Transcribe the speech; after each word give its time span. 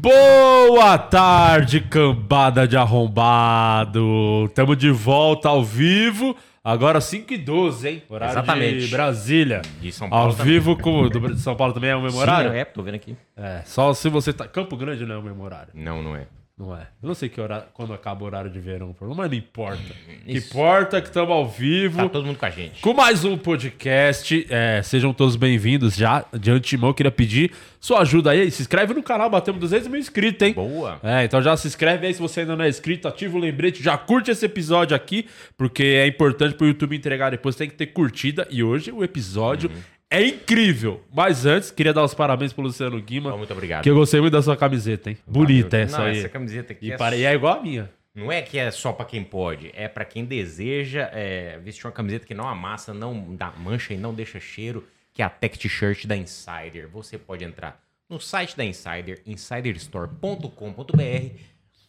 Boa 0.00 0.96
tarde, 0.96 1.80
cambada 1.80 2.68
de 2.68 2.76
arrombado. 2.76 4.48
Tamo 4.54 4.76
de 4.76 4.92
volta 4.92 5.48
ao 5.48 5.64
vivo. 5.64 6.36
Agora 6.62 7.00
5 7.00 7.32
e 7.32 7.36
12, 7.38 7.88
hein? 7.88 8.02
Horário 8.08 8.32
Exatamente. 8.32 8.86
de 8.86 8.92
Brasília. 8.92 9.60
De 9.80 9.90
São 9.90 10.08
Paulo 10.08 10.26
Ao 10.26 10.36
também. 10.36 10.52
vivo 10.52 10.76
com 10.76 11.08
do 11.08 11.34
de 11.34 11.40
São 11.40 11.56
Paulo 11.56 11.72
também 11.74 11.90
é 11.90 11.96
o 11.96 12.00
mesmo 12.00 12.20
horário? 12.20 12.52
Sim, 12.52 12.58
é, 12.58 12.64
tô 12.64 12.80
vendo 12.80 12.94
aqui. 12.94 13.16
É, 13.36 13.62
só 13.64 13.92
se 13.92 14.08
você 14.08 14.32
tá 14.32 14.46
Campo 14.46 14.76
Grande 14.76 15.04
não 15.04 15.16
é 15.16 15.18
o 15.18 15.22
mesmo 15.22 15.42
horário. 15.42 15.72
Não, 15.74 16.00
não 16.00 16.14
é. 16.14 16.28
Não 16.58 16.74
é. 16.74 16.88
Eu 17.00 17.06
não 17.06 17.14
sei 17.14 17.28
que 17.28 17.40
horário, 17.40 17.68
quando 17.72 17.92
acaba 17.92 18.24
o 18.24 18.26
horário 18.26 18.50
de 18.50 18.58
verão, 18.58 18.92
mas 19.00 19.30
não 19.30 19.38
importa. 19.38 19.80
O 19.80 20.24
que 20.24 20.32
Isso. 20.32 20.48
importa 20.48 20.96
é 20.96 21.00
que 21.00 21.06
estamos 21.06 21.30
ao 21.30 21.48
vivo. 21.48 21.98
Tá 21.98 22.08
todo 22.08 22.26
mundo 22.26 22.36
com 22.36 22.46
a 22.46 22.50
gente. 22.50 22.80
Com 22.80 22.92
mais 22.92 23.24
um 23.24 23.38
podcast, 23.38 24.44
é, 24.50 24.82
sejam 24.82 25.12
todos 25.12 25.36
bem-vindos 25.36 25.94
já. 25.94 26.24
De 26.32 26.50
antemão, 26.50 26.92
queria 26.92 27.12
pedir 27.12 27.52
sua 27.78 28.00
ajuda 28.00 28.32
aí. 28.32 28.50
Se 28.50 28.60
inscreve 28.62 28.92
no 28.92 29.04
canal, 29.04 29.30
batemos 29.30 29.60
200 29.60 29.86
mil 29.86 30.00
inscritos, 30.00 30.48
hein? 30.48 30.52
Boa. 30.54 30.98
É, 31.00 31.22
então 31.22 31.40
já 31.40 31.56
se 31.56 31.68
inscreve 31.68 32.08
aí 32.08 32.12
se 32.12 32.20
você 32.20 32.40
ainda 32.40 32.56
não 32.56 32.64
é 32.64 32.68
inscrito, 32.68 33.06
ativa 33.06 33.36
o 33.36 33.40
lembrete, 33.40 33.80
já 33.80 33.96
curte 33.96 34.32
esse 34.32 34.44
episódio 34.44 34.96
aqui, 34.96 35.26
porque 35.56 35.84
é 35.84 36.08
importante 36.08 36.56
pro 36.56 36.66
YouTube 36.66 36.96
entregar 36.96 37.30
depois, 37.30 37.54
tem 37.54 37.68
que 37.68 37.76
ter 37.76 37.86
curtida. 37.86 38.48
E 38.50 38.64
hoje 38.64 38.90
o 38.90 39.04
episódio 39.04 39.70
Uhum. 39.70 39.97
É 40.10 40.24
incrível. 40.24 41.02
Mas 41.12 41.46
antes, 41.46 41.70
queria 41.70 41.92
dar 41.92 42.04
os 42.04 42.14
parabéns 42.14 42.52
pro 42.52 42.62
Luciano 42.62 43.00
Guima, 43.00 43.36
muito 43.36 43.52
obrigado. 43.52 43.82
que 43.82 43.90
eu 43.90 43.94
gostei 43.94 44.20
muito 44.20 44.32
da 44.32 44.42
sua 44.42 44.56
camiseta, 44.56 45.10
hein? 45.10 45.18
Bonita 45.26 45.70
Valeu. 45.76 45.84
essa 45.86 45.98
Não, 45.98 46.04
aí. 46.06 46.18
Essa 46.18 46.28
camiseta 46.28 46.72
aqui 46.72 46.86
E 46.88 46.92
é, 46.92 47.18
e 47.18 47.24
é 47.24 47.34
igual 47.34 47.58
a 47.58 47.62
minha. 47.62 47.90
não 48.14 48.32
é 48.32 48.42
que 48.42 48.58
é 48.58 48.70
só 48.70 48.92
pra 48.92 49.04
quem 49.04 49.22
pode, 49.22 49.70
é 49.74 49.86
pra 49.88 50.04
quem 50.04 50.24
deseja 50.24 51.08
é, 51.12 51.58
vestir 51.58 51.86
uma 51.86 51.92
camiseta 51.92 52.26
que 52.26 52.34
não 52.34 52.48
amassa, 52.48 52.92
não 52.94 53.34
dá 53.36 53.52
mancha 53.56 53.94
e 53.94 53.96
não 53.96 54.14
deixa 54.14 54.40
cheiro, 54.40 54.86
que 55.12 55.22
é 55.22 55.24
a 55.24 55.30
Tech 55.30 55.58
T-shirt 55.58 56.06
da 56.06 56.16
Insider. 56.16 56.88
Você 56.92 57.18
pode 57.18 57.44
entrar 57.44 57.80
no 58.08 58.18
site 58.20 58.56
da 58.56 58.64
Insider, 58.64 59.20
insiderstore.com.br, 59.26 61.32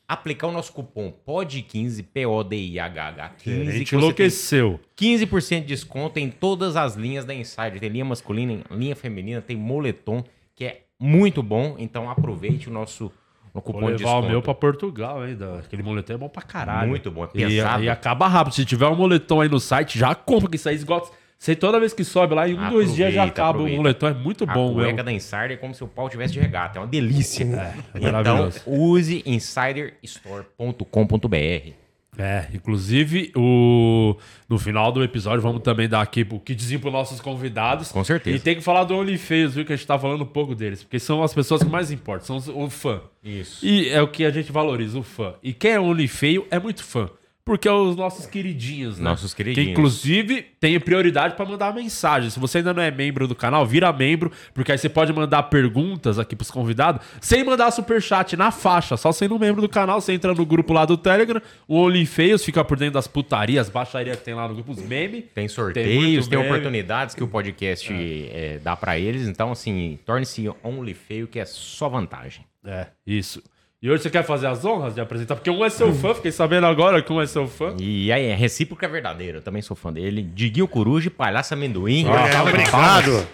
aplicar 0.09 0.48
o 0.48 0.52
nosso 0.52 0.73
cupom 0.73 1.13
POD15, 1.27 2.04
P-O-D-I-H-H, 2.12 3.32
15, 3.38 3.70
A 3.70 3.71
gente 3.71 3.96
enlouqueceu. 3.96 4.79
15% 4.98 5.60
de 5.62 5.66
desconto 5.68 6.20
em 6.20 6.29
todas 6.32 6.76
as 6.76 6.96
linhas 6.96 7.24
da 7.26 7.34
Insider. 7.34 7.79
Tem 7.79 7.90
linha 7.90 8.04
masculina, 8.05 8.62
linha 8.71 8.96
feminina, 8.96 9.40
tem 9.40 9.55
moletom, 9.55 10.24
que 10.55 10.66
é 10.66 10.82
muito 10.99 11.43
bom. 11.43 11.76
Então 11.77 12.10
aproveite 12.10 12.68
o 12.68 12.74
nosso 12.74 13.12
o 13.54 13.62
cupom 13.62 13.79
Vou 13.82 13.90
de 13.91 13.98
levar 13.98 14.10
o 14.10 14.13
desconto. 14.16 14.29
meu 14.32 14.41
pra 14.41 14.54
Portugal 14.55 15.21
ainda. 15.21 15.60
Aquele 15.60 15.84
moletom 15.84 16.13
é 16.13 16.18
bom 16.18 16.29
pra 16.29 16.41
caralho. 16.41 16.90
Muito 16.90 17.10
bom, 17.12 17.23
é 17.26 17.27
E, 17.35 17.46
pesado. 17.48 17.84
e 17.84 17.90
acaba 17.90 18.27
rápido. 18.27 18.54
Se 18.55 18.66
tiver 18.66 18.88
um 18.88 18.96
moletom 18.96 19.41
aí 19.41 19.49
no 19.49 19.60
site, 19.60 19.98
já 19.99 20.13
compra, 20.16 20.49
que 20.49 20.55
isso 20.55 20.68
aí 20.70 20.76
esgota. 20.76 21.10
Sei 21.41 21.55
toda 21.55 21.79
vez 21.79 21.93
que 21.93 22.04
sobe 22.04 22.35
lá, 22.35 22.49
em 22.49 22.54
um, 22.54 22.70
dois 22.70 22.93
dias 22.93 23.13
já 23.13 23.21
Aproveita, 23.23 23.32
acaba 23.41 23.49
aproveita. 23.51 23.79
o 23.79 23.82
moletom. 23.82 24.07
É 24.07 24.13
muito 24.13 24.43
A 24.43 24.48
bom, 24.54 24.73
cueca 24.73 24.91
mesmo. 24.91 25.04
da 25.05 25.12
Insider 25.13 25.51
é 25.51 25.55
como 25.55 25.73
se 25.73 25.82
o 25.82 25.87
pau 25.87 26.09
tivesse 26.09 26.34
de 26.34 26.40
regata. 26.41 26.79
É 26.79 26.82
uma 26.82 26.87
delícia. 26.87 27.45
é 27.45 27.73
então, 27.98 28.12
maravilhoso. 28.12 28.59
use 28.68 29.23
insiderstore.com.br. 29.26 31.71
É, 32.17 32.45
inclusive, 32.54 33.32
o... 33.34 34.17
no 34.49 34.60
final 34.60 34.91
do 34.91 35.01
episódio, 35.01 35.41
vamos 35.41 35.62
também 35.62 35.87
dar 35.87 36.01
aqui 36.01 36.27
o 36.29 36.40
kitzinho 36.40 36.82
pros 36.82 36.91
nossos 36.91 37.21
convidados. 37.21 37.90
Com 37.93 38.04
certeza. 38.04 38.35
E 38.35 38.40
tem 38.41 38.55
que 38.55 38.62
falar 38.62 38.84
do 38.84 38.93
OnlyFans, 38.98 39.55
viu? 39.55 39.63
Que 39.63 39.71
a 39.71 39.76
gente 39.77 39.87
tá 39.87 39.98
falando 39.98 40.23
um 40.23 40.27
pouco 40.27 40.54
deles. 40.54 40.84
Porque 40.84 40.99
são 40.99 41.23
as 41.23 41.34
pessoas 41.34 41.63
que 41.63 41.70
mais 41.70 41.90
importam, 41.91 42.26
são 42.26 42.35
os- 42.35 42.49
o 42.49 42.70
fã. 42.70 42.99
Isso. 43.23 43.65
E 43.65 43.87
é 43.87 44.01
o 44.01 44.10
que 44.10 44.26
a 44.26 44.29
gente 44.32 44.51
valoriza, 44.51 44.99
o 44.99 45.04
fã. 45.04 45.35
E 45.41 45.54
quem 45.54 45.71
é 45.71 45.79
OnlyFeio 45.79 46.45
é 46.51 46.60
muito 46.60 46.84
fã. 46.84 47.10
Porque 47.43 47.68
é 47.68 47.71
os 47.71 47.95
nossos 47.95 48.27
queridinhos, 48.27 48.99
né? 48.99 49.05
Nossos 49.05 49.34
queridinhos. 49.34 49.65
Que 49.65 49.71
inclusive 49.71 50.45
tem 50.59 50.79
prioridade 50.79 51.35
pra 51.35 51.45
mandar 51.45 51.73
mensagem. 51.73 52.29
Se 52.29 52.40
você 52.40 52.59
ainda 52.59 52.73
não 52.73 52.84
é 52.84 52.91
membro 52.91 53.27
do 53.27 53.34
canal, 53.34 53.65
vira 53.65 53.91
membro, 53.91 54.32
porque 54.54 54.71
aí 54.71 54.77
você 54.77 54.87
pode 54.87 55.12
mandar 55.12 55.43
perguntas 55.43 56.20
aqui 56.20 56.35
pros 56.35 56.51
convidados 56.51 57.01
sem 57.20 57.43
mandar 57.43 57.71
superchat 57.71 58.37
na 58.37 58.51
faixa. 58.51 58.95
Só 58.98 59.12
sendo 59.12 59.40
membro 59.40 59.62
do 59.62 59.70
canal, 59.70 59.99
você 59.99 60.13
entra 60.13 60.34
no 60.34 60.45
grupo 60.45 60.73
lá 60.73 60.85
do 60.85 60.95
Telegram, 60.95 61.41
o 61.67 61.77
OnlyFeios, 61.77 62.45
fica 62.45 62.63
por 62.63 62.77
dentro 62.77 62.93
das 62.93 63.07
putarias, 63.07 63.67
baixaria 63.67 64.16
que 64.16 64.23
tem 64.23 64.35
lá 64.35 64.47
no 64.47 64.53
grupo, 64.53 64.72
os 64.72 64.81
memes. 64.84 65.23
Tem 65.34 65.47
sorteios, 65.47 66.27
tem, 66.27 66.38
meme. 66.38 66.50
oportunidades 66.51 67.16
que 67.16 67.23
o 67.23 67.27
podcast 67.27 67.91
é, 67.91 68.59
dá 68.61 68.75
pra 68.75 69.00
eles. 69.00 69.27
Então, 69.27 69.51
assim, 69.51 69.97
torne-se 70.06 70.50
only 70.63 70.94
feio, 70.94 71.27
que 71.27 71.39
é 71.39 71.45
só 71.45 71.89
vantagem. 71.89 72.45
É, 72.63 72.88
isso. 73.07 73.41
E 73.81 73.90
hoje 73.90 74.03
você 74.03 74.09
quer 74.09 74.23
fazer 74.23 74.47
as 74.47 74.66
honras 74.66 74.94
de 74.94 75.00
apresentar? 75.00 75.35
Porque 75.38 75.50
um 75.50 75.63
é 75.63 75.69
seu 75.69 75.94
fã, 75.95 76.13
fiquei 76.13 76.34
sabendo 76.34 76.67
agora 76.67 77.01
que 77.01 77.13
um 77.13 77.22
é 77.22 77.25
seu 77.25 77.47
fã. 77.47 77.78
E 77.79 78.12
aí, 78.12 78.25
é 78.25 78.35
recíproca 78.35 78.85
é 78.85 78.90
verdadeiro. 78.90 79.38
Eu 79.38 79.41
também 79.41 79.62
sou 79.62 79.73
fã 79.73 79.94
dele. 79.94 80.22
Diguinho 80.22 80.67
Coruja 80.67 81.07
e 81.07 81.09
Palhaço 81.09 81.53
Amendoim. 81.53 82.06
Ah, 82.09 82.28
É, 82.28 82.41
obrigado. 82.41 83.25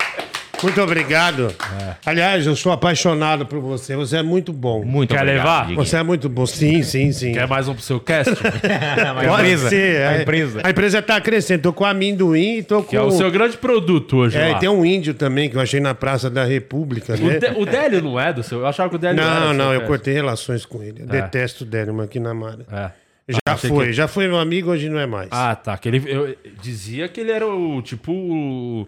Muito 0.64 0.82
obrigado. 0.82 1.54
Aliás, 2.06 2.46
eu 2.48 2.56
sou 2.56 2.72
apaixonado 2.72 3.46
por 3.46 3.60
você. 3.60 3.96
Você 3.96 4.18
é 4.18 4.24
muito 4.24 4.52
bom. 4.52 4.84
Muito 4.84 5.14
Quer 5.14 5.22
obrigado, 5.22 5.38
levar? 5.46 5.62
Diguinho. 5.68 5.86
Você 5.86 5.98
é 5.98 6.04
muito 6.04 6.28
bom. 6.28 6.46
Sim, 6.46 6.82
sim, 6.82 7.12
sim. 7.12 7.34
Quer 7.34 7.48
mais 7.48 7.68
um 7.68 7.74
pro 7.76 7.84
seu 7.84 8.00
cast? 8.00 8.32
a 8.34 9.14
Pode 9.14 9.28
empresa. 9.44 9.70
ser. 9.70 10.02
A 10.08 10.14
é. 10.18 10.22
empresa. 10.22 10.62
A 10.64 10.70
empresa 10.72 11.02
tá 11.02 11.22
crescendo. 11.22 11.62
Tô 11.62 11.74
com 11.74 11.86
amendoim 11.86 12.58
e 12.58 12.64
tô 12.64 12.82
com. 12.82 12.90
que 12.90 12.96
é 12.96 13.02
o 13.02 13.12
seu 13.12 13.30
grande 13.30 13.58
produto 13.58 14.18
hoje 14.18 14.38
É, 14.38 14.50
lá. 14.52 14.58
e 14.58 14.60
tem 14.60 14.70
um 14.70 14.84
índio 14.84 15.14
também 15.14 15.50
que 15.50 15.56
eu 15.58 15.62
achei 15.62 15.80
na 15.80 15.94
Praça 15.94 16.30
da 16.30 16.44
República, 16.44 17.14
O, 17.14 17.18
né? 17.28 17.38
Dé- 17.40 17.54
o 17.56 17.66
Délio 17.66 18.02
não 18.02 18.20
é 18.20 18.34
do 18.34 18.42
seu? 18.42 18.60
Eu 18.60 18.68
achava 18.68 18.90
que 18.90 18.96
o 18.96 19.00
Délio 19.00 19.22
era 19.22 19.40
Não, 19.40 19.48
do 19.52 19.54
não, 19.54 19.66
seu 19.66 19.74
eu 19.74 19.80
cast. 19.82 19.88
cortei 19.88 20.14
relações 20.14 20.66
com 20.66 20.82
ele. 20.82 21.02
Eu 21.02 21.08
detesto 21.08 21.64
o 21.64 21.68
Délio 21.68 21.94
Maquinamara. 21.94 22.66
É. 22.72 22.90
Já 23.28 23.40
achei 23.48 23.70
foi, 23.70 23.86
que- 23.88 23.94
já 23.94 24.08
foi 24.08 24.28
meu 24.28 24.38
amigo, 24.38 24.72
hoje 24.72 24.90
não 24.90 25.00
é 25.00 25.06
mais. 25.06 25.28
Ah, 25.32 25.56
tá. 25.56 25.78
Que 25.78 25.90
ele, 25.90 26.02
eu 26.06 26.36
dizia 26.62 27.08
que 27.08 27.20
ele 27.22 27.32
era 27.32 27.46
o 27.48 27.82
tipo. 27.82 28.88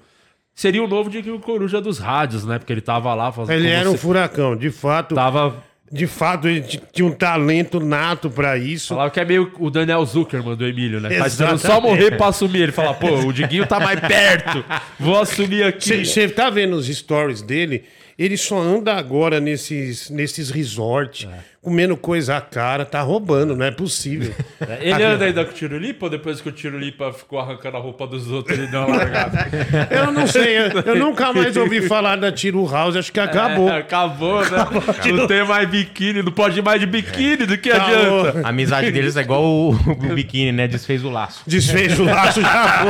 Seria 0.57 0.83
o 0.83 0.87
novo 0.87 1.07
Diguinho 1.07 1.39
Coruja 1.39 1.79
dos 1.79 1.99
rádios, 1.99 2.43
né? 2.43 2.57
Porque 2.57 2.73
ele 2.73 2.81
tava 2.81 3.13
lá 3.13 3.31
fazendo. 3.31 3.55
ele 3.59 3.69
era 3.69 3.87
um 3.87 3.95
furacão, 3.95 4.55
de 4.55 4.71
fato. 4.71 5.13
Tava. 5.13 5.63
De 5.89 6.07
fato, 6.07 6.47
ele 6.49 6.61
tinha 6.91 7.05
um 7.05 7.11
talento 7.11 7.79
nato 7.79 8.27
pra 8.27 8.57
isso. 8.57 8.87
Falava 8.89 9.11
que 9.11 9.19
é 9.19 9.23
meio 9.23 9.51
o 9.59 9.69
Daniel 9.69 10.03
Zuckerman 10.03 10.55
do 10.55 10.65
Emílio, 10.65 10.99
né? 10.99 11.09
Tá 11.15 11.27
esperando 11.27 11.59
só 11.59 11.67
Exatamente. 11.67 11.89
morrer 11.91 12.17
pra 12.17 12.27
assumir. 12.27 12.61
Ele 12.63 12.71
fala, 12.71 12.95
pô, 12.95 13.07
o 13.19 13.31
Diguinho 13.31 13.67
tá 13.67 13.79
mais 13.79 13.99
perto. 13.99 14.65
Vou 14.99 15.21
assumir 15.21 15.63
aqui. 15.63 16.03
Você 16.03 16.27
tá 16.27 16.49
vendo 16.49 16.75
os 16.75 16.87
stories 16.87 17.43
dele? 17.43 17.83
Ele 18.17 18.35
só 18.35 18.57
anda 18.59 18.95
agora 18.95 19.39
nesses, 19.39 20.09
nesses 20.09 20.49
resorts, 20.49 21.27
comendo 21.61 21.95
coisa 21.95 22.37
à 22.37 22.41
cara, 22.41 22.83
tá 22.83 22.99
roubando, 23.01 23.55
não 23.55 23.63
é 23.63 23.69
possível. 23.69 24.33
Ele 24.79 25.03
anda 25.03 25.25
ainda 25.25 25.45
com 25.45 25.51
o 25.51 25.53
Tirulipa 25.53 26.05
ou 26.07 26.09
depois 26.09 26.41
que 26.41 26.49
o 26.49 26.51
Tirulipa 26.51 27.13
ficou 27.13 27.37
arrancando 27.37 27.77
a 27.77 27.79
roupa 27.79 28.07
dos 28.07 28.31
outros, 28.31 28.57
ele 28.57 28.67
deu 28.67 28.79
uma 28.85 28.97
largada? 28.97 29.47
Eu 29.91 30.11
não 30.11 30.25
sei, 30.25 30.57
eu, 30.57 30.81
eu 30.83 30.95
nunca 30.95 31.31
mais 31.31 31.55
ouvi 31.57 31.81
falar 31.81 32.15
da 32.15 32.31
Tiro 32.31 32.65
House, 32.65 32.95
acho 32.95 33.11
que 33.11 33.19
acabou. 33.19 33.69
É, 33.69 33.79
acabou, 33.79 34.41
né? 34.41 34.57
Não 35.13 35.27
tem 35.27 35.45
mais 35.45 35.69
biquíni, 35.69 36.23
não 36.23 36.31
pode 36.31 36.59
ir 36.59 36.61
mais 36.63 36.79
de 36.79 36.85
biquíni, 36.85 37.45
do 37.45 37.57
que 37.57 37.71
Acabou. 37.71 38.21
adianta? 38.21 38.47
A 38.47 38.49
amizade 38.49 38.91
deles 38.91 39.15
é 39.15 39.21
igual 39.21 39.43
o, 39.43 39.69
o 39.71 40.15
biquíni, 40.15 40.51
né? 40.51 40.67
Desfez 40.67 41.03
o 41.03 41.09
laço. 41.09 41.43
Desfez 41.45 41.99
o 41.99 42.03
laço, 42.03 42.41
já 42.41 42.83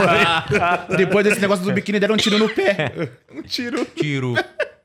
foi. 0.87 0.97
Depois 0.97 1.25
desse 1.25 1.39
negócio 1.41 1.63
do 1.65 1.71
biquíni, 1.73 1.99
deram 1.99 2.15
um 2.15 2.17
tiro 2.17 2.37
no 2.37 2.49
pé. 2.49 2.91
Um 3.33 3.41
tiro. 3.41 3.85
Tiro. 3.95 4.35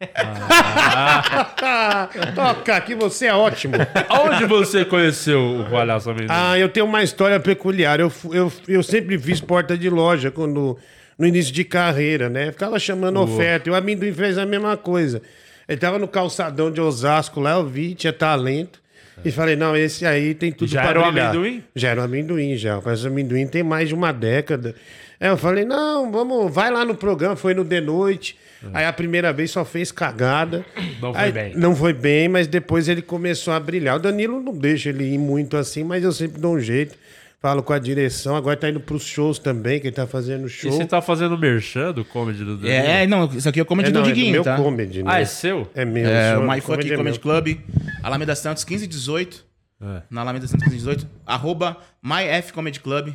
Toca 2.34 2.76
aqui, 2.76 2.94
você 2.94 3.26
é 3.26 3.34
ótimo. 3.34 3.74
Aonde 4.08 4.46
você 4.46 4.84
conheceu 4.84 5.60
o 5.60 5.70
palhaço 5.70 6.10
amendoim? 6.10 6.28
Ah, 6.30 6.58
eu 6.58 6.68
tenho 6.68 6.86
uma 6.86 7.02
história 7.02 7.38
peculiar. 7.40 8.00
Eu, 8.00 8.12
eu, 8.32 8.52
eu 8.68 8.82
sempre 8.82 9.18
fiz 9.18 9.40
porta 9.40 9.76
de 9.76 9.88
loja 9.88 10.30
quando, 10.30 10.76
no 11.18 11.26
início 11.26 11.52
de 11.52 11.64
carreira, 11.64 12.28
né? 12.28 12.52
Ficava 12.52 12.78
chamando 12.78 13.20
oferta. 13.20 13.68
E 13.68 13.72
o 13.72 13.74
amendoim 13.74 14.12
fez 14.12 14.38
a 14.38 14.46
mesma 14.46 14.76
coisa. 14.76 15.22
Ele 15.68 15.78
tava 15.78 15.98
no 15.98 16.08
calçadão 16.08 16.70
de 16.70 16.80
Osasco 16.80 17.40
lá, 17.40 17.52
eu 17.52 17.66
vi, 17.66 17.94
tinha 17.94 18.12
talento. 18.12 18.80
E 19.24 19.30
falei, 19.30 19.54
não, 19.54 19.76
esse 19.76 20.04
aí 20.04 20.34
tem 20.34 20.50
tudo 20.50 20.68
Já 20.68 20.84
era 20.84 21.00
o 21.00 21.04
brilhar. 21.04 21.30
amendoim? 21.30 21.62
Já 21.76 21.90
era 21.90 22.00
o 22.00 22.04
amendoim, 22.04 22.56
já. 22.56 22.80
Mas 22.84 23.04
o 23.04 23.08
amendoim 23.08 23.46
tem 23.46 23.62
mais 23.62 23.88
de 23.88 23.94
uma 23.94 24.12
década. 24.12 24.74
Aí 25.20 25.28
eu 25.28 25.36
falei, 25.36 25.64
não, 25.64 26.10
vamos, 26.10 26.52
vai 26.52 26.70
lá 26.70 26.84
no 26.84 26.96
programa, 26.96 27.36
foi 27.36 27.54
no 27.54 27.62
de 27.62 27.80
noite. 27.80 28.36
Aí 28.72 28.84
a 28.84 28.92
primeira 28.92 29.32
vez 29.32 29.50
só 29.50 29.64
fez 29.64 29.90
cagada. 29.90 30.64
Não 31.00 31.12
foi 31.12 31.22
Aí, 31.22 31.32
bem. 31.32 31.54
Não 31.56 31.74
foi 31.74 31.92
bem, 31.92 32.28
mas 32.28 32.46
depois 32.46 32.88
ele 32.88 33.02
começou 33.02 33.52
a 33.52 33.60
brilhar. 33.60 33.96
O 33.96 33.98
Danilo 33.98 34.40
não 34.40 34.56
deixa 34.56 34.88
ele 34.90 35.04
ir 35.04 35.18
muito 35.18 35.56
assim, 35.56 35.82
mas 35.84 36.04
eu 36.04 36.12
sempre 36.12 36.40
dou 36.40 36.54
um 36.54 36.60
jeito. 36.60 36.96
Falo 37.40 37.60
com 37.60 37.72
a 37.72 37.78
direção, 37.80 38.36
agora 38.36 38.56
tá 38.56 38.68
indo 38.70 38.78
pros 38.78 39.02
shows 39.04 39.36
também, 39.36 39.80
que 39.80 39.88
ele 39.88 39.96
tá 39.96 40.06
fazendo 40.06 40.46
E 40.46 40.48
show. 40.48 40.70
você 40.70 40.84
tá 40.84 41.02
fazendo 41.02 41.36
merchan 41.36 41.90
do 41.92 42.04
comedy 42.04 42.44
do 42.44 42.56
Danilo? 42.56 42.72
É, 42.72 43.04
não, 43.04 43.24
isso 43.34 43.48
aqui 43.48 43.58
é 43.58 43.62
o 43.64 43.66
comedy 43.66 43.88
é, 43.88 43.92
não, 43.92 44.02
do 44.02 44.08
é 44.08 44.12
do 44.12 44.14
Diguinho, 44.14 44.32
meu 44.34 44.44
tá? 44.44 44.54
comedy, 44.56 45.02
né? 45.02 45.10
Ah, 45.12 45.20
é 45.20 45.24
seu? 45.24 45.68
É 45.74 45.84
meu. 45.84 46.08
É, 46.08 46.38
o 46.38 46.42
My 46.42 46.60
Fuck 46.60 46.66
comedy 46.66 46.92
é 46.92 46.96
Comedy 46.96 47.18
meu. 47.18 47.42
Club, 47.42 47.58
Alameda 48.00 48.36
Santos, 48.36 48.62
15 48.62 48.84
e 48.84 48.86
18. 48.86 49.44
É. 49.82 50.02
Na 50.08 50.20
Alameda 50.20 50.46
Santos, 50.46 50.62
15 50.62 50.76
e 50.76 50.78
18. 50.78 51.08
Arroba 51.26 51.78
MyF 52.00 52.52
Comedy 52.52 52.78
Club. 52.78 53.12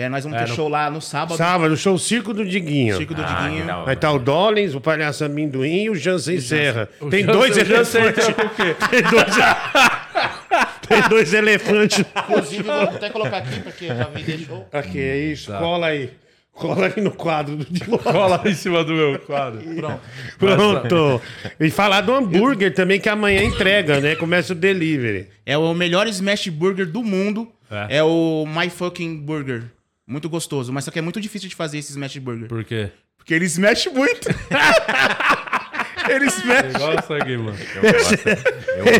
É, 0.00 0.08
nós 0.08 0.22
vamos 0.22 0.38
É, 0.38 0.44
ter 0.44 0.50
no- 0.50 0.54
show 0.54 0.68
lá 0.68 0.88
no 0.88 1.00
sábado. 1.00 1.36
Sábado, 1.36 1.76
show 1.76 1.98
Circo 1.98 2.32
do 2.32 2.44
Diguinho. 2.46 2.96
Chico 2.96 3.14
do 3.14 3.22
Ah, 3.22 3.48
Diguinho. 3.48 3.64
hora. 3.64 3.84
Vai 3.84 3.94
estar 3.94 4.12
o 4.12 4.18
Dollins, 4.20 4.72
o 4.74 4.80
Palhaço 4.80 5.24
Amendoim 5.24 5.82
e 5.84 5.90
o 5.90 5.94
Jansen 5.96 6.40
Serra. 6.40 6.88
O 7.00 7.10
Tem 7.10 7.24
Jansen- 7.24 7.38
dois 7.38 7.56
o 7.56 7.64
Jansen 7.64 8.00
elefantes. 8.02 8.26
Tem 8.90 9.02
dois... 9.02 9.34
Tem 10.88 11.02
dois 11.08 11.34
elefantes. 11.34 12.04
Inclusive, 12.16 12.62
vou 12.62 12.74
até 12.80 13.10
colocar 13.10 13.38
aqui, 13.38 13.60
porque 13.60 13.88
já 13.88 14.08
me 14.08 14.22
deixou. 14.22 14.66
Aqui, 14.72 15.00
é 15.00 15.16
isso. 15.18 15.52
Cola 15.52 15.88
aí. 15.88 16.10
Cola 16.52 16.86
aí 16.94 17.02
no 17.02 17.10
quadro 17.12 17.56
do 17.56 17.64
de 17.64 17.88
loja. 17.88 18.02
Cola 18.10 18.40
em 18.46 18.54
cima 18.54 18.82
do 18.84 18.92
meu 18.94 19.18
quadro. 19.20 19.60
Pronto. 19.60 20.00
Pronto. 20.38 21.22
E 21.60 21.70
falar 21.70 22.00
do 22.00 22.12
hambúrguer 22.14 22.72
também, 22.74 22.98
que 22.98 23.08
amanhã 23.08 23.42
entrega, 23.42 24.00
né? 24.00 24.14
Começa 24.16 24.52
o 24.52 24.56
delivery. 24.56 25.28
É 25.44 25.56
o 25.58 25.72
melhor 25.74 26.06
smash 26.08 26.48
burger 26.48 26.86
do 26.86 27.02
mundo. 27.04 27.48
É. 27.70 27.98
É, 27.98 28.02
o 28.02 28.44
My 28.46 28.70
Fucking 28.70 29.18
Burger. 29.18 29.64
Muito 30.08 30.28
gostoso, 30.28 30.72
mas 30.72 30.84
só 30.84 30.90
que 30.90 30.98
é 30.98 31.02
muito 31.02 31.20
difícil 31.20 31.48
de 31.50 31.54
fazer 31.54 31.76
esse 31.78 31.90
smash 31.92 32.16
burger. 32.16 32.48
Por 32.48 32.64
quê? 32.64 32.90
Porque 33.18 33.34
ele 33.34 33.44
smash 33.44 33.88
muito. 33.88 34.26
ele 36.08 36.26
smash. 36.26 36.74
Igual 36.74 36.94
isso 36.98 37.12
aqui, 37.12 37.36
mano. 37.36 37.56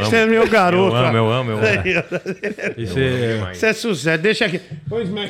Esse 0.02 0.16
é 0.16 0.26
meu 0.26 0.42
Eu 0.42 0.48
garoto. 0.50 0.94
amo, 0.94 1.16
eu 1.16 1.30
amo, 1.32 1.50
eu 1.52 1.56
amo. 1.58 1.66
E 2.76 2.86
você- 2.86 3.34
demais. 3.36 3.56
Isso 3.56 3.66
é 3.66 3.72
sucesso. 3.72 4.22
Deixa 4.22 4.44
aqui. 4.44 4.60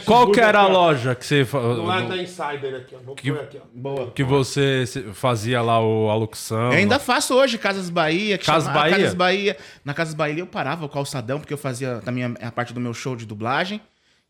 Qual 0.05 0.33
que 0.33 0.41
era 0.41 0.59
a 0.61 0.67
loja 0.67 1.15
que 1.15 1.25
você, 1.25 1.47
lado 1.53 2.09
da 2.09 2.17
Insider 2.17 2.75
aqui, 2.75 2.97
ó. 2.97 2.99
Vou 3.05 3.15
Que- 3.15 3.31
pôr 3.33 3.41
aqui, 3.41 3.59
ó. 3.59 3.67
Boa. 3.73 4.11
que 4.11 4.25
você 4.25 4.85
fazia 5.15 5.63
lá 5.63 5.81
o, 5.81 6.11
a 6.11 6.15
locução? 6.17 6.73
Eu 6.73 6.79
ainda 6.79 6.99
faço 6.99 7.35
hoje, 7.35 7.57
Casas 7.57 7.89
Bahia. 7.89 8.37
Que 8.37 8.47
Casas 8.47 8.65
chama- 8.69 8.81
Bahia? 8.81 8.97
Casas 8.97 9.15
Bahia. 9.15 9.57
Na 9.85 9.95
Casas 9.95 10.15
Bahia 10.15 10.41
eu 10.41 10.47
parava 10.47 10.85
o 10.85 10.89
calçadão, 10.89 11.39
porque 11.39 11.53
eu 11.55 11.59
fazia 11.59 12.01
também 12.05 12.25
a 12.25 12.51
parte 12.51 12.73
do 12.75 12.81
meu 12.81 12.93
show 12.93 13.15
de 13.15 13.25
dublagem. 13.25 13.81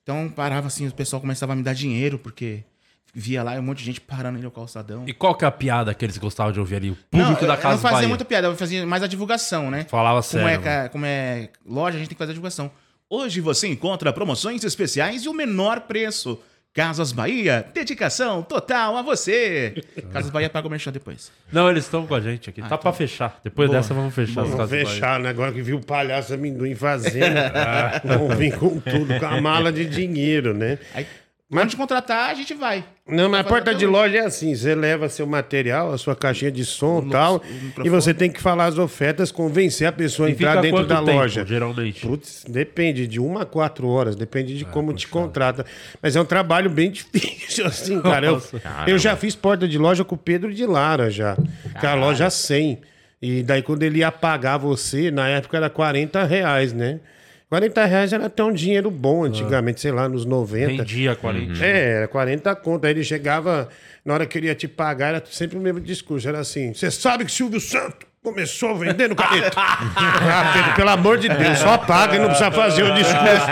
Então 0.09 0.27
parava 0.31 0.69
assim, 0.69 0.87
o 0.89 0.93
pessoal 0.95 1.21
começava 1.21 1.53
a 1.53 1.57
me 1.57 1.63
dar 1.63 1.75
dinheiro, 1.75 2.19
porque 2.19 2.65
via 3.13 3.43
lá 3.43 3.53
um 3.57 3.63
monte 3.63 3.81
de 3.81 3.85
gente 3.85 4.01
parando 4.01 4.37
ali 4.39 4.43
no 4.43 4.51
calçadão. 4.51 5.05
E 5.07 5.13
qual 5.13 5.35
que 5.35 5.45
é 5.45 5.49
a 5.49 5.51
piada 5.51 5.93
que 5.93 6.03
eles 6.03 6.17
gostavam 6.17 6.51
de 6.51 6.59
ouvir 6.59 6.77
ali? 6.77 6.91
O 6.93 6.97
público 7.11 7.45
eu- 7.45 7.47
da 7.49 7.53
eu 7.55 7.59
Casa 7.61 7.75
não 7.75 7.79
fazia 7.83 7.97
Bahia. 7.97 8.09
muita 8.09 8.25
piada, 8.25 8.47
eu 8.47 8.57
fazia 8.57 8.87
mais 8.87 9.03
a 9.03 9.07
divulgação, 9.07 9.71
né? 9.71 9.85
Falava 9.85 10.23
Como 10.23 10.23
sério. 10.23 10.49
é, 10.49 10.53
mano. 10.53 10.63
ca- 10.65 10.89
como 10.89 11.05
é 11.05 11.51
loja, 11.67 11.97
a 11.97 11.99
gente 11.99 12.09
tem 12.09 12.15
que 12.15 12.19
fazer 12.19 12.31
a 12.31 12.33
divulgação. 12.33 12.71
Hoje 13.11 13.43
você 13.43 13.69
encontra 13.69 14.11
promoções 14.11 14.65
especiais 14.65 15.25
e 15.27 15.29
o 15.29 15.35
menor 15.35 15.83
preço. 15.83 16.41
Casas 16.75 17.11
Bahia, 17.13 17.67
dedicação 17.75 18.43
total 18.43 18.97
a 18.97 19.03
você. 19.03 19.83
Casas 20.13 20.31
Bahia 20.31 20.49
paga 20.49 20.69
o 20.69 20.71
merchan 20.71 20.93
depois. 20.93 21.33
Não, 21.51 21.69
eles 21.69 21.85
estão 21.85 22.07
com 22.07 22.15
a 22.15 22.21
gente 22.21 22.51
aqui. 22.51 22.63
tá 22.63 22.79
pra 22.79 22.93
fechar. 22.93 23.41
Depois 23.43 23.69
Boa. 23.69 23.81
dessa 23.81 23.93
vamos 23.95 24.15
fechar 24.15 24.43
as 24.43 24.51
Vamos 24.51 24.71
fechar, 24.71 25.19
né? 25.19 25.31
Agora 25.31 25.51
que 25.51 25.61
viu 25.61 25.79
o 25.79 25.85
palhaço 25.85 26.35
amendoim 26.35 26.75
fazendo. 26.75 27.35
Vamos 28.05 28.37
vir 28.37 28.57
com 28.57 28.79
tudo, 28.79 29.19
com 29.19 29.27
a 29.27 29.41
mala 29.41 29.73
de 29.73 29.87
dinheiro, 29.87 30.55
né? 30.55 30.79
Aí, 30.95 31.07
quando 31.51 31.71
te 31.71 31.77
contratar, 31.77 32.31
a 32.31 32.35
gente 32.35 32.53
vai. 32.53 32.85
Não, 33.07 33.29
mas 33.31 33.41
a 33.41 33.45
porta 33.45 33.75
de 33.75 33.87
loja 33.87 34.19
é 34.19 34.27
assim: 34.27 34.55
você 34.55 34.75
leva 34.75 35.09
seu 35.09 35.27
material, 35.27 35.93
a 35.93 35.97
sua 35.97 36.15
caixinha 36.15 36.51
de 36.51 36.63
som 36.63 37.03
e 37.07 37.11
tal, 37.11 37.43
microfone. 37.43 37.87
e 37.87 37.91
você 37.91 38.13
tem 38.13 38.31
que 38.31 38.39
falar 38.39 38.67
as 38.67 38.77
ofertas, 38.77 39.33
convencer 39.33 39.89
a 39.89 39.93
pessoa 39.93 40.29
a 40.29 40.31
entrar 40.31 40.61
dentro 40.61 40.87
da 40.87 40.97
tempo, 40.97 41.11
loja. 41.13 41.47
geralmente? 41.47 42.07
Putz, 42.07 42.45
depende, 42.47 43.07
de 43.07 43.19
uma 43.19 43.43
a 43.43 43.47
quatro 43.47 43.89
horas, 43.89 44.15
depende 44.15 44.59
de 44.59 44.67
como 44.67 44.93
te 44.93 45.09
contrata. 45.09 45.65
Mas 46.03 46.17
é 46.17 46.21
um 46.21 46.25
trabalho 46.27 46.69
bem 46.69 46.91
difícil, 46.93 47.65
assim, 47.67 47.99
cara. 48.03 48.27
Eu, 48.27 48.43
eu 48.87 48.99
já 48.99 49.17
fiz 49.17 49.35
porta 49.35 49.67
de 49.67 49.79
loja 49.79 50.05
com 50.05 50.17
o 50.17 50.19
Pedro 50.19 50.53
de 50.53 50.67
Lara, 50.67 51.11
já. 51.11 51.35
Que 51.81 51.87
é 51.87 51.89
a 51.89 51.95
loja 51.95 52.29
100. 52.29 52.79
E 53.23 53.43
daí, 53.43 53.63
quando 53.63 53.83
ele 53.83 54.01
ia 54.01 54.13
pagar 54.13 54.59
você, 54.59 55.11
na 55.11 55.29
época 55.29 55.57
era 55.57 55.71
40 55.71 56.23
reais, 56.25 56.73
né? 56.75 57.01
40 57.49 57.85
reais 57.87 58.13
era 58.13 58.27
até 58.27 58.45
um 58.45 58.53
dinheiro 58.53 58.91
bom 58.91 59.25
antigamente, 59.25 59.81
sei 59.81 59.91
lá, 59.91 60.09
nos 60.09 60.25
90. 60.27 60.83
Rendia 60.83 61.17
40. 61.17 61.65
É, 61.65 61.91
era 61.93 62.09
40 62.09 62.55
conto. 62.57 62.85
Aí 62.85 62.93
ele 62.93 63.03
chegava, 63.03 63.69
na 64.05 64.15
hora 64.15 64.27
que 64.27 64.37
ele 64.37 64.49
ia 64.49 64.55
te 64.55 64.69
pagar, 64.69 65.15
era 65.15 65.25
sempre 65.31 65.57
o 65.57 65.61
mesmo 65.61 65.81
discurso. 65.81 66.29
Era 66.29 66.41
assim: 66.41 66.75
você 66.75 66.91
sabe 66.91 67.25
que 67.25 67.33
Silvio 67.33 67.61
Santos 67.61 68.08
começou 68.23 68.77
vendendo 68.77 69.15
caneta? 69.15 69.53
ah, 69.57 70.51
Pedro, 70.53 70.75
pelo 70.75 70.91
amor 70.91 71.19
de 71.19 71.29
Deus, 71.29 71.59
só 71.59 71.79
paga 71.79 72.17
e 72.17 72.19
não 72.19 72.27
precisa 72.27 72.51
fazer 72.51 72.83
o 72.83 72.95
discurso. 72.95 73.47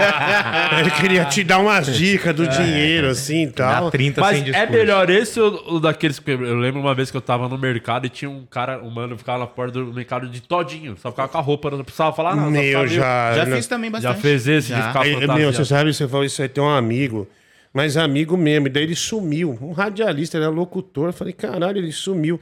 ele 0.78 0.90
queria 0.90 1.24
te 1.24 1.42
dar 1.44 1.58
umas 1.58 1.86
dicas 1.96 2.34
do 2.34 2.46
dinheiro, 2.46 3.08
assim 3.08 3.44
e 3.44 3.50
tal. 3.50 3.84
Dá 3.86 3.90
30 3.90 4.20
Mas 4.20 4.30
sem 4.30 4.40
é 4.40 4.44
discurso. 4.44 4.72
melhor 4.72 5.10
esse 5.10 5.40
ou 5.40 5.80
daqueles 5.80 6.18
que. 6.18 6.30
Eu 6.30 6.56
lembro 6.58 6.80
uma 6.80 6.94
vez 6.94 7.10
que 7.10 7.16
eu 7.16 7.20
tava 7.20 7.48
no 7.48 7.56
mercado 7.56 8.06
e 8.06 8.08
tinha 8.08 8.30
um 8.30 8.44
cara, 8.44 8.82
um 8.82 8.90
mano, 8.90 9.16
ficava 9.16 9.38
na 9.38 9.46
porta 9.46 9.72
do 9.72 9.92
mercado 9.92 10.28
de 10.28 10.40
todinho. 10.42 10.96
Só 10.98 11.10
ficava 11.10 11.28
com 11.28 11.38
a 11.38 11.40
roupa, 11.40 11.70
não 11.70 11.82
precisava 11.84 12.14
falar 12.14 12.34
nada. 12.36 12.50
Meu, 12.50 12.86
já. 12.86 13.34
Já 13.34 13.46
não- 13.46 13.56
fiz 13.56 13.66
também 13.66 13.90
Já 13.90 14.08
bastante. 14.08 14.20
fez 14.22 14.46
esse 14.48 14.68
de 14.68 14.78
Já. 14.78 14.88
ficar 14.88 15.02
Aí, 15.02 15.26
meu, 15.26 15.52
você 15.52 15.64
sabe, 15.64 15.92
você 15.92 16.06
falou 16.08 16.24
isso 16.24 16.40
aí, 16.42 16.48
tem 16.48 16.62
um 16.62 16.68
amigo, 16.68 17.28
mas 17.72 17.96
amigo 17.96 18.36
mesmo, 18.36 18.66
e 18.66 18.70
daí 18.70 18.82
ele 18.82 18.96
sumiu. 18.96 19.56
Um 19.60 19.72
radialista, 19.72 20.36
ele 20.36 20.44
era 20.44 20.52
locutor. 20.52 21.08
Eu 21.08 21.12
falei, 21.12 21.32
caralho, 21.32 21.78
ele 21.78 21.92
sumiu. 21.92 22.40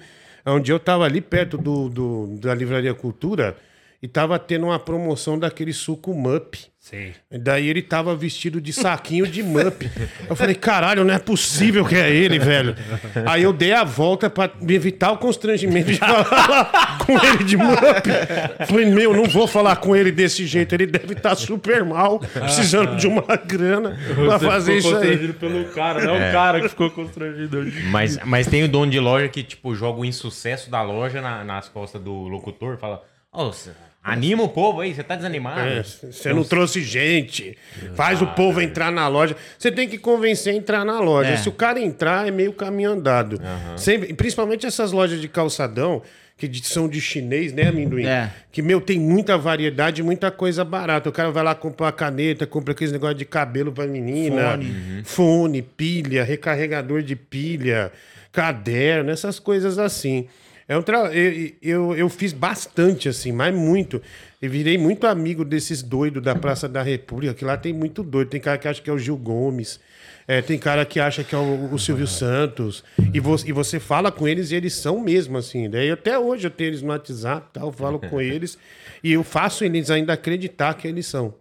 Dia 0.62 0.74
eu 0.74 0.78
tava 0.80 1.04
ali 1.04 1.20
perto 1.20 1.56
do, 1.56 1.88
do- 1.88 2.36
da 2.38 2.54
Livraria 2.54 2.94
Cultura 2.94 3.56
e 4.04 4.08
tava 4.08 4.38
tendo 4.38 4.66
uma 4.66 4.78
promoção 4.78 5.38
daquele 5.38 5.72
suco 5.72 6.12
Mup. 6.12 6.56
Sim. 6.78 7.12
E 7.32 7.38
Daí 7.38 7.66
ele 7.66 7.80
tava 7.80 8.14
vestido 8.14 8.60
de 8.60 8.70
saquinho 8.70 9.26
de 9.26 9.42
Mup. 9.42 9.90
Eu 10.28 10.36
falei, 10.36 10.54
caralho, 10.54 11.02
não 11.02 11.14
é 11.14 11.18
possível 11.18 11.82
que 11.86 11.94
é 11.94 12.10
ele, 12.14 12.38
velho. 12.38 12.76
Aí 13.24 13.42
eu 13.42 13.54
dei 13.54 13.72
a 13.72 13.82
volta 13.82 14.28
pra 14.28 14.50
evitar 14.68 15.10
o 15.12 15.16
constrangimento 15.16 15.90
de 15.90 15.96
falar 15.98 16.98
com 17.06 17.18
ele 17.18 17.42
de 17.44 17.56
Mup. 17.56 17.78
Falei, 18.68 18.84
meu, 18.84 19.14
não 19.16 19.24
vou 19.24 19.46
falar 19.46 19.76
com 19.76 19.96
ele 19.96 20.12
desse 20.12 20.44
jeito. 20.46 20.74
Ele 20.74 20.84
deve 20.86 21.14
estar 21.14 21.34
super 21.36 21.82
mal, 21.82 22.18
precisando 22.18 22.96
de 22.96 23.06
uma 23.06 23.22
grana 23.36 23.98
pra 24.14 24.38
Você 24.38 24.44
fazer 24.46 24.76
ficou 24.76 24.90
isso 24.90 25.00
aí. 25.00 25.06
constrangido 25.08 25.34
pelo 25.38 25.64
cara, 25.70 26.04
não 26.04 26.16
o 26.16 26.32
cara 26.32 26.60
que 26.60 26.68
ficou 26.68 26.90
constrangido. 26.90 27.64
Mas, 27.90 28.18
mas 28.26 28.46
tem 28.46 28.62
o 28.64 28.68
dono 28.68 28.90
de 28.92 29.00
loja 29.00 29.26
que, 29.28 29.42
tipo, 29.42 29.74
joga 29.74 30.00
o 30.00 30.04
insucesso 30.04 30.70
da 30.70 30.82
loja 30.82 31.22
na- 31.22 31.42
nas 31.42 31.70
costas 31.70 32.02
do 32.02 32.12
locutor. 32.28 32.76
Fala, 32.76 33.02
ó, 33.32 33.50
cê- 33.50 33.70
anima 34.04 34.42
o 34.42 34.48
povo 34.50 34.82
aí, 34.82 34.94
você 34.94 35.02
tá 35.02 35.16
desanimado. 35.16 35.60
É, 35.60 35.82
Você 35.82 36.32
não 36.34 36.44
trouxe 36.44 36.82
gente, 36.82 37.56
faz 37.94 38.20
o 38.20 38.26
povo 38.28 38.60
entrar 38.60 38.92
na 38.92 39.08
loja. 39.08 39.34
Você 39.58 39.72
tem 39.72 39.88
que 39.88 39.96
convencer 39.96 40.52
a 40.52 40.56
entrar 40.56 40.84
na 40.84 41.00
loja. 41.00 41.30
É. 41.30 41.36
Se 41.38 41.48
o 41.48 41.52
cara 41.52 41.80
entrar, 41.80 42.28
é 42.28 42.30
meio 42.30 42.52
caminho 42.52 42.90
andado. 42.90 43.40
Sempre, 43.76 44.12
principalmente 44.12 44.66
essas 44.66 44.92
lojas 44.92 45.20
de 45.20 45.26
calçadão, 45.26 46.02
que 46.36 46.50
são 46.62 46.88
de 46.88 47.00
chinês, 47.00 47.52
né, 47.52 47.68
amendoim? 47.68 48.04
É. 48.06 48.30
Que, 48.52 48.60
meu, 48.60 48.80
tem 48.80 48.98
muita 48.98 49.38
variedade, 49.38 50.02
muita 50.02 50.30
coisa 50.30 50.64
barata. 50.64 51.08
O 51.08 51.12
cara 51.12 51.30
vai 51.30 51.42
lá 51.44 51.54
comprar 51.54 51.90
caneta, 51.92 52.46
compra 52.46 52.72
aqueles 52.72 52.92
negócios 52.92 53.18
de 53.18 53.24
cabelo 53.24 53.72
pra 53.72 53.86
menina, 53.86 54.52
Fone. 54.52 55.02
fone, 55.04 55.62
pilha, 55.62 56.24
recarregador 56.24 57.02
de 57.02 57.16
pilha, 57.16 57.90
caderno, 58.32 59.10
essas 59.10 59.38
coisas 59.38 59.78
assim. 59.78 60.26
É 60.68 60.76
um 60.76 60.82
tra... 60.82 61.14
eu, 61.14 61.52
eu, 61.62 61.96
eu 61.96 62.08
fiz 62.08 62.32
bastante, 62.32 63.08
assim, 63.08 63.32
mas 63.32 63.54
muito. 63.54 64.00
Eu 64.40 64.50
virei 64.50 64.78
muito 64.78 65.06
amigo 65.06 65.44
desses 65.44 65.82
doidos 65.82 66.22
da 66.22 66.34
Praça 66.34 66.68
da 66.68 66.82
República, 66.82 67.34
que 67.34 67.44
lá 67.44 67.56
tem 67.56 67.72
muito 67.72 68.02
doido. 68.02 68.28
Tem 68.28 68.40
cara 68.40 68.58
que 68.58 68.68
acha 68.68 68.82
que 68.82 68.88
é 68.88 68.92
o 68.92 68.98
Gil 68.98 69.16
Gomes, 69.16 69.78
é, 70.26 70.40
tem 70.40 70.58
cara 70.58 70.84
que 70.86 70.98
acha 70.98 71.22
que 71.22 71.34
é 71.34 71.38
o, 71.38 71.72
o 71.72 71.78
Silvio 71.78 72.06
Santos. 72.06 72.82
E, 73.12 73.20
vo, 73.20 73.36
e 73.44 73.52
você 73.52 73.78
fala 73.78 74.10
com 74.10 74.26
eles 74.26 74.50
e 74.50 74.54
eles 74.54 74.74
são 74.74 75.00
mesmo, 75.00 75.36
assim. 75.36 75.68
Daí 75.68 75.90
até 75.90 76.18
hoje 76.18 76.46
eu 76.46 76.50
tenho 76.50 76.68
eles 76.68 76.82
no 76.82 76.88
WhatsApp, 76.88 77.48
tal, 77.52 77.70
falo 77.70 77.98
com 77.98 78.20
eles 78.20 78.58
e 79.04 79.12
eu 79.12 79.22
faço 79.22 79.64
eles 79.64 79.90
ainda 79.90 80.14
acreditar 80.14 80.74
que 80.74 80.88
eles 80.88 81.06
são. 81.06 81.34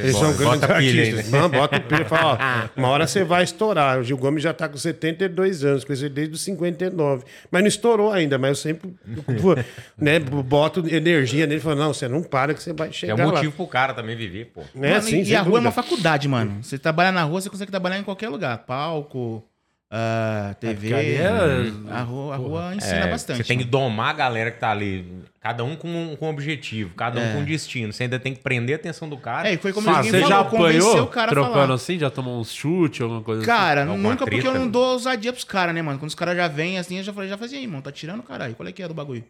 Eles 0.00 0.16
são 0.16 0.32
bota- 0.32 0.36
grandes 0.38 0.60
bota 0.62 0.74
pilha 0.78 1.02
aí, 1.04 1.08
artistas. 1.10 1.30
né? 1.30 1.38
Não, 1.38 1.48
bota 1.48 1.78
pilha 1.78 2.02
e 2.02 2.04
fala, 2.04 2.32
ó, 2.74 2.80
uma 2.80 2.88
hora 2.88 3.06
você 3.06 3.22
vai 3.22 3.44
estourar. 3.44 4.00
O 4.00 4.02
Gil 4.02 4.16
Gomes 4.18 4.42
já 4.42 4.52
tá 4.52 4.68
com 4.68 4.76
72 4.76 5.62
anos, 5.64 5.84
conheci 5.84 6.06
ele 6.06 6.14
desde 6.14 6.34
os 6.34 6.40
59. 6.40 7.22
Mas 7.52 7.60
não 7.62 7.68
estourou 7.68 8.10
ainda, 8.10 8.36
mas 8.36 8.48
eu 8.48 8.54
sempre 8.56 8.92
né, 9.96 10.18
boto 10.18 10.80
energia 10.88 11.46
nele 11.46 11.60
e 11.60 11.62
falo, 11.62 11.76
não, 11.76 11.94
você 11.94 12.08
não 12.08 12.20
para 12.20 12.52
que 12.52 12.60
você 12.60 12.72
vai 12.72 12.88
É 12.88 12.92
chegar 12.92 13.14
um 13.14 13.26
lá. 13.28 13.34
motivo 13.34 13.52
pro 13.52 13.66
cara 13.68 13.94
também 13.94 14.16
viver, 14.16 14.46
pô. 14.46 14.62
É, 14.74 14.90
Mano, 14.90 15.02
sim, 15.02 15.22
e 15.22 15.36
a 15.36 15.40
rua 15.42 15.58
é 15.58 15.60
uma 15.60 15.70
dúvida. 15.70 15.82
faculdade, 15.82 16.26
mano. 16.26 16.58
Você 16.64 16.76
trabalha 16.76 17.12
na 17.12 17.22
rua, 17.22 17.40
você 17.40 17.48
consegue 17.48 17.70
trabalhar 17.70 17.98
em 17.98 18.02
qualquer 18.02 18.28
lugar. 18.28 18.58
Palco, 18.58 19.44
ah, 19.90 20.54
TV. 20.60 20.92
é- 20.92 21.72
A 21.90 22.02
rua, 22.02 22.34
a 22.34 22.36
rua 22.36 22.74
ensina 22.76 23.06
É, 23.06 23.10
bastante. 23.10 23.38
Você 23.38 23.44
tem 23.44 23.58
que 23.58 23.64
mano. 23.64 23.70
domar 23.88 24.10
a 24.10 24.12
galera 24.12 24.50
que 24.50 24.60
tá 24.60 24.70
ali. 24.70 25.04
Cada 25.40 25.64
um 25.64 25.74
com 25.74 25.88
um, 25.88 26.14
com 26.16 26.26
um 26.26 26.28
objetivo, 26.28 26.94
cada 26.94 27.18
um 27.18 27.32
com 27.32 27.38
um 27.38 27.44
destino. 27.44 27.92
Você 27.92 28.02
ainda 28.04 28.18
tem 28.18 28.34
que 28.34 28.40
prender 28.40 28.76
a 28.76 28.78
atenção 28.78 29.08
do 29.08 29.16
cara. 29.16 29.48
É, 29.48 29.54
e 29.54 29.56
foi 29.56 29.72
como 29.72 29.88
Ah, 29.88 29.96
ninguém 29.96 30.10
você 30.12 30.20
já 30.20 30.28
falou, 30.44 30.44
convencer 30.50 30.80
apanhou 30.82 31.02
o 31.04 31.06
cara 31.08 31.26
a 31.30 31.34
trampando 31.34 31.54
falar. 31.54 31.74
assim? 31.74 31.98
Já 31.98 32.10
tomou 32.10 32.38
uns 32.38 32.52
chutes, 32.52 33.00
alguma 33.00 33.22
coisa 33.22 33.44
Cara, 33.44 33.80
Alguma 33.86 34.10
nunca 34.10 34.26
porque 34.26 34.46
eu 34.46 34.52
não 34.54 34.66
né? 34.66 34.70
dou 34.70 34.92
ousadia 34.92 35.32
pros 35.32 35.44
caras, 35.44 35.74
né, 35.74 35.80
mano? 35.82 35.98
Quando 35.98 36.10
os 36.10 36.14
caras 36.14 36.36
já 36.36 36.46
vêm 36.46 36.78
assim, 36.78 36.98
eu 36.98 37.02
já 37.02 37.12
falei, 37.12 37.28
já 37.30 37.38
fazia 37.38 37.58
aí, 37.58 37.66
mano, 37.66 37.82
tá 37.82 37.90
tirando, 37.90 38.22
caralho. 38.22 38.54
Qual 38.54 38.68
é 38.68 38.72
que 38.72 38.82
é 38.82 38.86
do 38.88 38.92
bagulho? 38.94 39.24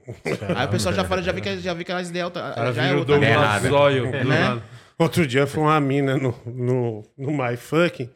aí 0.56 0.66
o 0.66 0.68
pessoal 0.68 0.94
já 0.94 1.04
fala, 1.04 1.22
já 1.22 1.30
vê 1.32 1.40
que 1.40 1.58
já 1.60 1.72
vê 1.72 1.84
que 1.84 1.92
elas 1.92 2.10
assim? 2.10 2.22
O 2.22 2.30
cara 2.30 2.72
já 2.72 2.84
é 2.84 2.94
outra. 2.94 3.16
É. 3.24 3.60
Zóio, 3.68 4.04
do 4.06 4.10
Né? 4.10 4.24
nada. 4.24 4.62
Outro 4.98 5.26
dia 5.26 5.46
foi 5.46 5.62
uma 5.62 5.80
mina 5.80 6.16
no, 6.18 6.34
no, 6.44 7.04
no 7.16 7.30
My 7.32 7.56
Fucking 7.56 8.10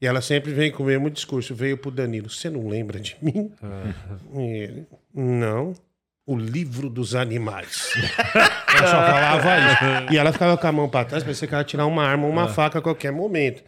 e 0.00 0.06
ela 0.06 0.20
sempre 0.20 0.52
vem 0.52 0.70
com 0.70 0.82
o 0.82 0.86
mesmo 0.86 1.10
discurso. 1.10 1.54
Veio 1.54 1.76
pro 1.76 1.90
Danilo, 1.90 2.30
você 2.30 2.48
não 2.48 2.68
lembra 2.68 2.98
de 2.98 3.16
mim? 3.20 3.52
E 4.34 4.40
ele, 4.40 4.86
não. 5.14 5.74
O 6.26 6.36
livro 6.36 6.88
dos 6.88 7.14
animais. 7.14 7.92
ela 8.76 8.86
só 8.86 9.06
falava 9.06 9.58
isso. 9.58 10.12
E 10.14 10.18
ela 10.18 10.32
ficava 10.32 10.56
com 10.56 10.66
a 10.66 10.72
mão 10.72 10.88
pra 10.88 11.04
trás, 11.04 11.24
parecia 11.24 11.48
que 11.48 11.54
ela 11.54 11.62
ia 11.62 11.66
tirar 11.66 11.86
uma 11.86 12.04
arma 12.04 12.24
ou 12.24 12.32
uma 12.32 12.48
faca 12.48 12.78
a 12.78 12.82
qualquer 12.82 13.10
momento. 13.10 13.62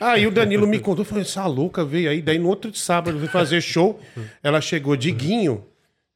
Aí 0.00 0.26
o 0.26 0.30
Danilo 0.30 0.66
me 0.66 0.78
contou, 0.78 1.04
falou, 1.04 1.22
essa 1.22 1.46
louca 1.46 1.84
veio 1.84 2.10
aí. 2.10 2.20
Daí 2.20 2.38
no 2.38 2.48
outro 2.48 2.74
sábado, 2.74 3.18
veio 3.18 3.30
fazer 3.30 3.60
show, 3.60 4.00
ela 4.42 4.60
chegou 4.60 4.96
de 4.96 5.10
guinho. 5.10 5.64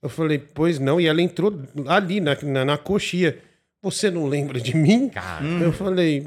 Eu 0.03 0.09
falei, 0.09 0.39
pois 0.39 0.79
não. 0.79 1.01
E 1.01 1.07
ela 1.07 1.23
entrou 1.23 1.53
ali 1.87 2.21
na, 2.21 2.37
na, 2.43 2.65
na 2.65 2.79
coxia. 2.79 3.39
Você 3.83 4.11
não 4.11 4.27
lembra 4.27 4.61
de 4.61 4.77
mim? 4.77 5.11
Eu 5.61 5.73
falei, 5.73 6.27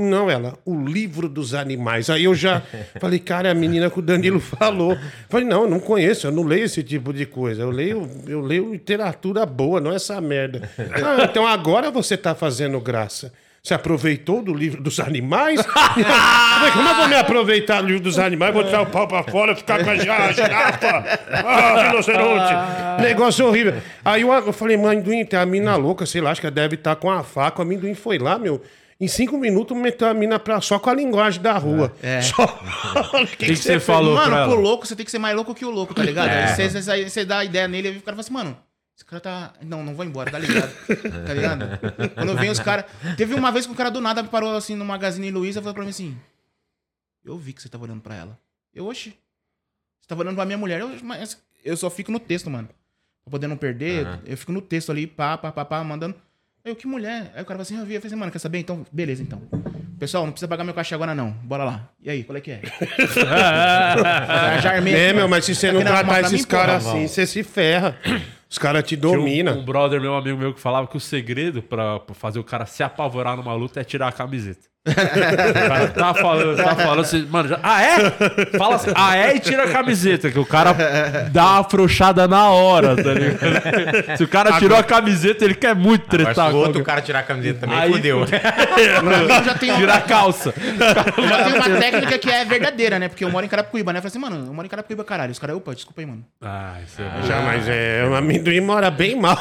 Não, 0.00 0.30
ela, 0.30 0.56
o 0.64 0.84
livro 0.84 1.28
dos 1.28 1.54
animais. 1.54 2.08
Aí 2.08 2.24
eu 2.24 2.34
já 2.34 2.62
falei, 3.00 3.18
cara, 3.18 3.48
é 3.48 3.50
a 3.50 3.54
menina 3.54 3.90
que 3.90 3.98
o 3.98 4.02
Danilo 4.02 4.38
falou. 4.38 4.96
Falei, 5.28 5.46
não, 5.46 5.64
eu 5.64 5.68
não 5.70 5.80
conheço, 5.80 6.26
eu 6.28 6.32
não 6.32 6.44
leio 6.44 6.64
esse 6.64 6.82
tipo 6.82 7.12
de 7.12 7.26
coisa. 7.26 7.62
Eu 7.62 7.70
leio, 7.70 8.08
eu 8.26 8.40
leio 8.40 8.70
literatura 8.72 9.44
boa, 9.44 9.80
não 9.80 9.92
essa 9.92 10.20
merda. 10.20 10.70
Ah, 10.78 11.24
então 11.24 11.46
agora 11.46 11.90
você 11.90 12.16
tá 12.16 12.34
fazendo 12.34 12.80
graça. 12.80 13.32
Você 13.62 13.74
aproveitou 13.74 14.40
do 14.42 14.54
livro 14.54 14.80
dos 14.82 15.00
animais? 15.00 15.60
Como 16.72 16.88
eu 16.88 16.94
vou 16.94 17.08
me 17.08 17.16
aproveitar 17.16 17.80
do 17.80 17.88
livro 17.88 18.02
dos 18.02 18.18
animais? 18.18 18.54
Vou 18.54 18.62
tirar 18.64 18.82
o 18.82 18.86
pau 18.86 19.06
pra 19.06 19.22
fora, 19.24 19.54
ficar 19.56 19.82
com 19.84 19.90
a 19.90 19.96
gi- 19.96 20.08
a 20.08 20.32
girafa, 20.32 21.18
ah, 21.44 21.88
rinoceronte. 21.90 23.02
Negócio 23.02 23.46
horrível. 23.46 23.74
Aí 24.04 24.22
eu, 24.22 24.32
eu 24.32 24.52
falei, 24.52 24.76
mãe, 24.76 24.96
amendoim, 24.98 25.24
tem 25.24 25.38
a 25.38 25.44
mina 25.44 25.76
louca, 25.76 26.06
sei 26.06 26.20
lá, 26.20 26.30
acho 26.30 26.40
que 26.40 26.46
ela 26.46 26.54
deve 26.54 26.76
estar 26.76 26.96
com 26.96 27.10
a 27.10 27.22
faca. 27.22 27.58
O 27.60 27.62
amendoim 27.62 27.94
foi 27.94 28.18
lá, 28.18 28.38
meu. 28.38 28.62
Em 29.00 29.06
cinco 29.06 29.38
minutos 29.38 29.76
meteu 29.76 30.08
a 30.08 30.14
mina 30.14 30.40
pra, 30.40 30.60
só 30.60 30.78
com 30.78 30.90
a 30.90 30.94
linguagem 30.94 31.40
da 31.40 31.56
rua. 31.56 31.94
É. 32.02 32.20
Só... 32.20 32.44
O 32.44 33.22
O 33.22 33.26
que, 33.28 33.46
que 33.46 33.56
você 33.56 33.78
falou 33.78 34.16
mano, 34.16 34.30
pro 34.30 34.36
ela? 34.36 34.54
louco, 34.54 34.86
você 34.86 34.96
tem 34.96 35.04
que 35.04 35.10
ser 35.10 35.18
mais 35.20 35.36
louco 35.36 35.54
que 35.54 35.64
o 35.64 35.70
louco, 35.70 35.94
tá 35.94 36.02
ligado? 36.02 36.28
É. 36.28 36.52
Aí 36.52 36.68
Você, 36.68 37.08
você 37.08 37.24
dá 37.24 37.38
a 37.38 37.44
ideia 37.44 37.68
nele 37.68 37.88
e 37.90 37.98
o 37.98 38.02
cara 38.02 38.16
fala 38.16 38.20
assim, 38.20 38.32
mano, 38.32 38.58
esse 38.96 39.04
cara 39.04 39.20
tá. 39.20 39.52
Não, 39.62 39.84
não 39.84 39.94
vou 39.94 40.04
embora, 40.04 40.28
tá 40.28 40.38
ligado? 40.40 40.72
tá 41.24 41.32
ligado? 41.32 41.78
Quando 42.14 42.34
vem 42.36 42.50
os 42.50 42.58
caras. 42.58 42.86
Teve 43.16 43.32
uma 43.34 43.52
vez 43.52 43.64
que 43.64 43.72
o 43.72 43.76
cara 43.76 43.90
do 43.90 44.00
nada 44.00 44.24
parou 44.24 44.56
assim 44.56 44.74
no 44.74 44.84
Magazine 44.84 45.30
Luiza 45.30 45.60
e 45.60 45.62
falou 45.62 45.74
pra 45.74 45.84
mim 45.84 45.90
assim: 45.90 46.18
Eu 47.24 47.38
vi 47.38 47.52
que 47.52 47.62
você 47.62 47.68
tava 47.68 47.84
olhando 47.84 48.00
pra 48.00 48.16
ela. 48.16 48.36
Eu, 48.74 48.86
oxi. 48.86 49.10
Você 50.00 50.08
tava 50.08 50.22
olhando 50.22 50.34
pra 50.34 50.44
minha 50.44 50.58
mulher. 50.58 50.80
Eu, 50.80 50.90
mas 51.04 51.40
eu 51.64 51.76
só 51.76 51.88
fico 51.88 52.10
no 52.10 52.18
texto, 52.18 52.50
mano. 52.50 52.68
Pra 53.22 53.30
poder 53.30 53.46
não 53.46 53.56
perder, 53.56 54.04
eu 54.26 54.36
fico 54.36 54.50
no 54.50 54.60
texto 54.60 54.90
ali, 54.90 55.06
pá, 55.06 55.38
pá, 55.38 55.52
pá, 55.52 55.64
pá, 55.64 55.84
mandando. 55.84 56.16
Eu, 56.68 56.76
que 56.76 56.86
mulher? 56.86 57.32
Aí 57.34 57.42
o 57.42 57.46
cara 57.46 57.58
fala 57.58 57.62
assim, 57.62 57.78
eu 57.78 57.84
vi. 57.86 57.94
Eu 57.94 58.00
falei 58.00 58.08
assim, 58.12 58.20
mano, 58.20 58.30
quer 58.32 58.38
saber? 58.38 58.58
Então, 58.58 58.84
beleza, 58.92 59.22
então. 59.22 59.40
Pessoal, 59.98 60.24
não 60.24 60.32
precisa 60.32 60.48
pagar 60.48 60.62
meu 60.64 60.74
cachê 60.74 60.94
agora, 60.94 61.14
não. 61.14 61.30
Bora 61.30 61.64
lá. 61.64 61.88
E 62.02 62.10
aí, 62.10 62.22
qual 62.24 62.36
é 62.36 62.40
que 62.40 62.50
é? 62.52 62.60
Já 64.62 64.72
armei 64.74 64.94
É, 64.94 65.12
meu, 65.12 65.28
mas 65.28 65.44
se 65.44 65.54
você 65.54 65.68
Tá 65.68 65.72
não 65.72 65.82
tratar 65.82 66.20
esses 66.22 66.44
caras 66.44 66.86
assim, 66.86 67.06
você 67.06 67.26
se 67.26 67.42
ferra. 67.42 67.96
Os 68.50 68.56
caras 68.58 68.82
te 68.84 68.96
Tinha 68.96 69.08
um- 69.10 69.16
dominam. 69.16 69.58
Um, 69.58 69.64
brother 69.64 70.00
meu, 70.00 70.14
amigo 70.14 70.38
meu, 70.38 70.54
que 70.54 70.60
falava 70.60 70.86
que 70.86 70.96
o 70.96 71.00
segredo 71.00 71.62
pra, 71.62 72.00
pra 72.00 72.14
fazer 72.14 72.38
o 72.38 72.44
cara 72.44 72.64
se 72.64 72.82
apavorar 72.82 73.36
numa 73.36 73.54
luta 73.54 73.80
é 73.80 73.84
tirar 73.84 74.08
a 74.08 74.12
camiseta. 74.12 74.60
Tá 75.94 76.14
falando, 76.14 76.56
tá 76.56 76.74
falando 76.76 77.00
assim, 77.00 77.26
mano, 77.30 77.48
já- 77.48 77.58
ah 77.62 77.82
é? 77.82 78.10
Fala 78.58 78.76
assim, 78.76 78.90
ah 78.94 79.16
é 79.16 79.36
e 79.36 79.40
tira 79.40 79.64
a 79.64 79.68
camiseta, 79.70 80.30
que 80.30 80.38
o 80.38 80.46
cara 80.46 80.74
dá 81.30 81.44
uma 81.46 81.60
afrouxada 81.60 82.26
na 82.28 82.48
hora, 82.50 82.96
tá 82.96 83.12
ligado? 83.14 84.16
Se 84.16 84.24
o 84.24 84.28
cara 84.28 84.58
tirou 84.58 84.76
a 84.78 84.82
camiseta, 84.82 85.44
ele 85.44 85.54
quer 85.54 85.74
muito 85.74 86.04
Agora, 86.14 86.18
se 86.18 86.24
tretar 86.34 86.54
o 86.54 86.56
outro 86.56 86.82
cara 86.84 87.00
tirar 87.00 87.20
a 87.20 87.22
camiseta 87.22 87.60
também, 87.60 87.78
Aí- 87.78 87.92
fudeu. 87.92 88.20
Eu 88.20 89.44
já 89.44 89.54
tenho, 89.54 89.76
Tira 89.76 89.94
a 89.94 90.00
calça. 90.00 90.52
já 90.56 91.44
tenho 91.44 91.56
uma 91.56 91.78
técnica 91.80 92.18
que 92.18 92.30
é 92.30 92.44
verdadeira, 92.44 92.98
né? 92.98 93.08
Porque 93.08 93.24
eu 93.24 93.30
moro 93.30 93.44
em 93.44 93.48
Carapicuíba, 93.48 93.92
né? 93.92 93.98
Eu 93.98 94.02
falei 94.02 94.10
assim, 94.10 94.18
mano, 94.18 94.46
eu 94.48 94.54
moro 94.54 94.66
em 94.66 94.70
Carapicuíba, 94.70 95.04
caralho. 95.04 95.30
Os 95.32 95.38
caras, 95.38 95.56
opa, 95.56 95.74
desculpa 95.74 96.00
aí, 96.00 96.06
mano. 96.06 96.24
Ah, 96.42 96.74
isso 96.86 97.00
é... 97.02 97.26
Já, 97.26 97.40
mas 97.42 97.68
é, 97.68 98.06
o 98.08 98.14
amendoim 98.14 98.60
mora 98.60 98.90
bem 98.90 99.16
mal. 99.16 99.38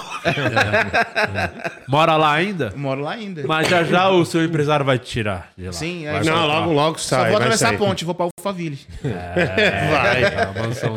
Mora 1.88 2.16
lá 2.16 2.34
ainda? 2.34 2.74
Moro 2.76 3.02
lá 3.02 3.12
ainda. 3.12 3.44
Mas 3.48 3.68
já 3.68 3.84
já 3.84 4.10
o 4.10 4.26
seu 4.26 4.44
empresário 4.44 4.86
vai 4.86 4.98
te 5.00 5.06
tirar 5.06 5.37
de 5.58 5.66
lá. 5.66 5.72
Sim, 5.74 6.06
Vai 6.06 6.20
aí 6.20 6.26
Não, 6.26 6.48
logo, 6.48 6.74
logo 6.74 7.00
Só 7.00 7.08
sai. 7.10 7.20
vou 7.20 7.26
vai 7.28 7.36
atravessar 7.36 7.74
a 7.74 7.78
ponte, 7.78 8.06
vou 8.06 8.16
pra 8.16 8.28
Alphaville. 8.38 8.80
Vai. 9.04 10.24
A 10.26 10.54
mansão. 10.54 10.96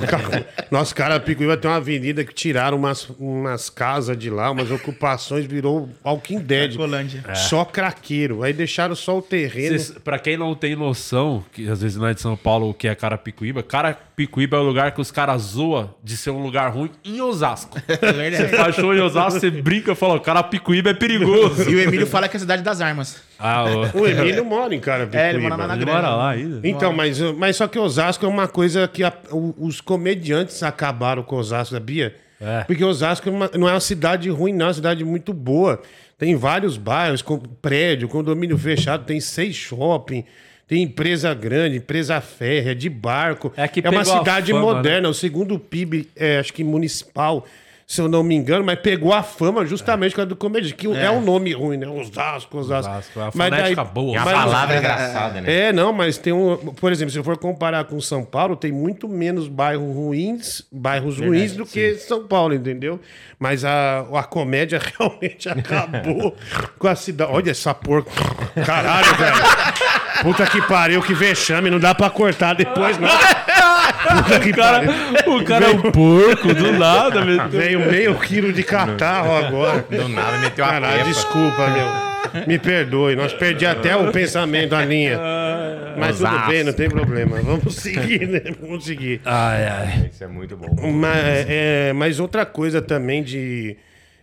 Nossa, 0.70 0.94
cara, 0.94 1.18
Picuíba 1.20 1.56
tem 1.56 1.70
uma 1.70 1.76
avenida 1.76 2.25
que 2.25 2.32
tiraram 2.32 2.76
umas, 2.76 3.09
umas 3.18 3.68
casas 3.70 4.16
de 4.16 4.30
lá, 4.30 4.50
umas 4.50 4.70
ocupações, 4.70 5.44
virou 5.47 5.88
Walking 6.04 6.38
Dead. 6.40 6.76
Colândia. 6.76 7.23
Só 7.35 7.64
craqueiro. 7.64 8.42
Aí 8.42 8.52
deixaram 8.52 8.94
só 8.94 9.18
o 9.18 9.23
terreno. 9.23 9.78
Cês- 9.78 9.90
Pra 10.04 10.18
quem 10.18 10.37
não 10.37 10.54
tem 10.54 10.75
noção, 10.76 11.44
que 11.52 11.68
às 11.68 11.82
vezes 11.82 11.97
não 11.97 12.06
é 12.06 12.14
de 12.14 12.20
São 12.20 12.37
Paulo 12.37 12.70
o 12.70 12.75
que 12.75 12.88
é 12.88 12.94
Carapicuíba, 12.94 13.62
Carapicuíba 13.62 14.56
é 14.56 14.61
o 14.61 14.62
lugar 14.62 14.92
que 14.92 15.00
os 15.00 15.11
caras 15.11 15.42
zoam 15.42 15.90
de 16.02 16.16
ser 16.16 16.30
um 16.30 16.42
lugar 16.42 16.70
ruim 16.73 16.90
em 17.04 17.20
Osasco. 17.20 17.78
É 17.90 18.30
Você 18.30 18.49
faz 18.49 18.75
show 18.75 18.94
em 18.94 19.00
Osasco, 19.00 19.38
você 19.40 19.50
brinca 19.50 19.92
e 19.92 19.94
fala, 19.94 20.18
Carapicuíba 20.20 20.90
é 20.90 20.94
perigoso. 20.94 21.68
E 21.70 21.75
o 21.75 21.80
Emílio 21.80 22.06
fala 22.06 22.28
que 22.28 22.37
é 22.37 22.38
a 22.38 22.40
cidade 22.40 22.62
das 22.62 22.80
armas. 22.80 23.16
Ah, 23.38 23.64
ô. 23.64 24.00
O 24.00 24.06
Emílio 24.06 24.19
mora 24.44 24.74
em 24.74 24.80
Carapicuíba. 24.80 25.22
É, 25.26 25.30
ele 25.30 25.38
mora 25.40 25.56
lá 25.56 25.66
na 25.66 25.74
ele 25.74 25.84
grande. 25.84 26.00
mora 26.02 26.14
lá 26.16 26.30
ainda? 26.30 26.60
Então, 26.68 26.92
mas, 26.92 27.20
mas 27.20 27.56
só 27.56 27.66
que 27.68 27.78
Osasco 27.78 28.24
é 28.24 28.28
uma 28.28 28.46
coisa 28.48 28.86
que 28.88 29.02
a- 29.04 29.12
o- 29.30 29.54
os 29.58 29.80
comediantes 29.80 30.62
acabaram 30.62 31.22
com 31.22 31.36
Osasco, 31.36 31.74
sabia? 31.74 32.14
É. 32.40 32.64
Porque 32.64 32.84
Osasco 32.84 33.28
é 33.28 33.32
uma- 33.32 33.50
não 33.54 33.68
é 33.68 33.72
uma 33.72 33.80
cidade 33.80 34.28
ruim, 34.30 34.52
não, 34.52 34.66
é 34.66 34.68
uma 34.68 34.74
cidade 34.74 35.04
muito 35.04 35.32
boa. 35.32 35.80
Tem 36.18 36.34
vários 36.36 36.76
bairros, 36.76 37.22
com 37.22 37.38
prédio, 37.38 38.08
condomínio 38.08 38.56
fechado, 38.58 39.04
tem 39.04 39.20
seis 39.20 39.56
shopping, 39.56 40.24
tem 40.68 40.82
empresa 40.82 41.32
grande, 41.34 41.76
empresa 41.78 42.20
férrea, 42.20 42.74
de 42.74 42.88
barco. 42.88 43.52
É 43.56 43.66
que 43.66 43.80
uma 43.80 43.90
pegou 43.90 44.00
a 44.14 44.18
cidade 44.18 44.52
fama, 44.52 44.62
moderna, 44.74 45.08
o 45.08 45.14
segundo 45.14 45.58
PIB, 45.58 46.08
é, 46.14 46.38
acho 46.38 46.52
que 46.52 46.62
municipal, 46.62 47.44
se 47.90 48.00
eu 48.00 48.09
não 48.09 48.23
me 48.23 48.37
engano, 48.37 48.64
mas 48.64 48.78
pegou 48.78 49.12
a 49.12 49.20
fama 49.20 49.66
justamente 49.66 50.12
por 50.12 50.18
causa 50.18 50.28
do 50.28 50.37
comediante, 50.37 50.76
que 50.76 50.87
é, 50.87 51.11
um 51.11 51.20
nome 51.20 51.52
ruim, 51.52 51.76
né? 51.76 51.88
Osasco, 51.88 52.59
Osasco. 52.59 52.88
Osasco, 52.92 53.18
é 53.18 53.23
uma 53.25 53.32
Mas 53.35 53.50
daí- 53.50 53.75
boa. 53.75 54.16
É 54.16 54.20
uma 54.23 54.30
palavra 54.30 54.76
engraçada, 54.76 55.40
né? 55.40 55.52
é, 55.52 55.73
não, 55.73 55.92
mas 55.92 56.16
tem 56.16 56.32
um. 56.32 56.56
Por 56.56 56.92
exemplo, 56.92 57.11
se 57.11 57.18
eu 57.18 57.25
for 57.25 57.37
comparar 57.37 57.82
com 57.87 58.00
São 58.00 58.23
Paulo, 58.25 58.54
tem 58.54 58.70
muito 58.70 59.09
menos 59.09 59.49
bairros 59.49 59.92
ruins, 59.92 60.64
bairros 60.70 61.18
ruins 61.18 61.56
do 61.56 61.66
que 61.66 61.97
São 61.97 62.28
Paulo, 62.28 62.54
entendeu? 62.54 63.00
Mas 63.40 63.64
a, 63.64 64.06
a 64.14 64.23
comédia 64.23 64.78
realmente 64.97 65.49
acabou 65.49 66.37
com 66.78 66.87
a 66.87 66.94
cidade. 66.94 67.32
Olha 67.32 67.50
essa 67.50 67.75
porca. 67.75 68.12
Caralho, 68.64 69.16
velho. 69.16 69.35
Puta 70.22 70.46
que 70.46 70.60
pariu, 70.62 71.02
que 71.02 71.14
vexame. 71.14 71.70
Não 71.70 71.78
dá 71.78 71.94
pra 71.94 72.10
cortar 72.10 72.54
depois, 72.54 72.98
não. 72.98 73.08
Puta 73.08 74.40
que 74.40 74.50
O 74.50 74.54
cara, 74.54 74.80
pariu. 74.86 75.36
o 75.36 75.44
cara 75.44 75.66
é 75.66 75.68
um 75.70 75.80
porco, 75.92 76.54
do 76.54 76.72
nada. 76.72 77.24
meu. 77.24 77.48
Veio 77.48 77.80
meio 77.90 78.14
quilo 78.18 78.52
de 78.52 78.62
catarro 78.62 79.36
agora. 79.36 79.84
Do 79.90 80.08
nada 80.08 80.38
meteu 80.38 80.64
a 80.64 80.68
Caralho, 80.68 81.04
desculpa, 81.04 81.68
meu. 81.68 82.10
Me 82.46 82.58
perdoe, 82.58 83.16
nós 83.16 83.32
perdi 83.32 83.66
até 83.66 83.96
o 83.96 84.12
pensamento, 84.12 84.74
a 84.74 84.84
linha. 84.84 85.18
Mas 85.98 86.18
tudo 86.18 86.46
bem, 86.46 86.62
não 86.64 86.72
tem 86.72 86.88
problema. 86.88 87.40
Vamos 87.42 87.74
seguir, 87.76 88.26
né? 88.28 88.40
Vamos 88.60 88.84
seguir. 88.84 89.20
Ai, 89.24 89.66
ai. 89.66 90.10
Isso 90.12 90.22
é 90.22 90.26
muito 90.28 90.56
bom. 90.56 90.68
Mas, 90.92 91.46
é, 91.48 91.92
mas 91.94 92.20
outra 92.20 92.46
coisa 92.46 92.80
também 92.80 93.22
de, 93.22 93.76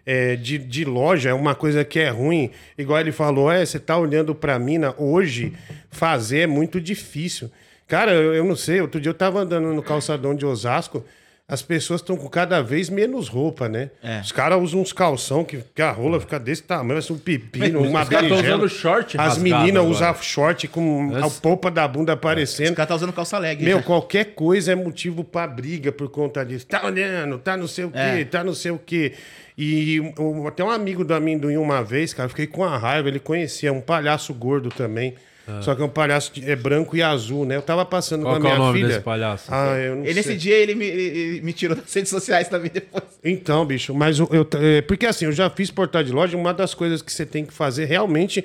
é, 0.08 0.38
de, 0.38 0.58
de 0.58 0.86
loja, 0.86 1.30
é 1.32 1.34
uma 1.34 1.54
coisa 1.54 1.84
que 1.84 2.00
é 2.00 2.10
ruim. 2.10 2.50
Igual 2.78 3.02
ele 3.02 3.12
falou, 3.12 3.52
é, 3.52 3.66
você 3.66 3.78
tá 3.78 3.98
olhando 3.98 4.34
pra 4.34 4.58
mina, 4.58 4.96
hoje 4.98 5.52
fazer 5.92 6.40
é 6.40 6.48
muito 6.48 6.80
difícil. 6.80 7.52
Cara, 7.86 8.14
eu, 8.14 8.34
eu 8.34 8.46
não 8.46 8.56
sei, 8.56 8.80
outro 8.80 9.02
dia 9.02 9.10
eu 9.10 9.14
tava 9.14 9.42
andando 9.42 9.74
no 9.74 9.84
calçadão 9.84 10.34
de 10.34 10.46
Osasco, 10.46 11.04
as 11.50 11.62
pessoas 11.62 12.01
estão 12.01 12.18
com 12.18 12.27
cada 12.27 12.62
vez 12.62 12.89
menos 12.89 13.30
roupa, 13.30 13.70
né? 13.70 13.89
É. 14.04 14.20
Os 14.20 14.34
caras 14.34 14.62
usam 14.62 14.82
uns 14.82 14.92
calção 14.92 15.46
que, 15.46 15.63
que 15.74 15.82
a 15.82 15.92
rola 15.92 16.20
fica 16.20 16.38
desse 16.38 16.63
tamanho, 16.63 16.89
parece 16.89 17.13
um 17.13 17.18
pepino, 17.18 17.82
uma 17.84 18.04
Os 18.04 18.10
caras 18.10 18.27
tão 18.27 18.38
berinjela. 18.38 18.58
usando 18.66 18.70
short 18.70 19.18
As 19.18 19.38
meninas 19.38 19.86
usam 19.86 20.13
short 20.16 20.68
com 20.68 21.16
a 21.16 21.30
polpa 21.30 21.72
da 21.72 21.88
bunda 21.88 22.12
aparecendo. 22.12 22.72
Os 22.72 22.75
caras 22.75 22.89
tá 22.89 22.96
usando 22.96 23.13
calça 23.13 23.38
leg. 23.38 23.63
Meu, 23.63 23.82
qualquer 23.82 24.34
coisa 24.36 24.74
é 24.74 24.75
motivo 24.75 25.24
pra 25.24 25.48
briga 25.48 25.89
por 25.92 26.10
conta 26.10 26.44
disso. 26.46 26.66
Tá 26.68 26.86
olhando, 26.86 27.38
tá 27.38 27.56
não 27.56 27.68
sei 27.68 27.86
o 27.86 27.92
quê, 27.92 27.98
É. 27.98 28.25
tá 28.25 28.44
não 28.44 28.54
sei 28.54 28.72
o 28.72 28.77
quê. 28.77 29.13
E 29.58 30.01
um- 30.20 30.46
até 30.48 30.63
um 30.63 30.70
amigo 30.70 31.06
do 31.06 31.13
amendoim 31.13 31.56
uma 31.56 31.82
vez, 31.82 32.13
cara, 32.13 32.25
eu 32.25 32.30
fiquei 32.30 32.46
com 32.48 32.63
a 32.63 32.77
raiva. 32.77 33.08
Ele 33.08 33.20
conhecia 33.20 33.72
um 33.72 33.80
palhaço 33.82 34.34
gordo 34.34 34.68
também. 34.70 35.16
Só 35.62 35.74
que 35.75 35.82
é 35.82 35.86
um 35.86 35.89
palhaço 35.89 36.34
de- 36.34 36.50
é 36.50 36.56
branco 36.56 36.96
e 36.98 37.01
azul, 37.01 37.46
né? 37.46 37.56
Eu 37.56 37.62
tava 37.62 37.86
passando 37.86 38.24
Qual 38.24 38.34
com 38.36 38.39
a 38.39 38.42
que 38.42 38.48
é 38.48 38.50
o 38.50 38.54
minha 38.56 38.66
nome 38.68 38.80
filha. 38.80 38.88
desse 38.89 39.00
palhaço? 39.01 39.46
Ah, 39.50 39.77
eu 39.77 39.96
não 39.96 40.04
E 40.04 40.06
sei. 40.08 40.13
nesse 40.16 40.36
dia 40.36 40.56
ele 40.56 40.75
me, 40.75 40.86
ele 40.86 41.42
me 41.42 41.54
tirou 41.54 41.75
das 41.77 41.94
redes 41.94 42.10
sociais 42.10 42.48
também 42.50 42.70
depois. 42.74 43.04
Então, 43.24 43.66
bicho, 43.66 43.94
mas 43.94 44.20
eu, 44.20 44.27
eu- 44.32 44.48
é, 44.62 44.82
porque 44.82 45.06
assim, 45.06 45.25
eu 45.25 45.32
já 45.32 45.50
fiz 45.50 45.72
portal 45.72 46.04
de 46.04 46.12
loja, 46.12 46.36
uma 46.38 46.54
das 46.54 46.74
coisas 46.74 47.01
que 47.01 47.12
você 47.12 47.25
tem 47.25 47.46
que 47.46 47.54
fazer 47.54 47.86
realmente 47.86 48.44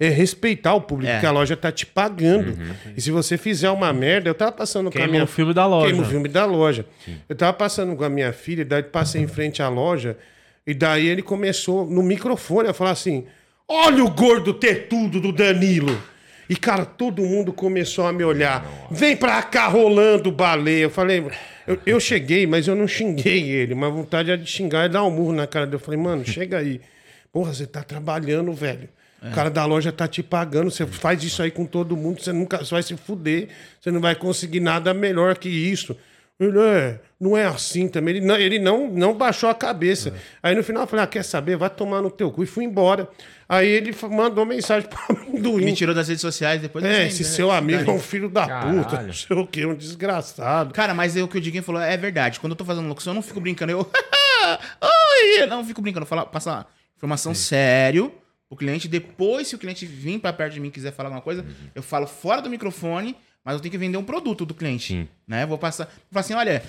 é 0.00 0.08
respeitar 0.08 0.74
o 0.74 0.80
público, 0.80 1.10
É. 1.10 1.14
porque 1.14 1.26
a 1.26 1.30
loja 1.30 1.56
tá 1.56 1.70
te 1.70 1.86
pagando. 1.86 2.56
E 2.96 3.00
se 3.00 3.10
você 3.10 3.38
fizer 3.38 3.70
uma 3.70 3.92
merda, 3.92 4.28
eu 4.28 4.34
tava 4.34 4.50
passando 4.52 4.90
com 4.90 4.98
a 4.98 5.00
Queima 5.00 5.12
minha 5.12 5.24
o 5.24 5.26
filme 5.28 5.54
da 5.54 5.64
loja. 5.66 5.86
Queima 5.86 6.02
o 6.02 6.06
filme 6.10 6.28
da 6.28 6.44
loja. 6.44 6.84
Eu 7.28 7.36
tava 7.36 7.52
passando 7.52 7.94
com 7.96 8.02
a 8.04 8.08
minha 8.10 8.32
filha, 8.32 8.62
e 8.62 8.64
daí 8.64 8.82
passei 8.82 9.22
em 9.22 9.28
frente 9.28 9.62
à 9.62 9.68
loja, 9.68 10.16
e 10.66 10.74
daí 10.74 11.06
ele 11.06 11.22
começou 11.22 11.86
no 11.86 12.02
microfone 12.02 12.68
a 12.68 12.72
falar 12.74 12.90
assim: 12.90 13.24
Olha 13.68 14.04
o 14.04 14.10
gordo 14.10 14.52
tetudo 14.52 15.20
do 15.20 15.32
Danilo. 15.32 15.96
E, 16.52 16.56
cara, 16.56 16.84
todo 16.84 17.22
mundo 17.22 17.50
começou 17.50 18.06
a 18.06 18.12
me 18.12 18.22
olhar. 18.22 18.62
Vem 18.90 19.16
pra 19.16 19.42
cá 19.42 19.68
rolando 19.68 20.30
baleia. 20.30 20.82
Eu 20.82 20.90
falei, 20.90 21.24
eu, 21.66 21.78
eu 21.86 21.98
cheguei, 21.98 22.46
mas 22.46 22.68
eu 22.68 22.76
não 22.76 22.86
xinguei 22.86 23.48
ele. 23.50 23.74
Mas 23.74 23.88
a 23.88 23.92
vontade 23.94 24.30
era 24.30 24.38
de 24.38 24.50
xingar 24.50 24.84
e 24.84 24.90
dar 24.90 25.02
um 25.02 25.10
murro 25.10 25.32
na 25.32 25.46
cara 25.46 25.64
dele. 25.64 25.76
Eu 25.76 25.80
falei, 25.80 25.98
mano, 25.98 26.26
chega 26.26 26.58
aí. 26.58 26.78
Porra, 27.32 27.54
você 27.54 27.66
tá 27.66 27.82
trabalhando, 27.82 28.52
velho. 28.52 28.86
O 29.22 29.30
cara 29.30 29.48
da 29.48 29.64
loja 29.64 29.90
tá 29.90 30.06
te 30.06 30.22
pagando. 30.22 30.70
Você 30.70 30.84
faz 30.84 31.24
isso 31.24 31.42
aí 31.42 31.50
com 31.50 31.64
todo 31.64 31.96
mundo, 31.96 32.20
você 32.20 32.34
nunca 32.34 32.58
você 32.58 32.74
vai 32.74 32.82
se 32.82 32.94
fuder. 32.98 33.48
Você 33.80 33.90
não 33.90 34.02
vai 34.02 34.14
conseguir 34.14 34.60
nada 34.60 34.92
melhor 34.92 35.38
que 35.38 35.48
isso. 35.48 35.96
Ele 36.42 36.58
é, 36.58 37.00
não 37.20 37.36
é 37.36 37.44
assim 37.44 37.88
também. 37.88 38.16
Ele 38.16 38.26
não, 38.26 38.36
ele 38.36 38.58
não, 38.58 38.88
não 38.90 39.14
baixou 39.14 39.48
a 39.48 39.54
cabeça. 39.54 40.14
Aí 40.42 40.54
no 40.54 40.62
final 40.62 40.82
eu 40.82 40.86
falei, 40.86 41.04
ah, 41.04 41.08
quer 41.08 41.22
saber? 41.22 41.56
Vai 41.56 41.70
tomar 41.70 42.02
no 42.02 42.10
teu 42.10 42.30
cu. 42.30 42.42
E 42.42 42.46
fui 42.46 42.64
embora. 42.64 43.08
Aí 43.48 43.68
ele 43.68 43.94
mandou 44.10 44.44
mensagem 44.44 44.88
pro 44.88 44.98
amendoim. 45.16 45.64
Me 45.64 45.72
tirou 45.72 45.94
das 45.94 46.08
redes 46.08 46.20
sociais 46.20 46.60
depois. 46.60 46.84
É, 46.84 46.88
assim, 46.88 47.06
esse 47.06 47.22
né? 47.22 47.28
seu 47.28 47.50
amigo 47.50 47.90
é 47.90 47.94
um 47.94 48.00
filho 48.00 48.28
da 48.28 48.42
puta, 48.42 48.84
Caralho. 48.84 49.06
não 49.06 49.14
sei 49.14 49.36
o 49.36 49.46
que, 49.46 49.66
um 49.66 49.74
desgraçado. 49.74 50.72
Cara, 50.72 50.94
mas 50.94 51.16
é 51.16 51.22
o 51.22 51.28
que 51.28 51.38
o 51.38 51.40
Diguinho 51.40 51.62
falou 51.62 51.80
é 51.80 51.96
verdade. 51.96 52.40
Quando 52.40 52.52
eu 52.52 52.56
tô 52.56 52.64
fazendo 52.64 52.88
locução, 52.88 53.12
eu 53.12 53.16
não 53.16 53.22
fico 53.22 53.40
brincando. 53.40 53.72
Eu. 53.72 53.80
Oi! 54.80 55.42
Eu 55.42 55.46
não 55.46 55.64
fico 55.64 55.80
brincando. 55.80 56.04
Eu 56.04 56.08
falo, 56.08 56.26
passa 56.26 56.66
informação 56.96 57.34
sério 57.34 58.12
pro 58.48 58.56
cliente. 58.56 58.88
Depois, 58.88 59.48
se 59.48 59.54
o 59.54 59.58
cliente 59.58 59.86
vir 59.86 60.18
pra 60.18 60.32
perto 60.32 60.54
de 60.54 60.60
mim 60.60 60.68
e 60.68 60.70
quiser 60.70 60.92
falar 60.92 61.08
alguma 61.08 61.22
coisa, 61.22 61.44
eu 61.74 61.82
falo 61.82 62.06
fora 62.06 62.40
do 62.40 62.50
microfone, 62.50 63.16
mas 63.44 63.54
eu 63.54 63.60
tenho 63.60 63.72
que 63.72 63.78
vender 63.78 63.96
um 63.96 64.04
produto 64.04 64.44
do 64.44 64.54
cliente. 64.54 64.88
Sim. 64.88 65.08
Né? 65.26 65.44
Vou 65.46 65.58
passar. 65.58 65.84
Eu 65.84 65.90
falo 66.10 66.20
assim: 66.20 66.34
olha. 66.34 66.62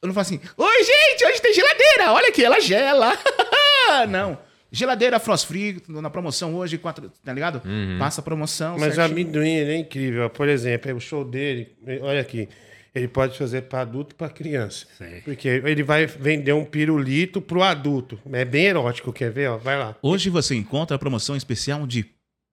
Eu 0.00 0.06
não 0.06 0.14
falo 0.14 0.22
assim, 0.22 0.40
oi, 0.56 0.84
gente, 0.84 1.26
hoje 1.26 1.42
tem 1.42 1.52
geladeira. 1.52 2.12
Olha 2.12 2.28
aqui, 2.28 2.44
ela 2.44 2.60
gela. 2.60 3.18
não. 4.08 4.38
Geladeira 4.70 5.18
Frost 5.18 5.46
Free, 5.46 5.82
na 5.88 6.08
promoção 6.10 6.54
hoje, 6.54 6.78
quatro, 6.78 7.10
tá 7.24 7.32
ligado? 7.32 7.60
Passa 7.98 8.20
a 8.20 8.24
promoção. 8.24 8.76
Mas 8.78 8.92
o 8.92 8.94
certinho. 8.94 9.22
amendoim 9.22 9.56
ele 9.56 9.72
é 9.72 9.76
incrível. 9.78 10.30
Por 10.30 10.48
exemplo, 10.48 10.90
é 10.90 10.94
o 10.94 11.00
show 11.00 11.24
dele, 11.24 11.74
olha 12.02 12.20
aqui. 12.20 12.48
Ele 12.94 13.08
pode 13.08 13.36
fazer 13.36 13.62
para 13.62 13.80
adulto 13.80 14.14
e 14.14 14.16
para 14.16 14.28
criança. 14.28 14.86
Porque 15.24 15.48
ele 15.48 15.82
vai 15.82 16.06
vender 16.06 16.52
um 16.52 16.64
pirulito 16.64 17.40
pro 17.40 17.62
adulto. 17.62 18.20
É 18.32 18.44
bem 18.44 18.66
erótico, 18.66 19.12
quer 19.12 19.30
ver? 19.30 19.50
Ó? 19.50 19.58
Vai 19.58 19.78
lá. 19.78 19.96
Hoje 20.02 20.30
você 20.30 20.54
encontra 20.54 20.96
a 20.96 20.98
promoção 20.98 21.36
especial 21.36 21.86
de 21.86 22.04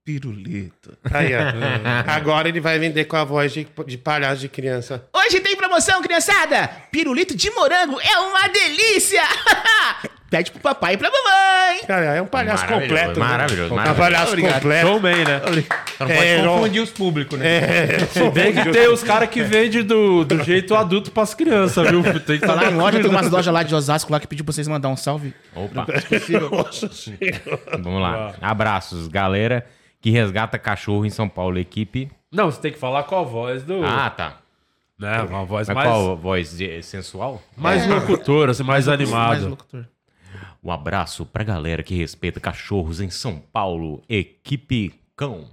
pirulito. 0.06 0.96
Aí, 1.12 1.32
ó. 1.36 1.40
Agora 2.08 2.48
ele 2.48 2.60
vai 2.62 2.78
vender 2.78 3.06
com 3.06 3.18
a 3.18 3.24
voz 3.24 3.52
de, 3.52 3.68
de 3.88 3.98
palhaço 3.98 4.40
de 4.40 4.48
criança. 4.48 5.04
Hoje 5.12 5.40
tem 5.40 5.56
promoção, 5.56 6.00
criançada! 6.04 6.68
Pirulito 6.92 7.36
de 7.36 7.50
morango 7.50 8.00
é 8.00 8.18
uma 8.20 8.48
delícia! 8.48 9.24
Pede 10.30 10.52
pro 10.52 10.60
papai 10.60 10.94
e 10.94 10.98
pra 10.98 11.10
mamãe! 11.10 11.82
Cara, 11.88 12.06
é 12.16 12.22
um 12.22 12.26
palhaço 12.26 12.64
Maravilhoso, 12.66 12.90
completo. 12.90 13.20
né? 13.20 13.26
maravilhoso, 13.26 13.74
Um 13.74 13.76
maravilhoso. 13.76 14.02
palhaço 14.02 14.36
completo. 14.54 14.88
Showman, 14.88 15.24
né? 15.26 15.42
Só 15.98 16.04
não 16.06 16.16
pode 16.16 16.28
É, 16.28 16.44
confundir 16.44 16.82
os 16.82 16.90
públicos, 16.92 17.40
né? 17.40 17.46
É, 17.48 17.98
bem 18.34 18.54
que 18.54 18.70
tem 18.72 18.88
os 18.90 19.04
caras 19.04 19.30
que 19.30 19.42
vendem 19.44 19.84
do, 19.84 20.24
do 20.26 20.44
jeito 20.44 20.76
adulto 20.76 21.12
pras 21.12 21.34
crianças, 21.34 21.90
viu? 21.90 22.04
Tem 22.22 22.40
que 22.40 22.46
Falar 22.46 22.64
estar 22.64 22.74
em 22.74 22.78
loja, 22.78 23.00
tem 23.00 23.10
umas 23.10 23.30
lojas 23.30 23.54
lá 23.54 23.64
de 23.64 23.74
Osasco 23.74 24.12
lá 24.12 24.20
que 24.20 24.28
pediu 24.28 24.44
pra 24.44 24.54
vocês 24.54 24.68
mandar 24.68 24.90
um 24.90 24.98
salve. 24.98 25.34
Opa, 25.56 25.86
Nossa 26.52 26.90
vamos 27.82 28.02
lá. 28.02 28.34
Abraços, 28.42 29.08
galera 29.08 29.66
que 30.06 30.12
resgata 30.12 30.60
cachorro 30.60 31.04
em 31.04 31.10
São 31.10 31.28
Paulo, 31.28 31.58
equipe. 31.58 32.12
Não, 32.32 32.52
você 32.52 32.62
tem 32.62 32.72
que 32.72 32.78
falar 32.78 33.06
com 33.06 33.16
a 33.18 33.24
voz 33.24 33.64
do. 33.64 33.84
Ah, 33.84 34.08
tá. 34.08 34.38
né? 35.00 35.24
Uma 35.24 35.44
voz 35.44 35.68
Mas 35.68 35.74
mais, 35.76 35.90
qual 35.90 36.16
voz 36.16 36.56
de- 36.56 36.84
sensual? 36.84 37.42
mais 37.58 37.88
locutora, 37.88 38.52
assim, 38.52 38.62
mais 38.62 38.86
Mais 38.86 39.02
animada. 39.02 39.48
locutor. 39.50 39.84
Um 40.64 40.72
abraço 40.72 41.26
pra 41.26 41.44
galera 41.44 41.82
que 41.82 41.96
respeita 41.96 42.40
cachorros 42.40 43.02
em 43.02 43.10
São 43.10 43.40
Paulo, 43.40 44.04
equipe 44.08 44.94
cão. 45.16 45.46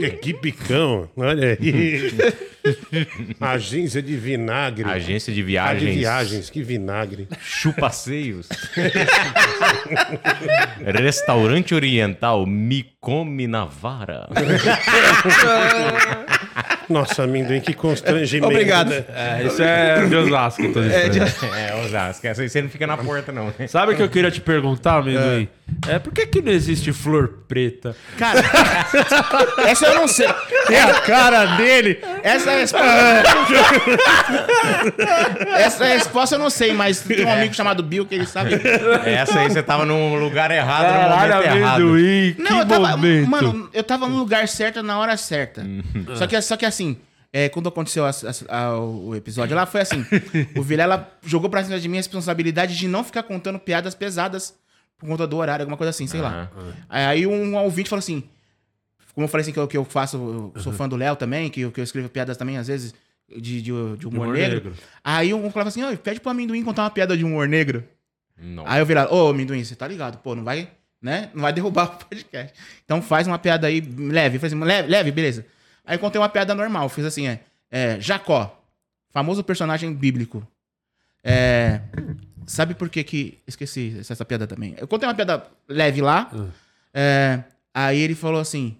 Equipe 0.00 0.52
cão, 0.52 1.08
olha 1.16 1.56
aí. 1.60 2.10
Agência 3.40 4.02
de 4.02 4.16
vinagre. 4.16 4.88
Agência 4.88 5.32
de 5.32 5.42
Ah, 5.42 5.44
viagens. 5.44 5.90
de 5.92 5.98
viagens, 5.98 6.50
que 6.50 6.62
vinagre. 6.62 7.28
Chupaceios. 7.40 8.48
Restaurante 10.84 11.74
Oriental 11.74 12.46
Me 12.46 12.86
Come 13.00 13.46
na 13.46 13.64
Vara. 13.66 14.28
Nossa, 16.88 17.24
amendoim, 17.24 17.60
que 17.60 17.72
constrangimento. 17.72 18.48
Obrigado. 18.52 18.90
né? 18.90 19.04
É, 19.14 19.44
isso 19.46 19.62
é 19.62 20.06
de 20.06 20.14
Osasco. 20.16 20.72
tô 20.72 20.80
dizendo. 20.80 21.24
É, 21.56 21.84
Osasco. 21.84 22.26
Essa 22.26 22.42
aí 22.42 22.48
você 22.48 22.62
não 22.62 22.68
fica 22.68 22.86
na 22.86 22.96
porta, 22.96 23.32
não. 23.32 23.52
né? 23.58 23.66
Sabe 23.66 23.92
o 23.92 23.96
que 23.96 24.02
eu 24.02 24.08
queria 24.08 24.30
te 24.30 24.40
perguntar, 24.40 24.98
amendoim? 24.98 25.48
É. 25.88 25.98
por 25.98 26.12
que, 26.12 26.26
que 26.26 26.42
não 26.42 26.52
existe 26.52 26.92
flor 26.92 27.38
preta? 27.48 27.96
Cara, 28.18 28.40
essa 29.66 29.86
eu 29.86 29.94
não 29.94 30.06
sei. 30.06 30.26
É 30.70 30.80
a 30.82 31.00
cara 31.00 31.56
dele. 31.56 31.98
Essa 32.22 32.50
é 32.50 32.54
a 32.54 32.58
resposta. 32.58 32.86
essa 35.56 35.84
é 35.86 35.90
a 35.92 35.94
resposta 35.94 36.34
eu 36.34 36.38
não 36.38 36.50
sei, 36.50 36.72
mas 36.72 37.00
tem 37.00 37.24
um 37.24 37.32
amigo 37.32 37.54
chamado 37.54 37.82
Bill 37.82 38.04
que 38.06 38.14
ele 38.14 38.26
sabe. 38.26 38.54
Essa 39.04 39.40
aí 39.40 39.48
você 39.50 39.62
tava 39.62 39.84
num 39.84 40.16
lugar 40.16 40.50
errado, 40.50 40.86
no 40.86 40.92
Caralho, 40.92 41.34
momento 41.34 41.56
errado. 41.56 41.82
amendoim, 41.82 42.36
Não, 42.38 42.46
que 42.46 42.52
eu 42.62 42.66
tava. 42.66 42.88
momento. 42.96 43.28
Mano, 43.30 43.70
eu 43.72 43.84
tava 43.84 44.08
no 44.08 44.16
lugar 44.16 44.48
certo 44.48 44.82
na 44.82 44.98
hora 44.98 45.16
certa. 45.16 45.64
Só, 46.14 46.26
que, 46.26 46.40
só 46.42 46.56
que 46.56 46.66
assim, 46.74 46.96
é, 47.32 47.48
quando 47.48 47.68
aconteceu 47.68 48.04
as- 48.04 48.24
as- 48.24 48.44
a- 48.48 48.78
o 48.78 49.14
episódio 49.14 49.54
lá, 49.56 49.66
foi 49.66 49.80
assim: 49.82 50.04
o 50.56 50.62
Vilela 50.62 51.10
jogou 51.24 51.48
pra 51.50 51.62
cima 51.64 51.78
de 51.80 51.88
mim 51.88 51.96
a 51.96 52.00
responsabilidade 52.00 52.76
de 52.76 52.86
não 52.88 53.02
ficar 53.04 53.22
contando 53.22 53.58
piadas 53.58 53.94
pesadas 53.94 54.54
por 54.98 55.08
conta 55.08 55.26
do 55.26 55.36
horário, 55.36 55.62
alguma 55.62 55.76
coisa 55.76 55.90
assim, 55.90 56.06
sei 56.06 56.20
lá. 56.20 56.50
Aí 56.88 57.26
um 57.26 57.56
ouvinte 57.56 57.88
falou 57.88 57.98
assim. 58.00 58.22
Como 59.14 59.24
eu 59.26 59.28
falei 59.28 59.42
assim, 59.42 59.52
que 59.52 59.58
eu, 59.60 59.68
que 59.68 59.76
eu 59.76 59.84
faço, 59.84 60.52
eu 60.56 60.60
sou 60.60 60.72
fã 60.72 60.88
do 60.88 60.96
Léo 60.96 61.14
também, 61.14 61.48
que 61.48 61.60
eu, 61.60 61.70
que 61.70 61.78
eu 61.78 61.84
escrevo 61.84 62.08
piadas 62.08 62.36
também, 62.36 62.56
às 62.58 62.66
vezes, 62.66 62.92
de, 63.30 63.62
de, 63.62 63.62
de 63.62 63.70
humor, 64.08 64.24
Humor 64.26 64.32
negro. 64.34 64.54
negro. 64.56 64.74
Aí 65.04 65.32
um 65.32 65.48
falava 65.52 65.68
assim, 65.68 65.82
pede 65.98 66.18
pro 66.18 66.30
amendoim 66.32 66.64
contar 66.64 66.82
uma 66.82 66.90
piada 66.90 67.16
de 67.16 67.24
humor 67.24 67.46
negro. 67.48 67.84
Não. 68.36 68.64
Aí 68.66 68.80
eu 68.80 68.86
virava, 68.86 69.14
ô, 69.14 69.28
amendoim, 69.28 69.62
você 69.62 69.76
tá 69.76 69.86
ligado, 69.86 70.18
pô, 70.18 70.34
não 70.34 70.42
vai, 70.42 70.68
né? 71.00 71.30
Não 71.32 71.42
vai 71.42 71.52
derrubar 71.52 71.84
o 71.84 72.04
podcast. 72.04 72.52
Então 72.84 73.00
faz 73.00 73.28
uma 73.28 73.38
piada 73.38 73.68
aí 73.68 73.80
leve. 73.80 74.36
Eu 74.36 74.40
falei 74.40 74.56
assim, 74.56 74.64
leve, 74.64 74.88
leve, 74.88 75.12
beleza. 75.12 75.46
Aí 75.84 75.96
eu 75.96 76.00
contei 76.00 76.20
uma 76.20 76.28
piada 76.28 76.54
normal, 76.54 76.88
fiz 76.88 77.04
assim, 77.04 77.26
é, 77.26 77.40
é 77.70 78.00
Jacó, 78.00 78.62
famoso 79.10 79.44
personagem 79.44 79.92
bíblico. 79.94 80.46
É, 81.22 81.80
sabe 82.46 82.74
por 82.74 82.88
que 82.88 83.02
que... 83.04 83.38
Esqueci 83.46 83.96
essa, 83.98 84.24
piada 84.24 84.46
também. 84.46 84.74
Eu 84.78 84.88
contei 84.88 85.08
uma 85.08 85.14
piada 85.14 85.46
leve 85.68 86.00
lá, 86.00 86.30
é, 86.92 87.42
aí 87.72 87.98
ele 88.00 88.14
falou 88.14 88.40
assim, 88.40 88.76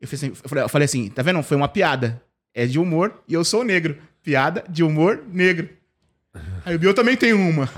eu, 0.00 0.08
assim, 0.12 0.28
eu 0.28 0.34
falei- 0.48 0.64
eu 0.64 0.68
falei 0.68 0.84
assim, 0.86 1.08
tá 1.10 1.22
vendo? 1.22 1.42
Foi 1.42 1.56
uma 1.56 1.68
piada. 1.68 2.20
É 2.54 2.66
de 2.66 2.78
humor 2.78 3.22
e 3.26 3.34
eu 3.34 3.44
sou 3.44 3.64
negro. 3.64 3.96
Piada 4.22 4.64
de 4.68 4.82
humor 4.84 5.24
negro. 5.28 5.68
Aí 6.64 6.74
o 6.76 6.78
Bill 6.78 6.94
também 6.94 7.14
tem 7.16 7.32
uma. 7.34 7.68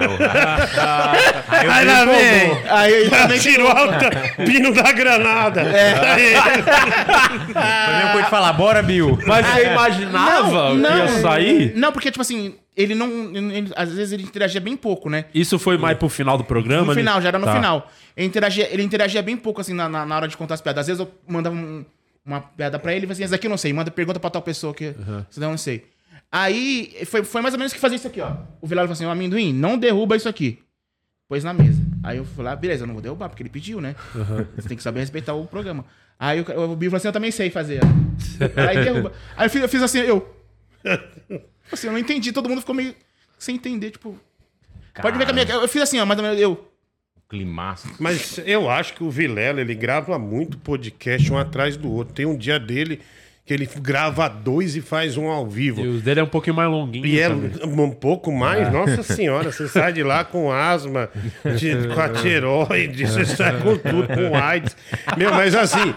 Aí, 1.49 1.69
Aí 1.69 1.85
lá 1.87 2.05
vem. 2.05 2.63
Aí 2.71 2.93
ele 2.93 3.11
também 3.11 3.39
Tirou 3.41 3.67
alta, 3.69 4.11
pino 4.45 4.73
da 4.73 4.93
granada. 4.93 5.63
É. 5.63 5.95
eu 8.07 8.13
vou 8.13 8.23
te 8.23 8.31
falar, 8.31 8.53
bora, 8.53 8.83
Bill. 8.83 9.19
Mas 9.27 9.45
você 9.47 9.67
imaginava 9.67 10.71
que 10.71 10.81
ia 10.83 11.09
sair? 11.21 11.73
Não, 11.75 11.91
porque, 11.93 12.11
tipo 12.11 12.23
assim, 12.23 12.55
ele 12.77 12.95
não. 12.95 13.09
ele- 13.35 13.73
às 13.75 13.93
vezes 13.93 14.13
ele 14.13 14.23
interagia 14.23 14.61
bem 14.61 14.77
pouco, 14.77 15.11
né? 15.11 15.25
Isso 15.35 15.59
foi 15.59 15.77
mais 15.77 15.99
pro 15.99 16.09
final 16.09 16.39
do 16.39 16.45
programa? 16.45 16.83
No 16.83 16.89
né? 16.95 17.01
final, 17.01 17.21
já 17.21 17.29
era 17.29 17.39
no 17.39 17.47
Tá. 17.47 17.55
final. 17.57 17.91
Ele 18.17 18.27
interagia, 18.27 18.69
ele 18.73 18.83
interagia 18.85 19.21
bem 19.23 19.37
pouco, 19.37 19.61
assim, 19.61 19.75
na, 19.75 19.89
na, 19.89 20.07
na 20.07 20.17
hora 20.17 20.29
de 20.29 20.37
contar 20.37 20.55
as 20.55 20.61
piadas. 20.61 20.83
Às 20.83 20.87
vezes 20.87 21.01
eu 21.01 21.11
mandava 21.27 21.57
um- 21.57 21.85
uma 22.25 22.41
piada 22.41 22.79
pra 22.79 22.93
ele 22.93 23.01
e 23.01 23.03
falava 23.03 23.13
assim, 23.15 23.25
essa 23.25 23.35
aqui 23.35 23.47
eu 23.47 23.51
não 23.51 23.57
sei, 23.59 23.73
manda 23.73 23.91
pergunta 23.91 24.21
pra 24.21 24.31
tal 24.31 24.41
pessoa 24.43 24.73
que 24.73 24.95
você 25.31 25.41
não 25.41 25.59
sei. 25.59 25.85
Aí 26.37 26.93
foi, 27.07 27.23
foi 27.23 27.41
mais 27.41 27.55
ou 27.55 27.59
menos 27.59 27.73
que 27.73 27.79
fazia 27.79 27.95
isso 27.95 28.09
aqui, 28.09 28.21
ó. 28.21 28.35
O 28.61 28.67
Vilar 28.67 28.87
falou 28.87 28.95
assim: 28.95 29.07
"Ô, 29.07 29.11
amendoim, 29.11 29.53
não 29.53 29.79
derruba 29.79 30.17
isso 30.17 30.29
aqui. 30.29 30.59
Pôs 31.29 31.45
na 31.45 31.55
mesa. 31.55 31.81
Aí 32.03 32.19
eu 32.19 32.25
falei, 32.25 32.53
ah, 32.53 32.57
beleza, 32.57 32.83
eu 32.83 32.89
não 32.89 32.95
vou 32.95 33.01
derrubar, 33.01 33.29
porque 33.29 33.41
ele 33.41 33.49
pediu, 33.49 33.81
né? 33.81 33.95
Você 34.57 34.67
tem 34.67 34.77
que 34.77 34.83
saber 34.83 34.99
respeitar 34.99 35.33
o 35.35 35.47
programa. 35.47 35.85
Aí 36.19 36.41
o, 36.41 36.73
o 36.73 36.75
Bill 36.75 36.91
falou 36.91 36.97
assim: 36.97 37.07
eu 37.07 37.13
também 37.13 37.31
sei 37.31 37.51
fazer. 37.51 37.79
ó. 37.85 37.87
Aí 38.69 38.83
derruba. 38.83 39.13
Aí 39.37 39.47
eu 39.47 39.51
fiz, 39.51 39.63
eu 39.63 39.69
fiz 39.69 39.81
assim, 39.81 40.01
eu. 40.01 40.35
Assim, 41.71 41.87
eu 41.87 41.93
não 41.93 42.01
entendi, 42.01 42.33
todo 42.33 42.49
mundo 42.49 42.61
ficou 42.61 42.75
meio 42.75 42.97
sem 43.39 43.55
entender, 43.55 43.93
tipo. 43.93 44.19
Pode 45.01 45.17
ver 45.17 45.27
que 45.27 45.31
a 45.31 45.35
minha. 45.35 45.47
Eu 45.49 45.69
fiz 45.69 45.83
assim, 45.83 46.01
ó, 46.01 46.05
mais 46.05 46.19
ou 46.19 46.25
menos, 46.27 46.41
eu. 46.41 46.69
Climaço. 47.29 47.89
Mas 48.01 48.39
eu 48.45 48.69
acho 48.69 48.95
que 48.95 49.05
o 49.05 49.11
Vilela, 49.11 49.61
ele 49.61 49.75
grava 49.77 50.19
muito 50.19 50.59
podcast 50.59 51.33
um 51.33 51.39
atrás 51.39 51.77
do 51.77 51.93
outro. 51.93 52.13
Tem 52.13 52.27
um 52.27 52.37
dia 52.37 52.59
dele 52.59 53.01
que 53.47 53.53
ele 53.53 53.69
grava 53.83 54.27
dois 54.29 54.75
e 54.75 54.81
faz 54.81 55.17
um 55.19 55.29
ao 55.29 55.47
vivo. 55.47 55.83
E 55.83 55.87
os 55.87 56.03
dele 56.03 56.21
é 56.21 56.23
um 56.23 56.27
pouquinho 56.29 56.57
mais 56.57 56.71
longuinho. 56.71 57.05
E 57.07 57.21
é 57.21 57.29
um 57.29 57.91
pouco 57.91 58.33
mais, 58.33 58.73
nossa 58.73 59.03
senhora, 59.03 59.53
você 59.53 59.69
sai 59.69 59.93
de 59.93 60.03
lá 60.03 60.25
com 60.25 60.51
asma, 60.51 61.11
de- 61.59 61.89
com 61.95 62.01
a 62.01 62.09
tireoide, 62.09 63.07
você 63.07 63.25
sai 63.27 63.61
com 63.61 63.77
tudo, 63.77 64.09
com 64.09 64.35
AIDS. 64.35 64.75
Meu, 65.19 65.31
mas 65.33 65.55
assim, 65.55 65.95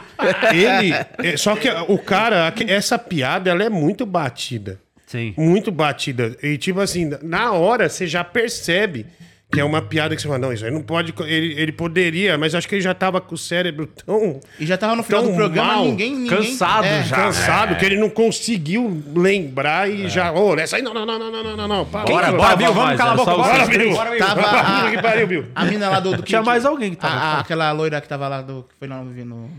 ele. 0.54 0.94
é, 1.24 1.38
Só 1.38 1.56
que 1.56 1.70
o 1.88 1.98
cara, 1.98 2.54
essa 2.68 3.00
piada, 3.00 3.50
ela 3.50 3.64
é 3.64 3.70
muito 3.70 4.06
batida. 4.06 4.80
Sim. 5.06 5.34
Muito 5.38 5.72
batida. 5.72 6.36
E 6.44 6.58
tipo 6.58 6.82
assim, 6.82 7.10
na 7.24 7.54
hora 7.54 7.88
você 7.88 8.06
já 8.06 8.26
percebe 8.26 9.06
que 9.50 9.62
é 9.62 9.64
uma 9.64 9.82
piada 9.82 10.14
que 10.14 10.22
você 10.22 10.28
fala, 10.28 10.40
não, 10.40 10.52
isso 10.52 10.66
aí 10.66 10.72
não 10.72 10.82
pode. 10.82 11.14
Ele, 11.22 11.54
ele 11.58 11.72
poderia, 11.72 12.38
mas 12.38 12.54
acho 12.54 12.68
que 12.68 12.76
ele 12.76 12.82
já 12.82 12.94
tava 12.94 13.22
com 13.22 13.34
o 13.34 13.38
cérebro 13.38 13.88
tão. 13.88 14.42
E 14.60 14.66
já 14.66 14.78
tava 14.78 14.94
no 14.94 15.04
final 15.04 15.24
do 15.24 15.34
programa, 15.34 15.74
mal, 15.74 15.86
ninguém, 15.86 16.14
ninguém. 16.14 16.38
Cansado 16.38 16.86
é, 16.86 17.04
já. 17.04 17.16
Cansado, 17.16 17.74
é. 17.74 17.76
que 17.76 17.86
ele 17.86 17.98
não 17.98 18.10
conseguiu 18.10 19.02
lembrar 19.16 19.90
e 19.90 20.06
é. 20.06 20.10
já. 20.10 20.34
Ô, 20.34 20.50
oh, 20.50 20.60
essa 20.60 20.76
aí 20.76 20.82
não, 20.82 20.94
não, 20.94 21.06
não, 21.06 21.18
não, 21.18 21.32
não, 21.32 21.56
não, 21.56 21.68
não. 21.68 21.86
Para, 21.86 22.04
bora, 22.06 22.32
bora, 22.34 22.50
tá 22.50 22.56
Bill, 22.58 22.74
vamos 22.74 22.98
calar 22.98 23.14
a 23.14 23.18
boca. 23.18 23.36
Bora, 23.36 23.66
Bill. 23.66 23.92
Bora, 23.94 24.10
Bill. 24.10 24.20
Tava 24.20 24.42
a, 24.88 24.92
que 24.92 25.02
pariu, 25.02 25.28
Bill. 25.28 25.46
A 25.56 25.66
mina 25.66 25.90
lá 25.90 26.00
do. 26.02 26.12
do 26.12 26.24
que, 26.24 26.24
Tinha 26.28 26.44
mais 26.44 26.66
alguém 26.66 26.90
que 26.92 26.98
tava. 26.98 27.16
A, 27.16 27.20
a, 27.20 27.40
aquela 27.40 27.72
loira 27.72 28.02
que 28.02 28.08
tava 28.10 28.28
lá 28.28 28.42
do. 28.42 28.64
Que 28.64 28.76
foi 28.78 28.88
lá 28.90 29.02
no. 29.02 29.26
no... 29.26 29.50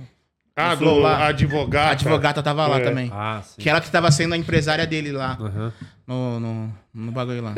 Ah, 0.54 0.74
do, 0.74 1.06
a 1.06 1.28
advogata. 1.28 1.88
A 1.88 1.92
advogata 1.92 2.42
tava 2.42 2.66
lá 2.66 2.78
é. 2.78 2.80
também. 2.80 3.10
Ah, 3.14 3.40
sim. 3.42 3.62
Que 3.62 3.70
ela 3.70 3.80
que 3.80 3.90
tava 3.90 4.10
sendo 4.10 4.34
a 4.34 4.36
empresária 4.36 4.86
dele 4.86 5.12
lá. 5.12 5.38
Uhum 5.40 5.72
no, 6.08 6.40
no, 6.40 6.72
no 6.94 7.12
bagulho 7.12 7.42
lá. 7.42 7.54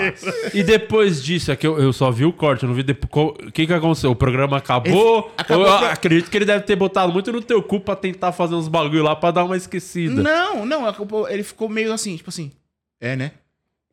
E 0.54 0.62
depois 0.62 1.22
disso, 1.22 1.52
é 1.52 1.56
que 1.56 1.66
eu, 1.66 1.78
eu 1.78 1.92
só 1.92 2.10
vi 2.10 2.24
o 2.24 2.32
corte, 2.32 2.62
eu 2.62 2.68
não 2.68 2.74
vi 2.74 2.82
depois. 2.82 3.36
O 3.46 3.52
que 3.52 3.66
que 3.66 3.72
aconteceu? 3.72 4.10
O 4.10 4.16
programa 4.16 4.56
acabou? 4.56 5.30
Acabou 5.36 5.66
eu 5.66 5.74
acredito 5.86 6.30
que 6.30 6.36
ele 6.38 6.46
deve 6.46 6.64
ter 6.64 6.74
botado 6.74 7.12
muito 7.12 7.30
no 7.30 7.42
teu 7.42 7.62
cu 7.62 7.78
pra 7.80 7.94
tentar 7.94 8.32
fazer 8.32 8.54
uns 8.54 8.66
bagulho 8.66 9.02
lá 9.02 9.14
pra 9.14 9.30
dar 9.30 9.44
uma 9.44 9.56
esquecida. 9.58 10.22
Não, 10.22 10.64
não, 10.64 10.86
acabou- 10.86 11.28
ele 11.28 11.42
ficou 11.42 11.68
meio 11.68 11.92
assim, 11.92 12.16
tipo 12.16 12.30
assim. 12.30 12.50
É, 12.98 13.14
né? 13.14 13.32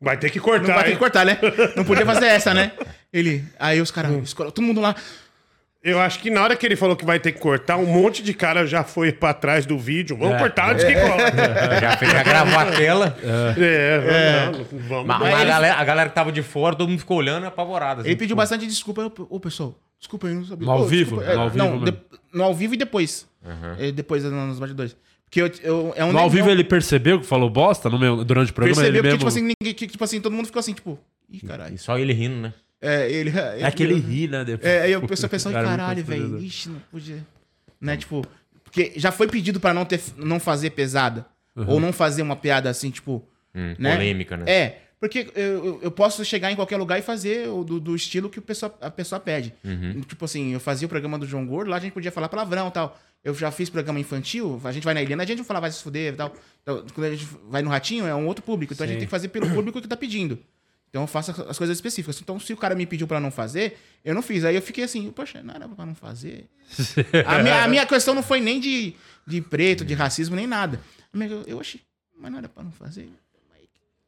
Vai 0.01 0.17
ter 0.17 0.29
que 0.29 0.37
Não 0.37 0.45
cortar, 0.45 0.75
vai 0.75 0.83
ter 0.85 0.91
que 0.91 0.97
cortar, 0.97 1.25
né? 1.25 1.37
Não 1.75 1.83
podia 1.83 2.05
fazer 2.05 2.27
essa, 2.31 2.53
né? 2.53 2.71
Ele. 3.11 3.43
Aí 3.59 3.81
os 3.81 3.91
caras, 3.91 4.11
escolhe- 4.23 4.51
todo 4.51 4.63
mundo 4.63 4.79
lá. 4.79 4.95
Eu 5.81 5.97
acho 6.01 6.19
que 6.19 6.29
na 6.29 6.43
hora 6.43 6.57
que 6.57 6.65
ele 6.65 6.75
falou 6.75 6.93
que 6.95 7.05
vai 7.05 7.19
ter 7.21 7.31
que 7.31 7.39
cortar, 7.39 7.77
um 7.77 7.85
monte 7.85 8.21
de 8.21 8.33
cara 8.33 8.67
já 8.67 8.83
foi 8.83 9.13
pra 9.13 9.33
trás 9.33 9.65
do 9.65 9.79
vídeo. 9.79 10.17
Vamos 10.17 10.35
É. 10.35 10.39
cortar 10.39 10.71
antes 10.73 10.83
que 10.83 10.93
corta. 10.93 11.31
Já, 11.79 11.95
fez, 11.97 12.11
já 12.11 12.21
gravou 12.23 12.59
a 12.59 12.65
tela. 12.65 13.17
É, 13.57 14.49
vamos, 14.51 14.67
vamos. 14.87 15.07
Mas, 15.07 15.19
mas 15.21 15.33
a, 15.41 15.45
galera, 15.45 15.75
a 15.75 15.83
galera 15.85 16.09
que 16.09 16.15
tava 16.15 16.31
de 16.33 16.43
fora, 16.43 16.75
todo 16.75 16.89
mundo 16.89 16.99
ficou 16.99 17.17
olhando 17.17 17.45
apavorado. 17.45 18.01
assim, 18.01 18.09
Ele 18.09 18.15
pediu 18.17 18.29
tipo, 18.29 18.37
bastante 18.37 18.67
desculpa. 18.67 19.03
Ô, 19.05 19.27
ô, 19.35 19.39
pessoal, 19.39 19.73
desculpa 19.97 20.27
aí, 20.27 20.33
não 20.33 20.43
sabia. 20.45 20.65
No 20.65 20.71
ao 20.73 20.81
Ô, 20.81 20.85
vivo? 20.85 21.15
desculpa, 21.21 21.31
é, 21.31 21.35
No 21.35 21.41
ao 21.41 21.49
vivo 21.49 21.57
não, 21.65 21.83
de- 21.83 21.97
no 22.33 22.43
ao 22.43 22.53
vivo 22.53 22.73
e 22.73 22.77
depois. 22.77 23.25
É, 23.79 23.91
depois 23.93 24.23
no- 24.25 24.47
nos 24.47 24.59
bastidores. 24.59 24.97
Porque 25.25 25.41
eu, 25.41 25.51
eu, 25.63 25.93
é 25.95 26.03
um 26.03 26.11
No 26.11 26.19
ao 26.19 26.29
vivo 26.29 26.49
ele 26.49 26.63
percebeu 26.63 27.19
que 27.21 27.25
falou 27.25 27.49
bosta 27.49 27.89
no 27.89 27.97
meu, 27.97 28.25
durante 28.25 28.51
o 28.51 28.53
programa? 28.53 28.75
percebeu 28.81 28.99
ele 28.99 29.01
que, 29.01 29.03
mesmo... 29.03 29.17
tipo 29.19 29.27
assim, 29.29 29.41
ninguém, 29.61 29.73
que, 29.75 29.87
tipo 29.87 30.03
assim, 30.03 30.19
todo 30.19 30.33
mundo 30.33 30.47
ficou 30.47 30.59
assim, 30.59 30.73
tipo, 30.73 30.99
ih, 31.31 31.39
caralho. 31.39 31.75
E 31.75 31.77
só 31.77 31.97
ele 31.97 32.11
rindo, 32.11 32.35
né? 32.37 32.53
É, 32.81 33.11
ele. 33.11 33.31
É 33.37 33.69
que 33.71 33.83
ele 33.83 33.95
ri, 33.95 34.27
né? 34.27 34.43
Depois. 34.45 34.71
É, 34.71 34.83
aí 34.83 34.91
eu 34.91 35.01
pessoa 35.07 35.29
pensando, 35.29 35.53
Cara, 35.53 35.67
muito 35.67 35.79
caralho, 35.79 36.03
velho. 36.03 36.37
Ixi, 36.39 36.69
não 36.69 36.79
podia. 36.91 37.25
Né, 37.79 37.97
tipo. 37.97 38.25
Porque 38.63 38.93
já 38.95 39.11
foi 39.11 39.27
pedido 39.27 39.59
pra 39.59 39.73
não, 39.73 39.83
ter, 39.83 39.99
não 40.17 40.39
fazer 40.39 40.69
pesada. 40.71 41.25
Ou 41.55 41.79
não 41.79 41.91
fazer 41.91 42.21
uma 42.21 42.35
piada 42.35 42.69
assim, 42.69 42.89
tipo. 42.89 43.23
Hum, 43.53 43.75
né? 43.77 43.95
Polêmica, 43.95 44.37
né? 44.37 44.45
É. 44.47 44.81
Porque 44.99 45.31
eu, 45.33 45.79
eu- 45.81 45.91
posso 45.91 46.23
chegar 46.25 46.51
em 46.51 46.55
qualquer 46.55 46.75
lugar 46.75 46.99
e 46.99 47.01
fazer 47.01 47.47
o 47.47 47.63
do, 47.63 47.79
do 47.79 47.95
estilo 47.95 48.29
que 48.29 48.39
o 48.39 48.41
pessoa, 48.41 48.73
a 48.81 48.91
pessoa 48.91 49.19
pede. 49.19 49.53
Tipo 50.07 50.25
assim, 50.25 50.51
eu 50.53 50.59
fazia 50.59 50.85
o 50.85 50.89
programa 50.89 51.17
do 51.17 51.25
João 51.25 51.45
Gordo, 51.45 51.69
lá 51.71 51.77
a 51.77 51.79
gente 51.79 51.93
podia 51.93 52.11
falar 52.11 52.27
palavrão 52.27 52.67
e 52.67 52.71
tal. 52.71 52.99
Eu 53.23 53.33
já 53.33 53.49
fiz 53.49 53.69
programa 53.69 53.99
infantil, 53.99 54.59
a 54.63 54.71
gente 54.71 54.83
vai 54.83 54.93
na 54.93 55.01
Eliana, 55.01 55.23
a 55.23 55.25
gente 55.25 55.37
não 55.37 55.45
fala 55.45 55.61
vai 55.61 55.71
se 55.71 55.81
fuder 55.81 56.13
e 56.13 56.17
tal. 56.17 56.33
Então, 56.61 56.85
quando 56.93 57.07
a 57.07 57.11
gente 57.15 57.27
vai 57.49 57.61
no 57.61 57.69
Ratinho, 57.69 58.05
é 58.05 58.13
um 58.13 58.27
outro 58.27 58.43
público. 58.43 58.73
Então 58.73 58.83
a 58.83 58.87
gente 58.87 58.99
tem 58.99 59.07
que 59.07 59.11
fazer 59.11 59.29
pelo 59.29 59.49
público 59.49 59.81
que 59.81 59.87
tá 59.87 59.95
pedindo. 59.97 60.37
Então 60.89 61.03
eu 61.03 61.07
faço 61.07 61.31
as 61.47 61.57
coisas 61.57 61.77
específicas. 61.77 62.19
Então, 62.19 62.39
se 62.39 62.51
o 62.51 62.57
cara 62.57 62.73
me 62.73 62.85
pediu 62.85 63.05
pra 63.07 63.19
não 63.19 63.29
fazer, 63.29 63.77
eu 64.03 64.15
não 64.15 64.21
fiz. 64.23 64.43
Aí 64.43 64.55
eu 64.55 64.61
fiquei 64.61 64.83
assim, 64.83 65.11
poxa, 65.11 65.41
não 65.43 65.53
era 65.53 65.67
pra 65.67 65.85
não 65.85 65.93
fazer. 65.95 66.45
A 67.25 67.43
minha, 67.43 67.63
a 67.63 67.67
minha 67.67 67.85
questão 67.85 68.15
não 68.15 68.23
foi 68.23 68.39
nem 68.41 68.59
de, 68.59 68.95
de 69.27 69.39
preto, 69.41 69.85
de 69.85 69.93
racismo, 69.93 70.35
nem 70.35 70.47
nada. 70.47 70.79
Eu, 71.13 71.43
eu 71.45 71.59
achei, 71.59 71.79
mas 72.19 72.31
não 72.31 72.39
era 72.39 72.49
pra 72.49 72.63
não 72.63 72.71
fazer. 72.71 73.07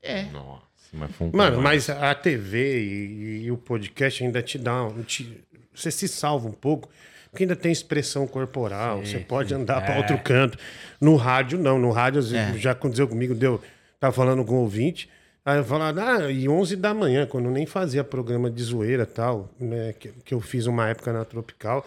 É. 0.02 0.24
Nossa, 0.32 0.64
mas 0.94 1.12
foi 1.16 1.28
um 1.28 1.32
Mano, 1.36 1.62
mas 1.62 1.88
a 1.90 2.16
TV 2.16 2.84
e, 2.84 3.44
e 3.46 3.52
o 3.52 3.58
podcast 3.58 4.24
ainda 4.24 4.42
te 4.42 4.58
dá. 4.58 4.84
um- 4.86 5.04
te- 5.04 5.38
você 5.74 5.92
se 5.92 6.08
salva 6.08 6.48
um 6.48 6.52
pouco, 6.52 6.90
porque 7.30 7.44
ainda 7.44 7.56
tem 7.56 7.72
expressão 7.72 8.26
corporal, 8.28 9.06
você 9.06 9.20
pode 9.20 9.54
andar 9.54 9.82
pra 9.86 9.98
outro 9.98 10.18
canto. 10.18 10.58
No 11.00 11.16
rádio, 11.16 11.60
não. 11.60 11.78
No 11.80 11.92
rádio, 11.92 12.20
às 12.20 12.32
vezes, 12.32 12.56
É. 12.56 12.60
já 12.60 12.72
aconteceu 12.72 13.08
comigo, 13.08 13.36
deu. 13.36 13.62
Tava 14.00 14.12
falando 14.14 14.44
com 14.44 14.56
o 14.56 14.62
ouvinte. 14.62 15.08
Aí 15.44 15.58
eu 15.58 15.66
falava, 15.66 16.04
ah, 16.04 16.32
e 16.32 16.48
11 16.48 16.76
da 16.76 16.94
manhã, 16.94 17.26
quando 17.26 17.46
eu 17.46 17.52
nem 17.52 17.66
fazia 17.66 18.04
programa 18.04 18.50
de 18.50 18.62
zoeira 18.62 19.04
e 19.04 19.08
tal, 19.08 19.50
né, 19.60 19.94
que, 20.00 20.10
que 20.24 20.34
eu 20.36 20.40
fiz 20.40 20.68
uma 20.68 20.88
época 20.90 21.12
na 21.12 21.26
Tropical, 21.26 21.84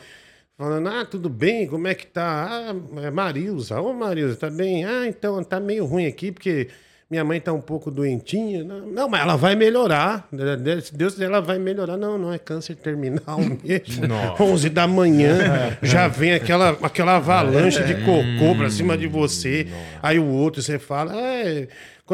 falando, 0.59 0.89
ah, 0.89 1.05
tudo 1.05 1.29
bem, 1.29 1.65
como 1.69 1.87
é 1.87 1.95
que 1.95 2.07
tá? 2.07 2.49
Ah, 2.51 3.01
é 3.01 3.11
Marilza, 3.13 3.81
ô 3.81 3.93
Marilza, 3.93 4.35
tá 4.35 4.51
bem? 4.51 4.85
Ah, 4.85 5.07
então, 5.07 5.43
tá 5.45 5.61
meio 5.61 5.85
ruim 5.85 6.07
aqui, 6.07 6.33
porque 6.33 6.69
minha 7.09 7.23
mãe 7.23 7.41
tá 7.41 7.53
um 7.53 7.61
pouco 7.61 7.93
doentinha. 7.93 8.65
Não, 8.65 9.09
mas 9.09 9.21
ela 9.21 9.37
vai 9.37 9.55
melhorar, 9.55 10.27
né, 10.33 10.81
se 10.81 10.93
Deus 10.93 11.21
ela 11.21 11.41
vai 11.41 11.57
melhorar. 11.57 11.97
Não, 11.97 12.19
não, 12.19 12.33
é 12.33 12.39
câncer 12.39 12.75
terminal 12.75 13.39
mesmo. 13.63 14.13
11 14.41 14.69
da 14.69 14.89
manhã, 14.89 15.79
já 15.81 16.09
vem 16.09 16.35
aquela, 16.35 16.71
aquela 16.83 17.17
avalanche 17.19 17.85
de 17.85 17.95
cocô 18.05 18.57
pra 18.59 18.69
cima 18.69 18.99
de 18.99 19.07
você, 19.07 19.69
aí 20.03 20.19
o 20.19 20.27
outro, 20.27 20.61
você 20.61 20.77
fala, 20.77 21.15
é... 21.17 21.69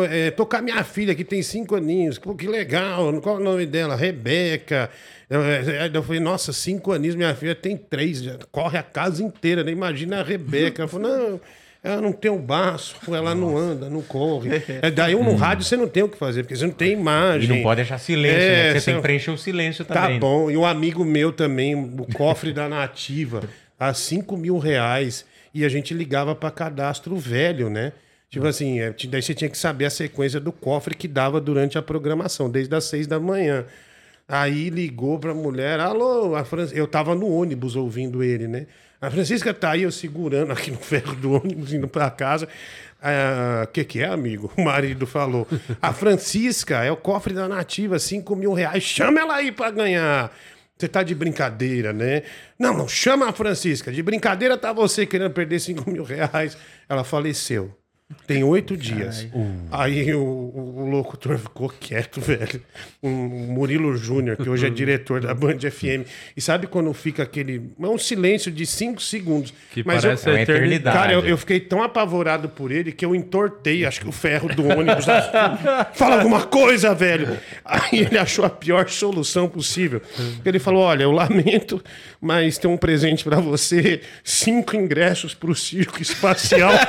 É, 0.09 0.31
tô 0.31 0.47
com 0.47 0.57
a 0.57 0.63
minha 0.63 0.85
filha 0.85 1.15
que 1.15 1.25
tem 1.25 1.43
cinco 1.43 1.75
aninhos. 1.75 2.17
Pô, 2.19 2.35
que 2.35 2.47
legal. 2.47 3.13
Qual 3.21 3.37
é 3.37 3.41
o 3.41 3.43
nome 3.43 3.67
dela? 3.67 3.97
Rebeca. 3.97 4.89
Eu, 5.29 5.43
é, 5.43 5.91
eu 5.93 6.03
falei, 6.03 6.21
nossa, 6.21 6.53
cinco 6.53 6.93
aninhos, 6.93 7.17
minha 7.17 7.35
filha 7.35 7.55
tem 7.55 7.77
três. 7.77 8.23
corre 8.53 8.79
a 8.79 8.83
casa 8.83 9.23
inteira, 9.23 9.65
né? 9.65 9.73
Imagina 9.73 10.21
a 10.21 10.23
Rebeca. 10.23 10.83
Ela 10.83 10.89
falou, 10.89 11.09
não, 11.09 11.41
ela 11.83 12.01
não 12.01 12.13
tem 12.13 12.31
o 12.31 12.39
baço, 12.39 12.95
ela 13.09 13.35
não 13.35 13.57
anda, 13.57 13.89
não 13.91 14.01
corre. 14.03 14.51
É, 14.83 14.91
daí 14.93 15.13
eu 15.13 15.25
no 15.25 15.35
rádio 15.35 15.65
você 15.65 15.77
não 15.77 15.89
tem 15.89 16.03
o 16.05 16.09
que 16.09 16.17
fazer, 16.17 16.43
porque 16.45 16.55
você 16.55 16.67
não 16.67 16.73
tem 16.73 16.91
E 16.91 16.93
imagem. 16.93 17.49
não 17.57 17.63
pode 17.63 17.77
deixar 17.81 17.99
silêncio, 17.99 18.39
É, 18.41 18.49
né? 18.49 18.73
Você 18.75 18.81
você- 18.81 18.85
tem 18.93 18.95
que 18.97 19.03
preencher 19.03 19.31
o 19.33 19.39
silêncio 19.39 19.85
Tá 19.85 19.95
também. 19.95 20.15
né? 20.15 20.21
bom. 20.21 20.51
E 20.51 20.57
um 20.57 20.65
amigo 20.65 21.05
meu 21.05 21.33
também, 21.33 21.75
o 21.75 22.07
cofre 22.15 22.53
da 22.53 22.69
Nativa, 22.69 23.43
a 23.79 23.93
5 23.93 24.37
mil 24.37 24.59
reais. 24.59 25.25
E 25.53 25.65
a 25.65 25.69
gente 25.69 25.93
ligava 25.95 26.33
para 26.35 26.49
cadastro 26.53 27.17
velho, 27.17 27.69
né? 27.69 27.93
Tipo 28.31 28.47
assim, 28.47 28.79
é, 28.79 28.95
daí 29.09 29.21
você 29.21 29.35
tinha 29.35 29.51
que 29.51 29.59
saber 29.59 29.87
a 29.87 29.91
sequência 29.91 30.39
do 30.39 30.53
cofre 30.53 30.95
que 30.95 31.09
dava 31.09 31.41
durante 31.41 31.77
a 31.77 31.83
programação, 31.83 32.49
desde 32.49 32.73
as 32.75 32.85
seis 32.85 33.07
da 33.09 33.19
manhã. 33.19 33.67
Aí 34.29 34.71
ligou 34.71 35.19
pra 35.19 35.35
mulher, 35.35 35.81
alô, 35.81 36.37
a 36.37 36.45
Fran... 36.45 36.69
eu 36.73 36.87
tava 36.87 37.17
no 37.17 37.29
ônibus 37.29 37.75
ouvindo 37.75 38.23
ele, 38.23 38.47
né? 38.47 38.69
A 39.01 39.11
Francisca 39.11 39.53
tá 39.53 39.71
aí, 39.73 39.83
eu 39.83 39.91
segurando 39.91 40.53
aqui 40.53 40.71
no 40.71 40.79
ferro 40.79 41.17
do 41.17 41.33
ônibus, 41.33 41.73
indo 41.73 41.89
pra 41.89 42.09
casa. 42.11 42.47
O 43.65 43.67
que 43.69 43.83
que 43.83 44.01
é, 44.01 44.07
amigo? 44.07 44.53
O 44.57 44.63
marido 44.63 45.07
falou. 45.07 45.49
A 45.81 45.93
Francisca 45.93 46.85
é 46.85 46.93
o 46.93 46.97
cofre 46.97 47.35
da 47.35 47.49
Nativa, 47.49 47.99
5 47.99 48.37
mil 48.37 48.53
reais. 48.53 48.85
Chama 48.85 49.19
ela 49.21 49.37
aí 49.37 49.51
pra 49.51 49.71
ganhar. 49.71 50.31
Você 50.79 50.87
tá 50.87 51.03
de 51.03 51.15
brincadeira, 51.15 51.93
né? 51.93 52.23
Não, 52.59 52.77
não, 52.77 52.87
chama 52.87 53.29
a 53.29 53.33
Francisca. 53.33 53.91
De 53.91 54.03
brincadeira 54.03 54.57
tá 54.57 54.73
você 54.73 55.05
querendo 55.07 55.33
perder 55.33 55.59
5 55.61 55.91
mil 55.91 56.05
reais. 56.05 56.57
Ela 56.89 57.03
faleceu. 57.03 57.75
Tem 58.27 58.43
oito 58.43 58.77
dias. 58.77 59.27
Aí 59.71 60.13
o, 60.15 60.21
o- 60.21 60.75
o 60.83 60.91
locutor 60.91 61.39
ficou 61.39 61.69
quieto, 61.69 62.19
velho. 62.23 62.61
Um 63.03 63.11
Murilo 63.11 63.97
Júnior, 63.97 64.37
que 64.37 64.49
hoje 64.49 64.67
é 64.67 64.71
diretor 64.71 65.21
da 65.21 65.33
Band 65.35 65.59
FM. 65.59 66.07
E 66.37 66.41
sabe 66.41 66.67
quando 66.67 66.93
fica 66.93 67.23
aquele. 67.23 67.71
É 67.81 67.87
um 67.87 67.99
silêncio 67.99 68.51
de 68.51 68.67
cinco 68.67 69.01
segundos. 69.01 69.55
Que 69.73 69.83
Mas 69.87 70.03
parece 70.05 70.29
eu, 70.29 70.33
É 70.33 70.37
uma 70.37 70.43
eternidade. 70.43 70.97
Cara, 70.97 71.13
eu, 71.13 71.25
eu 71.25 71.37
fiquei 71.37 71.61
tão 71.61 71.83
apavorado 71.83 72.49
por 72.49 72.71
ele 72.73 72.93
que 72.93 73.05
eu 73.05 73.15
entortei, 73.15 73.85
acho 73.85 74.01
que 74.01 74.09
o 74.09 74.13
ferro 74.13 74.49
do 74.55 74.65
ônibus. 74.67 75.05
Fala 75.95 76.17
alguma 76.17 76.43
coisa, 76.47 76.95
velho. 76.95 77.39
Aí 77.65 78.01
ele 78.01 78.19
achou 78.19 78.45
a 78.45 78.51
pior 78.51 78.89
solução 78.89 79.49
possível. 79.49 80.01
Ele 80.45 80.59
falou: 80.59 80.83
Olha, 80.83 81.05
eu 81.05 81.13
lamento, 81.13 81.83
mas 82.21 82.59
tem 82.59 82.71
um 82.71 82.77
presente 82.77 83.25
pra 83.25 83.41
você: 83.41 84.03
cinco 84.23 84.77
ingressos 84.77 85.33
pro 85.35 85.55
circo 85.55 86.03
espacial. 86.03 86.73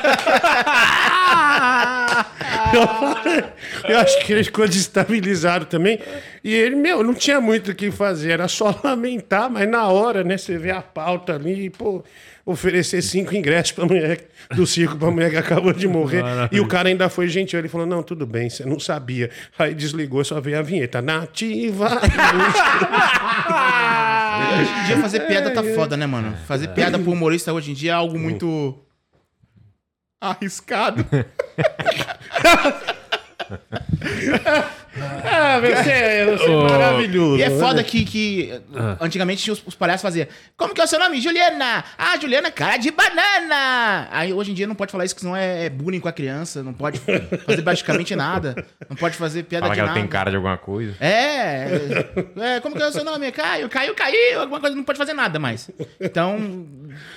eu, 3.87 3.97
acho 3.99 4.25
que 4.25 4.33
ele 4.33 4.43
ficou 4.43 4.67
desestabilizado 4.67 5.65
também. 5.65 5.99
E 6.43 6.53
ele, 6.53 6.75
meu, 6.75 7.03
não 7.03 7.13
tinha 7.13 7.39
muito 7.39 7.71
o 7.71 7.75
que 7.75 7.91
fazer, 7.91 8.31
era 8.31 8.47
só 8.47 8.77
lamentar, 8.83 9.49
mas 9.49 9.69
na 9.69 9.87
hora, 9.87 10.23
né, 10.23 10.37
você 10.37 10.57
vê 10.57 10.71
a 10.71 10.81
pauta 10.81 11.35
ali, 11.35 11.69
pô, 11.69 12.03
oferecer 12.45 13.01
cinco 13.01 13.35
ingressos 13.35 13.71
pra 13.71 13.85
mulher 13.85 14.27
do 14.55 14.65
circo 14.65 14.97
pra 14.97 15.11
mulher 15.11 15.29
que 15.29 15.37
acabou 15.37 15.73
de 15.73 15.87
morrer. 15.87 16.23
E 16.51 16.59
o 16.59 16.67
cara 16.67 16.89
ainda 16.89 17.09
foi 17.09 17.27
gentil, 17.27 17.59
ele 17.59 17.69
falou: 17.69 17.87
não, 17.87 18.01
tudo 18.03 18.25
bem, 18.25 18.49
você 18.49 18.65
não 18.65 18.79
sabia. 18.79 19.29
Aí 19.57 19.73
desligou, 19.73 20.23
só 20.23 20.39
veio 20.41 20.59
a 20.59 20.61
vinheta. 20.61 21.01
Nativa. 21.01 22.01
Hoje 24.59 24.71
em 24.71 24.85
dia 24.85 24.97
fazer 24.97 25.21
piada 25.21 25.51
tá 25.51 25.63
foda, 25.63 25.95
né, 25.95 26.05
mano? 26.05 26.35
Fazer 26.47 26.69
piada 26.69 26.97
pro 26.97 27.11
humorista 27.11 27.53
hoje 27.53 27.71
em 27.71 27.73
dia 27.73 27.91
é 27.91 27.93
algo 27.93 28.17
muito. 28.17 28.77
Arriscado. 30.21 31.03
ah, 35.23 35.59
você 35.59 35.89
é, 35.89 36.25
você 36.25 36.45
é 36.45 36.55
maravilhoso. 36.55 37.37
E 37.37 37.43
é 37.43 37.49
né? 37.49 37.59
foda 37.59 37.83
que, 37.83 38.05
que 38.05 38.61
antigamente 38.99 39.43
tinha 39.43 39.53
os, 39.53 39.65
os 39.65 39.75
palhaços 39.75 40.01
faziam. 40.01 40.27
Como 40.55 40.73
que 40.73 40.81
é 40.81 40.83
o 40.83 40.87
seu 40.87 40.99
nome? 40.99 41.19
Juliana! 41.19 41.83
Ah, 41.97 42.17
Juliana, 42.19 42.51
cara 42.51 42.77
de 42.77 42.91
banana! 42.91 44.07
Aí 44.11 44.31
hoje 44.31 44.51
em 44.51 44.53
dia 44.53 44.67
não 44.67 44.75
pode 44.75 44.91
falar 44.91 45.05
isso, 45.05 45.15
que 45.15 45.21
senão 45.21 45.35
é, 45.35 45.65
é 45.65 45.69
bullying 45.69 45.99
com 45.99 46.07
a 46.07 46.13
criança. 46.13 46.61
Não 46.63 46.73
pode 46.73 46.99
fazer 46.99 47.61
praticamente 47.63 48.15
nada. 48.15 48.55
Não 48.87 48.95
pode 48.95 49.15
fazer 49.17 49.43
piada 49.43 49.65
Fala 49.65 49.73
de 49.73 49.77
que 49.77 49.81
ela 49.81 49.89
nada. 49.89 49.99
tem 49.99 50.07
cara 50.07 50.29
de 50.29 50.35
alguma 50.35 50.57
coisa. 50.57 50.95
É, 50.99 51.67
é, 52.37 52.59
como 52.59 52.75
que 52.75 52.83
é 52.83 52.87
o 52.87 52.91
seu 52.91 53.03
nome? 53.03 53.31
Caio, 53.31 53.67
Caio, 53.69 53.95
caiu, 53.95 54.41
alguma 54.41 54.59
coisa, 54.59 54.75
não 54.75 54.83
pode 54.83 54.97
fazer 54.97 55.13
nada 55.13 55.39
mais. 55.39 55.69
Então, 55.99 56.67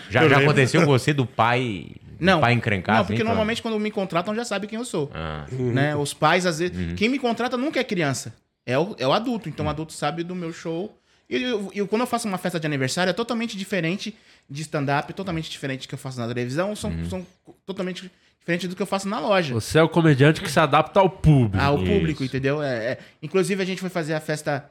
Já, 0.08 0.26
já 0.26 0.38
aconteceu 0.38 0.80
com 0.80 0.86
você 0.86 1.12
do 1.12 1.26
pai, 1.26 1.86
não. 2.20 2.40
pai 2.40 2.52
encrencar? 2.52 2.94
Não, 2.96 3.02
assim, 3.02 3.12
porque 3.14 3.24
normalmente 3.24 3.62
quando 3.62 3.78
me 3.80 3.90
contratam 3.90 4.34
já 4.34 4.44
sabe 4.44 4.66
quem 4.66 4.78
eu 4.78 4.84
sou. 4.84 5.10
Ah, 5.14 5.46
Né? 5.50 5.94
Os 5.96 6.12
pais, 6.14 6.46
às 6.46 6.58
vezes. 6.58 6.76
Uhum. 6.76 6.94
Quem 6.96 7.08
me 7.08 7.18
contrata 7.18 7.56
nunca 7.56 7.80
é 7.80 7.84
criança. 7.84 8.34
É 8.66 8.78
o, 8.78 8.94
é 8.98 9.06
o 9.06 9.12
adulto. 9.12 9.48
Então 9.48 9.66
o 9.66 9.68
adulto 9.68 9.92
sabe 9.92 10.22
do 10.22 10.34
meu 10.34 10.52
show 10.52 10.96
E 11.28 11.42
eu, 11.42 11.70
eu- 11.74 11.88
quando 11.88 12.02
eu 12.02 12.06
faço 12.06 12.28
uma 12.28 12.38
festa 12.38 12.60
de 12.60 12.66
aniversário, 12.66 13.10
é 13.10 13.14
totalmente 13.14 13.56
diferente 13.56 14.14
de 14.48 14.60
stand-up, 14.62 15.12
totalmente 15.14 15.50
diferente 15.50 15.82
do 15.86 15.88
que 15.88 15.94
eu 15.94 15.98
faço 15.98 16.18
na 16.20 16.28
televisão, 16.28 16.76
são, 16.76 16.92
são 17.08 17.26
totalmente 17.64 18.10
diferentes 18.38 18.68
do 18.68 18.76
que 18.76 18.82
eu 18.82 18.86
faço 18.86 19.08
na 19.08 19.18
loja. 19.18 19.54
Você 19.54 19.78
é 19.78 19.82
o 19.82 19.88
comediante 19.88 20.42
que 20.42 20.50
se 20.50 20.60
adapta 20.60 21.00
ao 21.00 21.08
público. 21.08 21.64
ao 21.64 21.78
público, 21.78 22.22
Isso. 22.22 22.24
entendeu? 22.24 22.62
É, 22.62 22.92
é. 22.92 22.98
Inclusive, 23.22 23.62
a 23.62 23.64
gente 23.64 23.80
foi 23.80 23.88
fazer 23.88 24.12
a 24.12 24.20
festa 24.20 24.68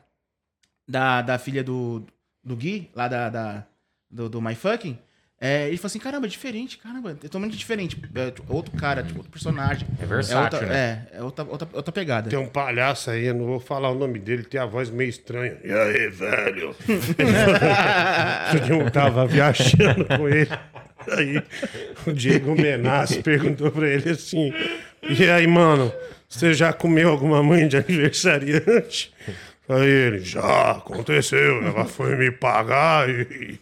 da, 0.87 1.21
da 1.23 1.37
filha 1.39 1.63
do, 1.63 2.03
do 2.43 2.55
Gui, 2.55 2.89
lá 2.95 3.07
da, 3.07 3.29
da- 3.29 3.63
do, 4.09 4.29
do 4.29 4.41
My 4.41 4.53
Fucking. 4.55 4.97
É, 5.45 5.67
ele 5.67 5.75
falou 5.75 5.87
assim: 5.87 5.99
caramba, 5.99 6.25
é 6.25 6.29
diferente, 6.29 6.77
caramba, 6.77 7.11
é 7.11 7.15
totalmente 7.15 7.57
diferente. 7.57 8.01
É, 8.15 8.31
tipo, 8.31 8.53
outro 8.53 8.71
cara, 8.77 9.03
tipo, 9.03 9.17
outro 9.17 9.29
personagem. 9.29 9.85
É 10.01 10.05
versátil, 10.05 10.59
outra, 10.59 10.73
né? 10.73 11.05
É, 11.11 11.17
é 11.17 11.21
outra, 11.21 11.43
outra, 11.43 11.67
outra 11.73 11.91
pegada. 11.91 12.29
Tem 12.29 12.39
um 12.39 12.47
palhaço 12.47 13.11
aí, 13.11 13.25
eu 13.25 13.33
não 13.33 13.45
vou 13.45 13.59
falar 13.59 13.89
o 13.89 13.95
nome 13.95 14.19
dele, 14.19 14.43
tem 14.43 14.61
a 14.61 14.65
voz 14.65 14.89
meio 14.89 15.09
estranha. 15.09 15.57
E 15.61 15.69
aí, 15.69 16.07
velho? 16.07 16.73
eu 18.69 18.89
tava 18.89 19.27
viajando 19.27 20.05
com 20.05 20.29
ele. 20.29 20.49
Aí 21.11 21.43
o 22.07 22.13
Diego 22.13 22.55
Menas 22.55 23.17
perguntou 23.17 23.69
pra 23.69 23.89
ele 23.89 24.11
assim: 24.11 24.53
E 25.01 25.29
aí, 25.29 25.45
mano, 25.45 25.91
você 26.29 26.53
já 26.53 26.71
comeu 26.71 27.09
alguma 27.09 27.43
mãe 27.43 27.67
de 27.67 27.75
aniversariante? 27.75 29.13
Aí 29.69 29.87
ele, 29.87 30.19
já 30.19 30.71
aconteceu, 30.71 31.63
ela 31.63 31.85
foi 31.85 32.17
me 32.17 32.29
pagar 32.31 33.09
e, 33.09 33.57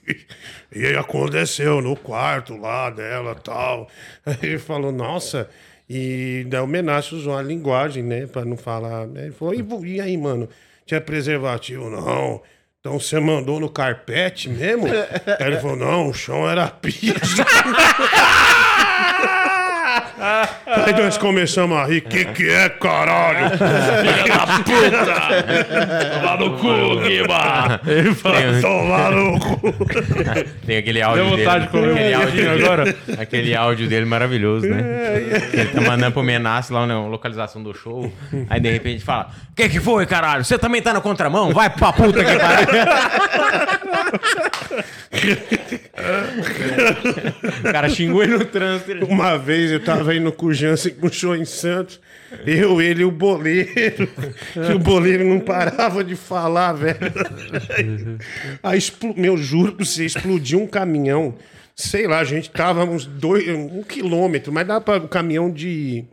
e 0.74 0.86
aí 0.88 0.96
aconteceu 0.96 1.80
no 1.80 1.96
quarto 1.96 2.58
lá 2.58 2.90
dela 2.90 3.36
tal. 3.36 3.88
Aí 4.26 4.38
ele 4.42 4.58
falou, 4.60 4.92
nossa, 4.92 5.48
e 5.88 6.44
daí 6.48 6.62
o 6.62 6.68
Menacho 6.68 7.16
usou 7.16 7.38
a 7.38 7.42
linguagem, 7.44 8.02
né, 8.02 8.26
pra 8.26 8.44
não 8.44 8.58
falar. 8.58 9.06
né? 9.06 9.26
Ele 9.26 9.32
falou, 9.32 9.54
e, 9.54 9.64
e 9.96 10.02
aí, 10.02 10.18
mano, 10.18 10.50
tinha 10.86 11.00
preservativo? 11.00 11.90
Não. 11.90 12.42
Então 12.80 13.00
você 13.00 13.20
mandou 13.20 13.60
no 13.60 13.70
carpete 13.70 14.50
mesmo? 14.50 14.88
Aí 14.88 15.48
ele 15.48 15.60
falou, 15.60 15.76
não, 15.76 16.08
o 16.08 16.14
chão 16.14 16.50
era 16.50 16.68
piso. 16.68 17.14
Aí 20.86 20.94
nós 20.94 21.18
começamos 21.18 21.76
a 21.78 21.86
rir, 21.86 22.02
que 22.02 22.26
que 22.26 22.48
é, 22.50 22.70
caralho? 22.70 23.58
Toma 26.22 26.38
no 26.38 26.58
cu, 26.58 27.00
Guiba! 27.02 27.82
Ele 27.88 28.14
fala, 28.14 28.62
Tomar 28.62 29.12
no 29.12 29.40
cu. 29.40 29.60
Tem 30.66 30.78
aquele 30.78 31.02
áudio 31.02 31.26
Deu 31.26 31.38
vontade 31.38 31.66
de 31.66 31.72
dele. 31.72 31.88
comer 31.90 32.14
aquele 32.14 32.16
um 32.16 32.22
áudio 32.22 32.52
agora. 32.66 32.96
Aquele 33.20 33.56
áudio 33.56 33.88
dele 33.88 34.06
maravilhoso, 34.06 34.68
né? 34.68 34.82
Ele 35.54 35.66
tá 35.66 35.82
mandando 35.82 36.12
pro 36.12 36.24
Menace 36.24 36.72
lá 36.72 36.86
na 36.86 37.00
localização 37.08 37.64
do 37.64 37.74
show. 37.74 38.12
Aí 38.50 38.60
de 38.60 38.70
repente 38.72 39.04
fala: 39.04 39.30
O 39.52 39.56
que 39.56 39.70
que 39.70 39.80
foi, 39.80 40.06
caralho? 40.06 40.46
Você 40.46 40.58
também 40.60 40.82
tá 40.82 40.94
na 40.94 41.02
contramão? 41.02 41.52
Vai 41.52 41.70
pra 41.70 41.92
puta 41.94 42.24
que 42.24 42.36
pariu. 42.38 42.68
o 47.60 47.72
cara 47.72 47.90
xingou 47.90 48.24
ele 48.24 48.38
no 48.38 48.46
trânsito. 48.46 48.92
ele- 48.92 49.04
Uma 49.06 49.38
vez 49.38 49.72
eu 49.72 49.80
tava 49.80 50.16
indo 50.16 50.32
com 50.32 50.48
o 50.48 50.54
Jansen 50.54 50.94
com 50.94 51.10
show 51.12 51.36
em 51.36 51.46
Santos. 51.46 52.00
Eu, 52.46 52.82
ele 52.82 53.02
e 53.02 53.06
o 53.06 53.12
boleiro. 53.12 54.08
E 54.56 54.74
o 54.74 54.80
boleiro 54.80 55.26
não 55.26 55.40
parava 55.40 56.04
de 56.04 56.16
falar, 56.16 56.74
velho. 56.74 56.98
Aí, 58.64 58.80
meu, 59.18 59.36
juro 59.38 59.74
pra 59.74 59.86
você, 59.86 60.06
explodiu 60.06 60.62
um 60.62 60.68
caminhão. 60.68 61.36
Sei 61.76 62.08
lá, 62.08 62.20
a 62.20 62.24
gente 62.24 62.50
tava 62.50 62.84
uns 62.86 63.06
dois, 63.06 63.48
um 63.50 63.82
quilômetro, 63.84 64.52
mas 64.52 64.68
dá 64.68 64.80
para 64.80 65.04
o 65.04 65.08
caminhão 65.08 65.50
de, 65.50 66.04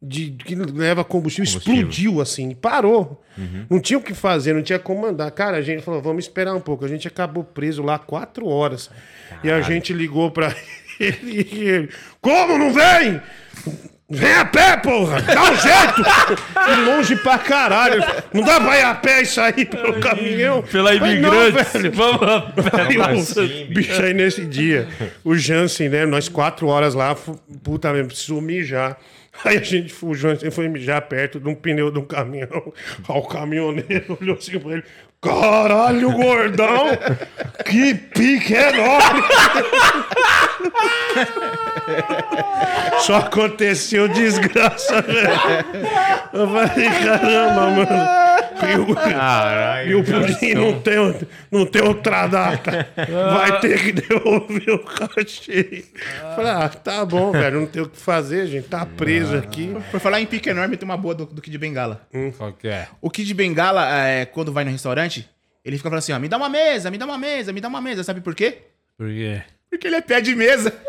de 0.00 0.30
que 0.30 0.54
leva 0.54 1.04
combustível, 1.04 1.44
explodiu 1.44 2.20
assim, 2.20 2.54
parou. 2.54 3.22
Não 3.68 3.80
tinha 3.80 3.98
o 3.98 4.02
que 4.02 4.14
fazer, 4.14 4.52
não 4.52 4.62
tinha 4.62 4.78
como 4.78 5.06
andar. 5.06 5.30
Cara, 5.30 5.56
a 5.56 5.62
gente 5.62 5.82
falou, 5.82 6.00
vamos 6.00 6.24
esperar 6.24 6.54
um 6.54 6.60
pouco. 6.60 6.84
A 6.84 6.88
gente 6.88 7.06
acabou 7.06 7.44
preso 7.44 7.82
lá 7.82 7.98
quatro 7.98 8.46
horas. 8.46 8.90
E 9.42 9.50
a 9.50 9.60
gente 9.60 9.92
ligou 9.92 10.30
pra 10.30 10.54
ele 10.98 11.48
e 11.52 11.68
ele, 11.68 11.88
como 12.20 12.58
não 12.58 12.72
vem? 12.72 13.20
Vem 14.10 14.32
a 14.32 14.44
pé, 14.46 14.78
porra! 14.78 15.20
Dá 15.20 15.42
um 15.42 15.56
jeito! 15.56 16.02
E 16.56 16.80
longe 16.86 17.14
pra 17.16 17.36
caralho. 17.36 18.02
Não 18.32 18.42
dá 18.42 18.58
pra 18.58 18.78
ir 18.78 18.82
a 18.82 18.94
pé 18.94 19.20
e 19.20 19.26
sair 19.26 19.66
pelo 19.66 20.00
caminhão. 20.00 20.62
Pela 20.62 20.94
imigrante. 20.94 21.62
velho. 21.72 21.92
Vamos 21.92 22.22
lá. 22.22 22.50
Aí 22.88 22.96
o 22.96 23.02
assim, 23.04 23.66
bicho 23.66 24.00
aí 24.00 24.14
nesse 24.14 24.46
dia, 24.46 24.88
o 25.22 25.36
Jansen, 25.36 25.90
né? 25.90 26.06
Nós 26.06 26.26
quatro 26.26 26.68
horas 26.68 26.94
lá, 26.94 27.14
puta 27.62 27.92
mesmo, 27.92 28.08
precisou 28.08 28.40
mijar. 28.40 28.96
Aí 29.44 29.56
a 29.58 29.62
gente, 29.62 29.92
foi- 29.92 30.10
o 30.10 30.14
Jansen 30.14 30.50
foi 30.50 30.68
mijar 30.68 31.00
perto 31.08 31.38
de 31.38 31.48
um 31.48 31.54
pneu 31.54 31.90
de 31.90 31.98
um 31.98 32.04
caminhão. 32.04 32.72
Aí 33.08 33.16
o 33.18 33.22
caminhoneiro 33.22 34.16
olhou 34.20 34.36
assim 34.36 34.58
pra 34.58 34.72
ele: 34.72 34.84
Caralho, 35.20 36.12
gordão! 36.12 36.86
Que 37.64 37.94
pique 37.94 38.54
enorme! 38.54 39.22
Só 43.00 43.16
aconteceu 43.16 44.08
desgraça, 44.08 45.02
velho. 45.02 45.28
Eu 46.32 46.48
falei, 46.48 46.90
caramba, 46.90 47.70
mano. 47.70 48.28
E 48.60 48.76
o, 48.76 48.94
Caralho. 48.94 49.90
e 49.90 49.94
o 49.94 50.04
pudim 50.04 50.54
não 50.54 50.80
tem, 50.80 50.96
não 51.50 51.64
tem 51.64 51.80
outra 51.80 52.26
data. 52.26 52.88
Vai 53.32 53.60
ter 53.60 53.80
que 53.80 53.92
devolver 53.92 54.70
o 54.70 54.78
cachê. 54.80 55.84
Falei, 56.34 56.50
ah, 56.50 56.68
tá 56.68 57.04
bom, 57.04 57.30
velho. 57.30 57.60
Não 57.60 57.66
tem 57.66 57.82
o 57.82 57.88
que 57.88 57.96
fazer, 57.98 58.48
gente. 58.48 58.66
Tá 58.68 58.84
preso 58.84 59.36
aqui. 59.36 59.76
Por 59.92 60.00
falar 60.00 60.20
em 60.20 60.26
pique 60.26 60.48
enorme, 60.50 60.76
tem 60.76 60.84
uma 60.88 60.96
boa 60.96 61.14
do, 61.14 61.24
do 61.26 61.40
Kid 61.40 61.56
Bengala. 61.56 62.02
Qual 62.36 62.52
que 62.52 62.66
é? 62.66 62.88
O 63.00 63.08
Kid 63.08 63.32
Bengala, 63.32 63.88
é, 63.96 64.24
quando 64.26 64.52
vai 64.52 64.64
no 64.64 64.70
restaurante, 64.72 65.07
ele 65.68 65.76
fica 65.76 65.88
falando 65.88 65.98
assim, 66.00 66.12
ó, 66.12 66.18
me 66.18 66.28
dá 66.28 66.36
uma 66.36 66.48
mesa, 66.48 66.90
me 66.90 66.98
dá 66.98 67.04
uma 67.04 67.18
mesa, 67.18 67.52
me 67.52 67.60
dá 67.60 67.68
uma 67.68 67.80
mesa. 67.80 68.02
Sabe 68.02 68.20
por 68.20 68.34
quê? 68.34 68.58
Por 68.96 69.08
quê? 69.08 69.42
Porque 69.70 69.86
ele 69.86 69.96
é 69.96 70.00
pé 70.00 70.20
de 70.20 70.34
mesa. 70.34 70.72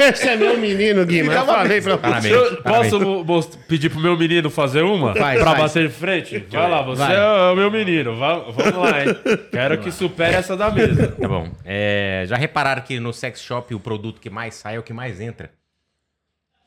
Esse 0.00 0.28
é 0.28 0.36
meu 0.36 0.58
menino, 0.58 1.04
Guima. 1.06 1.32
Eu 1.32 1.46
falei 1.46 1.80
pra 1.80 1.96
Parabéns. 1.98 2.34
Parabéns. 2.62 2.90
posso 2.90 3.24
most- 3.24 3.58
pedir 3.68 3.90
pro 3.90 4.00
meu 4.00 4.16
menino 4.16 4.50
fazer 4.50 4.82
uma? 4.82 5.12
Vai, 5.14 5.36
pra 5.38 5.52
vai. 5.52 5.60
bater 5.62 5.88
de 5.88 5.94
frente? 5.94 6.38
Vai 6.50 6.70
lá, 6.70 6.82
você 6.82 7.02
Vai. 7.02 7.16
é 7.16 7.52
o 7.52 7.54
meu 7.56 7.70
menino. 7.70 8.16
Va- 8.16 8.38
vamos 8.50 8.74
lá, 8.74 9.04
hein? 9.04 9.08
Quero 9.50 9.78
que 9.78 9.92
supere 9.92 10.34
essa 10.34 10.56
da 10.56 10.70
mesa. 10.70 11.08
Tá 11.12 11.28
bom. 11.28 11.48
É, 11.64 12.24
já 12.26 12.36
repararam 12.36 12.82
que 12.82 12.98
no 12.98 13.12
sex 13.12 13.40
shop 13.40 13.74
o 13.74 13.80
produto 13.80 14.20
que 14.20 14.30
mais 14.30 14.54
sai 14.54 14.76
é 14.76 14.78
o 14.78 14.82
que 14.82 14.92
mais 14.92 15.20
entra? 15.20 15.50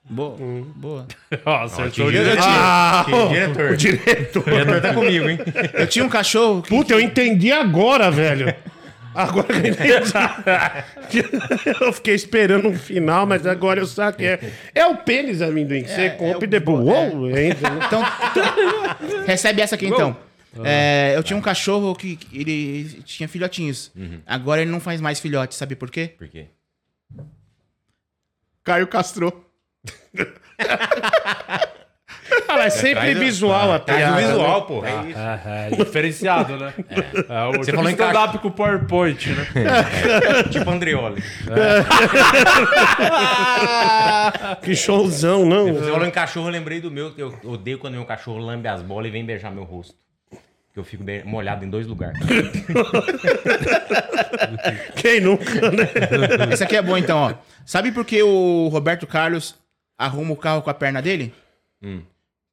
Boa, 0.08 0.38
boa. 0.76 1.08
Ó, 1.46 1.64
acertou 1.64 2.06
Ó, 2.08 2.12
de- 2.12 2.18
diretor. 2.18 2.44
Ah, 2.48 3.06
Que 3.06 3.28
diretor. 3.34 3.72
o 3.72 3.78
diretor. 3.78 4.42
O 4.42 4.52
diretor 4.52 4.82
tá 4.82 4.94
comigo, 4.94 5.30
hein? 5.30 5.40
Eu 5.74 5.88
tinha 5.88 6.06
um 6.06 6.10
cachorro 6.10 6.62
que... 6.62 6.70
Puta, 6.70 6.94
eu 6.94 7.00
entendi 7.02 7.52
agora, 7.52 8.12
velho. 8.12 8.54
Agora 9.16 9.48
que 9.48 9.54
eu 9.54 9.72
entendi. 9.72 9.92
Eu 11.82 11.94
fiquei 11.94 12.14
esperando 12.16 12.68
um 12.68 12.78
final, 12.78 13.26
mas 13.26 13.48
agora 13.48 13.80
eu 13.80 13.86
saquei. 13.88 14.28
É, 14.28 14.40
é 14.76 14.86
o 14.88 14.98
pênis 14.98 15.42
amendoim. 15.42 15.84
que 15.84 15.90
Você 15.90 16.02
É, 16.02 16.10
compra 16.10 16.36
é 16.36 16.38
o- 16.40 16.44
e 16.44 16.48
depois. 16.48 16.86
Uou, 16.86 17.30
entra. 17.30 17.70
Então, 17.86 18.04
recebe 19.26 19.62
essa 19.62 19.76
aqui 19.76 19.88
então. 19.88 20.16
É, 20.64 21.14
eu 21.16 21.24
tinha 21.24 21.38
um 21.38 21.42
cachorro 21.42 21.96
que 21.96 22.20
ele 22.34 23.02
tinha 23.06 23.28
filhotinhos. 23.30 23.92
Agora 24.26 24.62
ele 24.62 24.72
não 24.72 24.80
faz 24.82 25.00
mais 25.00 25.20
filhote, 25.20 25.56
sabe 25.56 25.76
por 25.76 25.90
quê? 25.90 26.14
Por 26.18 26.28
quê? 26.28 26.48
Caio 28.64 28.88
castrou. 28.88 29.45
Ah, 32.48 32.58
mas 32.58 32.74
sempre 32.74 33.02
traz 33.02 33.18
visual 33.20 33.72
a 33.74 33.80
Traz 33.80 34.02
o 34.02 34.06
piada, 34.14 34.28
visual, 34.28 34.60
né? 34.62 34.66
pô. 34.68 34.86
É 34.86 35.10
isso. 35.10 35.20
É, 35.20 35.68
é 35.68 35.76
diferenciado, 35.84 36.58
né? 36.58 36.74
É, 37.30 37.44
o 37.44 37.52
Você 37.54 37.66
tipo 37.66 37.76
falou 37.78 37.90
em 37.90 37.94
stand-up 37.94 38.38
com 38.40 38.52
PowerPoint, 38.52 39.30
né? 39.30 39.46
Tipo 40.52 40.70
Andreoli. 40.72 41.22
Que 44.62 44.76
showzão, 44.76 45.46
não. 45.46 45.74
Você 45.74 45.92
falou 45.92 46.06
em 46.08 46.12
cachorro, 46.12 46.48
eu 46.48 46.52
lembrei 46.52 46.80
do 46.82 46.90
meu. 46.92 47.12
que 47.14 47.22
Eu 47.22 47.34
odeio 47.44 47.78
quando 47.78 47.94
meu 47.94 48.06
cachorro 48.06 48.40
lambe 48.40 48.68
as 48.68 48.82
bolas 48.82 49.08
e 49.08 49.12
vem 49.12 49.26
beijar 49.26 49.52
meu 49.52 49.64
rosto. 49.64 49.96
Que 50.74 50.80
eu 50.80 50.84
fico 50.84 51.04
be- 51.04 51.24
molhado 51.24 51.64
em 51.64 51.70
dois 51.70 51.88
lugares. 51.88 52.20
Quem 54.98 55.22
nunca, 55.22 55.72
né? 55.72 55.88
Esse 56.52 56.64
aqui 56.64 56.76
é 56.76 56.82
bom 56.82 56.98
então, 56.98 57.18
ó. 57.18 57.34
Sabe 57.66 57.92
por 57.92 58.04
que 58.04 58.22
o 58.22 58.68
Roberto 58.70 59.08
Carlos 59.08 59.56
arruma 59.98 60.34
o 60.34 60.38
carro 60.38 60.62
com 60.62 60.70
a 60.70 60.74
perna 60.74 61.02
dele? 61.02 61.34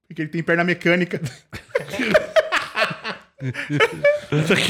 Porque 0.09 0.23
ele 0.23 0.29
tem 0.31 0.43
perna 0.43 0.63
mecânica. 0.65 1.21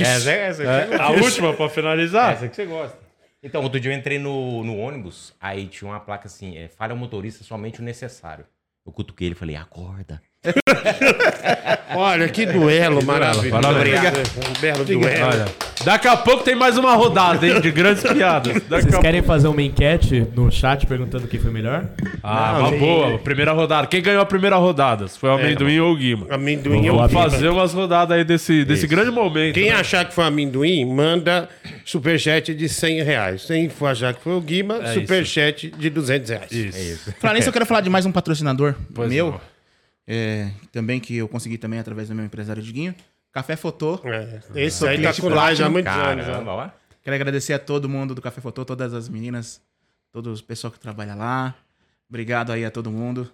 Essa, 0.00 0.30
é- 0.30 0.46
essa, 0.48 0.62
é- 0.62 0.96
A 1.00 1.10
última, 1.10 1.52
pra 1.54 1.68
finalizar. 1.68 2.32
essa 2.32 2.48
que 2.48 2.56
você 2.56 2.64
gosta. 2.66 2.96
Então, 3.42 3.62
outro 3.62 3.80
dia 3.80 3.92
eu 3.92 3.96
entrei 3.98 4.18
no, 4.18 4.62
no 4.64 4.76
ônibus, 4.78 5.34
aí 5.40 5.66
tinha 5.66 5.90
uma 5.90 6.00
placa 6.00 6.26
assim: 6.26 6.56
é, 6.56 6.68
fale 6.68 6.92
ao 6.92 6.98
motorista 6.98 7.42
somente 7.44 7.80
o 7.80 7.82
necessário. 7.84 8.44
Eu 8.86 8.92
cutuquei 8.92 9.26
ele 9.28 9.34
e 9.34 9.38
falei: 9.38 9.56
acorda. 9.56 10.22
Olha, 11.94 12.28
que 12.28 12.46
duelo 12.46 13.04
maravilhoso. 13.04 13.50
Parabéns. 13.50 14.00
Um 14.36 14.60
belo 14.60 14.84
duelo. 14.84 15.26
Olha, 15.26 15.44
Daqui 15.84 16.06
a 16.06 16.16
pouco 16.16 16.44
tem 16.44 16.54
mais 16.54 16.78
uma 16.78 16.94
rodada, 16.94 17.46
hein, 17.46 17.60
de 17.60 17.70
grandes 17.70 18.02
piadas. 18.02 18.54
Daqui 18.68 18.84
Vocês 18.84 18.94
a 18.94 19.00
querem 19.00 19.22
fazer 19.22 19.48
uma 19.48 19.62
enquete 19.62 20.26
no 20.34 20.50
chat 20.50 20.86
perguntando 20.86 21.26
quem 21.26 21.40
foi 21.40 21.50
melhor? 21.50 21.88
Ah, 22.22 22.58
uma 22.58 22.70
boa. 22.70 23.18
Primeira 23.18 23.52
rodada. 23.52 23.86
Quem 23.86 24.00
ganhou 24.00 24.22
a 24.22 24.26
primeira 24.26 24.56
rodada? 24.56 25.08
Se 25.08 25.18
foi 25.18 25.30
o 25.30 25.34
amendoim 25.34 25.80
ou 25.80 25.92
o 25.92 25.96
Guima? 25.96 26.26
Amendoim 26.30 26.86
eu 26.86 26.96
Vamos 26.96 27.12
fazer 27.12 27.48
umas 27.48 27.72
rodadas 27.74 28.16
aí 28.16 28.24
desse, 28.24 28.64
desse 28.64 28.86
grande 28.86 29.10
momento. 29.10 29.54
Quem 29.54 29.70
né? 29.70 29.74
achar 29.76 30.04
que 30.04 30.14
foi 30.14 30.24
amendoim, 30.24 30.84
manda 30.84 31.48
superchat 31.84 32.54
de 32.54 32.68
100 32.68 33.02
reais. 33.02 33.44
Quem 33.44 33.68
for 33.68 33.86
achar 33.88 34.14
que 34.14 34.22
foi 34.22 34.34
o 34.34 34.40
Guima, 34.40 34.76
É 34.82 34.94
superchat 34.94 35.70
de 35.76 35.90
200 35.90 36.30
reais. 36.30 36.52
Isso. 36.52 37.12
Falar 37.18 37.34
nisso, 37.34 37.48
eu 37.48 37.52
quero 37.52 37.66
falar 37.66 37.80
de 37.80 37.90
mais 37.90 38.06
um 38.06 38.12
patrocinador 38.12 38.74
Pois 38.94 39.08
meu. 39.10 39.32
não. 39.32 39.40
é, 40.06 40.48
também 40.70 41.00
que 41.00 41.16
eu 41.16 41.26
consegui 41.28 41.58
também 41.58 41.78
através 41.80 42.08
do 42.08 42.14
meu 42.14 42.24
empresário 42.24 42.62
Diguinho. 42.62 42.94
Café 43.32 43.56
Fotô. 43.56 43.98
É, 44.04 44.40
Esse 44.62 44.86
aí 44.86 45.02
tá 45.02 45.12
com 45.14 45.28
nós 45.30 45.60
há 45.60 45.68
Platinum, 45.68 45.70
muitos 45.70 45.92
anos. 45.92 46.26
ó. 46.48 46.70
Quero 47.02 47.16
agradecer 47.16 47.52
a 47.54 47.58
todo 47.58 47.88
mundo 47.88 48.14
do 48.14 48.22
Café 48.22 48.40
Fotô, 48.40 48.64
todas 48.64 48.92
as 48.94 49.08
meninas, 49.08 49.60
todo 50.12 50.32
o 50.32 50.42
pessoal 50.42 50.70
que 50.70 50.78
trabalha 50.78 51.14
lá. 51.14 51.54
Obrigado 52.08 52.52
aí 52.52 52.64
a 52.64 52.70
todo 52.70 52.90
mundo. 52.90 53.30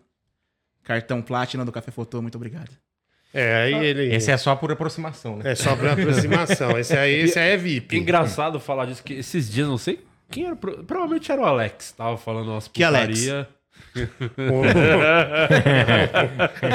Cartão 0.84 1.20
Platinum 1.20 1.64
do 1.64 1.72
Café 1.72 1.90
Fotô, 1.90 2.22
muito 2.22 2.36
obrigado. 2.36 2.70
É, 3.34 3.62
aí 3.64 3.74
ele. 3.84 4.14
Esse 4.14 4.30
é 4.30 4.36
só 4.38 4.56
por 4.56 4.72
aproximação, 4.72 5.36
né? 5.36 5.52
É 5.52 5.54
só 5.54 5.76
pra 5.76 5.92
aproximação. 5.92 6.78
Esse 6.78 6.96
aí, 6.96 7.14
esse 7.28 7.38
aí 7.38 7.50
é 7.50 7.56
VIP. 7.58 7.98
Engraçado 7.98 8.58
falar 8.58 8.86
disso, 8.86 9.02
que 9.02 9.14
esses 9.14 9.50
dias, 9.50 9.68
não 9.68 9.76
sei 9.76 10.02
quem 10.30 10.46
era. 10.46 10.56
pro- 10.56 10.82
Provavelmente 10.84 11.30
era 11.30 11.42
o 11.42 11.44
Alex. 11.44 11.92
Tava 11.92 12.16
falando 12.16 12.52
umas 12.52 12.68
Que 12.68 12.82
Alex? 12.84 13.20
putaria. 13.20 13.48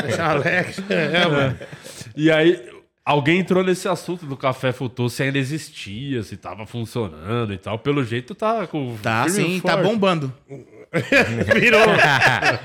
Esse 0.09 0.19
Alex. 0.21 0.81
É, 0.89 1.27
mano. 1.27 1.59
E 2.15 2.31
aí, 2.31 2.69
alguém 3.05 3.39
entrou 3.39 3.63
nesse 3.63 3.87
assunto 3.87 4.25
do 4.25 4.37
Café 4.37 4.71
Futuro, 4.71 5.09
se 5.09 5.23
ainda 5.23 5.37
existia, 5.37 6.23
se 6.23 6.37
tava 6.37 6.65
funcionando 6.65 7.53
e 7.53 7.57
tal. 7.57 7.77
Pelo 7.79 8.03
jeito 8.03 8.33
tá 8.33 8.65
com. 8.67 8.95
Tá 9.01 9.27
sim, 9.27 9.59
tá 9.59 9.73
forte. 9.73 9.83
bombando. 9.83 10.33
Virou. 11.59 11.81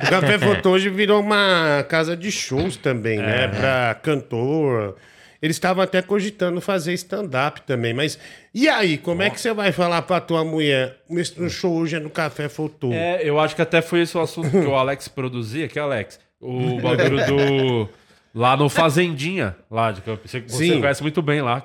O 0.07 0.11
Café 0.11 0.39
Foto 0.39 0.69
hoje 0.71 0.91
virou 0.91 1.21
uma 1.21 1.85
casa 1.89 2.17
de 2.17 2.31
shows 2.31 2.77
também, 2.77 3.19
né? 3.19 3.49
Pra 3.49 3.95
cantor. 4.03 4.97
Eles 5.41 5.55
estavam 5.57 5.85
até 5.85 6.03
cogitando 6.03 6.61
fazer 6.61 6.93
stand-up 6.95 7.63
também, 7.63 7.95
mas. 7.95 8.19
E 8.53 8.69
aí, 8.69 8.99
como 8.99 9.23
é 9.23 9.31
que 9.31 9.41
você 9.41 9.53
vai 9.53 9.71
falar 9.71 10.03
pra 10.03 10.21
tua 10.21 10.45
mulher? 10.45 10.99
O 11.09 11.49
show 11.49 11.73
hoje 11.75 11.97
é 11.97 12.01
no 12.01 12.11
Café 12.11 12.49
Foto. 12.49 12.93
É, 12.93 13.21
eu 13.23 13.39
acho 13.39 13.55
que 13.55 13.63
até 13.63 13.81
foi 13.81 14.01
esse 14.01 14.17
o 14.17 14.21
assunto 14.21 14.51
que 14.51 14.57
o 14.59 14.75
Alex 14.75 15.09
produzia, 15.09 15.69
que 15.69 15.79
é 15.79 15.83
Alex. 15.83 16.19
O 16.41 16.81
bagulho 16.81 17.25
do. 17.27 17.89
Lá 18.39 18.57
no 18.57 18.69
Fazendinha, 18.69 19.57
lá 19.69 19.91
de 19.91 20.01
Campinas. 20.01 20.31
Você, 20.31 20.45
Sim. 20.47 20.81
conhece 20.81 21.03
muito 21.03 21.21
bem 21.21 21.43
lá. 21.43 21.61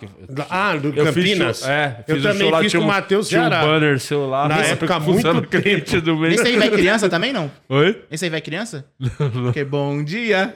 Ah, 0.50 0.76
do 0.76 0.88
Eu 0.88 1.06
fiz 1.14 1.30
Campinas? 1.30 1.68
é, 1.68 2.04
eu 2.08 2.16
fiz 2.16 2.26
um 2.26 2.28
também 2.30 2.42
show 2.42 2.50
lá, 2.50 2.60
fiz 2.62 2.72
com 2.74 2.80
o 2.80 2.82
um- 2.82 2.88
Matheus 2.88 3.30
Tinha 3.30 3.42
um 3.42 3.48
Ceará. 3.50 3.64
banner 3.64 4.00
seu 4.00 4.28
lá. 4.28 4.48
Na 4.48 4.58
época, 4.58 5.00
muito 5.00 5.42
cliente 5.44 6.02
do 6.02 6.18
mês. 6.18 6.34
Esse 6.40 6.48
aí 6.48 6.58
vai 6.58 6.72
criança 6.72 7.08
também, 7.08 7.32
não? 7.32 7.52
Oi? 7.70 8.02
Esse 8.10 8.26
aí 8.26 8.32
vai 8.32 8.42
criança? 8.42 8.86
Porque 9.44 9.64
bom 9.64 10.04
dia. 10.04 10.52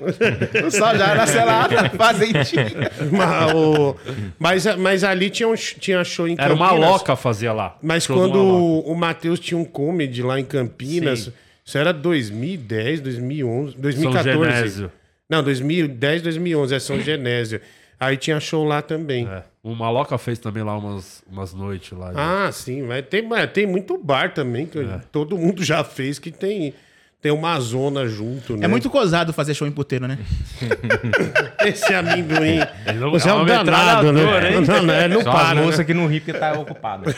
Sol 0.71 0.97
já 0.97 1.13
lá 1.45 1.67
na 1.69 1.89
fazendinha. 1.91 2.65
Mas, 3.11 3.53
o- 3.53 3.95
mas, 4.39 4.75
mas 4.77 5.03
ali 5.03 5.29
tinha, 5.29 5.47
um, 5.47 5.53
tinha 5.53 6.03
show 6.03 6.27
em 6.27 6.31
Era 6.33 6.47
Campinas. 6.49 6.71
uma 6.71 6.71
loca 6.71 7.15
fazia 7.15 7.53
lá. 7.53 7.77
Mas 7.79 8.07
quando 8.07 8.39
o, 8.39 8.95
Matheus 8.95 9.39
tinha 9.39 9.55
um 9.59 9.63
comedy 9.65 10.23
lá 10.23 10.39
em 10.39 10.43
Campinas, 10.45 11.19
Sim. 11.25 11.33
isso 11.63 11.77
era 11.77 11.93
2010, 11.93 13.01
2011, 13.01 13.73
São 13.73 13.81
2014. 13.81 14.51
Genésio. 14.55 14.91
Não, 15.29 15.43
2010, 15.43 16.21
2011, 16.21 16.75
é 16.75 16.79
São 16.79 16.99
Genésio. 16.99 17.59
Aí 17.99 18.15
tinha 18.15 18.39
show 18.39 18.63
lá 18.63 18.81
também. 18.81 19.27
É. 19.27 19.43
O 19.63 19.73
Maloca 19.75 20.17
fez 20.17 20.37
também 20.39 20.63
lá 20.63 20.77
umas, 20.77 21.23
umas 21.29 21.53
noites 21.53 21.91
lá. 21.97 22.11
Ah, 22.15 22.51
sim, 22.51 22.83
mas 22.83 23.05
tem, 23.07 23.23
mas 23.27 23.51
tem 23.51 23.65
muito 23.65 23.97
bar 23.97 24.33
também, 24.33 24.65
que 24.67 24.77
É. 24.79 25.01
todo 25.11 25.37
mundo 25.37 25.63
já 25.63 25.83
fez, 25.83 26.19
que 26.19 26.29
tem, 26.31 26.73
tem 27.19 27.31
uma 27.31 27.59
zona 27.59 28.07
junto, 28.07 28.55
né? 28.55 28.65
É 28.65 28.67
muito 28.67 28.87
cosado 28.89 29.33
fazer 29.33 29.55
show 29.55 29.67
em 29.67 29.71
puteiro, 29.71 30.07
né? 30.07 30.19
Esse 31.65 31.91
amendoim. 31.93 32.59
Não- 32.99 33.09
Você 33.11 33.27
é 33.27 33.31
é 33.31 33.33
um 33.33 33.37
uma 33.39 33.45
danado, 33.45 34.13
né? 34.13 34.21
hein? 34.51 34.61
Não, 34.65 34.83
não, 34.83 34.93
é, 34.93 35.07
não 35.07 35.23
Só 35.23 35.31
para. 35.31 35.55
né? 35.55 35.61
moças 35.63 35.85
que 35.85 35.93
não 35.93 36.07
ri 36.07 36.19
porque 36.21 36.33
tá 36.39 36.53
ocupada. 36.53 37.11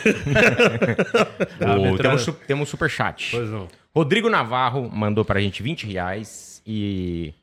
Ah, 1.60 1.96
temos, 2.02 2.26
temos 2.46 2.68
superchat. 2.68 3.28
Pois 3.32 3.48
não. 3.50 3.68
Rodrigo 3.94 4.28
Navarro 4.30 4.90
mandou 4.90 5.24
pra 5.24 5.40
gente 5.40 5.62
20 5.62 5.86
reais 5.86 6.62
e 6.66 7.34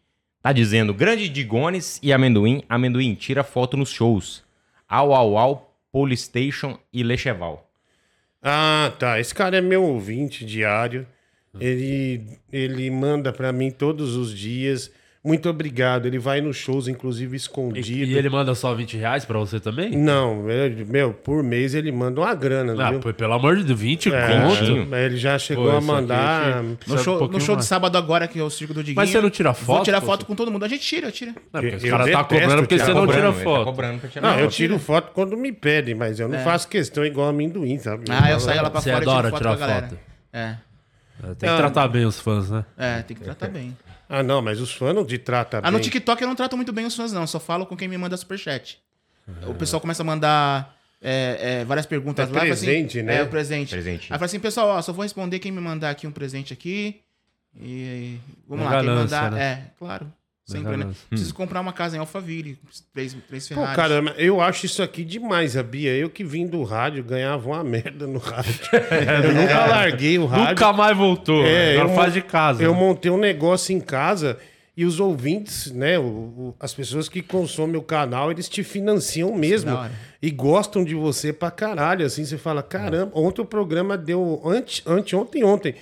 tá 0.47 0.53
dizendo: 0.53 0.93
grande 0.93 1.27
Digones 1.27 1.99
e 2.01 2.13
amendoim. 2.13 2.63
Amendoim, 2.69 3.15
tira 3.15 3.43
foto 3.43 3.75
nos 3.75 3.89
shows. 3.89 4.43
Au, 4.88 5.13
au, 5.13 5.38
au, 5.38 5.75
Polystation 5.91 6.77
e 6.93 7.03
Lecheval. 7.03 7.69
Ah, 8.41 8.93
tá. 8.97 9.19
Esse 9.19 9.36
cara 9.36 9.57
é 9.57 9.62
meu 9.62 9.83
ouvinte 9.83 10.45
diário. 10.45 11.05
Ele, 11.60 12.21
ele 12.51 12.89
manda 12.91 13.33
pra 13.33 13.51
mim 13.51 13.71
todos 13.71 14.15
os 14.15 14.33
dias. 14.33 14.91
Muito 15.27 15.49
obrigado. 15.49 16.05
Ele 16.05 16.17
vai 16.17 16.39
nos 16.39 16.55
shows, 16.55 16.87
inclusive 16.87 17.35
E, 17.35 17.37
escondido. 17.37 17.87
e 18.11 18.17
ele 18.17 18.29
manda 18.29 18.55
só 18.55 18.73
20 18.73 18.95
reais 18.97 19.25
pra 19.25 19.37
você 19.37 19.59
também? 19.59 19.91
Não, 19.91 20.49
ele- 20.49 20.85
meu, 20.85 21.13
por 21.13 21.43
mês 21.43 21.75
ele 21.75 21.91
manda 21.91 22.21
uma 22.21 22.33
grana, 22.33 22.73
Ah, 22.81 22.91
viu? 22.91 22.99
pô, 23.01 23.13
pelo 23.13 23.33
amor 23.33 23.57
de 23.57 23.63
Deus, 23.65 23.79
20 23.79 24.13
É, 24.13 24.27
conto. 24.41 24.87
mas 24.89 24.99
ele 25.03 25.17
já 25.17 25.37
chegou 25.37 25.69
Pô, 25.69 25.77
a 25.77 25.81
mandar. 25.81 26.43
tinha- 26.63 26.77
No 26.87 26.97
show, 27.03 27.23
um 27.23 27.27
no 27.27 27.41
show 27.41 27.55
de 27.55 27.65
sábado 27.65 27.97
agora, 27.97 28.27
que 28.27 28.39
é 28.39 28.43
o 28.43 28.49
Circo 28.49 28.73
do 28.73 28.79
Diguinho. 28.81 28.95
Mas 28.95 29.09
você 29.09 29.19
não 29.19 29.29
tira 29.29 29.53
foto? 29.53 29.75
Vou 29.77 29.83
tirar 29.83 29.99
pô? 29.99 30.07
foto 30.07 30.25
com 30.25 30.33
todo 30.35 30.49
mundo. 30.51 30.63
A 30.63 30.67
gente 30.69 30.81
tira, 30.85 31.11
tira. 31.11 31.33
Não, 31.51 31.61
porque 31.61 31.75
os 31.75 31.83
Eu 31.83 31.91
caras 31.91 32.11
tá 32.11 32.23
cobrando 32.23 32.57
porque 32.63 32.79
você 32.79 32.93
não 32.93 33.07
tira 33.07 33.21
tá 33.33 33.33
foto. 33.33 33.65
cobrando 33.65 33.99
pra 33.99 34.09
tirar 34.09 34.27
Não, 34.29 34.39
eu 34.39 34.45
foto. 34.45 34.53
tiro 34.55 34.79
foto 34.79 35.11
quando 35.13 35.35
me 35.35 35.51
pedem, 35.51 35.93
mas 35.93 36.19
eu 36.19 36.27
não 36.29 36.39
faço 36.39 36.67
questão 36.69 37.05
igual 37.05 37.27
amendoim, 37.27 37.77
sabe? 37.77 38.05
Ah, 38.09 38.31
eu 38.31 38.39
saio 38.39 38.61
lá 38.63 38.69
pra 38.69 38.79
Você 38.81 38.91
fora 38.91 39.03
e 39.03 39.07
adora 39.09 39.17
tiro 39.27 39.31
foto 39.31 39.39
tirar 39.41 39.57
com 39.57 39.63
a 39.63 39.67
galera. 39.67 39.87
foto. 39.89 39.99
É, 40.31 40.55
É, 41.19 41.33
Tem 41.33 41.49
que 41.49 41.57
tratar 41.57 41.87
bem 41.87 42.05
os 42.05 42.19
fãs, 42.19 42.49
né? 42.49 42.63
é, 42.77 43.01
tem 43.01 43.17
que 43.17 43.23
tratar 43.23 43.47
bem. 43.47 43.75
Ah, 44.09 44.23
não, 44.23 44.41
mas 44.41 44.59
os 44.61 44.71
fãs 44.73 44.95
não 44.95 45.05
te 45.05 45.17
tratam 45.17 45.59
Ah, 45.63 45.69
no 45.71 45.77
bem. 45.77 45.83
TikTok 45.83 46.21
eu 46.21 46.27
não 46.27 46.35
trato 46.35 46.55
muito 46.55 46.71
bem 46.71 46.85
os 46.85 46.95
fãs, 46.95 47.11
não. 47.11 47.27
Só 47.27 47.39
falo 47.39 47.65
com 47.65 47.75
quem 47.75 47.87
me 47.87 47.97
manda 47.97 48.15
superchat. 48.17 48.79
O 49.45 49.53
pessoal 49.53 49.81
começa 49.81 50.01
a 50.01 50.05
mandar 50.05 50.77
é, 51.01 51.59
é, 51.61 51.65
várias 51.65 51.85
perguntas 51.85 52.23
É 52.23 52.27
lá. 52.31 52.33
fala 52.39 52.45
presente, 52.45 52.99
assim, 52.99 53.05
né? 53.07 53.17
É, 53.17 53.23
o 53.23 53.27
presente. 53.27 53.69
Presente. 53.71 54.03
Aí 54.05 54.17
fala 54.17 54.25
assim, 54.25 54.39
pessoal, 54.39 54.69
ó, 54.69 54.81
só 54.81 54.93
vou 54.93 55.03
responder 55.03 55.39
quem 55.39 55.51
me 55.51 55.59
mandar 55.59 55.89
aqui 55.89 56.07
um 56.07 56.11
presente 56.11 56.53
aqui. 56.53 57.01
E 57.59 58.17
vamos 58.47 58.63
Na 58.65 58.71
lá, 58.71 58.79
quem 58.81 58.89
mandar. 58.89 59.31
né? 59.31 59.41
É, 59.43 59.71
claro. 59.77 60.13
Sempre, 60.47 60.71
né? 60.71 60.77
ganância. 60.77 61.01
Preciso 61.10 61.33
comprar 61.33 61.60
uma 61.60 61.73
casa 61.73 61.97
em 61.97 61.99
Alphaville, 61.99 62.57
três, 62.93 63.15
três 63.27 63.47
Pô, 63.49 63.55
Ferraris. 63.55 63.75
caramba, 63.75 64.15
eu 64.17 64.39
acho 64.39 64.65
isso 64.65 64.81
aqui 64.81 65.03
demais, 65.03 65.57
a 65.57 65.62
Bia. 65.63 65.93
Eu 65.93 66.10
que 66.10 66.23
vim 66.23 66.47
do 66.47 66.63
rádio, 66.63 67.03
ganhava 67.03 67.47
uma 67.49 67.63
merda 67.65 68.07
no 68.07 68.17
rádio. 68.17 68.53
eu 69.23 69.33
nunca 69.33 69.65
larguei 69.65 70.17
o 70.17 70.25
rádio. 70.25 70.49
Nunca 70.51 70.71
mais 70.73 70.95
voltou. 70.97 71.45
É, 71.45 71.73
Agora 71.73 71.89
eu 71.89 71.95
faz 71.95 72.13
de 72.13 72.21
casa. 72.21 72.63
Eu 72.63 72.73
né? 72.73 72.79
montei 72.79 73.12
um 73.12 73.17
negócio 73.17 73.75
em 73.75 73.81
casa 73.81 74.38
e 74.75 74.86
os 74.86 74.99
ouvintes, 75.01 75.71
né, 75.71 75.97
o- 75.99 76.03
o- 76.03 76.55
as 76.60 76.73
pessoas 76.73 77.10
que 77.10 77.21
consomem 77.21 77.75
o 77.75 77.81
canal, 77.81 78.31
eles 78.31 78.47
te 78.47 78.63
financiam 78.63 79.36
mesmo 79.36 79.71
da 79.71 79.79
hora. 79.81 79.91
e 80.21 80.29
gostam 80.31 80.83
de 80.86 80.93
você 80.95 81.33
pra 81.33 81.49
caralho, 81.51 82.05
assim, 82.05 82.23
você 82.23 82.38
fala, 82.38 82.62
caramba, 82.63 83.12
ontem 83.15 83.41
o 83.41 83.45
programa 83.45 83.97
deu, 83.97 84.39
ante, 84.45 84.83
anteontem, 84.86 85.43
ontem, 85.43 85.75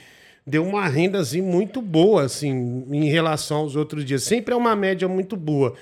deu 0.45 0.63
uma 0.63 0.87
renda, 0.87 1.19
assim, 1.19 1.41
muito 1.41 1.81
boa, 1.81 2.23
assim, 2.23 2.85
em 2.91 3.05
relação 3.09 3.57
aos 3.57 3.75
outros 3.75 4.05
dias. 4.05 4.23
Sempre 4.23 4.53
é 4.53 4.57
uma 4.57 4.75
média 4.75 5.07
muito 5.07 5.35
boa, 5.35 5.73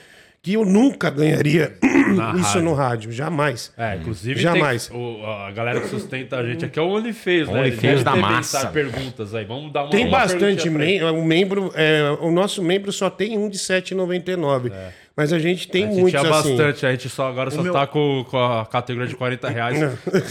que 0.41 0.53
eu 0.53 0.65
nunca 0.65 1.09
ganharia 1.09 1.77
Na 2.15 2.31
isso 2.35 2.43
rádio. 2.43 2.61
no 2.63 2.73
rádio, 2.73 3.11
jamais. 3.11 3.73
É, 3.77 3.95
inclusive 3.95 4.39
Jamais. 4.41 4.87
tem- 4.87 4.97
o- 4.97 5.25
a 5.25 5.51
galera 5.51 5.79
que 5.81 5.87
sustenta 5.87 6.37
a 6.37 6.45
gente 6.45 6.65
aqui 6.65 6.77
é 6.77 6.81
o 6.81 6.87
OnlyFans, 6.87 7.47
né? 7.47 7.59
OnlyFans 7.61 8.03
da 8.03 8.15
massa. 8.15 8.67
perguntas 8.67 9.33
aí. 9.33 9.45
Vamos 9.45 9.71
dar 9.71 9.83
uma 9.83 9.89
Tem 9.91 10.05
uma 10.05 10.19
bastante 10.19 10.69
pra 10.69 10.85
ele. 10.85 11.11
membro, 11.23 11.71
é, 11.75 12.11
o 12.21 12.29
nosso 12.31 12.61
membro 12.61 12.91
só 12.91 13.09
tem 13.09 13.37
um 13.37 13.49
de 13.49 13.57
7,99. 13.57 14.71
Mas 15.15 15.31
a 15.31 15.37
gente 15.37 15.67
tem 15.67 15.83
A 15.83 15.87
gente 15.89 16.01
muitos 16.01 16.19
tinha 16.21 16.31
assim. 16.33 16.57
bastante, 16.57 16.85
a 16.87 16.91
gente 16.91 17.07
só 17.07 17.29
agora 17.29 17.51
só 17.51 17.61
meu- 17.61 17.71
tá 17.71 17.85
com, 17.85 18.25
com 18.27 18.35
a 18.43 18.65
categoria 18.65 19.07
de 19.07 19.15
40 19.15 19.47
reais. 19.47 19.77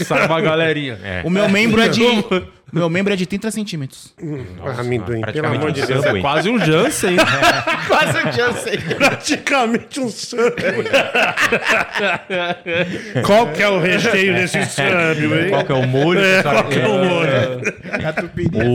Sai 0.05 0.27
uma 0.27 0.41
galerinha. 0.41 0.99
O 1.23 1.29
meu 1.29 1.47
membro 1.47 1.79
é 1.81 1.87
de. 1.87 2.03
o 2.03 2.49
meu 2.73 2.89
membro 2.89 3.13
é 3.13 3.15
de 3.15 3.25
30 3.25 3.49
centímetros. 3.49 4.13
Ah, 4.61 4.81
amendoim, 4.81 5.21
pelo 5.21 5.47
amor 5.47 5.71
de 5.71 5.83
um 5.83 5.85
Deus. 5.85 6.03
samba. 6.03 6.17
É 6.17 6.21
quase 6.21 6.49
um 6.49 6.59
Jansen. 6.59 7.15
Quase 7.87 8.17
um 8.17 8.53
sei. 8.57 8.77
Praticamente 8.77 9.99
um 10.01 10.09
samba. 10.09 10.51
Qual 13.25 13.47
que 13.53 13.61
é 13.61 13.69
o 13.69 13.79
recheio 13.79 14.33
desse 14.33 14.65
samba, 14.65 15.13
hein? 15.15 15.49
Qual 15.49 15.63
que 15.65 15.71
é 15.71 15.75
o 15.75 15.87
molho? 15.87 16.19
Qual 16.41 16.63
que 16.65 16.79
é 16.79 16.87
o 16.87 17.05
molho? 17.05 17.61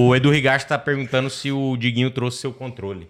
O 0.09 0.17
Edu 0.17 0.31
Rigacho 0.31 0.67
tá 0.67 0.79
perguntando 0.79 1.29
se 1.29 1.53
o 1.53 1.77
Diguinho 1.77 2.11
trouxe 2.11 2.39
seu 2.39 2.53
controle. 2.53 3.09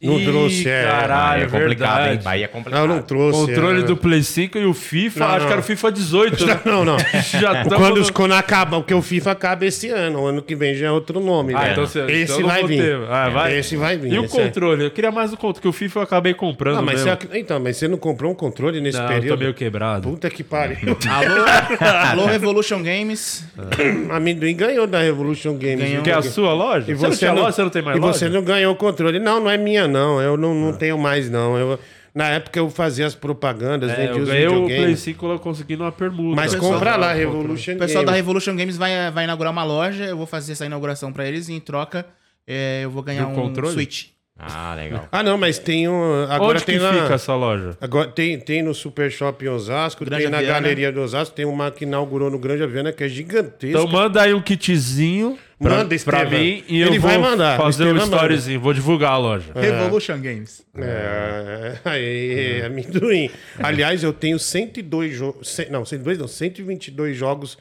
Não 0.00 0.18
Ih, 0.20 0.24
trouxe, 0.26 0.68
é. 0.68 0.84
Caralho, 0.84 1.18
Bahia 1.40 1.44
é 1.44 1.46
complicado, 1.60 1.94
verdade. 1.96 2.12
hein? 2.18 2.20
Bahia 2.22 2.44
é 2.44 2.48
complicado. 2.48 2.86
Não, 2.86 2.94
não 2.96 3.02
trouxe. 3.02 3.38
Controle 3.40 3.80
é. 3.80 3.84
do 3.84 3.96
Play 3.96 4.22
5 4.22 4.58
e 4.58 4.64
o 4.64 4.72
FIFA, 4.72 5.20
Não, 5.20 5.26
acho 5.26 5.38
não. 5.40 5.46
que 5.46 5.52
era 5.52 5.60
o 5.60 5.64
FIFA 5.64 5.92
18, 5.92 6.46
né? 6.46 6.60
Não, 6.64 6.84
não. 6.84 6.96
Já 7.40 7.64
Quando, 7.64 8.00
no- 8.00 8.12
quando 8.12 8.32
acaba, 8.34 8.76
porque 8.78 8.94
o 8.94 9.02
FIFA 9.02 9.32
acaba 9.32 9.64
esse 9.66 9.88
ano, 9.88 10.20
o 10.20 10.26
ano 10.26 10.40
que 10.42 10.54
vem 10.54 10.74
já 10.74 10.86
é 10.86 10.90
outro 10.90 11.18
nome. 11.18 11.52
Ah, 11.54 11.62
né? 11.62 11.72
então 11.72 11.86
você- 11.86 12.00
esse 12.06 12.32
então 12.34 12.46
vai 12.46 12.64
vir. 12.64 12.80
ter. 12.82 12.98
Ah, 13.10 13.28
vai? 13.28 13.56
Esse 13.58 13.76
vai 13.76 13.96
vir. 13.96 14.12
E 14.12 14.18
o 14.18 14.24
é- 14.24 14.28
controle? 14.28 14.84
Eu 14.84 14.90
queria 14.90 15.10
mais 15.10 15.32
o 15.32 15.36
controle, 15.36 15.62
que 15.62 15.68
o 15.68 15.72
FIFA 15.72 15.98
eu 15.98 16.02
acabei 16.04 16.34
comprando 16.34 16.78
Ah, 16.78 16.82
mas 16.82 17.02
mesmo. 17.04 17.18
você, 17.30 17.38
então, 17.38 17.58
mas 17.58 17.76
você 17.76 17.88
não 17.88 17.98
comprou 17.98 18.30
um 18.30 18.34
controle 18.36 18.80
nesse 18.80 18.98
Não, 18.98 19.04
eu 19.06 19.08
tô 19.10 19.14
período? 19.20 19.38
meio 19.40 19.54
quebrado. 19.54 20.08
Puta 20.08 20.30
que 20.30 20.44
pariu. 20.44 20.76
Alô, 21.10 22.22
alô 22.22 22.26
Revolution 22.26 22.82
Games. 22.82 23.44
Amendoim 24.10 24.54
ganhou 24.54 24.86
da 24.86 25.00
Revolution 25.00 25.54
Games. 25.56 25.80
Ganhou. 25.80 26.02
Que 26.02 26.10
é 26.10 26.14
a 26.14 26.22
sua 26.22 26.52
loja? 26.52 26.90
E 26.90 26.94
você, 26.94 27.06
não 27.06 27.12
você 27.14 27.26
não, 27.26 27.34
loja, 27.34 27.52
você 27.52 27.62
não 27.62 27.70
tem 27.70 27.82
mais 27.82 27.96
e 27.96 28.00
loja? 28.00 28.12
você 28.18 28.28
não 28.28 28.42
ganhou 28.42 28.72
o 28.72 28.76
controle. 28.76 29.18
Não, 29.18 29.40
não 29.40 29.50
é 29.50 29.56
minha, 29.56 29.87
não. 29.88 30.20
Eu 30.20 30.36
não, 30.36 30.54
não 30.54 30.72
tenho 30.72 30.96
mais, 30.98 31.28
não. 31.30 31.56
Eu, 31.58 31.78
na 32.14 32.28
época 32.30 32.58
eu 32.58 32.68
fazia 32.70 33.06
as 33.06 33.14
propagandas, 33.14 33.90
É, 33.90 33.96
vendia 33.96 34.10
eu 34.16 34.22
os 34.22 34.28
ganhei 34.28 34.46
o 34.46 34.50
Play 34.50 34.62
videogames. 34.68 35.00
5 35.00 35.26
eu 35.26 35.38
consegui 35.38 35.76
numa 35.76 35.92
permuta. 35.92 36.36
Mas 36.36 36.54
compra 36.54 36.96
lá, 36.96 37.10
Ah, 37.10 37.14
Revolution 37.14 37.74
O 37.74 37.78
pessoal 37.78 38.04
da 38.04 38.12
Games. 38.12 38.16
Revolution 38.24 38.56
Games 38.56 38.76
vai, 38.76 39.10
vai 39.10 39.24
inaugurar 39.24 39.52
uma 39.52 39.64
loja. 39.64 40.04
Eu 40.04 40.16
vou 40.16 40.26
fazer 40.26 40.52
essa 40.52 40.66
inauguração 40.66 41.12
pra 41.12 41.26
eles 41.26 41.48
e 41.48 41.52
em 41.54 41.60
troca 41.60 42.06
é, 42.46 42.80
eu 42.84 42.90
vou 42.90 43.02
ganhar 43.02 43.24
Do 43.24 43.30
um 43.32 43.34
controle? 43.34 43.72
Switch. 43.72 44.06
Ah, 44.40 44.72
legal. 44.76 45.08
Ah, 45.10 45.20
não, 45.22 45.36
mas 45.36 45.58
tem 45.58 45.88
um. 45.88 46.22
Agora 46.30 46.52
Onde 46.58 46.64
tem 46.64 46.78
que 46.78 46.84
lá. 46.84 46.92
fica 46.92 47.14
essa 47.14 47.34
loja? 47.34 47.76
Agora 47.80 48.06
tem, 48.08 48.38
tem 48.38 48.62
no 48.62 48.72
Super 48.72 49.10
Shop 49.10 49.44
em 49.44 49.48
Osasco, 49.48 50.04
Granja 50.04 50.22
tem 50.22 50.30
na 50.30 50.38
Viana. 50.38 50.54
Galeria 50.54 50.92
do 50.92 51.00
Osasco, 51.00 51.34
tem 51.34 51.44
uma 51.44 51.72
que 51.72 51.84
inaugurou 51.84 52.30
no 52.30 52.38
Grande 52.38 52.64
Viana 52.68 52.92
que 52.92 53.02
é 53.02 53.08
gigantesca. 53.08 53.76
Então 53.76 53.88
manda 53.88 54.22
aí 54.22 54.32
um 54.32 54.40
kitzinho 54.40 55.36
pra, 55.58 55.70
Manda, 55.76 55.88
pra 55.88 55.94
Estevam. 55.96 56.30
mim 56.38 56.64
e 56.68 56.80
eu 56.80 56.88
Ele 56.88 56.98
vou 56.98 57.10
vai 57.10 57.18
mandar, 57.18 57.56
fazer 57.56 57.84
um 57.84 57.86
Estevam 57.88 58.04
manda. 58.06 58.16
storyzinho, 58.16 58.60
vou 58.60 58.72
divulgar 58.72 59.12
a 59.12 59.18
loja. 59.18 59.52
Revolution 59.54 60.20
Games. 60.20 60.62
É, 60.76 61.78
aí, 61.84 62.62
amendoim. 62.64 63.30
Aliás, 63.58 64.02
eu 64.02 64.12
tenho 64.12 64.38
102 64.38 65.14
jogos. 65.16 65.56
Não, 65.70 65.84
102 65.84 66.18
não, 66.18 66.28
122 66.28 67.16
jogos 67.16 67.58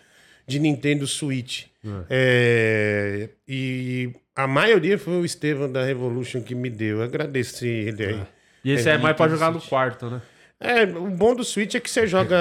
de 0.47 0.59
Nintendo 0.59 1.05
Switch. 1.07 1.65
É, 2.09 3.29
e 3.47 4.09
a 4.35 4.45
maioria 4.47 4.97
foi 4.97 5.13
o 5.15 5.25
Estevam 5.25 5.71
da 5.71 5.83
Revolution 5.83 6.41
que 6.41 6.53
me 6.55 6.69
deu. 6.69 6.97
Eu 6.97 7.03
agradeci 7.03 7.67
ele 7.67 8.05
aí. 8.05 8.21
E 8.63 8.71
esse 8.71 8.89
É, 8.89 8.93
é 8.93 8.97
mais 8.97 9.15
pra 9.15 9.27
jogar 9.29 9.51
no 9.51 9.61
quarto, 9.61 10.09
né? 10.09 10.21
É, 10.59 10.83
o 10.85 11.07
bom 11.11 11.35
do 11.35 11.43
Switch 11.43 11.75
é 11.75 11.79
que 11.79 11.87
você 11.89 12.07
joga 12.07 12.35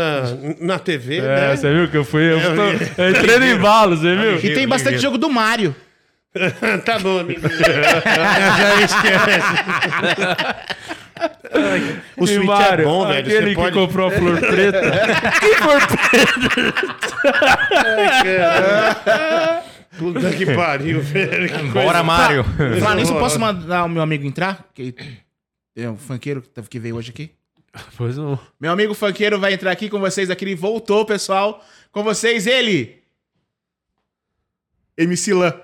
na 0.60 0.78
TV, 0.78 1.18
É, 1.18 1.20
né? 1.50 1.56
você 1.56 1.70
viu 1.72 1.86
que 1.90 1.96
eu 1.98 2.04
fui. 2.04 2.22
Eu, 2.22 2.38
Eu 2.38 2.56
tô- 2.56 2.70
vi. 2.70 2.90
eu 2.96 3.10
entrei 3.10 3.38
no 3.38 3.46
embalo, 3.46 3.94
você 3.96 4.16
viu? 4.16 4.36
E 4.38 4.54
tem 4.54 4.66
bastante 4.66 4.98
jogo 4.98 5.18
do 5.18 5.28
Mario. 5.28 5.76
tá 6.84 6.98
bom, 6.98 7.20
amigo. 7.20 7.42
Já 7.48 8.80
esquece. 8.82 9.46
o 12.16 12.24
E 12.24 12.26
Switch 12.26 12.44
Mário, 12.46 12.82
é 12.82 12.86
bom, 12.86 13.06
velho. 13.06 13.20
Aquele 13.20 13.40
Você 13.40 13.48
que 13.50 13.54
pode... 13.54 13.74
comprou 13.74 14.08
a 14.08 14.10
flor 14.10 14.40
preta. 14.40 14.80
Puta 19.98 20.30
que 20.32 20.46
pariu, 20.54 21.00
velho. 21.00 21.48
Que 21.48 21.62
Bora, 21.68 21.84
coisa- 21.86 22.02
Mário. 22.02 22.44
Falar 22.80 22.94
nisso, 22.96 23.12
eu 23.12 23.18
posso 23.18 23.38
mandar 23.38 23.84
o 23.84 23.88
meu 23.88 24.02
amigo 24.02 24.26
entrar? 24.26 24.64
Que 24.74 24.94
é 25.76 25.88
um 25.88 25.96
funkeiro 25.96 26.42
que 26.42 26.62
que 26.62 26.78
veio 26.78 26.96
hoje 26.96 27.10
aqui. 27.10 27.30
pois 27.96 28.16
não. 28.16 28.38
Meu 28.60 28.72
amigo 28.72 28.94
funkeiro 28.94 29.38
vai 29.38 29.54
entrar 29.54 29.70
aqui 29.70 29.88
com 29.88 29.98
vocês 30.00 30.30
aqui. 30.30 30.44
Ele 30.44 30.54
voltou, 30.54 31.04
pessoal. 31.04 31.64
Com 31.92 32.02
vocês, 32.02 32.46
ele. 32.46 33.02
MC 34.96 35.34
Lan. 35.34 35.54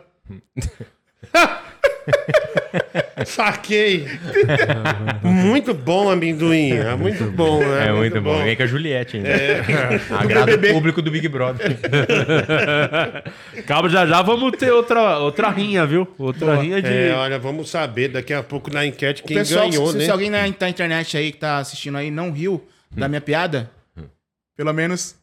Saquei. 3.26 4.06
muito 5.22 5.74
bom, 5.74 6.10
amendoim. 6.10 6.72
É 6.72 6.94
muito 6.94 7.24
bom, 7.24 7.60
né? 7.60 7.88
É 7.88 7.92
muito 7.92 8.20
bom. 8.20 8.42
Vem 8.42 8.56
com 8.56 8.62
a 8.62 8.66
Juliette 8.66 9.16
ainda. 9.16 9.28
É. 9.28 9.60
Agrada 10.10 10.54
o 10.54 10.72
público 10.72 11.02
do 11.02 11.10
Big 11.10 11.28
Brother. 11.28 11.76
Calma, 13.66 13.88
já 13.88 14.06
já 14.06 14.22
vamos 14.22 14.56
ter 14.56 14.72
outra, 14.72 15.18
outra 15.18 15.50
rinha, 15.50 15.86
viu? 15.86 16.06
Outra 16.18 16.56
rinha 16.56 16.82
de. 16.82 16.88
É, 16.88 17.14
olha, 17.14 17.38
vamos 17.38 17.70
saber 17.70 18.08
daqui 18.08 18.32
a 18.32 18.42
pouco 18.42 18.72
na 18.72 18.84
enquete 18.84 19.22
quem 19.22 19.36
Pessoal, 19.36 19.68
ganhou, 19.68 19.90
se, 19.92 19.98
né? 19.98 20.04
se 20.04 20.10
alguém 20.10 20.30
na, 20.30 20.40
na 20.40 20.68
internet 20.68 21.16
aí 21.16 21.32
que 21.32 21.38
tá 21.38 21.58
assistindo 21.58 21.96
aí 21.98 22.10
não 22.10 22.30
riu 22.30 22.66
da 22.90 23.08
minha 23.08 23.20
piada, 23.20 23.70
pelo 24.56 24.72
menos 24.72 25.16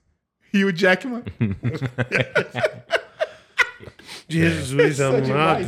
riu 0.53 0.71
Jackman. 0.71 1.23
Jesus 4.27 4.99
amado. 5.01 5.65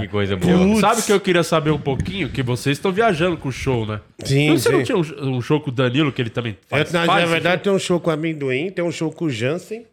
Que 0.00 0.08
coisa 0.08 0.36
boa. 0.36 0.80
Sabe 0.80 1.02
que 1.02 1.12
eu 1.12 1.20
queria 1.20 1.42
saber 1.42 1.70
um 1.70 1.78
pouquinho? 1.78 2.28
Que 2.28 2.42
vocês 2.42 2.76
estão 2.78 2.92
viajando 2.92 3.36
com 3.36 3.48
o 3.48 3.52
show, 3.52 3.86
né? 3.86 4.00
Sim, 4.24 4.50
Você 4.56 4.68
não 4.70 4.78
sim. 4.78 4.84
tinha 4.84 4.98
um, 4.98 5.36
um 5.36 5.40
show 5.42 5.60
com 5.60 5.70
o 5.70 5.72
Danilo, 5.72 6.12
que 6.12 6.22
ele 6.22 6.30
também 6.30 6.56
É, 6.70 6.76
faz? 6.78 6.92
na, 6.92 7.04
faz 7.06 7.24
na 7.24 7.30
verdade, 7.30 7.62
tem 7.62 7.72
um 7.72 7.78
show 7.78 7.98
com 8.00 8.10
amendoim, 8.10 8.70
tem 8.70 8.84
um 8.84 8.92
show 8.92 9.10
com 9.10 9.26
o 9.26 9.30
Jansen, 9.30 9.84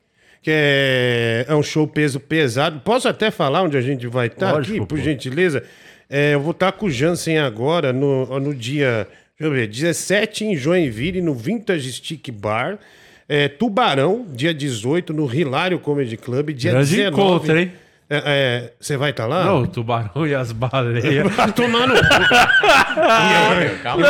que 0.42 0.52
é, 0.54 1.46
é 1.48 1.56
um 1.56 1.64
show 1.64 1.88
peso 1.88 2.20
pesado. 2.20 2.80
Posso 2.82 3.08
até 3.08 3.32
falar 3.32 3.64
onde 3.64 3.78
a 3.78 3.82
gente 3.82 4.08
vai 4.08 4.28
estar 4.28 4.54
Lógico, 4.54 4.78
aqui, 4.78 4.86
por 4.88 4.98
pô. 4.98 5.04
gentileza? 5.04 5.64
É, 6.10 6.34
eu 6.34 6.42
vou 6.42 6.52
estar 6.52 6.72
com 6.74 6.88
o 6.88 6.92
Jansen 6.92 7.38
agora, 7.40 7.94
no, 7.94 8.40
no 8.40 8.54
dia, 8.54 9.08
deixa 9.40 9.50
eu 9.50 9.52
ver, 9.52 9.68
17 9.68 10.44
em 10.46 10.56
Joinville, 10.56 11.22
no 11.22 11.34
Vintage 11.34 11.92
Stick 11.94 12.30
Bar. 12.32 12.78
É, 13.34 13.48
Tubarão, 13.48 14.26
dia 14.34 14.54
18, 14.54 15.14
no 15.14 15.34
Hilário 15.34 15.80
Comedy 15.80 16.18
Club, 16.18 16.50
dia 16.50 16.72
Grande 16.72 16.94
19. 16.98 17.16
encontro, 17.16 17.58
hein? 17.58 17.72
É, 18.10 18.24
é, 18.26 18.74
Você 18.78 18.98
vai 18.98 19.12
estar 19.12 19.26
lá? 19.26 19.46
Não, 19.46 19.62
o 19.62 19.68
tubarão 19.68 20.28
e 20.28 20.36
as 20.36 20.52
baleias. 20.52 21.32
Vai 21.34 21.50
tomar 21.54 21.88
no 21.88 21.96
cu. 21.96 22.02
Calma. 23.82 24.06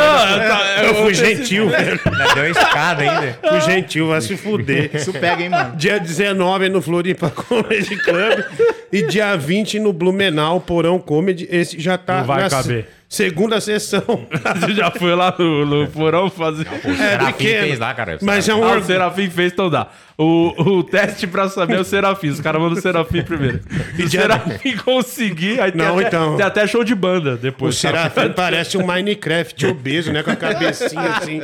Eu 0.82 0.94
fui 0.96 1.14
gentil, 1.14 1.68
velho. 1.68 2.00
Ainda 2.04 2.34
deu 2.34 2.42
uma 2.42 2.48
escada 2.50 3.02
ainda. 3.02 3.38
Fui 3.48 3.60
gentil, 3.60 4.08
vai 4.08 4.20
se 4.20 4.36
fuder. 4.36 4.90
Isso 4.92 5.12
pega, 5.12 5.40
hein, 5.40 5.50
mano? 5.50 5.76
Dia 5.76 6.00
19 6.00 6.68
no 6.68 6.82
Floripa 6.82 7.30
Comedy 7.30 7.96
Club 7.98 8.44
e 8.92 9.06
dia 9.06 9.36
20 9.36 9.78
no 9.78 9.92
Blumenau 9.92 10.60
Porão 10.60 10.98
Comedy. 10.98 11.46
Esse 11.48 11.78
já 11.78 11.96
tá 11.96 12.18
Não 12.18 12.24
vai 12.24 12.42
na 12.42 12.50
caber. 12.50 12.88
Se- 13.12 13.22
segunda 13.32 13.60
sessão. 13.60 14.02
Você 14.60 14.72
já 14.74 14.90
foi 14.90 15.14
lá 15.14 15.34
no, 15.38 15.64
no 15.66 15.86
porão 15.88 16.28
fazer. 16.30 16.66
O 16.84 16.94
Serafim 16.96 17.32
pequeno. 17.32 17.66
fez 17.66 17.78
lá, 17.78 17.94
cara. 17.94 18.18
Mas 18.22 18.48
é 18.48 18.54
um 18.54 18.64
Ah, 18.64 18.78
o. 18.78 18.82
Serafim 18.82 19.28
fez, 19.30 19.52
então 19.52 19.68
dá. 19.70 19.88
O, 20.18 20.52
o 20.78 20.84
teste 20.84 21.26
pra 21.26 21.48
saber 21.48 21.76
é 21.76 21.80
o 21.80 21.84
Serafim. 21.84 22.28
Os 22.28 22.40
caras 22.40 22.60
mandam 22.60 22.78
o 22.78 22.80
Serafim 22.80 23.22
primeiro. 23.22 23.60
E 23.98 24.04
o 24.04 24.10
Serafim 24.10 24.76
conseguir, 24.76 25.60
aí 25.60 25.72
tem, 25.72 25.80
Não, 25.80 25.98
até, 25.98 26.08
então. 26.08 26.36
tem 26.36 26.46
até 26.46 26.66
show 26.66 26.84
de 26.84 26.94
banda 26.94 27.34
O 27.34 27.36
depois. 27.36 27.76
Serafim 27.76 28.30
parece 28.36 28.76
um 28.78 28.86
Minecraft 28.86 29.66
obeso, 29.66 30.12
né? 30.12 30.22
Com 30.22 30.30
a 30.30 30.36
cabecinha 30.36 31.02
assim. 31.16 31.40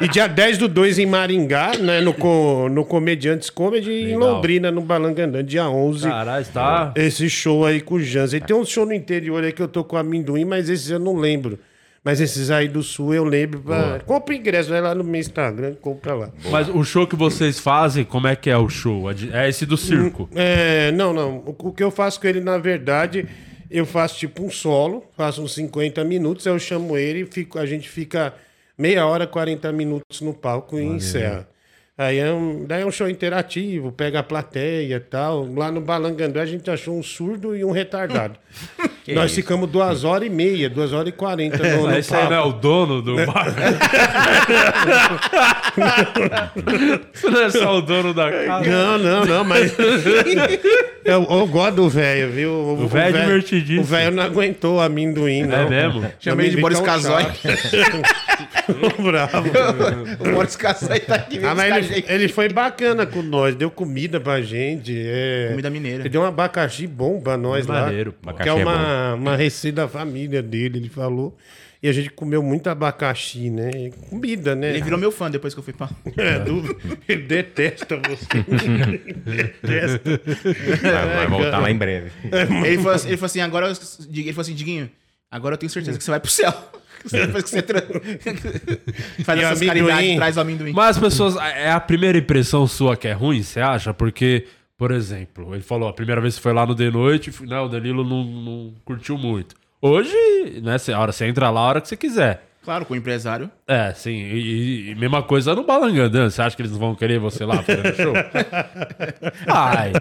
E 0.00 0.08
dia 0.08 0.26
10 0.26 0.58
do 0.58 0.68
2 0.68 0.98
em 0.98 1.06
Maringá, 1.06 1.72
né? 1.78 2.00
No, 2.00 2.12
co- 2.12 2.68
no 2.70 2.84
Comediantes 2.84 3.48
Comedy 3.50 3.90
e 3.90 4.12
em. 4.12 4.16
Londrina, 4.16 4.70
no 4.70 4.80
Balangandã, 4.80 5.42
dia 5.44 5.68
11. 5.68 6.08
Caralho, 6.08 6.46
tá. 6.52 6.92
Esse 6.96 7.28
show 7.30 7.64
aí 7.64 7.80
com 7.80 7.94
o 7.96 8.00
Jans. 8.02 8.32
E 8.34 8.40
tem 8.40 8.54
um 8.54 8.64
show 8.64 8.84
no 8.84 8.92
interior 8.92 9.42
aí 9.44 9.52
que 9.52 9.62
eu 9.62 9.68
tô 9.68 9.82
com 9.84 9.96
amendoim, 9.96 10.44
mas 10.44 10.68
esses 10.68 10.90
eu 11.00 11.04
não 11.04 11.16
lembro. 11.16 11.58
Mas 12.02 12.18
esses 12.20 12.50
aí 12.50 12.66
do 12.66 12.82
sul 12.82 13.12
eu 13.12 13.24
lembro. 13.24 13.60
Pra... 13.60 14.00
Compra 14.00 14.34
o 14.34 14.36
ingresso, 14.36 14.70
vai 14.70 14.80
lá 14.80 14.94
no 14.94 15.04
meu 15.04 15.20
Instagram, 15.20 15.74
compra 15.74 16.14
lá. 16.14 16.30
Mas 16.50 16.68
o 16.68 16.82
show 16.82 17.06
que 17.06 17.14
vocês 17.14 17.58
fazem, 17.58 18.04
como 18.04 18.26
é 18.26 18.34
que 18.34 18.48
é 18.48 18.56
o 18.56 18.68
show? 18.68 19.04
É 19.10 19.48
esse 19.48 19.66
do 19.66 19.76
circo. 19.76 20.28
É, 20.34 20.90
não, 20.92 21.12
não. 21.12 21.42
O, 21.46 21.72
que 21.72 21.82
eu 21.82 21.90
faço 21.90 22.18
com 22.18 22.26
ele, 22.26 22.40
na 22.40 22.56
verdade, 22.56 23.28
eu 23.70 23.84
faço 23.84 24.18
tipo 24.18 24.42
um 24.42 24.50
solo, 24.50 25.04
faço 25.14 25.42
uns 25.42 25.54
50 25.54 26.02
minutos, 26.04 26.46
aí 26.46 26.54
eu 26.54 26.58
chamo 26.58 26.96
ele 26.96 27.20
e 27.20 27.26
fico, 27.26 27.58
a 27.58 27.66
gente 27.66 27.88
fica 27.88 28.32
meia 28.78 29.04
hora, 29.04 29.26
40 29.26 29.70
minutos 29.70 30.22
no 30.22 30.32
palco 30.32 30.78
e 30.78 30.82
encerra. 30.82 31.46
Aí 32.00 32.16
é 32.16 32.32
um, 32.32 32.64
daí 32.66 32.80
é 32.80 32.86
um 32.86 32.90
show 32.90 33.06
interativo, 33.10 33.92
pega 33.92 34.20
a 34.20 34.22
plateia 34.22 34.96
e 34.96 35.00
tal. 35.00 35.46
Lá 35.54 35.70
no 35.70 35.82
Balangandã 35.82 36.40
a 36.40 36.46
gente 36.46 36.70
achou 36.70 36.98
um 36.98 37.02
surdo 37.02 37.54
e 37.54 37.62
um 37.62 37.72
retardado. 37.72 38.36
Nós 39.08 39.34
ficamos 39.34 39.68
duas 39.68 40.02
horas 40.02 40.26
e 40.26 40.30
meia, 40.30 40.70
duas 40.70 40.94
horas 40.94 41.08
e 41.08 41.12
quarenta 41.12 41.58
no, 41.76 41.88
no 41.88 41.98
Esse 41.98 42.14
aí 42.14 42.24
não 42.24 42.36
é 42.36 42.40
o 42.40 42.52
dono 42.52 43.02
do 43.02 43.16
bar. 43.26 43.52
Você 47.12 47.28
não 47.28 47.42
é 47.42 47.50
só 47.50 47.76
o 47.76 47.82
dono 47.82 48.14
da 48.14 48.30
casa. 48.30 48.70
Não, 48.70 48.98
não, 48.98 49.26
não, 49.26 49.44
mas. 49.44 49.76
eu, 51.04 51.26
eu 51.28 51.46
gosto 51.48 51.76
do 51.76 51.88
velho, 51.88 52.30
viu? 52.30 52.50
O 52.50 52.88
velho 52.88 53.16
é 53.16 53.20
divertidíssimo. 53.20 53.82
O 53.82 53.84
velho 53.84 54.16
não 54.16 54.22
aguentou 54.22 54.76
o 54.76 54.80
amendoim, 54.80 55.42
não. 55.42 55.58
É 55.58 55.68
mesmo? 55.68 56.10
Chamei 56.18 56.48
de 56.48 56.58
Boris 56.58 56.80
Casoy. 56.80 57.26
Bravo. 59.02 59.48
o 60.20 60.32
Boris 60.34 60.56
Casoy 60.56 61.00
tá 61.00 61.16
aqui. 61.16 61.38
Ah, 61.44 61.54
mas 61.54 61.90
ele, 61.90 62.02
cara, 62.02 62.14
ele 62.14 62.28
foi 62.28 62.48
bacana 62.48 63.06
com 63.06 63.22
nós, 63.22 63.54
deu 63.54 63.70
comida 63.70 64.20
pra 64.20 64.40
gente. 64.40 64.94
É... 64.96 65.48
Comida 65.50 65.70
mineira. 65.70 66.02
Ele 66.02 66.08
deu 66.08 66.22
um 66.22 66.24
abacaxi 66.26 66.86
bom 66.86 67.20
pra 67.20 67.36
nós 67.36 67.66
lá. 67.66 67.82
Maneiro. 67.86 68.12
Que 68.12 68.28
Abacaxi 68.28 68.48
é 68.50 68.52
é 68.52 68.64
uma, 68.64 69.14
uma 69.14 69.36
receita 69.36 69.82
da 69.82 69.88
família 69.88 70.42
dele, 70.42 70.78
ele 70.78 70.88
falou. 70.88 71.36
E 71.82 71.88
a 71.88 71.92
gente 71.92 72.10
comeu 72.10 72.42
muito 72.42 72.68
abacaxi, 72.68 73.48
né? 73.48 73.70
E 73.74 73.90
Comida, 74.10 74.54
né? 74.54 74.68
Ele 74.68 74.82
virou 74.82 74.98
meu 74.98 75.10
fã 75.10 75.30
depois 75.30 75.54
que 75.54 75.60
eu 75.60 75.64
fui 75.64 75.72
pra. 75.72 75.88
É, 76.14 76.38
do- 76.38 76.76
Ele 77.08 77.22
detesta 77.22 77.96
você. 77.96 78.26
Detesta. 79.24 80.20
Vai, 80.82 81.16
vai 81.16 81.26
voltar 81.26 81.58
lá 81.58 81.70
em 81.70 81.76
breve. 81.76 82.10
Ele 82.66 82.76
falou, 82.78 82.92
assim, 82.92 83.08
ele 83.08 83.16
falou 83.16 83.26
assim, 83.26 83.40
agora. 83.40 83.66
eu- 83.68 83.72
Ele 84.12 84.32
falou 84.32 84.42
assim, 84.42 84.54
Diguinho, 84.54 84.90
agora 85.30 85.54
eu 85.54 85.58
tenho 85.58 85.70
certeza 85.70 85.96
que 85.96 86.04
você 86.04 86.10
vai 86.10 86.20
pro 86.20 86.30
céu. 86.30 86.52
Depois 87.10 87.44
que 87.44 87.50
você 87.50 87.62
tra... 87.62 87.80
faz 89.24 89.40
E 89.40 89.42
essas 89.42 89.58
amendoim? 89.62 89.66
caridades, 89.66 90.16
traz 90.16 90.36
o 90.36 90.40
amendoim. 90.40 90.72
Mas 90.72 90.96
as 90.96 90.98
pessoas. 91.02 91.36
É 91.36 91.70
a 91.70 91.80
primeira 91.80 92.18
impressão 92.18 92.66
sua 92.66 92.96
que 92.96 93.08
é 93.08 93.12
ruim, 93.12 93.42
você 93.42 93.60
acha? 93.60 93.94
Porque, 93.94 94.46
por 94.76 94.90
exemplo, 94.90 95.54
ele 95.54 95.62
falou, 95.62 95.88
a 95.88 95.92
primeira 95.92 96.20
vez 96.20 96.36
que 96.36 96.42
foi 96.42 96.52
lá 96.52 96.66
no 96.66 96.74
de 96.74 96.90
noite, 96.90 97.32
né, 97.46 97.58
o 97.60 97.68
Danilo 97.68 98.04
não, 98.04 98.24
não 98.24 98.74
curtiu 98.84 99.16
muito. 99.16 99.54
Hoje, 99.80 100.12
né, 100.62 100.76
a 100.94 100.98
hora 100.98 101.12
você 101.12 101.26
entra 101.26 101.48
lá 101.50 101.60
a 101.60 101.64
hora 101.64 101.80
que 101.80 101.88
você 101.88 101.96
quiser. 101.96 102.49
Claro, 102.62 102.84
com 102.84 102.92
o 102.92 102.96
empresário. 102.96 103.50
É, 103.66 103.92
sim. 103.94 104.12
E, 104.12 104.90
e- 104.90 104.94
mesma 104.94 105.22
coisa 105.22 105.54
no 105.54 105.64
Balangandã. 105.64 106.28
Você 106.28 106.42
acha 106.42 106.54
que 106.54 106.62
eles 106.62 106.72
vão 106.76 106.94
querer 106.94 107.18
você 107.18 107.44
lá 107.44 107.62
fazendo 107.62 107.94
show? 107.96 108.12
Vai. 109.46 109.92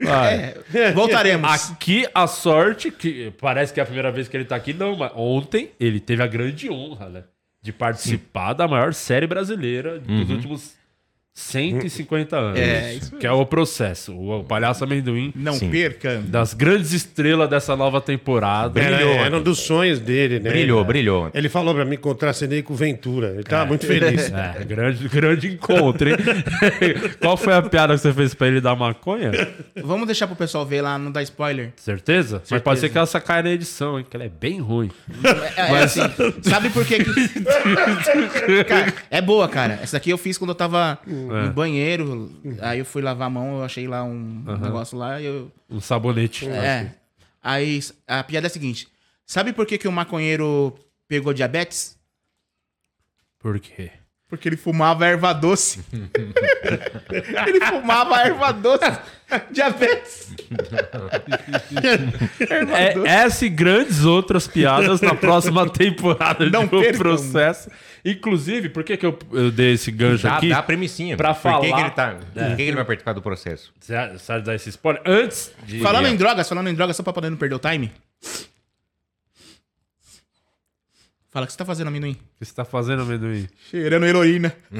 É, 0.00 0.92
voltaremos. 0.92 1.70
Aqui 1.72 2.06
a 2.14 2.26
sorte, 2.26 2.90
que 2.90 3.32
parece 3.40 3.72
que 3.72 3.80
é 3.80 3.82
a 3.82 3.86
primeira 3.86 4.12
vez 4.12 4.28
que 4.28 4.36
ele 4.36 4.44
tá 4.44 4.56
aqui, 4.56 4.72
não, 4.72 4.96
mas 4.96 5.10
ontem 5.14 5.70
ele 5.80 5.98
teve 6.00 6.22
a 6.22 6.26
grande 6.26 6.70
honra, 6.70 7.08
né? 7.08 7.24
De 7.62 7.72
participar 7.72 8.52
da 8.52 8.68
maior 8.68 8.92
série 8.92 9.26
brasileira 9.26 9.98
dos 9.98 10.28
últimos 10.30 10.74
150 11.36 12.36
anos. 12.36 12.60
É, 12.60 12.94
isso 12.94 13.16
Que 13.16 13.26
é 13.26 13.32
o 13.32 13.44
processo. 13.44 14.14
O, 14.16 14.44
Palhaço 14.44 14.84
Amendoim. 14.84 15.32
Não 15.34 15.54
Sim. 15.54 15.68
perca. 15.68 16.22
Das 16.28 16.54
grandes 16.54 16.92
estrelas 16.92 17.50
dessa 17.50 17.74
nova 17.74 18.00
temporada. 18.00 18.80
Era, 18.80 18.96
Brilhou. 18.96 19.14
era 19.14 19.36
um 19.36 19.42
dos 19.42 19.58
sonhos 19.58 19.98
dele, 19.98 20.38
né? 20.38 20.50
Brilhou, 20.50 20.84
brilhou. 20.84 21.30
Ele 21.34 21.48
falou 21.48 21.74
pra 21.74 21.84
mim 21.84 21.96
contracenei 21.96 22.62
com 22.62 22.72
o 22.72 22.76
Ventura. 22.76 23.32
Ele 23.34 23.42
tava 23.42 23.66
muito 23.66 23.84
feliz. 23.84 24.32
É, 24.44 24.64
grande, 24.64 25.08
grande 25.08 25.48
encontro, 25.48 26.08
hein? 26.08 26.16
Qual 27.20 27.36
foi 27.36 27.54
a 27.54 27.62
piada 27.62 27.94
que 27.94 28.00
você 28.00 28.12
fez 28.12 28.34
pra 28.34 28.46
ele 28.48 28.60
dar 28.60 28.74
maconha? 28.76 29.30
Vamos 29.82 30.06
deixar 30.06 30.26
pro 30.26 30.36
pessoal 30.36 30.66
ver 30.66 30.82
lá, 30.82 30.98
não 30.98 31.10
dar 31.10 31.22
spoiler. 31.22 31.72
Certeza? 31.76 32.42
Mas 32.50 32.60
pode 32.60 32.80
ser 32.80 32.88
que 32.88 32.98
ela 32.98 33.06
sacaia 33.06 33.42
na 33.42 33.50
edição, 33.50 33.98
hein? 33.98 34.06
Que 34.08 34.16
ela 34.16 34.24
é 34.24 34.28
bem 34.28 34.60
ruim. 34.60 34.90
É, 35.56 35.72
é 35.72 35.82
assim, 35.82 36.00
sabe 36.42 36.70
por 36.70 36.84
que 36.84 37.02
que... 37.02 37.04
Cara, 38.64 38.92
é 39.10 39.20
boa, 39.20 39.48
cara. 39.48 39.78
Essa 39.82 39.96
daqui 39.96 40.10
eu 40.10 40.18
fiz 40.18 40.36
quando 40.36 40.50
eu 40.50 40.54
tava 40.54 40.98
É. 41.32 41.46
no 41.46 41.52
banheiro. 41.52 42.30
Aí 42.60 42.78
eu 42.78 42.84
fui 42.84 43.02
lavar 43.02 43.26
a 43.26 43.30
mão, 43.30 43.58
eu 43.58 43.64
achei 43.64 43.86
lá 43.86 44.04
um 44.04 44.42
negócio 44.60 44.96
lá 44.96 45.20
e 45.20 45.26
eu... 45.26 45.50
Um 45.68 45.80
sabonete. 45.80 46.48
É. 46.48 46.94
Aí 47.42 47.80
a 48.06 48.22
piada 48.24 48.46
é 48.46 48.48
a 48.48 48.50
seguinte. 48.50 48.88
Sabe 49.26 49.52
por 49.52 49.66
que 49.66 49.78
que 49.78 49.88
o 49.88 49.92
maconheiro 49.92 50.74
pegou 51.08 51.32
diabetes? 51.32 51.98
Por 53.38 53.58
quê? 53.60 53.90
Porque 54.28 54.48
ele 54.48 54.56
fumava 54.56 55.06
erva 55.06 55.32
doce. 55.32 55.84
ele 57.46 57.60
fumava 57.66 58.20
erva 58.20 58.52
doce. 58.52 58.84
Diabetes. 59.50 60.34
É, 62.76 63.08
essa 63.08 63.46
e 63.46 63.48
grandes 63.48 64.04
outras 64.04 64.46
piadas 64.46 65.00
na 65.00 65.14
próxima 65.14 65.68
temporada 65.68 66.48
Não 66.50 66.66
de 66.66 66.74
O 66.76 66.80
percam. 66.80 66.98
Processo. 67.00 67.70
Inclusive, 68.04 68.68
por 68.68 68.84
que, 68.84 68.96
que 68.96 69.06
eu, 69.06 69.18
eu 69.32 69.50
dei 69.50 69.72
esse 69.72 69.90
gancho 69.90 70.24
Dá, 70.24 70.36
aqui? 70.36 70.48
dá 70.50 70.58
a 70.58 70.62
premissinha. 70.62 71.16
Pra 71.16 71.34
Por 71.34 71.60
que, 71.60 71.60
que 71.66 71.70
falar- 71.70 71.80
ele 71.82 71.90
tá. 71.90 72.14
Por 72.34 72.46
que, 72.50 72.56
que 72.56 72.62
ele 72.62 72.76
vai 72.76 72.84
participar 72.84 73.12
do 73.14 73.22
processo? 73.22 73.72
Você 73.80 73.94
sabe 74.18 74.44
dar 74.44 74.54
esse 74.54 74.68
spoiler? 74.68 75.02
Antes 75.06 75.52
de... 75.66 75.80
Falando 75.80 76.06
em 76.06 76.16
drogas, 76.16 76.48
falando 76.48 76.68
em 76.68 76.74
drogas, 76.74 76.96
só 76.96 77.02
pra 77.02 77.12
poder 77.12 77.30
não 77.30 77.36
perder 77.36 77.54
o 77.54 77.58
time. 77.58 77.90
Fala 81.34 81.42
o 81.42 81.46
que 81.48 81.52
você 81.52 81.58
tá 81.58 81.64
fazendo, 81.64 81.88
amendoim. 81.88 82.12
O 82.12 82.14
que 82.38 82.44
você 82.44 82.54
tá 82.54 82.64
fazendo, 82.64 83.02
amendoim? 83.02 83.48
Cheirando 83.68 84.06
heroína. 84.06 84.52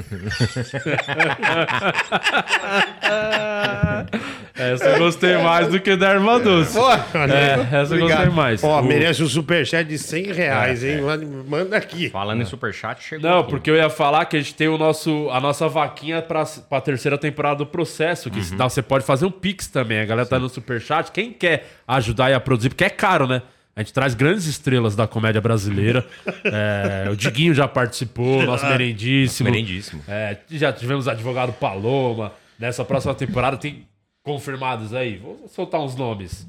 Essa 4.55 4.85
eu 4.85 4.99
gostei 4.99 5.37
mais 5.37 5.67
do 5.67 5.79
que 5.81 5.95
da 5.97 6.11
erva 6.11 6.39
doce. 6.39 6.77
É, 6.79 7.75
essa 7.81 7.95
eu 7.95 7.99
gostei 8.07 8.29
mais. 8.29 8.63
Ó, 8.63 8.81
merece 8.81 9.21
um 9.21 9.27
superchat 9.27 9.85
de 9.87 9.97
100 9.97 10.31
reais, 10.31 10.83
hein? 10.83 11.01
Manda- 11.01 11.25
Manda 11.45 11.77
aqui. 11.77 12.09
Falando 12.09 12.41
em 12.41 12.45
superchat, 12.45 13.03
chegou. 13.03 13.29
Não, 13.29 13.39
aqui. 13.39 13.49
porque 13.49 13.69
eu 13.69 13.75
ia 13.75 13.89
falar 13.89 14.25
que 14.25 14.37
a 14.37 14.39
gente 14.39 14.55
tem 14.55 14.67
o 14.69 14.77
nosso, 14.77 15.29
a 15.31 15.39
nossa 15.41 15.67
vaquinha 15.67 16.21
pra, 16.21 16.45
pra 16.45 16.79
terceira 16.79 17.17
temporada 17.17 17.57
do 17.57 17.65
processo. 17.65 18.29
Que 18.31 18.39
dá- 18.55 18.69
você 18.69 18.81
pode 18.81 19.05
fazer 19.05 19.25
um 19.25 19.31
Pix 19.31 19.67
também. 19.67 19.99
A 19.99 20.05
galera 20.05 20.27
tá 20.27 20.39
no 20.39 20.47
superchat. 20.47 21.11
Quem 21.11 21.33
quer 21.33 21.67
ajudar 21.87 22.29
e 22.31 22.33
a 22.33 22.39
produzir, 22.39 22.69
porque 22.69 22.85
é 22.85 22.89
caro, 22.89 23.27
né? 23.27 23.41
A 23.75 23.81
gente 23.81 23.91
traz 23.91 24.13
grandes 24.13 24.45
estrelas 24.45 24.95
da 24.95 25.05
comédia 25.05 25.41
brasileira. 25.41 26.05
É, 26.45 27.09
o 27.09 27.15
Diguinho 27.15 27.53
já 27.53 27.67
participou, 27.67 28.43
nosso 28.43 28.65
merendíssimo. 28.69 29.49
Merendíssimo. 29.49 30.01
É, 30.07 30.37
já 30.49 30.71
tivemos 30.71 31.09
advogado 31.09 31.51
Paloma. 31.51 32.31
Nessa 32.57 32.85
próxima 32.85 33.13
temporada 33.13 33.57
tem 33.57 33.85
confirmados 34.23 34.93
aí. 34.93 35.17
Vou 35.17 35.45
soltar 35.49 35.81
uns 35.81 35.93
nomes. 35.95 36.47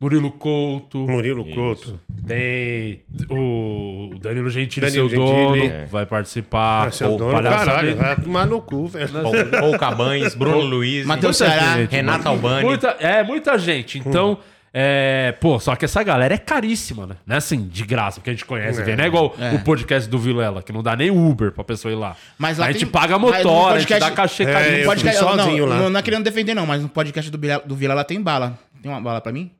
Murilo 0.00 0.30
Couto. 0.30 1.00
Murilo 1.00 1.44
Couto. 1.44 2.00
Tem 2.26 3.02
o 3.28 4.14
Danilo 4.18 4.48
Gentili, 4.48 4.86
Danilo 4.86 5.10
seu 5.10 5.18
Gentili. 5.18 5.68
dono, 5.68 5.86
vai 5.88 6.06
participar. 6.06 6.88
Ah, 6.88 6.90
seu 6.90 7.14
O 7.14 7.18
dono, 7.18 7.32
Palhaço 7.32 7.64
caralho. 7.66 7.96
Vai 7.96 8.16
tomar 8.16 8.46
no 8.46 8.62
cu, 8.62 8.86
velho. 8.86 9.12
Paul, 9.12 9.32
Paul 9.60 9.78
Cabanes, 9.78 10.34
Bruno 10.34 10.60
Luiz, 10.60 11.04
Matheus 11.04 11.36
Ceará. 11.36 11.74
Renato 11.90 12.26
Albani. 12.26 12.64
Muita, 12.64 12.96
é, 12.98 13.22
muita 13.22 13.58
gente. 13.58 13.98
Então, 13.98 14.38
é, 14.72 15.32
pô, 15.40 15.58
só 15.58 15.74
que 15.74 15.84
essa 15.84 16.02
galera 16.02 16.34
é 16.34 16.38
caríssima, 16.38 17.06
né? 17.06 17.16
Não 17.26 17.34
é 17.34 17.38
assim, 17.38 17.66
de 17.66 17.84
graça, 17.84 18.20
porque 18.20 18.30
a 18.30 18.32
gente 18.32 18.44
conhece, 18.44 18.82
vem, 18.82 18.96
não 18.96 19.04
é 19.04 19.06
igual 19.06 19.34
É. 19.38 19.54
o 19.54 19.64
podcast 19.64 20.08
do 20.08 20.18
Vilela, 20.18 20.62
que 20.62 20.72
não 20.72 20.82
dá 20.82 20.94
nem 20.94 21.10
Uber 21.10 21.50
pra 21.52 21.64
pessoa 21.64 21.90
ir 21.92 21.96
lá. 21.96 22.16
Mas 22.38 22.58
lá 22.58 22.66
a 22.66 22.72
gente 22.72 22.84
tem- 22.84 22.92
paga 22.92 23.18
motor, 23.18 23.72
a 23.72 23.78
gente 23.78 23.88
podcast- 23.88 24.00
dá 24.00 24.10
cachê 24.14 24.42
É, 24.44 24.52
caríssimo. 24.52 24.92
fui 25.00 25.12
sozinho 25.12 25.66
não, 25.66 25.72
lá. 25.74 25.76
Não, 25.82 25.90
não 25.90 25.98
é 26.00 26.02
querendo 26.02 26.22
defender, 26.24 26.54
não, 26.54 26.66
mas 26.66 26.82
no 26.82 26.88
podcast 26.88 27.30
do, 27.30 27.38
Bila- 27.38 27.62
do 27.64 27.74
Vila 27.74 27.94
lá 27.94 28.04
tem 28.04 28.20
bala. 28.22 28.58
Tem 28.82 28.90
uma 28.90 29.00
bala 29.00 29.20
pra 29.20 29.32
mim? 29.32 29.50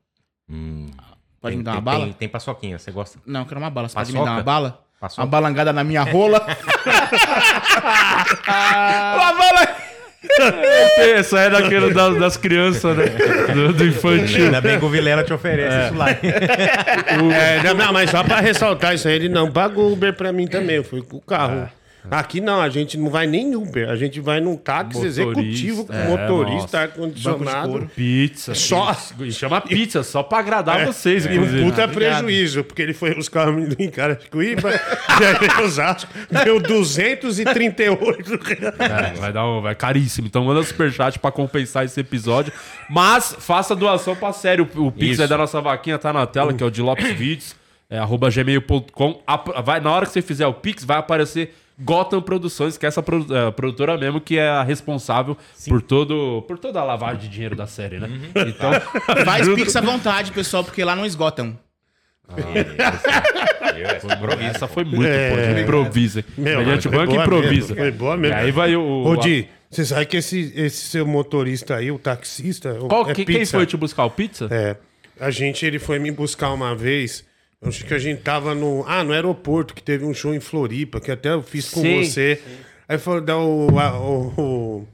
Pode 1.40 1.56
me 1.56 1.62
dar 1.62 1.70
uma 1.72 1.76
tem, 1.76 1.84
bala? 1.84 2.04
Tem, 2.04 2.12
tem 2.12 2.28
paçoquinha, 2.28 2.78
você 2.78 2.90
gosta? 2.90 3.18
Não, 3.26 3.40
eu 3.40 3.46
quero 3.46 3.58
uma 3.60 3.70
bala. 3.70 3.88
Você 3.88 3.94
pode 3.94 4.12
me 4.12 4.18
Paçoca? 4.18 4.30
dar 4.30 4.36
uma 4.36 4.42
bala? 4.44 4.80
Paçoca? 5.00 5.22
Uma 5.22 5.28
balangada 5.28 5.72
na 5.72 5.82
minha 5.82 6.02
rola. 6.02 6.44
uma 8.46 9.32
bala. 9.32 9.76
Essa 10.98 11.40
é 11.40 11.50
daquele 11.50 11.94
das, 11.94 12.18
das 12.18 12.36
crianças, 12.36 12.96
né? 12.96 13.04
Do, 13.54 13.72
do 13.72 13.86
infantil. 13.86 14.44
Ainda 14.46 14.60
bem 14.60 14.78
que 14.78 14.84
o 14.84 14.88
Vilela 14.88 15.24
te 15.24 15.32
oferece 15.32 15.86
isso 15.86 15.94
lá. 15.94 16.10
É, 16.10 17.62
não, 17.64 17.74
não, 17.74 17.92
mas 17.92 18.10
só 18.10 18.22
pra 18.22 18.40
ressaltar 18.40 18.94
isso 18.94 19.08
aí, 19.08 19.14
ele 19.14 19.28
não 19.28 19.50
pagou 19.50 19.92
Uber 19.92 20.12
pra 20.12 20.32
mim 20.32 20.46
também, 20.46 20.76
eu 20.76 20.84
fui 20.84 21.02
com 21.02 21.16
o 21.16 21.20
carro. 21.20 21.68
Aqui 22.10 22.40
não, 22.40 22.60
a 22.60 22.68
gente 22.68 22.96
não 22.96 23.10
vai 23.10 23.26
nem 23.26 23.54
Uber, 23.54 23.88
a 23.90 23.96
gente 23.96 24.20
vai 24.20 24.40
num 24.40 24.56
táxi 24.56 24.94
Motorista, 24.98 25.20
executivo 25.22 25.84
com 25.86 25.92
é, 25.92 26.08
motorista, 26.08 26.80
ar-condicionado. 26.80 27.90
Pizza. 27.94 28.54
Só- 28.54 28.96
E 29.20 29.32
chama 29.32 29.60
pizza, 29.60 30.02
só 30.02 30.22
pra 30.22 30.38
agradar 30.38 30.86
vocês, 30.86 31.26
E 31.26 31.38
um 31.38 31.64
puta 31.64 31.86
prejuízo, 31.88 32.64
porque 32.64 32.80
ele 32.82 32.94
foi 32.94 33.14
buscar 33.14 33.46
o 33.46 33.50
amendoim 33.50 33.90
cara 33.90 34.14
de 34.14 34.28
Cuíba, 34.30 34.70
e 34.70 35.24
aí 35.24 35.64
Osasco, 35.64 36.10
deu 36.44 36.60
238 36.60 38.38
reais. 38.42 39.14
É, 39.16 39.20
vai 39.20 39.32
dar 39.32 39.46
um, 39.46 39.60
vai 39.60 39.74
caríssimo. 39.74 40.26
Então 40.26 40.44
manda 40.44 40.62
superchat 40.62 41.18
pra 41.18 41.30
compensar 41.30 41.84
esse 41.84 42.00
episódio. 42.00 42.52
Mas 42.88 43.34
faça 43.38 43.74
doação 43.76 44.14
pra 44.16 44.32
sério. 44.32 44.68
O, 44.76 44.86
o 44.86 44.92
Pix 44.92 45.20
aí 45.20 45.28
da 45.28 45.36
nossa 45.38 45.60
vaquinha 45.60 45.98
tá 45.98 46.12
na 46.12 46.26
tela, 46.26 46.52
que 46.52 46.62
é 46.62 46.66
o 46.66 46.70
de 46.70 46.82
Lopes 46.82 47.12
Vídeos, 47.16 47.56
é, 47.88 47.98
arroba 47.98 48.30
gmail.com. 48.30 49.22
Vai, 49.64 49.80
na 49.80 49.90
hora 49.90 50.06
que 50.06 50.12
você 50.12 50.22
fizer 50.22 50.46
o 50.46 50.54
Pix, 50.54 50.84
vai 50.84 50.98
aparecer 50.98 51.54
Gotham 51.82 52.20
Produções, 52.20 52.76
que 52.76 52.84
é 52.84 52.88
essa 52.88 53.02
produ- 53.02 53.34
é, 53.34 53.50
produtora 53.50 53.96
mesmo, 53.96 54.20
que 54.20 54.38
é 54.38 54.48
a 54.48 54.62
responsável 54.62 55.36
por, 55.68 55.80
todo, 55.80 56.42
por 56.46 56.58
toda 56.58 56.78
a 56.80 56.84
lavagem 56.84 57.20
de 57.22 57.28
dinheiro 57.28 57.56
da 57.56 57.66
série, 57.66 57.98
né? 57.98 58.08
Então, 58.46 58.70
Faz 59.24 59.42
ajuda- 59.42 59.56
pix 59.56 59.74
à 59.76 59.80
vontade, 59.80 60.32
pessoal, 60.32 60.62
porque 60.62 60.84
lá 60.84 60.94
não 60.94 61.06
esgotam. 61.06 61.58
Essa 64.40 64.68
foi 64.68 64.84
muito 64.84 65.06
É. 65.06 65.60
improvisa. 65.62 66.20
hein? 66.20 66.24
Meu, 66.36 66.58
Mediante 66.58 66.88
banco 66.88 67.14
improvisa. 67.14 67.74
mesmo, 67.74 67.76
foi 67.76 67.90
boa 67.90 68.16
mesmo. 68.16 68.36
E 68.36 68.40
aí 68.40 68.50
vai 68.50 68.76
o. 68.76 69.04
Ô, 69.04 69.16
Di, 69.16 69.48
você 69.70 69.84
sabe 69.84 70.06
que 70.06 70.16
esse, 70.16 70.52
esse 70.56 70.88
seu 70.88 71.06
motorista 71.06 71.76
aí, 71.76 71.90
o 71.90 71.98
taxista. 71.98 72.72
o- 72.80 72.88
Qual, 72.88 73.08
é 73.10 73.14
quem, 73.14 73.24
quem 73.24 73.44
foi 73.46 73.66
te 73.66 73.76
buscar 73.76 74.04
o 74.04 74.10
pizza? 74.10 74.48
É. 74.50 74.76
A 75.18 75.30
gente, 75.30 75.64
ele 75.66 75.78
foi 75.78 75.98
me 75.98 76.10
buscar 76.10 76.50
uma 76.52 76.74
vez. 76.74 77.24
Acho 77.62 77.84
que 77.84 77.92
a 77.92 77.98
gente 77.98 78.22
tava 78.22 78.54
no. 78.54 78.84
Ah, 78.86 79.04
no 79.04 79.12
aeroporto, 79.12 79.74
que 79.74 79.82
teve 79.82 80.04
um 80.04 80.14
show 80.14 80.34
em 80.34 80.40
Floripa, 80.40 81.00
que 81.00 81.10
até 81.10 81.30
eu 81.30 81.42
fiz 81.42 81.68
com 81.68 81.82
Sim. 81.82 82.02
você. 82.02 82.42
Aí 82.88 82.98
falou, 82.98 83.20
dá 83.20 83.36
o, 83.36 83.68
o, 83.68 84.40
o, 84.40 84.88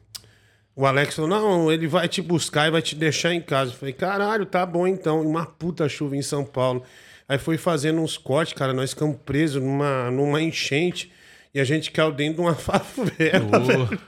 o 0.74 0.84
Alex 0.84 1.14
falou: 1.14 1.30
não, 1.30 1.72
ele 1.72 1.86
vai 1.86 2.08
te 2.08 2.20
buscar 2.20 2.66
e 2.66 2.70
vai 2.70 2.82
te 2.82 2.96
deixar 2.96 3.32
em 3.32 3.40
casa. 3.40 3.70
Eu 3.70 3.76
falei, 3.76 3.94
caralho, 3.94 4.44
tá 4.44 4.66
bom 4.66 4.86
então. 4.86 5.22
E 5.22 5.26
uma 5.26 5.46
puta 5.46 5.88
chuva 5.88 6.16
em 6.16 6.22
São 6.22 6.44
Paulo. 6.44 6.82
Aí 7.28 7.38
foi 7.38 7.56
fazendo 7.56 8.00
uns 8.00 8.18
cortes, 8.18 8.52
cara. 8.54 8.72
Nós 8.72 8.90
ficamos 8.90 9.16
presos 9.24 9.62
numa, 9.62 10.10
numa 10.10 10.42
enchente. 10.42 11.12
E 11.54 11.60
a 11.60 11.64
gente 11.64 11.90
caiu 11.90 12.12
dentro 12.12 12.34
de 12.34 12.40
uma 12.42 12.54
favela. 12.58 13.60
velho. 13.60 14.00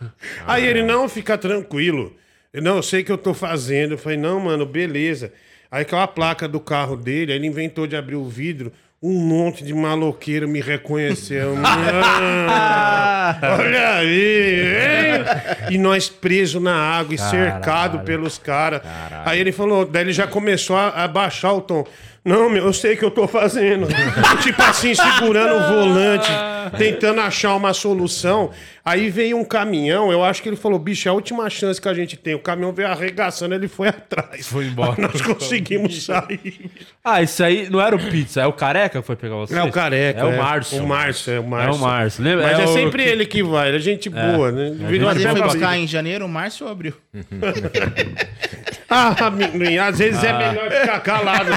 Aí 0.47 0.67
ele, 0.67 0.83
não, 0.83 1.09
fica 1.09 1.39
tranquilo. 1.39 2.15
Eu, 2.53 2.61
não, 2.61 2.77
eu 2.77 2.83
sei 2.83 3.03
que 3.03 3.11
eu 3.11 3.19
tô 3.19 3.33
fazendo. 3.33 3.93
Eu 3.93 3.99
falei, 3.99 4.19
não, 4.19 4.39
mano, 4.39 4.67
beleza. 4.67 5.33
Aí 5.71 5.85
caiu 5.85 6.03
a 6.03 6.09
placa 6.09 6.49
do 6.49 6.59
carro 6.61 6.97
dele, 6.97 7.33
aí 7.33 7.39
ele 7.39 7.47
inventou 7.47 7.87
de 7.87 7.95
abrir 7.97 8.17
o 8.17 8.27
vidro. 8.27 8.73
Um 9.01 9.13
monte 9.13 9.63
de 9.63 9.73
maloqueiro 9.73 10.49
me 10.49 10.61
reconheceu. 10.61 11.55
Ah, 11.65 13.39
olha 13.61 13.95
aí! 13.97 14.61
hein? 14.61 15.25
E 15.71 15.79
nós 15.79 16.09
presos 16.09 16.61
na 16.61 16.75
água 16.75 17.15
e 17.15 17.19
cercado 17.19 18.01
pelos 18.01 18.39
caras. 18.39 18.81
Aí 19.25 19.39
ele 19.39 19.53
falou, 19.53 19.85
daí 19.85 20.03
ele 20.03 20.13
já 20.13 20.27
começou 20.27 20.77
a, 20.77 20.89
a 20.89 21.07
baixar 21.09 21.53
o 21.53 21.61
tom. 21.61 21.87
Não, 22.29 22.51
meu, 22.51 22.67
eu 22.67 22.73
sei 22.75 22.95
o 22.95 22.99
que 22.99 23.05
eu 23.05 23.11
tô 23.11 23.27
fazendo. 23.27 23.89
tipo 24.43 24.61
assim, 24.63 24.95
segurando 24.95 25.55
o 25.55 25.69
volante, 25.69 26.31
tentando 26.77 27.23
achar 27.23 27.55
uma 27.55 27.73
solução. 27.73 28.51
Aí 28.85 29.11
veio 29.11 29.37
um 29.37 29.45
caminhão, 29.45 30.13
eu 30.13 30.25
acho 30.25 30.43
que 30.43 30.49
ele 30.49 30.57
falou, 30.57 30.79
bicho, 30.79 31.09
é 31.09 31.11
a 31.11 31.15
última 31.15 31.49
chance 31.49 31.81
que 31.81 31.89
a 31.89 31.95
gente 31.95 32.17
tem. 32.17 32.35
O 32.35 32.39
caminhão 32.39 32.73
veio 32.73 32.89
arregaçando, 32.89 33.55
ele 33.55 33.69
foi 33.69 33.89
atrás. 33.89 34.47
Foi 34.47 34.67
embora. 34.67 34.95
Aí 34.97 35.03
nós 35.13 35.23
conseguimos 35.23 36.05
sair. 36.05 36.71
Ah, 37.03 37.23
isso 37.23 37.43
aí 37.43 37.69
não 37.71 37.81
era 37.81 37.97
o 37.97 37.99
Pizza, 37.99 38.43
é 38.43 38.47
o 38.47 38.53
Careca 38.53 39.01
que 39.01 39.07
foi 39.07 39.17
pegar 39.17 39.37
você? 39.37 39.55
É 39.55 39.63
o 39.63 39.71
careca. 39.71 40.21
É 40.21 40.25
o 40.25 40.37
Márcio. 40.37 40.83
O 40.83 40.87
Márcio, 40.87 41.33
é 41.33 41.41
o 41.41 41.43
É 41.43 41.47
Márcio. 41.47 41.75
o 41.75 41.79
Márcio. 41.79 42.25
Lembra? 42.25 42.47
Mas 42.47 42.59
é, 42.59 42.65
o 42.65 42.69
sempre 42.69 43.03
ele 43.03 43.27
que 43.27 43.43
vai, 43.43 43.69
ele 43.69 43.77
é 43.79 43.81
gente 43.81 44.09
boa, 44.11 44.53
né? 44.53 44.71
Virou 44.89 45.09
Mas 45.09 45.19
ele 45.23 45.31
foi 45.31 45.43
buscar 45.43 45.79
em 45.79 45.87
janeiro, 45.87 46.29
março 46.29 46.65
ou 46.65 46.71
abril? 46.71 46.95
Ah, 48.91 49.27
amendoim, 49.27 49.77
às 49.77 49.99
vezes 49.99 50.25
é 50.25 50.33
melhor 50.33 50.71
ficar 50.71 51.01
calado. 51.01 51.51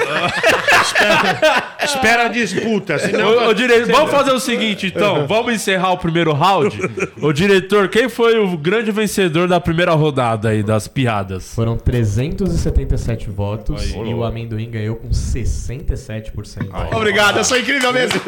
Espera, 0.81 1.63
espera 1.83 2.25
a 2.25 2.27
disputa, 2.27 2.99
senão... 2.99 3.29
Ô, 3.45 3.49
ô, 3.49 3.53
dire- 3.53 3.85
Vamos 3.85 4.11
fazer 4.11 4.31
o 4.31 4.39
seguinte, 4.39 4.87
então. 4.87 5.25
Vamos 5.27 5.53
encerrar 5.53 5.91
o 5.91 5.97
primeiro 5.97 6.31
round. 6.33 6.77
Ô, 7.21 7.31
diretor, 7.33 7.87
quem 7.89 8.07
foi 8.09 8.37
o 8.39 8.57
grande 8.57 8.91
vencedor 8.91 9.47
da 9.47 9.59
primeira 9.59 9.91
rodada 9.93 10.49
aí 10.49 10.61
das 10.63 10.87
piadas? 10.87 11.53
Foram 11.53 11.77
377 11.77 13.29
votos 13.29 13.91
e 13.91 14.13
o 14.13 14.23
amendoim 14.23 14.69
ganhou 14.69 14.95
com 14.95 15.09
67%. 15.09 16.67
Obrigado, 16.95 17.37
eu 17.37 17.43
sou 17.43 17.57
incrível 17.57 17.91
mesmo. 17.93 18.19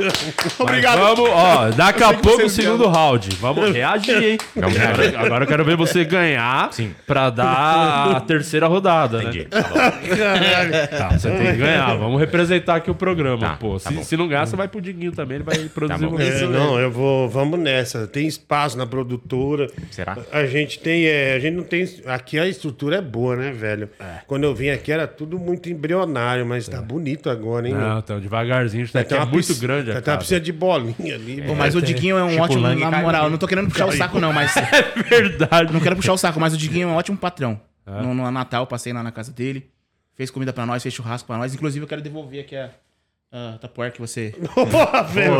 Obrigado. 0.59 0.99
Vamos, 0.99 1.29
ó, 1.29 1.69
daqui 1.69 2.03
a 2.03 2.13
pouco 2.13 2.43
o 2.43 2.49
segundo 2.49 2.87
round. 2.87 3.29
Vamos 3.39 3.71
reagir, 3.71 4.23
hein? 4.23 4.37
Vamos 4.55 4.77
Agora, 4.79 4.95
reagir. 5.01 5.17
agora 5.19 5.43
eu 5.43 5.47
quero 5.47 5.65
ver 5.65 5.75
você 5.75 6.03
ganhar 6.03 6.71
Sim. 6.71 6.93
pra 7.05 7.29
dar 7.29 8.15
a 8.15 8.19
terceira 8.21 8.67
rodada, 8.67 9.21
Entendi. 9.23 9.47
né? 9.51 10.87
Tá. 10.87 10.97
Tá, 10.97 11.09
você 11.17 11.29
tem 11.29 11.51
que 11.51 11.57
ganhar. 11.57 11.95
Vamos 11.97 12.19
representar 12.25 12.75
aqui 12.75 12.89
o 12.91 12.95
programa, 12.95 13.39
Tá, 13.39 13.57
pô. 13.57 13.79
tá 13.79 13.91
se, 13.91 14.03
se 14.05 14.17
não 14.17 14.27
ganhar, 14.27 14.45
você 14.45 14.55
vai 14.55 14.67
pro 14.67 14.81
Diguinho 14.81 15.11
também, 15.11 15.35
ele 15.35 15.43
vai 15.43 15.57
produzir 15.69 16.05
bom. 16.05 16.15
um 16.15 16.19
É, 16.19 16.41
não, 16.47 16.79
eu 16.79 16.91
vou. 16.91 17.29
Vamos 17.29 17.59
nessa. 17.59 18.07
Tem 18.07 18.27
espaço 18.27 18.77
na 18.77 18.85
produtora. 18.85 19.67
Será? 19.91 20.17
A 20.31 20.45
gente 20.45 20.79
tem. 20.79 21.05
é, 21.05 21.33
a 21.35 21.39
gente 21.39 21.55
não 21.55 21.63
tem. 21.63 21.83
Aqui 22.05 22.37
a 22.39 22.47
estrutura 22.47 22.97
é 22.97 23.01
boa, 23.01 23.35
né, 23.35 23.51
velho? 23.51 23.89
Quando 24.27 24.43
eu 24.43 24.53
vim 24.55 24.69
aqui 24.69 24.91
era 24.91 25.07
tudo 25.07 25.37
muito 25.39 25.69
embrionário, 25.69 26.45
mas 26.45 26.67
tá 26.67 26.81
bonito 26.81 27.29
agora, 27.29 27.67
hein? 27.67 27.73
Não, 27.73 27.99
então, 27.99 28.19
devagarzinho, 28.19 28.83
isso 28.83 28.93
daqui 28.93 29.09
Tem 29.09 29.17
é 29.19 29.25
muito 29.25 29.55
grande 29.55 29.91
Tá 29.93 30.01
casa. 30.01 30.17
precisa 30.17 30.39
de 30.39 30.51
bolinha 30.51 31.15
ali. 31.15 31.41
Pô, 31.41 31.55
mas 31.55 31.75
o 31.75 31.81
Diguinho 31.81 32.17
é 32.17 32.23
um 32.23 32.29
Tipo 32.29 32.43
ótimo, 32.43 32.61
Lang 32.61 32.79
na 32.79 33.01
moral, 33.01 33.25
eu 33.25 33.29
não 33.29 33.37
tô 33.37 33.47
querendo 33.47 33.69
puxar 33.69 33.85
o 33.87 33.91
saco 33.91 34.19
não, 34.19 34.31
mas... 34.33 34.53
Verdade. 35.09 35.71
Não 35.73 35.79
quero 35.79 35.95
puxar 35.95 36.13
o 36.13 36.17
saco, 36.17 36.39
mas 36.39 36.53
o 36.53 36.57
Diguinho 36.57 36.89
é 36.89 36.91
um 36.91 36.95
ótimo 36.95 37.17
patrão. 37.17 37.59
No, 37.85 38.13
no 38.13 38.29
Natal, 38.31 38.65
passei 38.65 38.93
lá 38.93 39.03
na 39.03 39.11
casa 39.11 39.31
dele, 39.31 39.69
fez 40.15 40.29
comida 40.31 40.53
pra 40.53 40.65
nós, 40.65 40.81
fez 40.83 40.93
churrasco 40.93 41.27
pra 41.27 41.37
nós. 41.37 41.53
Inclusive, 41.53 41.83
eu 41.83 41.87
quero 41.87 42.01
devolver 42.01 42.41
aqui 42.43 42.55
a, 42.55 42.71
a 43.35 43.57
tapoer 43.57 43.91
que 43.91 43.99
você... 43.99 44.31
Porra, 44.53 45.01
velho. 45.05 45.33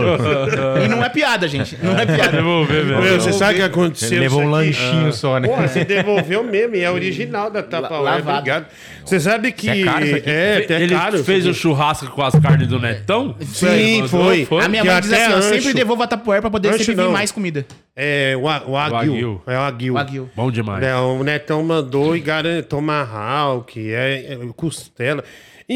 E 0.84 0.88
não 0.88 1.04
é 1.06 1.10
piada, 1.10 1.48
gente. 1.48 1.78
Não 1.80 1.96
é 1.96 2.04
piada. 2.08 2.38
Devolver, 2.38 2.84
Meu, 2.86 3.00
velho. 3.02 3.22
você 3.22 3.32
sabe 3.32 3.54
o 3.54 3.56
que 3.58 3.62
aconteceu? 3.62 4.20
Levou 4.20 4.42
um 4.42 4.50
lanchinho 4.50 5.14
só, 5.14 5.40
né? 5.40 5.48
Porra, 5.48 5.68
você 5.68 5.86
devolveu 5.86 6.44
mesmo, 6.44 6.76
e 6.76 6.82
é 6.82 6.90
original 6.90 7.52
da 7.52 7.62
Tupperware, 7.62 8.02
lavado. 8.02 8.38
obrigado. 8.40 8.66
Você 9.06 9.20
sabe 9.20 9.52
que... 9.52 9.70
é 9.70 9.84
caro 9.84 10.06
isso 10.06 10.16
aqui? 10.16 10.30
É, 10.32 10.58
até 10.64 10.82
Ele 10.82 10.96
caro. 10.96 11.24
fez 11.24 11.46
o 11.46 11.50
aqui. 11.52 11.60
churrasco 11.60 12.08
com 12.08 12.24
as 12.24 12.34
carnes 12.40 12.68
do 12.68 12.80
Netão? 12.80 13.36
Sim, 13.42 14.02
Mandou? 14.02 14.10
foi. 14.10 14.48
A 14.64 14.68
minha 14.68 14.82
Que 14.82 14.88
mãe 14.90 15.02
diz 15.02 15.14
assim, 15.14 15.32
eu 15.32 15.42
sempre 15.44 15.74
devolvo 15.74 16.02
a 16.02 16.08
tapoer 16.08 16.42
pra 16.42 16.50
poder 16.50 16.70
Ancho 16.70 16.84
sempre 16.86 17.04
vir 17.04 17.12
mais 17.12 17.32
comida. 17.32 17.64
É, 17.96 18.36
o, 18.42 18.50
a- 18.50 18.64
o 18.66 18.76
Aguil. 18.76 18.98
Aguil. 19.14 19.42
É 19.46 19.58
o 19.58 19.62
Aguil. 19.62 19.94
O 19.94 19.98
Aguil. 20.00 20.30
Bom 20.36 20.50
demais. 20.50 20.84
É, 20.84 20.96
o 20.96 21.24
Netão 21.24 21.62
mandou 21.64 22.16
e 22.18 22.20
garantou 22.20 22.80
Tomahawk, 22.80 23.94
é, 23.94 24.34
é 24.34 24.38
costela. 24.56 25.24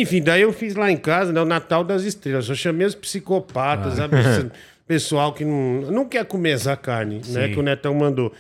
Enfim, 0.02 0.22
daí 0.22 0.42
eu 0.42 0.52
fiz 0.54 0.76
lá 0.76 0.92
em 0.92 0.98
casa, 0.98 1.32
né, 1.34 1.42
o 1.42 1.46
Natal 1.46 1.84
das 1.84 2.04
Estrelas. 2.04 2.48
Eu 2.50 2.56
chamei 2.56 2.86
os 2.86 2.96
psicopatas, 2.96 3.96
sabe? 3.96 4.20
Esse 4.20 4.52
Pessoal 4.88 5.34
que 5.34 5.44
não, 5.44 5.82
não 5.92 6.06
quer 6.06 6.24
comer 6.26 6.52
essa 6.52 6.76
carne, 6.78 7.22
né? 7.28 7.50
Que 7.50 7.60
o 7.60 7.62
Netão 7.62 7.94
mandou. 7.94 8.32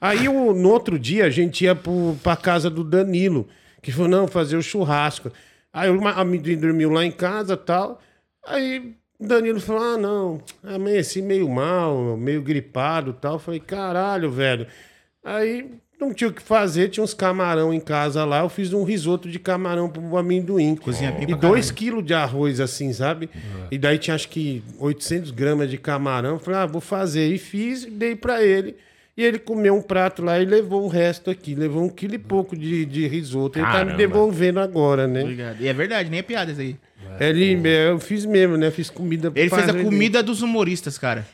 Aí 0.00 0.28
o- 0.28 0.52
no 0.54 0.68
outro 0.70 0.96
dia 1.00 1.24
a 1.24 1.30
gente 1.30 1.64
ia 1.64 1.74
pro, 1.74 2.16
pra 2.22 2.36
casa 2.36 2.70
do 2.70 2.84
Danilo, 2.84 3.48
que 3.82 3.90
falou, 3.90 4.08
não, 4.08 4.28
fazer 4.28 4.56
o 4.56 4.62
churrasco. 4.62 5.32
Aí 5.72 5.88
amendoim 6.14 6.56
dormiu 6.58 6.90
lá 6.90 7.04
em 7.04 7.10
casa 7.10 7.54
e 7.54 7.56
tal. 7.56 8.00
Aí 8.46 8.94
o 9.18 9.26
Danilo 9.26 9.58
falou: 9.60 9.82
ah, 9.82 9.98
não, 9.98 10.40
amanheci 10.62 11.20
meio 11.20 11.48
mal, 11.48 12.16
meio 12.16 12.40
gripado 12.40 13.10
e 13.10 13.14
tal. 13.14 13.32
Eu 13.34 13.38
falei, 13.40 13.58
caralho, 13.58 14.30
velho. 14.30 14.66
Aí 15.24 15.68
não 15.98 16.12
tinha 16.12 16.28
o 16.28 16.32
que 16.32 16.42
fazer, 16.42 16.88
tinha 16.88 17.02
uns 17.02 17.14
camarão 17.14 17.72
em 17.72 17.80
casa 17.80 18.24
lá. 18.24 18.40
Eu 18.40 18.48
fiz 18.48 18.72
um 18.72 18.84
risoto 18.84 19.28
de 19.28 19.38
camarão 19.38 19.88
pro 19.88 20.16
amendoim. 20.16 20.76
Cozinha 20.76 21.10
bem 21.10 21.26
E 21.28 21.34
dois 21.34 21.70
quilos 21.70 22.04
de 22.04 22.12
arroz, 22.12 22.60
assim, 22.60 22.92
sabe? 22.92 23.30
E 23.70 23.78
daí 23.78 23.98
tinha 23.98 24.14
acho 24.14 24.28
que 24.28 24.62
800 24.78 25.30
gramas 25.30 25.70
de 25.70 25.78
camarão. 25.78 26.30
Eu 26.30 26.38
falei, 26.38 26.60
ah, 26.60 26.66
vou 26.66 26.80
fazer. 26.80 27.32
E 27.32 27.38
fiz, 27.38 27.86
dei 27.86 28.14
pra 28.14 28.42
ele. 28.42 28.76
E 29.16 29.24
ele 29.24 29.38
comeu 29.38 29.74
um 29.74 29.80
prato 29.80 30.22
lá 30.22 30.38
e 30.38 30.44
levou 30.44 30.84
o 30.84 30.88
resto 30.88 31.30
aqui. 31.30 31.54
Levou 31.54 31.82
um 31.82 31.88
quilo 31.88 32.14
e 32.14 32.18
pouco 32.18 32.54
de, 32.54 32.84
de 32.84 33.08
risoto. 33.08 33.58
Ele 33.58 33.66
tá 33.66 33.82
me 33.82 33.94
devolvendo 33.94 34.60
agora, 34.60 35.06
né? 35.06 35.22
Obrigado. 35.22 35.60
E 35.62 35.66
é 35.66 35.72
verdade, 35.72 36.10
nem 36.10 36.20
é 36.20 36.22
piada 36.22 36.52
isso 36.52 36.60
aí. 36.60 36.76
Ele, 37.18 37.58
eu 37.66 37.98
fiz 37.98 38.26
mesmo, 38.26 38.58
né? 38.58 38.70
Fiz 38.70 38.90
comida 38.90 39.32
Ele 39.34 39.48
fez 39.48 39.68
a 39.70 39.72
comida 39.72 40.22
dos 40.22 40.42
humoristas, 40.42 40.98
cara. 40.98 41.26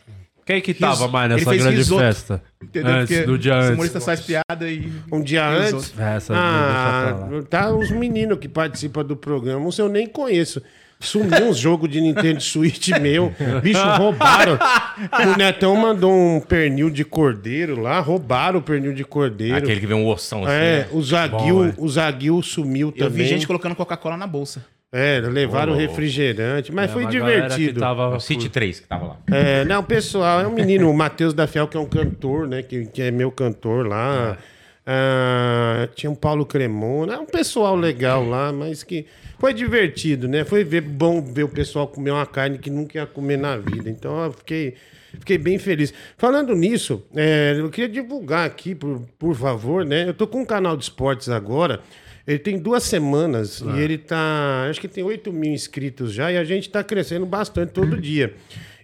Quem 0.44 0.60
que 0.60 0.74
tava 0.74 1.06
mais 1.08 1.26
Ele 1.30 1.34
nessa 1.40 1.50
fez 1.50 1.62
grande 1.62 1.76
risoto. 1.78 2.00
festa? 2.00 2.42
Entendeu? 2.62 2.92
Antes, 2.92 3.16
Porque 3.16 3.26
do 3.26 3.38
dia 3.38 3.52
Os 3.52 3.58
antes. 3.64 3.72
humoristas 3.74 4.04
faz 4.04 4.20
piada 4.20 4.68
e... 4.68 4.92
Um 5.12 5.22
dia 5.22 5.48
Risoto. 5.50 5.76
antes. 5.76 5.94
Essa 5.98 6.34
Ah, 6.36 7.04
deixa 7.12 7.16
pra 7.28 7.36
lá. 7.36 7.42
tá 7.48 7.70
os 7.74 7.90
meninos 7.90 8.38
que 8.38 8.48
participam 8.48 9.04
do 9.04 9.16
programa, 9.16 9.64
uns 9.64 9.78
eu 9.78 9.88
nem 9.88 10.06
conheço. 10.06 10.60
Sumiu 10.98 11.46
uns 11.48 11.56
jogos 11.58 11.90
de 11.90 12.00
Nintendo 12.00 12.40
Switch 12.40 12.88
meu. 13.00 13.32
Bicho, 13.62 13.82
roubaram. 13.96 14.56
O 15.34 15.36
Netão 15.36 15.74
mandou 15.74 16.12
um 16.12 16.38
pernil 16.40 16.90
de 16.90 17.04
cordeiro 17.04 17.80
lá, 17.80 17.98
roubaram 17.98 18.60
o 18.60 18.62
pernil 18.62 18.94
de 18.94 19.04
cordeiro. 19.04 19.56
Aquele 19.56 19.80
que 19.80 19.86
vem 19.86 19.96
um 19.96 20.06
ossão 20.06 20.44
assim, 20.44 20.52
É, 20.54 20.78
né? 20.80 20.88
o 20.92 21.02
Zaguil, 21.02 21.74
o 21.76 21.88
Zaguil 21.88 22.40
sumiu 22.42 22.88
Eu 22.96 23.06
também. 23.06 23.22
vi 23.24 23.28
gente 23.28 23.46
colocando 23.48 23.74
Coca-Cola 23.74 24.16
na 24.16 24.26
bolsa. 24.28 24.64
É, 24.92 25.20
levaram 25.20 25.74
refrigerante, 25.74 26.70
mas 26.70 26.90
É, 26.90 26.92
foi 26.92 27.06
divertido. 27.06 27.80
tava 27.80 28.14
O 28.16 28.20
City 28.20 28.48
3 28.48 28.80
que 28.80 28.86
tava 28.86 29.06
lá. 29.06 29.11
É, 29.32 29.64
não, 29.64 29.82
pessoal, 29.82 30.42
é 30.42 30.46
um 30.46 30.52
menino, 30.52 30.90
o 30.90 30.94
Matheus 30.94 31.32
da 31.32 31.46
Fiel, 31.46 31.66
que 31.66 31.76
é 31.76 31.80
um 31.80 31.86
cantor, 31.86 32.46
né? 32.46 32.62
Que, 32.62 32.84
que 32.86 33.00
é 33.00 33.10
meu 33.10 33.30
cantor 33.30 33.86
lá. 33.86 34.36
Ah, 34.84 35.88
tinha 35.94 36.10
um 36.10 36.14
Paulo 36.14 36.44
Cremona, 36.44 37.14
é 37.14 37.18
um 37.18 37.26
pessoal 37.26 37.76
legal 37.76 38.26
lá, 38.26 38.52
mas 38.52 38.82
que 38.82 39.06
foi 39.38 39.54
divertido, 39.54 40.26
né? 40.26 40.44
Foi 40.44 40.64
ver, 40.64 40.80
bom 40.80 41.22
ver 41.22 41.44
o 41.44 41.48
pessoal 41.48 41.86
comer 41.86 42.10
uma 42.10 42.26
carne 42.26 42.58
que 42.58 42.68
nunca 42.68 42.98
ia 42.98 43.06
comer 43.06 43.38
na 43.38 43.56
vida. 43.56 43.88
Então 43.88 44.24
eu 44.24 44.32
fiquei, 44.32 44.74
fiquei 45.18 45.38
bem 45.38 45.58
feliz. 45.58 45.94
Falando 46.18 46.54
nisso, 46.54 47.02
é, 47.14 47.54
eu 47.56 47.70
queria 47.70 47.88
divulgar 47.88 48.44
aqui, 48.44 48.74
por, 48.74 49.02
por 49.18 49.34
favor, 49.34 49.84
né? 49.84 50.08
Eu 50.08 50.14
tô 50.14 50.26
com 50.26 50.40
um 50.40 50.46
canal 50.46 50.76
de 50.76 50.82
esportes 50.82 51.28
agora. 51.28 51.80
Ele 52.26 52.38
tem 52.38 52.58
duas 52.58 52.84
semanas 52.84 53.60
e 53.60 53.80
ele 53.80 53.98
tá. 53.98 54.66
Acho 54.68 54.80
que 54.80 54.86
tem 54.86 55.02
8 55.02 55.32
mil 55.32 55.52
inscritos 55.52 56.12
já 56.12 56.30
e 56.30 56.36
a 56.36 56.44
gente 56.44 56.70
tá 56.70 56.82
crescendo 56.84 57.26
bastante 57.26 57.72
todo 57.72 57.96
dia. 58.00 58.34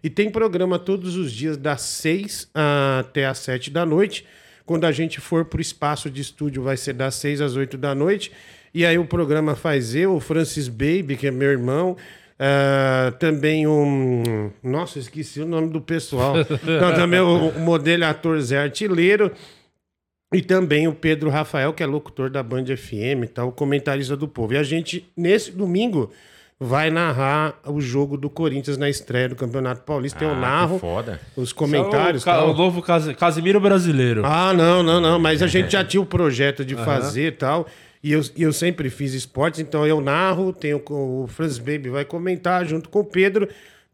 E 0.03 0.09
tem 0.09 0.31
programa 0.31 0.79
todos 0.79 1.17
os 1.17 1.33
dias, 1.33 1.57
das 1.57 1.83
6 1.83 2.51
até 3.01 3.27
as 3.27 3.39
7 3.39 3.71
da 3.71 3.85
noite. 3.85 4.25
Quando 4.65 4.85
a 4.85 4.93
gente 4.93 5.21
for 5.21 5.45
pro 5.45 5.61
espaço 5.61 6.11
de 6.11 6.21
estúdio, 6.21 6.63
vai 6.63 6.77
ser 6.77 6.93
das 6.93 7.15
6 7.17 7.41
às 7.41 7.57
8 7.57 7.79
da 7.79 7.95
noite. 7.95 8.31
E 8.75 8.85
aí 8.85 8.99
o 8.99 9.05
programa 9.05 9.57
faz 9.57 9.95
eu, 9.95 10.15
o 10.15 10.21
Francis 10.21 10.69
Baby, 10.69 11.17
que 11.17 11.27
é 11.27 11.31
meu 11.31 11.51
irmão. 11.51 11.97
ah, 12.39 13.13
também 13.19 13.67
um. 13.67 14.51
Nossa, 14.63 14.99
esqueci 14.99 15.41
o 15.41 15.47
nome 15.47 15.71
do 15.71 15.81
pessoal. 15.81 16.35
Não, 16.81 16.95
também 16.95 17.21
o, 17.21 17.49
o 17.49 17.61
modelo 17.61 18.05
ator 18.05 18.39
Zé 18.41 18.59
Artilheiro. 18.59 19.33
E 20.33 20.43
também 20.43 20.87
o 20.87 20.93
Pedro 20.93 21.31
Rafael, 21.31 21.73
que 21.73 21.83
é 21.83 21.87
locutor 21.87 22.29
da 22.29 22.43
Band 22.43 22.67
FM 22.77 23.25
e 23.25 23.29
tal, 23.29 23.51
comentarista 23.51 24.15
do 24.15 24.29
povo. 24.29 24.53
E 24.53 24.59
a 24.59 24.63
gente, 24.63 25.09
nesse 25.17 25.51
domingo, 25.51 26.13
vai 26.61 26.91
narrar 26.91 27.55
o 27.67 27.81
jogo 27.81 28.17
do 28.17 28.29
Corinthians 28.29 28.77
na 28.77 28.89
estreia 28.91 29.29
do 29.29 29.37
Campeonato 29.37 29.83
Paulista. 29.83 30.25
Eu 30.25 30.31
Ah, 30.33 30.35
narro 30.41 30.75
que 30.75 30.81
foda. 30.81 31.21
os 31.37 31.53
comentários. 31.53 32.23
O, 32.23 32.25
ca- 32.25 32.33
tal. 32.39 32.51
o 32.51 32.55
novo 32.57 32.83
Casi- 32.83 33.15
Casimiro 33.15 33.61
brasileiro. 33.61 34.23
Ah, 34.25 34.53
não, 34.53 34.83
não, 34.83 35.01
não. 35.01 35.19
Mas 35.19 35.41
a 35.43 35.47
gente 35.47 35.71
já 35.73 35.85
tinha 35.85 36.01
o 36.01 36.07
projeto 36.07 36.65
de 36.65 36.75
fazer 36.75 37.29
e 37.29 37.33
tal. 37.33 37.67
E 38.03 38.13
eu, 38.13 38.23
eu 38.37 38.53
sempre 38.53 38.91
fiz 38.91 39.13
esportes, 39.15 39.59
então 39.61 39.85
eu 39.87 40.01
narro, 40.01 40.53
tenho 40.53 40.81
o 40.89 41.27
Franz 41.29 41.59
Baby 41.59 41.89
vai 41.91 42.05
comentar 42.05 42.65
junto 42.65 42.89
com 42.89 43.01
o 43.01 43.05
Pedro. 43.05 43.49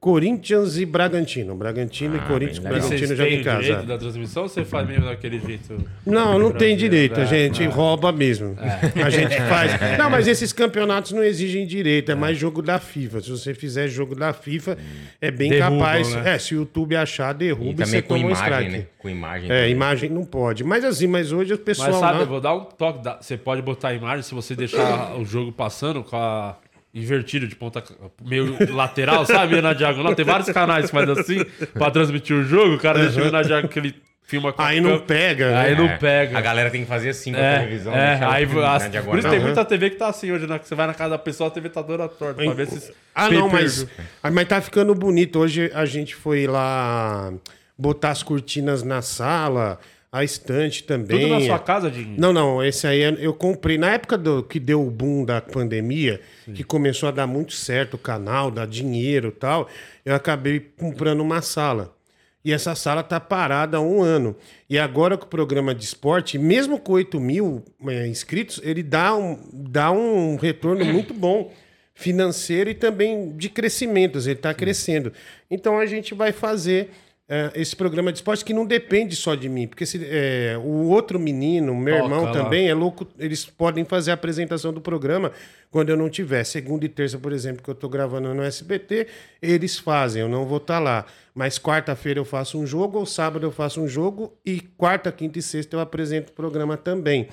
Corinthians 0.04 0.76
e 0.76 0.84
Bragantino. 0.84 1.54
Bragantino 1.54 2.14
e 2.16 2.18
Corinthians, 2.28 2.58
bem. 2.58 2.72
Bragantino 2.72 3.16
têm 3.16 3.40
em 3.40 3.42
casa. 3.42 3.62
direito 3.62 3.86
da 3.86 3.96
transmissão 3.96 4.42
ou 4.42 4.48
você 4.50 4.62
faz 4.62 4.86
mesmo 4.86 5.06
daquele 5.06 5.40
jeito? 5.40 5.82
Não, 6.04 6.38
não 6.38 6.52
tem 6.52 6.76
direito, 6.76 7.18
a 7.18 7.22
É, 7.22 7.26
gente 7.26 7.62
é. 7.62 7.66
rouba 7.66 8.12
mesmo. 8.12 8.54
A 9.02 9.08
gente 9.08 9.34
faz. 9.48 9.72
Não, 9.98 10.10
mas 10.10 10.28
esses 10.28 10.52
campeonatos 10.52 11.12
não 11.12 11.22
exigem 11.24 11.66
direito, 11.66 12.12
é 12.12 12.14
mais 12.14 12.36
jogo 12.36 12.60
da 12.60 12.78
FIFA. 12.78 13.22
Se 13.22 13.30
você 13.30 13.54
fizer 13.54 13.88
jogo 13.88 14.14
da 14.14 14.34
FIFA, 14.34 14.76
é 15.22 15.30
bem 15.30 15.48
Derrubam, 15.48 15.78
capaz. 15.78 16.14
né? 16.14 16.34
É, 16.34 16.38
se 16.38 16.54
o 16.54 16.58
YouTube 16.58 16.94
achar, 16.96 17.32
derruba 17.32 17.64
E 17.64 17.70
e, 17.70 17.74
também 17.74 17.86
você 17.86 18.02
com 18.02 18.08
toma 18.08 18.18
um 18.26 18.28
imagem, 18.30 18.44
strike. 18.52 18.70
né? 18.76 18.86
Com 18.98 19.08
imagem. 19.08 19.50
É, 19.50 19.54
também. 19.56 19.70
imagem 19.70 20.10
não 20.10 20.24
pode. 20.26 20.62
Mas 20.64 20.84
assim, 20.84 21.06
mas 21.06 21.32
hoje 21.32 21.54
o 21.54 21.58
pessoal. 21.58 21.90
Mas 21.92 22.00
sabe, 22.00 22.18
lá- 22.18 22.20
eu 22.24 22.26
vou 22.28 22.40
dar 22.42 22.54
um 22.54 22.64
toque. 22.64 23.02
da- 23.02 23.16
Você 23.22 23.38
pode 23.38 23.62
botar 23.62 23.88
a 23.88 23.94
imagem 23.94 24.22
se 24.22 24.34
você 24.34 24.54
deixar 24.54 25.16
o 25.18 25.24
jogo 25.24 25.50
passando 25.50 26.02
com 26.04 26.14
a 26.16 26.56
invertido 26.94 27.48
de 27.48 27.56
ponta 27.56 27.82
meio 28.24 28.56
lateral, 28.72 29.26
sabe? 29.26 29.52
Meio 29.52 29.62
na 29.62 29.72
diagonal. 29.72 30.14
Tem 30.14 30.24
vários 30.24 30.48
canais 30.50 30.86
que 30.86 30.92
faz 30.92 31.08
assim 31.10 31.44
pra 31.72 31.90
transmitir 31.90 32.36
o 32.36 32.44
jogo. 32.44 32.74
O 32.76 32.78
cara 32.78 33.00
deixa 33.00 33.18
meio 33.20 33.32
na 33.32 33.42
diagonal 33.42 33.68
que 33.68 33.78
ele 33.78 33.94
filma 34.26 34.52
com 34.54 34.62
a 34.62 34.68
Aí 34.68 34.80
não 34.80 34.98
pega, 35.00 35.50
né? 35.50 35.56
Aí 35.60 35.76
não 35.76 35.84
É, 35.86 35.98
pega. 35.98 36.38
A 36.38 36.40
galera 36.40 36.70
tem 36.70 36.82
que 36.82 36.88
fazer 36.88 37.10
assim 37.10 37.32
com 37.32 37.38
a 37.38 37.42
É, 37.42 37.58
televisão. 37.58 37.92
é, 37.94 38.10
deixar 38.12 38.32
aí, 38.32 38.44
as- 38.44 38.52
na 38.82 38.88
diagonal. 38.88 39.10
por 39.10 39.18
isso 39.18 39.28
tem 39.28 39.40
muita 39.40 39.64
TV 39.66 39.90
que 39.90 39.96
tá 39.96 40.08
assim 40.08 40.30
hoje, 40.32 40.46
né? 40.46 40.58
Que 40.58 40.66
você 40.68 40.74
vai 40.74 40.86
na 40.86 40.94
casa 40.94 41.10
da 41.10 41.18
pessoa, 41.18 41.48
a 41.48 41.50
TV 41.50 41.68
tá 41.68 41.82
toda 41.82 42.08
torta 42.08 42.42
pra 42.42 42.52
ver 42.54 42.66
se. 42.68 42.92
Ah, 43.14 43.28
não, 43.28 43.48
mas, 43.48 43.86
ah, 44.22 44.30
mas 44.30 44.48
tá 44.48 44.60
ficando 44.60 44.94
bonito. 44.94 45.38
Hoje 45.38 45.70
a 45.74 45.84
gente 45.84 46.14
foi 46.14 46.46
lá 46.46 47.32
botar 47.76 48.10
as 48.10 48.22
cortinas 48.22 48.82
na 48.82 49.02
sala, 49.02 49.78
a 50.14 50.22
estante 50.22 50.84
também. 50.84 51.22
Tudo 51.22 51.34
na 51.34 51.40
sua 51.40 51.58
casa, 51.58 51.90
Dinho? 51.90 52.14
Não, 52.16 52.32
não, 52.32 52.64
esse 52.64 52.86
aí 52.86 53.02
é- 53.02 53.16
eu 53.18 53.34
comprei. 53.34 53.76
Na 53.76 53.90
época 53.94 54.16
do, 54.16 54.44
que 54.44 54.60
deu 54.60 54.86
o 54.86 54.88
boom 54.88 55.24
da 55.24 55.40
pandemia, 55.40 56.20
que 56.54 56.62
começou 56.62 57.08
a 57.08 57.12
dar 57.12 57.26
muito 57.26 57.52
certo 57.52 57.94
o 57.94 57.98
canal, 57.98 58.48
dar 58.48 58.64
dinheiro 58.64 59.28
e 59.28 59.32
tal, 59.32 59.68
eu 60.04 60.14
acabei 60.14 60.60
comprando 60.78 61.20
uma 61.20 61.42
sala. 61.42 61.96
E 62.44 62.52
essa 62.52 62.76
sala 62.76 63.02
tá 63.02 63.18
parada 63.18 63.78
há 63.78 63.80
um 63.80 64.02
ano. 64.02 64.36
E 64.70 64.78
agora 64.78 65.16
com 65.18 65.24
o 65.24 65.28
programa 65.28 65.74
de 65.74 65.82
esporte, 65.82 66.38
mesmo 66.38 66.78
com 66.78 66.92
8 66.92 67.18
mil 67.18 67.64
eh, 67.88 68.06
inscritos, 68.06 68.60
ele 68.62 68.84
dá 68.84 69.16
um, 69.16 69.36
dá 69.52 69.90
um 69.90 70.36
retorno 70.36 70.84
muito 70.84 71.12
bom 71.12 71.50
financeiro 71.92 72.70
e 72.70 72.74
também 72.74 73.36
de 73.36 73.48
crescimento. 73.48 74.20
Ele 74.20 74.32
está 74.32 74.54
crescendo. 74.54 75.12
Então 75.50 75.76
a 75.76 75.86
gente 75.86 76.14
vai 76.14 76.30
fazer 76.30 76.90
eh, 77.28 77.52
esse 77.54 77.74
programa 77.74 78.12
de 78.12 78.18
esporte 78.18 78.44
que 78.44 78.52
não 78.52 78.66
depende 78.66 79.16
só 79.16 79.34
de 79.34 79.48
mim. 79.48 79.66
Porque 79.66 79.86
se, 79.86 80.00
eh, 80.04 80.56
o 80.62 80.88
outro 80.88 81.18
menino, 81.18 81.74
meu 81.74 81.96
Toca 81.96 82.04
irmão 82.04 82.24
lá. 82.24 82.32
também, 82.32 82.68
é 82.68 82.74
louco. 82.74 83.06
Eles 83.18 83.44
podem 83.46 83.84
fazer 83.84 84.10
a 84.10 84.14
apresentação 84.14 84.72
do 84.72 84.80
programa 84.80 85.32
quando 85.70 85.88
eu 85.88 85.96
não 85.96 86.10
tiver. 86.10 86.44
Segunda 86.44 86.84
e 86.84 86.88
terça, 86.88 87.18
por 87.18 87.32
exemplo, 87.32 87.62
que 87.62 87.70
eu 87.70 87.74
estou 87.74 87.88
gravando 87.88 88.32
no 88.34 88.42
SBT, 88.42 89.06
eles 89.40 89.78
fazem. 89.78 90.22
Eu 90.22 90.28
não 90.28 90.44
vou 90.44 90.58
estar 90.58 90.78
lá. 90.78 91.06
Mas 91.34 91.58
quarta-feira 91.58 92.20
eu 92.20 92.24
faço 92.24 92.58
um 92.58 92.66
jogo, 92.66 92.98
ou 92.98 93.06
sábado 93.06 93.44
eu 93.44 93.50
faço 93.50 93.80
um 93.80 93.88
jogo, 93.88 94.32
e 94.44 94.60
quarta, 94.60 95.10
quinta 95.10 95.38
e 95.38 95.42
sexta 95.42 95.76
eu 95.76 95.80
apresento 95.80 96.30
o 96.30 96.34
programa 96.34 96.76
também. 96.76 97.28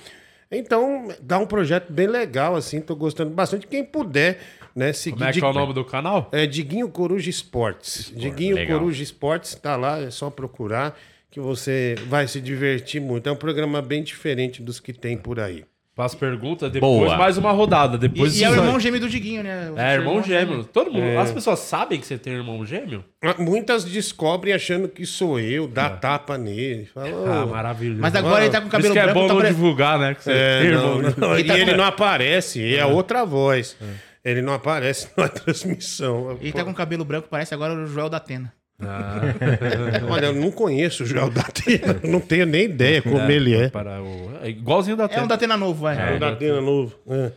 Então, 0.51 1.07
dá 1.21 1.37
um 1.39 1.45
projeto 1.45 1.93
bem 1.93 2.07
legal, 2.07 2.57
assim, 2.57 2.81
tô 2.81 2.93
gostando 2.93 3.31
bastante. 3.31 3.65
Quem 3.67 3.85
puder, 3.85 4.39
né, 4.75 4.93
seguir. 4.93 5.17
Como 5.17 5.29
é 5.29 5.33
que 5.33 5.39
é 5.43 5.45
o 5.47 5.53
nome 5.53 5.73
do 5.73 5.83
canal? 5.85 6.29
É 6.31 6.45
Diguinho 6.45 6.87
Coruja 6.89 7.29
Esportes. 7.29 8.11
Diguinho 8.15 8.55
legal. 8.55 8.79
Coruja 8.79 9.03
Esportes, 9.03 9.55
tá 9.55 9.75
lá, 9.75 9.99
é 9.99 10.09
só 10.09 10.29
procurar 10.29 10.97
que 11.29 11.39
você 11.39 11.95
vai 12.07 12.27
se 12.27 12.41
divertir 12.41 12.99
muito. 13.01 13.27
É 13.27 13.31
um 13.31 13.35
programa 13.37 13.81
bem 13.81 14.03
diferente 14.03 14.61
dos 14.61 14.79
que 14.79 14.91
tem 14.93 15.17
por 15.17 15.39
aí. 15.39 15.63
Faz 15.93 16.15
pergunta, 16.15 16.69
depois 16.69 16.99
Boa. 17.03 17.17
mais 17.17 17.37
uma 17.37 17.51
rodada. 17.51 17.97
E, 17.97 17.99
Depois 17.99 18.39
e 18.39 18.43
é 18.45 18.49
o 18.49 18.53
isso 18.53 18.61
irmão 18.61 18.79
gêmeo 18.79 18.99
do 19.01 19.09
Diguinho, 19.09 19.43
né? 19.43 19.69
O 19.71 19.77
É, 19.77 19.91
seu 19.91 19.99
irmão 20.01 20.23
gêmeo. 20.23 20.63
Todo 20.63 20.89
mundo. 20.89 21.19
As 21.19 21.31
pessoas 21.31 21.59
sabem 21.59 21.99
que 21.99 22.07
você 22.07 22.17
tem 22.17 22.31
irmão 22.33 22.65
gêmeo? 22.65 23.03
Ah, 23.21 23.35
Muitas 23.37 23.83
descobrem 23.83 24.53
achando 24.53 24.87
que 24.87 25.05
sou 25.05 25.37
eu, 25.37 25.67
dá 25.67 25.89
tapa 25.89 26.37
nele. 26.37 26.85
Fala, 26.93 27.09
Ah, 27.09 27.43
"Ô, 27.43 27.47
maravilhoso. 27.47 27.99
Mas 28.01 28.15
agora 28.15 28.41
ele 28.45 28.51
tá 28.51 28.61
com 28.61 28.67
o 28.67 28.69
Por 28.71 28.79
isso 28.79 28.87
cabelo 28.87 28.93
que 28.93 28.99
é 28.99 29.03
branco. 29.03 29.19
bom 29.19 29.27
tá 29.27 29.33
não 29.33 29.41
pare- 29.41 29.53
divulgar, 29.53 29.99
né? 29.99 30.15
Que 30.15 30.23
você 30.23 30.31
É, 30.31 30.61
tem 30.61 30.71
não, 30.71 30.77
irmão 30.77 31.13
não, 31.17 31.37
gêmeo. 31.37 31.57
E 31.57 31.61
ele 31.61 31.73
não 31.75 31.83
aparece, 31.83 32.75
é 32.75 32.85
outra 32.85 33.25
voz. 33.25 33.75
Ele 34.23 34.41
não 34.41 34.53
aparece 34.53 35.09
na 35.17 35.27
transmissão. 35.27 36.37
Ele 36.39 36.51
tá 36.51 36.63
com 36.63 36.71
o 36.71 36.75
cabelo 36.75 37.03
branco, 37.05 37.27
parece 37.29 37.53
agora 37.53 37.73
o 37.73 37.87
Joel 37.87 38.09
da 38.09 38.17
Atena. 38.17 38.53
Olha, 40.09 40.27
eu 40.27 40.33
não 40.33 40.51
conheço 40.51 41.03
o 41.03 41.05
Joel 41.05 41.29
Datena, 41.29 41.99
não 42.03 42.19
tenho 42.19 42.47
nem 42.47 42.65
ideia 42.65 42.99
como 43.01 43.19
ele 43.29 43.55
é. 43.55 43.69
Para 43.69 44.01
o... 44.01 44.31
é 44.41 44.49
igualzinho 44.49 44.97
da 44.97 45.03
É 45.03 45.05
um 45.05 45.09
Atena. 45.09 45.27
da 45.27 45.35
Atena 45.35 45.57
novo, 45.57 45.81
vai. 45.81 46.15
O 46.15 46.19
Datena 46.19 46.61
novo. 46.61 46.95
É. 47.07 47.31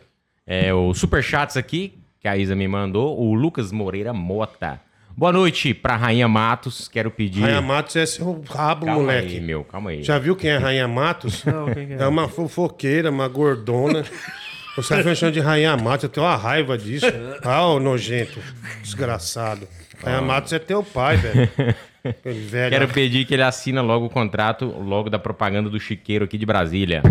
É, 0.46 0.74
o 0.74 0.94
Superchats 0.94 1.56
aqui, 1.58 1.98
que 2.20 2.28
a 2.28 2.36
Isa 2.36 2.54
me 2.54 2.66
mandou, 2.66 3.18
o 3.20 3.34
Lucas 3.34 3.72
Moreira 3.72 4.12
Mota. 4.14 4.80
Boa 5.16 5.32
noite 5.32 5.72
pra 5.74 5.96
Rainha 5.96 6.26
Matos, 6.26 6.88
quero 6.88 7.10
pedir... 7.10 7.42
Rainha 7.42 7.62
Matos 7.62 7.94
é 7.96 8.04
seu 8.06 8.42
rabo, 8.50 8.86
calma 8.86 9.00
moleque. 9.02 9.34
aí, 9.34 9.40
meu, 9.40 9.62
calma 9.64 9.90
aí. 9.90 10.02
Já 10.02 10.18
viu 10.18 10.34
quem 10.34 10.50
é 10.50 10.56
Rainha 10.56 10.88
Matos? 10.88 11.44
Não, 11.44 11.66
quem 11.72 11.86
que 11.86 11.92
é? 11.92 11.96
É 11.98 12.06
uma 12.06 12.26
fofoqueira, 12.28 13.10
uma 13.10 13.28
gordona. 13.28 14.02
Você 14.76 15.02
vai 15.02 15.14
chamando 15.14 15.34
de 15.34 15.40
Rainha 15.40 15.76
Matos, 15.76 16.04
eu 16.04 16.08
tenho 16.08 16.26
uma 16.26 16.36
raiva 16.36 16.76
disso. 16.76 17.06
Ah, 17.42 17.66
ô 17.66 17.78
nojento, 17.78 18.40
desgraçado. 18.82 19.68
Rainha 20.02 20.22
Matos 20.22 20.52
é 20.52 20.58
teu 20.58 20.82
pai, 20.82 21.16
velho. 21.16 21.48
Velho. 22.22 22.70
Quero 22.70 22.88
pedir 22.88 23.24
que 23.24 23.32
ele 23.32 23.42
assina 23.42 23.80
logo 23.80 24.04
o 24.04 24.10
contrato, 24.10 24.66
logo 24.66 25.08
da 25.08 25.18
propaganda 25.18 25.70
do 25.70 25.80
chiqueiro 25.80 26.26
aqui 26.26 26.36
de 26.36 26.44
Brasília. 26.44 27.02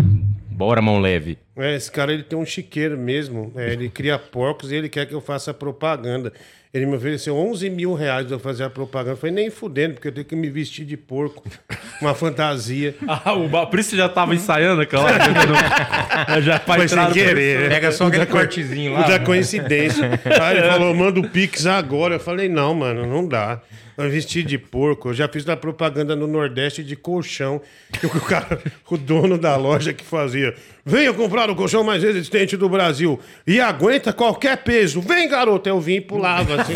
Bora, 0.48 0.80
mão 0.80 1.00
leve. 1.00 1.36
É, 1.56 1.74
esse 1.74 1.90
cara 1.90 2.12
ele 2.12 2.22
tem 2.22 2.38
um 2.38 2.46
chiqueiro 2.46 2.96
mesmo. 2.96 3.52
É, 3.56 3.72
ele 3.72 3.88
cria 3.88 4.16
porcos 4.20 4.70
e 4.70 4.76
ele 4.76 4.88
quer 4.88 5.04
que 5.06 5.12
eu 5.12 5.20
faça 5.20 5.52
propaganda. 5.52 6.32
Ele 6.74 6.86
me 6.86 6.96
ofereceu 6.96 7.36
11 7.36 7.70
mil 7.70 7.94
reais 7.94 8.26
pra 8.26 8.36
fazer 8.36 8.64
a 8.64 8.70
propaganda. 8.70 9.12
Eu 9.12 9.16
falei, 9.16 9.32
nem 9.32 9.48
fudendo, 9.48 9.94
porque 9.94 10.08
eu 10.08 10.12
tenho 10.12 10.26
que 10.26 10.34
me 10.34 10.50
vestir 10.50 10.84
de 10.84 10.96
porco. 10.96 11.48
Uma 12.02 12.14
fantasia. 12.16 12.96
Ah, 13.06 13.32
o 13.32 13.48
você 13.48 13.96
já 13.96 14.08
tava 14.08 14.34
ensaiando 14.34 14.82
aquela 14.82 15.04
hora. 15.04 15.18
Não... 15.18 16.42
Já 16.42 16.58
Foi 16.58 16.88
sem 16.88 17.12
querer. 17.12 17.60
né? 17.60 17.68
Pega 17.68 17.92
só 17.92 18.08
aquele 18.08 18.26
cortezinho 18.26 18.92
lá. 18.92 19.02
Da 19.02 19.20
coincidência. 19.20 20.10
Aí 20.42 20.58
ele 20.58 20.68
falou, 20.68 20.94
manda 20.94 21.20
o 21.20 21.28
Pix 21.28 21.64
agora. 21.64 22.16
Eu 22.16 22.20
falei, 22.20 22.48
não, 22.48 22.74
mano, 22.74 23.06
não 23.06 23.26
dá. 23.26 23.60
Eu 23.96 24.10
vesti 24.10 24.42
de 24.42 24.58
porco. 24.58 25.10
Eu 25.10 25.14
já 25.14 25.28
fiz 25.28 25.44
da 25.44 25.56
propaganda 25.56 26.16
no 26.16 26.26
Nordeste 26.26 26.82
de 26.82 26.96
colchão. 26.96 27.60
Que 27.92 28.06
o 28.06 28.20
cara, 28.20 28.60
o 28.90 28.96
dono 28.96 29.38
da 29.38 29.56
loja 29.56 29.92
que 29.92 30.04
fazia. 30.04 30.54
Venha 30.84 31.12
comprar 31.12 31.48
o 31.50 31.56
colchão 31.56 31.84
mais 31.84 32.02
resistente 32.02 32.56
do 32.56 32.68
Brasil. 32.68 33.20
E 33.46 33.60
aguenta 33.60 34.12
qualquer 34.12 34.62
peso. 34.64 35.00
Vem, 35.00 35.28
garoto. 35.28 35.68
Eu 35.68 35.80
vim 35.80 35.96
e 35.96 36.00
pulava. 36.00 36.60
Assim. 36.60 36.74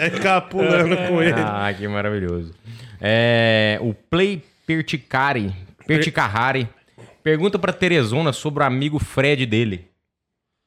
Aí 0.00 0.10
ficava 0.12 0.40
pulando 0.42 0.96
com 1.08 1.22
ele. 1.22 1.34
Ah, 1.38 1.72
que 1.76 1.86
maravilhoso. 1.86 2.54
É, 3.00 3.78
o 3.82 3.92
Play 3.92 4.42
Perticari, 4.66 5.54
Perticarrari 5.86 6.68
pergunta 7.22 7.58
pra 7.58 7.72
Teresona 7.72 8.32
sobre 8.32 8.62
o 8.62 8.66
amigo 8.66 8.98
Fred 8.98 9.46
dele. 9.46 9.88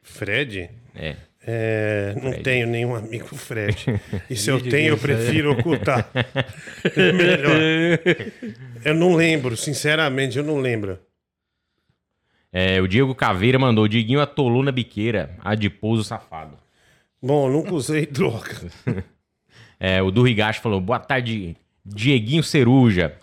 Fred? 0.02 0.70
É. 0.96 1.16
É, 1.50 2.14
não 2.22 2.34
tenho 2.34 2.68
nenhum 2.68 2.94
amigo 2.94 3.34
Fred. 3.34 3.86
E 4.30 4.36
se 4.36 4.52
eu 4.52 4.60
tenho, 4.60 4.90
eu 4.90 4.98
prefiro 4.98 5.54
ocultar. 5.54 6.10
É 6.94 7.12
melhor. 7.14 7.56
Eu 8.84 8.94
não 8.94 9.16
lembro, 9.16 9.56
sinceramente, 9.56 10.38
eu 10.38 10.44
não 10.44 10.60
lembro. 10.60 11.00
É, 12.52 12.82
o 12.82 12.88
Diego 12.88 13.16
Caveira 13.16 13.58
mandou, 13.58 13.88
Diguinho 13.88 14.20
atolou 14.20 14.62
na 14.62 14.74
biqueira, 14.74 15.38
adiposo 15.42 16.04
safado. 16.04 16.58
Bom, 17.22 17.50
nunca 17.50 17.74
usei 17.74 18.06
droga. 18.06 18.56
É, 19.80 20.02
o 20.02 20.10
Durrigacho 20.10 20.60
falou, 20.60 20.82
boa 20.82 20.98
tarde, 20.98 21.56
Dieguinho 21.86 22.42
Ceruja. 22.42 23.14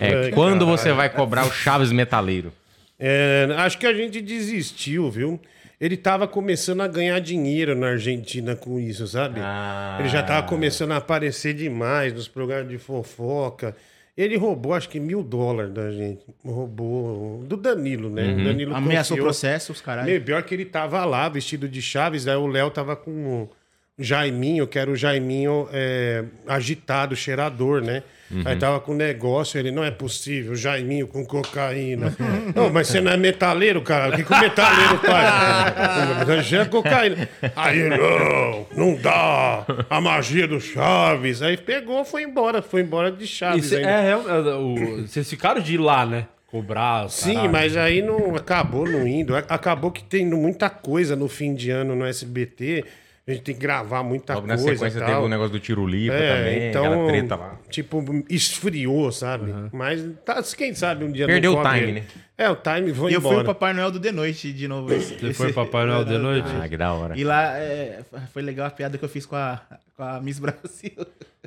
É, 0.00 0.32
quando 0.32 0.66
você 0.66 0.92
vai 0.92 1.08
cobrar 1.08 1.46
o 1.46 1.52
Chaves 1.52 1.92
Metaleiro? 1.92 2.52
É, 2.98 3.46
acho 3.58 3.78
que 3.78 3.86
a 3.86 3.94
gente 3.94 4.20
desistiu, 4.20 5.08
viu? 5.12 5.40
Ele 5.82 5.96
tava 5.96 6.28
começando 6.28 6.80
a 6.80 6.86
ganhar 6.86 7.18
dinheiro 7.18 7.74
na 7.74 7.88
Argentina 7.88 8.54
com 8.54 8.78
isso, 8.78 9.04
sabe? 9.04 9.40
Ah. 9.42 9.96
Ele 9.98 10.08
já 10.08 10.22
tava 10.22 10.46
começando 10.46 10.92
a 10.92 10.98
aparecer 10.98 11.54
demais 11.54 12.12
nos 12.12 12.28
programas 12.28 12.68
de 12.68 12.78
fofoca. 12.78 13.74
Ele 14.16 14.36
roubou, 14.36 14.74
acho 14.74 14.88
que 14.88 15.00
mil 15.00 15.24
dólares 15.24 15.72
da 15.72 15.90
gente. 15.90 16.22
Roubou 16.44 17.42
do 17.48 17.56
Danilo, 17.56 18.08
né? 18.08 18.32
O 18.32 18.44
Danilo 18.44 18.76
Ameaçou 18.76 19.16
o 19.16 19.20
processo, 19.22 19.72
os 19.72 19.80
caras. 19.80 20.04
Meu, 20.04 20.22
pior 20.22 20.44
que 20.44 20.54
ele 20.54 20.66
tava 20.66 21.04
lá, 21.04 21.28
vestido 21.28 21.68
de 21.68 21.82
Chaves, 21.82 22.28
aí 22.28 22.36
o 22.36 22.46
Léo 22.46 22.70
tava 22.70 22.94
com 22.94 23.42
o 23.42 23.50
Jaiminho, 23.98 24.68
que 24.68 24.78
era 24.78 24.88
o 24.88 24.94
Jaiminho 24.94 25.68
é, 25.72 26.24
agitado, 26.46 27.16
cheirador, 27.16 27.82
né? 27.82 28.04
Aí 28.44 28.56
tava 28.56 28.80
com 28.80 28.94
negócio, 28.94 29.58
ele, 29.58 29.70
não 29.70 29.84
é 29.84 29.90
possível, 29.90 30.54
Jaiminho 30.54 31.06
com 31.06 31.24
cocaína. 31.24 32.16
não, 32.54 32.70
mas 32.70 32.88
você 32.88 33.00
não 33.00 33.12
é 33.12 33.16
metaleiro, 33.16 33.82
cara, 33.82 34.12
o 34.12 34.16
que, 34.16 34.24
que 34.24 34.32
o 34.32 34.38
metaleiro 34.40 34.98
faz? 34.98 36.46
Já 36.46 36.62
é 36.62 36.64
cocaína. 36.64 37.28
Aí, 37.54 37.88
não, 37.88 38.66
não 38.74 38.94
dá, 38.96 39.64
a 39.90 40.00
magia 40.00 40.46
do 40.46 40.60
Chaves. 40.60 41.42
Aí 41.42 41.56
pegou, 41.56 42.04
foi 42.04 42.22
embora, 42.22 42.62
foi 42.62 42.80
embora 42.82 43.10
de 43.10 43.26
Chaves 43.26 43.66
cê- 43.66 43.82
é, 43.82 44.10
é, 44.10 44.16
o- 44.16 45.02
vocês 45.06 45.28
ficaram 45.28 45.60
de 45.60 45.74
ir 45.74 45.78
lá, 45.78 46.06
né? 46.06 46.26
Cobrar. 46.46 47.08
Sim, 47.08 47.32
caralho. 47.34 47.52
mas 47.52 47.76
aí 47.78 48.02
não 48.02 48.36
acabou 48.36 48.86
não 48.86 49.06
indo. 49.06 49.34
Acabou 49.34 49.90
que 49.90 50.02
tendo 50.04 50.36
muita 50.36 50.68
coisa 50.68 51.16
no 51.16 51.26
fim 51.26 51.54
de 51.54 51.70
ano 51.70 51.96
no 51.96 52.04
SBT 52.04 52.84
a 53.26 53.30
gente 53.32 53.42
tem 53.42 53.54
que 53.54 53.60
gravar 53.60 54.02
muita 54.02 54.34
Logo 54.34 54.46
na 54.46 54.54
coisa. 54.56 54.72
sequência 54.72 54.98
tal. 55.00 55.08
teve 55.08 55.20
o 55.20 55.28
negócio 55.28 55.52
do 55.52 55.60
tiro 55.60 55.86
lipa 55.86 56.14
É, 56.14 56.36
também, 56.36 56.68
então, 56.70 56.84
aquela 56.84 57.06
treta 57.06 57.36
lá. 57.36 57.58
tipo, 57.70 58.24
esfriou, 58.28 59.12
sabe? 59.12 59.54
Mas 59.72 60.04
tá, 60.24 60.42
quem 60.56 60.74
sabe 60.74 61.04
um 61.04 61.12
dia 61.12 61.26
Perdeu 61.26 61.52
não 61.52 61.60
o 61.62 61.72
time, 61.72 61.92
né? 61.92 62.02
É, 62.36 62.50
o 62.50 62.56
time 62.56 62.92
foi 62.92 63.12
E 63.12 63.14
eu 63.14 63.20
fui 63.20 63.36
o 63.36 63.44
Papai 63.44 63.72
Noel 63.72 63.92
do 63.92 64.00
The 64.00 64.10
Noite 64.10 64.52
de 64.52 64.66
novo. 64.66 64.92
Esse, 64.92 65.14
Você 65.14 65.32
foi 65.34 65.52
Papai 65.52 65.86
Noel 65.86 66.04
de 66.04 66.18
noite? 66.18 66.48
Ah, 66.60 66.68
que 66.68 66.76
da 66.76 66.92
hora. 66.92 67.16
E 67.16 67.22
lá 67.22 67.56
é, 67.56 68.00
foi 68.32 68.42
legal 68.42 68.66
a 68.66 68.70
piada 68.70 68.98
que 68.98 69.04
eu 69.04 69.08
fiz 69.08 69.24
com 69.24 69.36
a, 69.36 69.60
com 69.96 70.02
a 70.02 70.20
Miss 70.20 70.40
Brasil. 70.40 70.90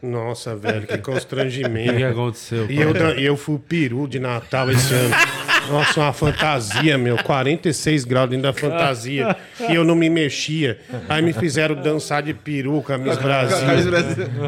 Nossa, 0.01 0.55
velho, 0.55 0.87
que 0.87 0.93
O 0.95 0.97
que, 0.97 1.03
constrangimento. 1.03 2.05
aconteceu? 2.05 2.69
E 2.71 2.79
eu, 2.79 2.93
e 3.17 3.25
eu 3.25 3.35
fui 3.35 3.55
o 3.55 3.59
peru 3.59 4.07
de 4.07 4.19
Natal 4.19 4.71
esse 4.71 4.93
ano. 4.93 5.13
Nossa, 5.69 5.99
uma 5.99 6.13
fantasia, 6.13 6.97
meu. 6.97 7.17
46 7.23 8.05
graus 8.05 8.29
dentro 8.29 8.43
da 8.43 8.53
fantasia. 8.53 9.35
E 9.69 9.75
eu 9.75 9.83
não 9.83 9.95
me 9.95 10.09
mexia. 10.09 10.79
Aí 11.09 11.21
me 11.21 11.33
fizeram 11.33 11.75
dançar 11.75 12.21
de 12.23 12.33
peru 12.33 12.81
com 12.81 12.93
a 12.93 12.97
Miss 12.97 13.17
Brasil. 13.17 13.57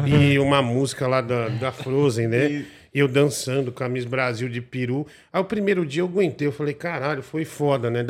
E 0.06 0.38
uma 0.38 0.62
música 0.62 1.06
lá 1.06 1.20
da, 1.20 1.48
da 1.48 1.72
Frozen, 1.72 2.28
né? 2.28 2.64
E 2.94 3.00
eu 3.00 3.08
dançando 3.08 3.70
com 3.70 3.84
a 3.84 3.88
Miss 3.88 4.04
Brasil 4.04 4.48
de 4.48 4.60
peru. 4.60 5.06
Aí 5.32 5.40
o 5.40 5.44
primeiro 5.44 5.84
dia 5.84 6.02
eu 6.02 6.06
aguentei. 6.06 6.46
Eu 6.46 6.52
falei, 6.52 6.74
caralho, 6.74 7.22
foi 7.22 7.44
foda, 7.44 7.90
né? 7.90 8.04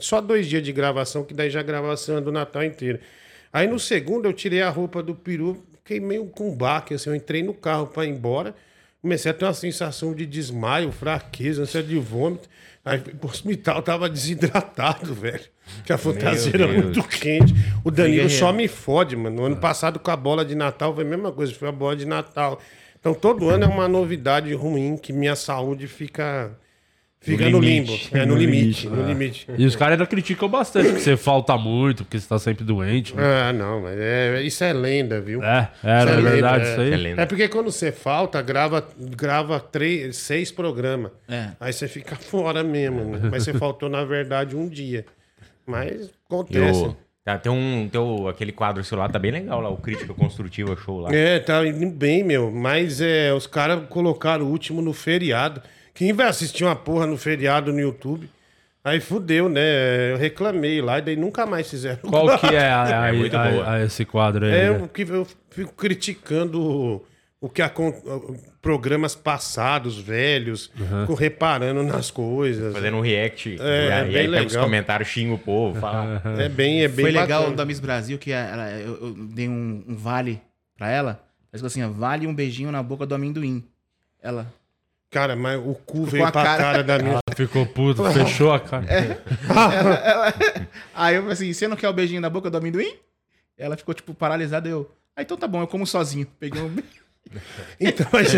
Só 0.00 0.20
dois 0.20 0.46
dias 0.46 0.62
de 0.62 0.72
gravação, 0.72 1.24
que 1.24 1.32
daí 1.34 1.50
já 1.50 1.60
a 1.60 1.62
gravação 1.62 2.18
é 2.18 2.20
do 2.20 2.32
Natal 2.32 2.64
inteiro. 2.64 2.98
Aí 3.52 3.68
no 3.68 3.78
segundo 3.78 4.26
eu 4.26 4.32
tirei 4.32 4.62
a 4.62 4.68
roupa 4.68 5.00
do 5.02 5.14
peru, 5.14 5.62
fiquei 5.78 6.00
meio 6.00 6.26
com 6.26 6.54
baque, 6.54 6.94
assim. 6.94 7.10
Eu 7.10 7.16
entrei 7.16 7.42
no 7.42 7.54
carro 7.54 7.86
pra 7.86 8.04
ir 8.04 8.10
embora. 8.10 8.54
Comecei 9.04 9.30
a 9.30 9.34
ter 9.34 9.44
uma 9.44 9.52
sensação 9.52 10.14
de 10.14 10.24
desmaio, 10.24 10.90
fraqueza, 10.90 11.60
ansiedade 11.60 11.92
de 11.92 12.00
vômito. 12.00 12.48
Aí 12.82 12.98
pro 12.98 13.28
hospital, 13.28 13.82
tava 13.82 14.08
desidratado, 14.08 15.12
velho. 15.12 15.44
Que 15.84 15.92
a 15.92 15.98
fantasia 15.98 16.52
era 16.54 16.66
Deus. 16.66 16.84
muito 16.84 17.02
quente. 17.02 17.54
O 17.84 17.90
Danilo 17.90 18.30
só 18.30 18.50
me 18.50 18.66
fode, 18.66 19.14
mano. 19.14 19.36
No 19.36 19.44
ano 19.44 19.56
passado, 19.58 19.98
com 19.98 20.10
a 20.10 20.16
bola 20.16 20.42
de 20.42 20.54
Natal, 20.54 20.94
foi 20.94 21.04
a 21.04 21.06
mesma 21.06 21.30
coisa. 21.30 21.52
Foi 21.52 21.68
a 21.68 21.72
bola 21.72 21.94
de 21.94 22.06
Natal. 22.06 22.58
Então, 22.98 23.12
todo 23.12 23.50
ano 23.50 23.64
é 23.64 23.68
uma 23.68 23.86
novidade 23.86 24.54
ruim 24.54 24.96
que 24.96 25.12
minha 25.12 25.36
saúde 25.36 25.86
fica, 25.86 26.58
fica 27.24 27.48
no, 27.50 27.60
limbo. 27.60 27.92
É, 28.12 28.20
no, 28.26 28.34
No 28.34 28.40
limite. 28.40 28.86
limite, 28.86 28.88
No 28.88 29.06
limite. 29.06 29.46
E 29.58 29.66
os 29.66 29.74
caras 29.74 29.92
ainda 29.94 30.06
criticam 30.06 30.48
bastante, 30.48 30.86
porque 30.88 31.00
você 31.00 31.16
falta 31.16 31.56
muito, 31.56 32.04
porque 32.04 32.18
você 32.20 32.28
tá 32.28 32.38
sempre 32.38 32.64
doente. 32.64 33.14
né? 33.16 33.22
Ah, 33.48 33.52
não, 33.52 33.82
mas 33.82 33.96
é, 33.98 34.42
isso 34.42 34.62
é 34.62 34.72
lenda, 34.72 35.20
viu? 35.20 35.42
É, 35.42 35.70
era 35.82 36.10
Isso 36.10 36.18
é 36.18 36.22
verdade 36.30 36.58
lenda, 36.64 36.72
isso 36.72 36.80
é. 36.80 36.84
aí. 36.84 36.92
É 36.92 36.96
lenda. 36.96 37.22
É 37.22 37.26
porque 37.26 37.48
quando 37.48 37.72
você 37.72 37.90
falta, 37.90 38.40
grava, 38.42 38.86
grava 38.98 39.58
três, 39.58 40.16
seis 40.16 40.50
programas. 40.52 41.10
É. 41.28 41.48
Aí 41.58 41.72
você 41.72 41.88
fica 41.88 42.14
fora 42.20 42.62
mesmo. 42.62 43.04
né? 43.04 43.28
Mas 43.30 43.44
você 43.44 43.52
faltou, 43.54 43.88
na 43.88 44.04
verdade, 44.04 44.54
um 44.54 44.68
dia. 44.68 45.04
Mas 45.66 46.10
acontece. 46.28 46.84
o- 46.84 46.96
tá, 47.24 47.38
tem 47.38 47.50
um, 47.50 47.88
tem 47.90 47.98
o- 48.00 48.28
aquele 48.28 48.52
quadro 48.52 48.84
seu 48.84 48.98
lá, 48.98 49.08
tá 49.08 49.18
bem 49.18 49.30
legal 49.30 49.60
lá, 49.60 49.70
o 49.70 49.76
Crítica 49.78 50.12
Construtiva 50.12 50.76
Show 50.76 51.00
lá. 51.00 51.14
É, 51.14 51.38
tá 51.38 51.66
indo 51.66 51.90
bem, 51.90 52.22
meu. 52.22 52.50
Mas 52.50 53.00
é, 53.00 53.32
os 53.32 53.46
caras 53.46 53.88
colocaram 53.88 54.44
o 54.44 54.50
último 54.50 54.82
no 54.82 54.92
feriado. 54.92 55.62
Quem 55.94 56.12
vai 56.12 56.26
assistir 56.26 56.64
uma 56.64 56.76
porra 56.76 57.06
no 57.06 57.16
feriado 57.16 57.72
no 57.72 57.80
YouTube? 57.80 58.28
Aí 58.82 59.00
fudeu, 59.00 59.48
né? 59.48 60.12
Eu 60.12 60.16
reclamei 60.18 60.82
lá 60.82 60.98
e 60.98 61.02
daí 61.02 61.16
nunca 61.16 61.46
mais 61.46 61.70
fizeram. 61.70 62.00
Qual 62.02 62.38
que 62.38 62.54
é, 62.54 62.68
a- 62.68 62.82
a- 63.04 63.14
É 63.14 63.36
a- 63.36 63.50
boa. 63.50 63.70
a- 63.70 63.84
esse 63.84 64.04
quadro 64.04 64.44
aí? 64.44 64.52
É, 64.52 64.70
né? 64.70 64.78
o 64.84 64.88
que 64.88 65.02
eu 65.02 65.26
fico 65.50 65.72
criticando 65.74 66.60
o, 66.60 67.06
o 67.40 67.48
que 67.48 67.62
programas 68.60 69.14
passados, 69.14 69.98
velhos, 69.98 70.70
fico 71.00 71.14
reparando 71.14 71.82
nas 71.82 72.10
coisas. 72.10 72.72
Fazendo 72.74 72.96
um 72.96 73.00
react. 73.00 73.56
É, 73.60 73.64
e 73.64 73.88
é 73.88 73.92
aí, 73.94 74.08
bem 74.12 74.16
aí 74.22 74.30
pega 74.30 74.46
os 74.46 74.52
legal. 74.52 74.64
comentários, 74.64 75.08
xinga 75.08 75.32
o 75.34 75.38
povo, 75.38 75.80
fala. 75.80 76.20
É 76.38 76.48
bem, 76.48 76.82
é 76.82 76.88
bem 76.88 77.04
Foi 77.06 77.12
legal 77.12 77.40
bacana. 77.40 77.56
da 77.56 77.64
Miss 77.64 77.80
Brasil 77.80 78.18
que 78.18 78.32
ela, 78.32 78.70
eu, 78.72 78.98
eu 79.00 79.14
dei 79.14 79.48
um, 79.48 79.82
um 79.88 79.94
vale 79.96 80.40
pra 80.76 80.90
ela. 80.90 81.10
Ela 81.52 81.58
falou 81.60 81.66
assim: 81.68 81.86
vale 81.92 82.26
um 82.26 82.34
beijinho 82.34 82.70
na 82.72 82.82
boca 82.82 83.06
do 83.06 83.14
amendoim. 83.14 83.64
Ela. 84.22 84.52
Cara, 85.14 85.36
mas 85.36 85.60
o 85.64 85.74
cu 85.74 86.04
veio 86.04 86.24
a 86.24 86.32
pra 86.32 86.42
cara, 86.42 86.62
cara. 86.64 86.82
da 86.82 86.98
minha. 86.98 87.20
Ficou 87.36 87.64
puto, 87.64 88.02
fechou 88.10 88.52
a 88.52 88.58
cara. 88.58 88.84
Aí 90.92 91.14
eu 91.14 91.22
falei 91.22 91.32
assim: 91.34 91.52
você 91.52 91.68
não 91.68 91.76
quer 91.76 91.88
o 91.88 91.92
beijinho 91.92 92.20
na 92.20 92.28
boca 92.28 92.50
do 92.50 92.56
amendoim? 92.56 92.96
Ela 93.56 93.76
ficou, 93.76 93.94
tipo, 93.94 94.12
paralisada. 94.12 94.68
Eu. 94.68 94.90
Ah, 95.14 95.22
então 95.22 95.36
tá 95.36 95.46
bom, 95.46 95.60
eu 95.60 95.68
como 95.68 95.86
sozinho. 95.86 96.26
Peguei 96.40 96.60
um. 96.60 96.74
Então, 97.80 98.06
mas, 98.12 98.32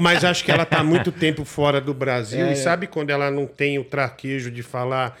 mas 0.00 0.24
acho 0.24 0.42
que 0.42 0.50
ela 0.50 0.64
tá 0.64 0.82
muito 0.82 1.12
tempo 1.12 1.44
fora 1.44 1.80
do 1.80 1.92
Brasil. 1.92 2.46
É. 2.46 2.52
E 2.52 2.56
sabe 2.56 2.86
quando 2.86 3.10
ela 3.10 3.30
não 3.30 3.46
tem 3.46 3.78
o 3.78 3.84
traquejo 3.84 4.50
de 4.50 4.62
falar. 4.62 5.18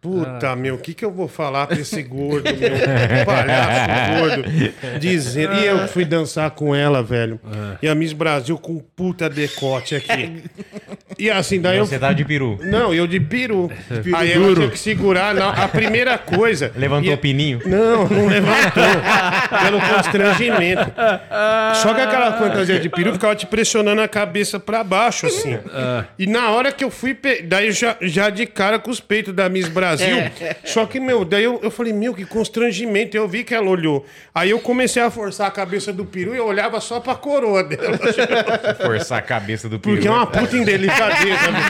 Puta, 0.00 0.54
meu, 0.54 0.76
o 0.76 0.78
que, 0.78 0.94
que 0.94 1.04
eu 1.04 1.10
vou 1.10 1.26
falar 1.26 1.66
pra 1.66 1.76
esse 1.78 2.00
gordo, 2.04 2.44
meu 2.44 3.24
palhaço 3.26 4.20
gordo? 4.20 4.44
Dizendo. 5.00 5.54
E 5.54 5.66
eu 5.66 5.88
fui 5.88 6.04
dançar 6.04 6.50
com 6.52 6.72
ela, 6.74 7.02
velho. 7.02 7.40
E 7.82 7.88
a 7.88 7.94
Miss 7.96 8.12
Brasil 8.12 8.56
com 8.58 8.74
um 8.74 8.78
puta 8.78 9.28
decote 9.28 9.96
aqui. 9.96 10.44
E 11.18 11.28
assim, 11.28 11.60
daí 11.60 11.78
eu. 11.78 11.84
Você 11.86 11.98
tá 11.98 12.12
de 12.12 12.24
peru. 12.24 12.60
Não, 12.62 12.94
eu 12.94 13.08
de 13.08 13.18
peru. 13.18 13.68
Aí 14.14 14.30
ela 14.32 14.54
tinha 14.54 14.68
que 14.70 14.78
segurar. 14.78 15.34
Não, 15.34 15.48
a 15.48 15.66
primeira 15.66 16.16
coisa. 16.16 16.70
Levantou 16.76 17.10
E- 17.10 17.14
o 17.14 17.18
pininho? 17.18 17.60
não, 17.66 18.06
não 18.08 18.26
levantou. 18.28 18.84
pelo 19.64 19.80
constrangimento. 19.80 20.92
Só 21.82 21.92
que 21.92 22.00
aquela 22.00 22.38
fantasia 22.38 22.78
de 22.78 22.88
peru 22.88 23.12
ficava 23.14 23.34
te 23.34 23.46
pressionando 23.46 24.00
a 24.00 24.06
cabeça 24.06 24.60
pra 24.60 24.84
baixo, 24.84 25.26
assim. 25.26 25.58
E 26.16 26.24
na 26.26 26.50
hora 26.50 26.70
que 26.70 26.84
eu 26.84 26.90
fui. 26.90 27.14
pe- 27.14 27.42
Daí 27.42 27.66
eu 27.66 27.72
já, 27.72 27.96
já 28.00 28.30
de 28.30 28.46
cara 28.46 28.78
com 28.78 28.90
os 28.90 29.00
peitos 29.00 29.34
da 29.34 29.48
Miss 29.48 29.68
Brasil. 29.68 29.87
Só 30.64 30.86
que, 30.86 30.98
meu, 31.00 31.24
daí 31.24 31.44
eu, 31.44 31.58
eu 31.62 31.70
falei, 31.70 31.92
meu, 31.92 32.14
que 32.14 32.24
constrangimento. 32.24 33.16
Eu 33.16 33.26
vi 33.28 33.44
que 33.44 33.54
ela 33.54 33.68
olhou. 33.68 34.04
Aí 34.34 34.50
eu 34.50 34.58
comecei 34.60 35.02
a 35.02 35.10
forçar 35.10 35.46
a 35.48 35.50
cabeça 35.50 35.92
do 35.92 36.04
peru 36.04 36.34
e 36.34 36.38
eu 36.38 36.46
olhava 36.46 36.80
só 36.80 37.00
pra 37.00 37.14
coroa 37.14 37.62
dela. 37.64 37.98
Forçar 38.84 39.18
a 39.18 39.22
cabeça 39.22 39.68
do 39.68 39.78
peru. 39.78 39.94
Porque 39.96 40.08
é 40.08 40.10
uma 40.10 40.26
puta 40.26 40.56
indelicadeza. 40.56 41.50
né? 41.50 41.60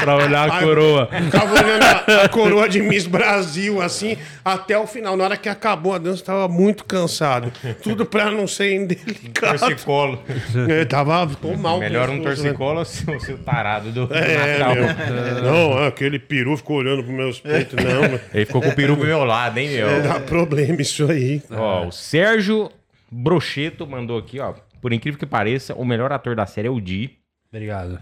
Pra 0.00 0.16
olhar 0.16 0.50
a 0.50 0.54
Ai, 0.54 0.62
coroa. 0.64 1.08
Ficava 1.24 1.54
olhando 1.54 1.82
a, 1.82 2.24
a 2.24 2.28
coroa 2.28 2.68
de 2.68 2.80
Miss 2.80 3.06
Brasil, 3.06 3.80
assim, 3.80 4.16
até 4.44 4.78
o 4.78 4.86
final. 4.86 5.16
Na 5.16 5.24
hora 5.24 5.36
que 5.36 5.48
acabou 5.48 5.94
a 5.94 5.98
dança, 5.98 6.24
tava 6.24 6.48
muito 6.48 6.84
cansado. 6.84 7.52
Tudo 7.82 8.06
pra 8.06 8.30
não 8.30 8.46
ser 8.46 8.74
indelicado. 8.74 9.58
Torcicolo. 9.58 10.22
É, 10.68 10.84
tava 10.84 11.26
tô 11.40 11.54
mal. 11.56 11.78
Melhor 11.80 12.08
um 12.10 12.16
né? 12.18 12.22
torcicolo 12.22 12.78
ou 12.80 12.84
seu, 12.84 13.18
seu 13.20 13.38
tarado 13.38 13.90
do, 13.90 14.06
do 14.06 14.14
É, 14.14 14.58
Natal. 14.58 14.74
meu. 14.74 15.42
Não, 15.42 15.86
aquele 15.86 16.18
peru 16.18 16.56
ficou 16.56 16.76
olhando 16.78 17.02
pros 17.02 17.14
meus 17.14 17.42
Não, 17.76 18.20
Ele 18.34 18.46
ficou 18.46 18.60
com 18.62 18.68
o 18.68 18.74
peru 18.74 18.96
pro 18.96 19.06
meu 19.06 19.24
lado, 19.24 19.58
hein, 19.58 19.68
meu? 19.70 20.02
dá 20.02 20.20
problema 20.20 20.80
isso 20.82 21.10
aí. 21.10 21.42
Ó, 21.50 21.86
o 21.86 21.92
Sérgio 21.92 22.70
Brocheto 23.10 23.86
mandou 23.86 24.18
aqui, 24.18 24.38
ó. 24.40 24.54
Por 24.80 24.92
incrível 24.92 25.18
que 25.18 25.26
pareça, 25.26 25.74
o 25.74 25.84
melhor 25.84 26.12
ator 26.12 26.36
da 26.36 26.46
série 26.46 26.68
é 26.68 26.70
o 26.70 26.80
Di. 26.80 27.10
Obrigado. 27.52 27.98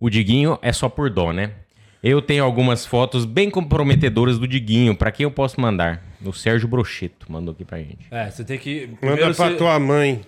O 0.00 0.08
Diguinho 0.08 0.58
é 0.62 0.72
só 0.72 0.88
por 0.88 1.10
dó, 1.10 1.32
né? 1.32 1.50
Eu 2.02 2.22
tenho 2.22 2.44
algumas 2.44 2.86
fotos 2.86 3.24
bem 3.24 3.50
comprometedoras 3.50 4.38
do 4.38 4.46
Diguinho. 4.46 4.94
Pra 4.94 5.10
quem 5.10 5.24
eu 5.24 5.30
posso 5.30 5.60
mandar? 5.60 6.02
O 6.24 6.32
Sérgio 6.32 6.68
Brocheto 6.68 7.30
mandou 7.30 7.52
aqui 7.52 7.64
pra 7.64 7.78
gente. 7.78 8.06
É, 8.10 8.30
você 8.30 8.44
tem 8.44 8.58
que. 8.58 8.86
Manda 8.86 8.96
primeiro 8.98 9.34
pra 9.34 9.48
você- 9.50 9.56
tua 9.56 9.78
mãe. 9.78 10.20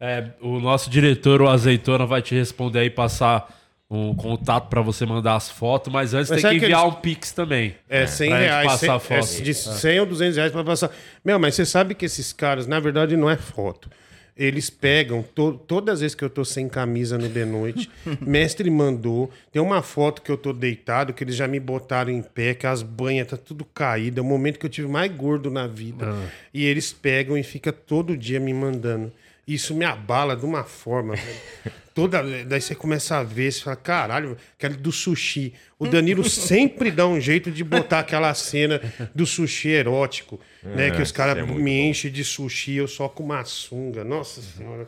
É, 0.00 0.28
o 0.40 0.58
nosso 0.60 0.88
diretor, 0.88 1.42
o 1.42 1.48
Azeitona, 1.48 2.06
vai 2.06 2.22
te 2.22 2.34
responder 2.34 2.78
aí, 2.80 2.90
passar 2.90 3.52
um 3.90 4.14
contato 4.14 4.68
pra 4.68 4.82
você 4.82 5.06
mandar 5.06 5.36
as 5.36 5.50
fotos, 5.50 5.90
mas 5.92 6.12
antes 6.12 6.30
Mas 6.30 6.42
tem 6.42 6.52
que 6.52 6.58
que 6.60 6.64
enviar 6.66 6.82
eles- 6.84 6.92
um 6.94 7.00
Pix 7.00 7.32
também. 7.32 7.74
É 7.88 8.06
100 8.06 8.28
pra 8.28 8.38
gente 8.40 8.46
reais. 8.48 8.66
passar 8.66 8.78
100, 8.78 8.90
a 8.90 9.00
foto. 9.00 9.38
é 9.38 9.40
de 9.42 9.54
100 9.54 10.00
ou 10.00 10.06
200 10.06 10.36
reais 10.36 10.52
pra 10.52 10.62
passar. 10.64 10.90
Meu, 11.24 11.38
mas 11.38 11.54
você 11.54 11.64
sabe 11.64 11.94
que 11.94 12.04
esses 12.04 12.32
caras, 12.32 12.66
na 12.66 12.78
verdade, 12.78 13.16
não 13.16 13.30
é 13.30 13.36
foto. 13.36 13.88
Eles 14.36 14.70
pegam, 14.70 15.20
to- 15.34 15.54
todas 15.66 15.94
as 15.94 16.00
vezes 16.00 16.14
que 16.14 16.22
eu 16.22 16.30
tô 16.30 16.44
sem 16.44 16.68
camisa 16.68 17.18
no 17.18 17.28
de 17.28 17.44
noite, 17.44 17.90
mestre 18.20 18.70
mandou. 18.70 19.30
Tem 19.50 19.60
uma 19.60 19.82
foto 19.82 20.22
que 20.22 20.30
eu 20.30 20.36
tô 20.36 20.52
deitado, 20.52 21.12
que 21.12 21.24
eles 21.24 21.34
já 21.34 21.48
me 21.48 21.58
botaram 21.58 22.12
em 22.12 22.22
pé, 22.22 22.54
que 22.54 22.64
as 22.66 22.80
banhas 22.82 23.26
tá 23.26 23.36
tudo 23.36 23.64
caída. 23.64 24.20
É 24.20 24.22
o 24.22 24.24
momento 24.24 24.58
que 24.58 24.66
eu 24.66 24.70
tive 24.70 24.86
mais 24.86 25.10
gordo 25.10 25.50
na 25.50 25.66
vida. 25.66 26.14
E 26.54 26.64
eles 26.64 26.92
pegam 26.92 27.36
e 27.36 27.42
fica 27.42 27.72
todo 27.72 28.16
dia 28.16 28.38
me 28.38 28.52
mandando. 28.54 29.10
Isso 29.48 29.74
me 29.74 29.84
abala 29.84 30.36
de 30.36 30.44
uma 30.44 30.62
forma, 30.62 31.14
velho. 31.16 31.74
Toda, 31.94 32.22
daí 32.44 32.60
você 32.60 32.74
começa 32.76 33.16
a 33.16 33.24
ver, 33.24 33.50
você 33.50 33.62
fala, 33.62 33.74
caralho, 33.76 34.36
aquele 34.56 34.74
do 34.76 34.92
sushi. 34.92 35.52
O 35.78 35.86
Danilo 35.88 36.22
sempre 36.28 36.90
dá 36.92 37.06
um 37.08 37.20
jeito 37.20 37.50
de 37.50 37.64
botar 37.64 38.00
aquela 38.00 38.32
cena 38.34 38.80
do 39.14 39.26
sushi 39.26 39.70
erótico, 39.70 40.38
né? 40.62 40.90
Que 40.92 41.02
os 41.02 41.10
caras 41.10 41.44
me 41.48 41.80
enchem 41.88 42.12
de 42.12 42.22
sushi, 42.22 42.74
eu 42.74 42.86
só 42.86 43.08
com 43.08 43.24
uma 43.24 43.44
sunga. 43.44 44.04
Nossa 44.04 44.40
senhora, 44.42 44.86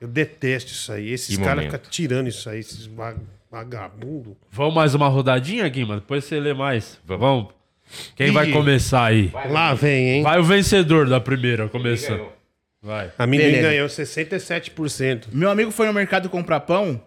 eu 0.00 0.08
detesto 0.08 0.72
isso 0.72 0.90
aí. 0.90 1.12
Esses 1.12 1.36
Que 1.36 1.44
caras 1.44 1.66
ficam 1.66 1.80
tirando 1.90 2.26
isso 2.28 2.48
aí, 2.50 2.58
esses 2.60 2.86
va- 2.86 3.14
vagabundos. 3.50 4.32
Vamos 4.50 4.74
mais 4.74 4.94
uma 4.94 5.06
rodadinha, 5.08 5.68
Guima? 5.68 5.96
Depois 5.96 6.24
você 6.24 6.40
lê 6.40 6.54
mais. 6.54 6.98
Vamos. 7.04 7.52
Quem 8.16 8.30
vai 8.32 8.48
Ih. 8.48 8.52
começar 8.52 9.04
aí? 9.04 9.30
Lá 9.50 9.74
vem, 9.74 10.08
hein? 10.16 10.22
Vai 10.22 10.38
o 10.40 10.44
vencedor 10.44 11.08
da 11.08 11.20
primeira, 11.20 11.68
começando. 11.68 12.26
Vai. 12.82 13.12
A 13.18 13.26
menina 13.26 13.50
Beleza. 13.50 13.68
ganhou 13.68 13.88
67%. 13.88 15.24
Meu 15.32 15.50
amigo 15.50 15.70
foi 15.70 15.86
no 15.86 15.92
mercado 15.92 16.30
comprar 16.30 16.60
pão 16.60 17.02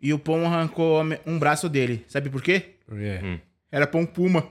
e 0.00 0.12
o 0.12 0.18
pão 0.18 0.44
arrancou 0.46 1.00
um 1.26 1.38
braço 1.38 1.68
dele. 1.68 2.04
Sabe 2.08 2.30
por 2.30 2.42
quê? 2.42 2.74
Por 2.86 2.98
quê? 2.98 3.38
Era 3.70 3.86
pão 3.86 4.04
puma. 4.06 4.46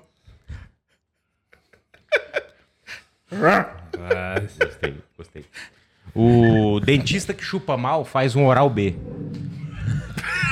Gostei, 4.60 4.96
gostei. 5.18 5.46
O 6.16 6.80
dentista 6.80 7.34
que 7.34 7.44
chupa 7.44 7.76
mal 7.76 8.06
faz 8.06 8.36
um 8.36 8.46
oral 8.46 8.70
B. 8.70 8.96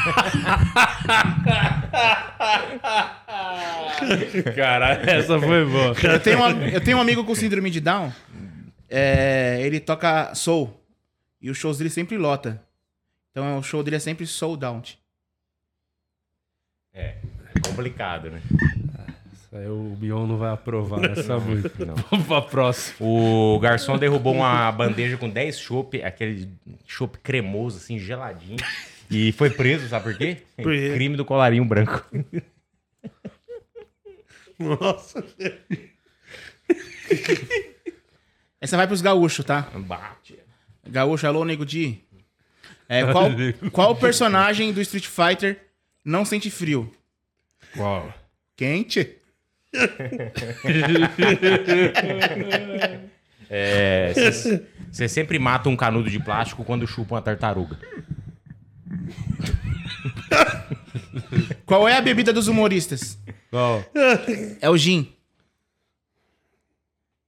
Caralho, 4.56 5.10
essa 5.10 5.40
foi 5.40 5.66
boa. 5.66 5.96
Eu 6.04 6.20
tenho, 6.20 6.44
um, 6.44 6.68
eu 6.68 6.82
tenho 6.82 6.98
um 6.98 7.02
amigo 7.02 7.24
com 7.24 7.36
síndrome 7.36 7.70
de 7.70 7.80
Down. 7.80 8.12
É, 8.92 9.60
ele 9.62 9.80
toca 9.80 10.36
soul. 10.36 10.78
E 11.42 11.50
os 11.50 11.58
shows 11.58 11.78
dele 11.78 11.90
sempre 11.90 12.18
lota. 12.18 12.62
Então 13.32 13.58
o 13.58 13.64
show 13.64 13.82
dele 13.82 13.96
é 13.96 14.00
sempre 14.00 14.28
sold 14.28 14.64
out. 14.66 15.00
É, 16.94 17.16
complicado, 17.66 18.30
né? 18.30 18.42
Isso 19.34 19.56
aí 19.56 19.68
o 19.68 19.98
Mion 20.00 20.28
não 20.28 20.38
vai 20.38 20.52
aprovar 20.52 21.04
essa 21.06 21.40
muito. 21.40 21.86
não. 21.86 21.96
Vamos 22.12 22.28
pra 22.28 22.42
próxima. 22.42 22.98
O 23.00 23.58
garçom 23.60 23.98
derrubou 23.98 24.34
uma 24.34 24.70
bandeja 24.72 25.18
com 25.18 25.30
10 25.30 25.58
chopp, 25.58 26.04
aquele 26.04 26.50
chopp 26.86 27.18
cremoso, 27.20 27.78
assim, 27.78 27.98
geladinho. 27.98 28.58
E 29.10 29.32
foi 29.32 29.50
preso, 29.50 29.88
sabe 29.88 30.04
por 30.04 30.18
quê? 30.18 30.38
Por 30.58 30.74
quê? 30.74 30.92
Crime 30.94 31.16
do 31.16 31.26
colarinho 31.26 31.66
branco. 31.66 32.06
Nossa. 34.60 35.24
Essa 38.62 38.78
vai 38.78 38.86
pros 38.86 39.02
gaúchos, 39.02 39.44
tá? 39.44 39.62
Bate. 39.76 40.38
Gaúcho, 40.88 41.26
alô, 41.26 41.44
Nego 41.44 41.66
Di. 41.66 42.00
É, 42.88 43.12
qual, 43.12 43.30
qual 43.72 43.96
personagem 43.96 44.72
do 44.72 44.80
Street 44.82 45.08
Fighter 45.08 45.60
não 46.06 46.24
sente 46.24 46.52
frio? 46.52 46.94
Qual? 47.76 48.14
Quente? 48.56 49.18
É, 53.54 54.14
Você 54.90 55.10
sempre 55.10 55.38
mata 55.38 55.68
um 55.68 55.76
canudo 55.76 56.10
de 56.10 56.18
plástico 56.24 56.64
quando 56.64 56.88
chupa 56.88 57.16
uma 57.16 57.22
tartaruga. 57.22 57.78
Qual 61.66 61.86
é 61.86 61.98
a 61.98 62.02
bebida 62.02 62.32
dos 62.32 62.48
humoristas? 62.48 63.20
Qual? 63.50 63.84
É 64.62 64.70
o 64.70 64.78
gin. 64.78 65.14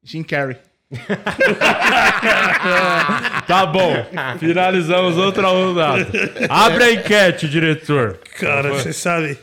Gin 0.02 0.24
Carrey. 0.24 0.56
Tá 3.48 3.66
bom. 3.66 3.94
Finalizamos 4.40 5.18
outra 5.18 5.48
rodada. 5.48 6.08
Abre 6.50 6.84
a 6.84 6.94
enquete, 6.94 7.48
diretor. 7.48 8.20
Cara, 8.40 8.70
você 8.70 8.94
sabe, 8.94 9.38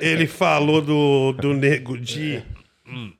ele 0.00 0.26
falou 0.26 0.82
do, 0.82 1.32
do 1.32 1.54
Nego 1.54 1.96
Di. 1.96 2.42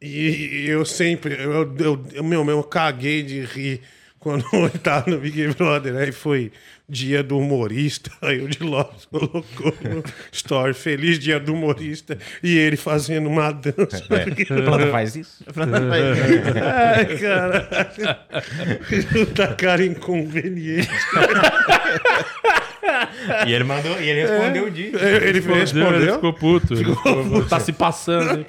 E 0.03 0.65
eu 0.67 0.85
sempre, 0.85 1.35
eu, 1.35 1.75
eu, 1.79 2.05
eu, 2.13 2.25
meu, 2.25 2.49
eu 2.49 2.63
caguei 2.65 3.23
de 3.23 3.43
rir 3.43 3.81
quando 4.19 4.45
ele 4.53 4.71
tava 4.71 5.11
no 5.11 5.19
Big 5.19 5.49
Brother. 5.55 5.97
Aí 5.97 6.13
foi 6.13 6.51
dia 6.91 7.23
do 7.23 7.39
humorista. 7.39 8.11
Aí 8.21 8.41
o 8.43 8.49
de 8.49 8.63
Lopes 8.63 9.05
colocou 9.07 9.75
no 9.83 10.03
story, 10.33 10.75
feliz 10.75 11.19
dia 11.19 11.39
do 11.39 11.55
humorista. 11.55 12.19
E 12.43 12.59
ele 12.59 12.77
fazendo 12.77 13.29
uma 13.29 13.53
dança. 13.53 14.05
Planta 14.65 14.87
faz 14.91 15.15
isso? 15.17 15.45
Ai, 15.57 17.17
cara. 17.19 17.69
Puta 19.13 19.49
cara 19.55 19.85
inconveniente. 19.85 20.89
E 23.47 23.53
ele 23.53 23.65
mandou, 23.65 24.01
e 24.01 24.09
ele 24.09 24.23
respondeu 24.23 24.65
o 24.67 24.71
dia. 24.71 24.91
Ele 24.99 25.27
Ele 25.39 25.41
respondeu. 25.41 26.15
ficou 26.15 26.33
puto. 26.33 26.75
Ele 26.75 26.85
ficou- 26.87 27.45
tá 27.45 27.61
se 27.61 27.73
passando. 27.73 28.41
hein? 28.41 28.47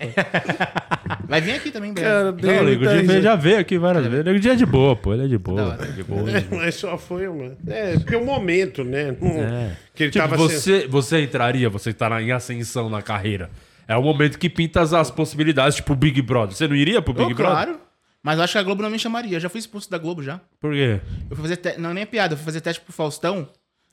Vai 1.27 1.41
vir 1.41 1.53
aqui 1.53 1.71
também, 1.71 1.93
Cara. 1.93 2.31
Não, 2.31 2.61
o 2.61 2.63
Nego 2.63 2.79
Di 2.85 2.85
tá- 2.85 3.01
veio- 3.13 3.21
já 3.21 3.35
veio 3.35 3.59
aqui 3.59 3.77
várias 3.77 4.03
vezes. 4.05 4.21
O 4.21 4.23
Nego 4.23 4.39
Di 4.39 4.49
é 4.49 4.55
de 4.55 4.65
boa, 4.65 4.95
pô. 4.95 5.13
Ele 5.13 5.25
é 5.25 5.27
de 5.27 5.37
boa. 5.37 5.61
Hora. 5.69 5.85
De 5.87 6.03
boa. 6.03 6.23
Mas 6.51 6.75
só 6.75 6.97
foi 6.97 7.27
uma. 7.27 7.55
É, 7.67 7.97
porque 7.97 8.15
o 8.15 8.25
momento, 8.25 8.83
né? 8.83 9.15
Não- 9.19 9.29
É. 9.43 9.77
Que 9.95 10.03
ele 10.03 10.11
Tipo, 10.11 10.27
tava 10.27 10.37
sendo- 10.37 10.49
você, 10.49 10.87
você 10.87 11.21
entraria, 11.21 11.69
você 11.69 11.93
tá 11.93 12.09
na- 12.09 12.21
em 12.21 12.31
ascensão 12.31 12.89
na 12.89 13.01
carreira. 13.01 13.49
É 13.87 13.95
o 13.97 14.01
momento 14.01 14.37
que 14.39 14.49
pinta 14.49 14.81
as, 14.81 14.93
as 14.93 15.11
possibilidades, 15.11 15.75
tipo 15.75 15.93
Big 15.95 16.21
Brother. 16.21 16.55
Você 16.55 16.67
não 16.67 16.75
iria 16.75 17.01
pro 17.01 17.13
Big 17.13 17.33
Ô, 17.33 17.35
Brother? 17.35 17.53
claro. 17.65 17.79
Mas 18.23 18.37
eu 18.37 18.43
acho 18.43 18.53
que 18.53 18.59
a 18.59 18.63
Globo 18.63 18.83
não 18.83 18.89
me 18.91 18.99
chamaria. 18.99 19.35
Eu 19.37 19.39
já 19.39 19.49
fui 19.49 19.59
expulso 19.59 19.89
da 19.89 19.97
Globo 19.97 20.21
já. 20.21 20.39
Por 20.59 20.71
quê? 20.73 20.99
Eu 21.29 21.35
fui 21.35 21.41
fazer 21.43 21.57
te... 21.57 21.77
Não, 21.79 21.91
nem 21.91 22.03
é 22.03 22.05
piada. 22.05 22.33
Eu 22.33 22.37
fui 22.37 22.45
fazer 22.45 22.61
teste 22.61 22.79
pro 22.83 22.93
Faustão. 22.93 23.49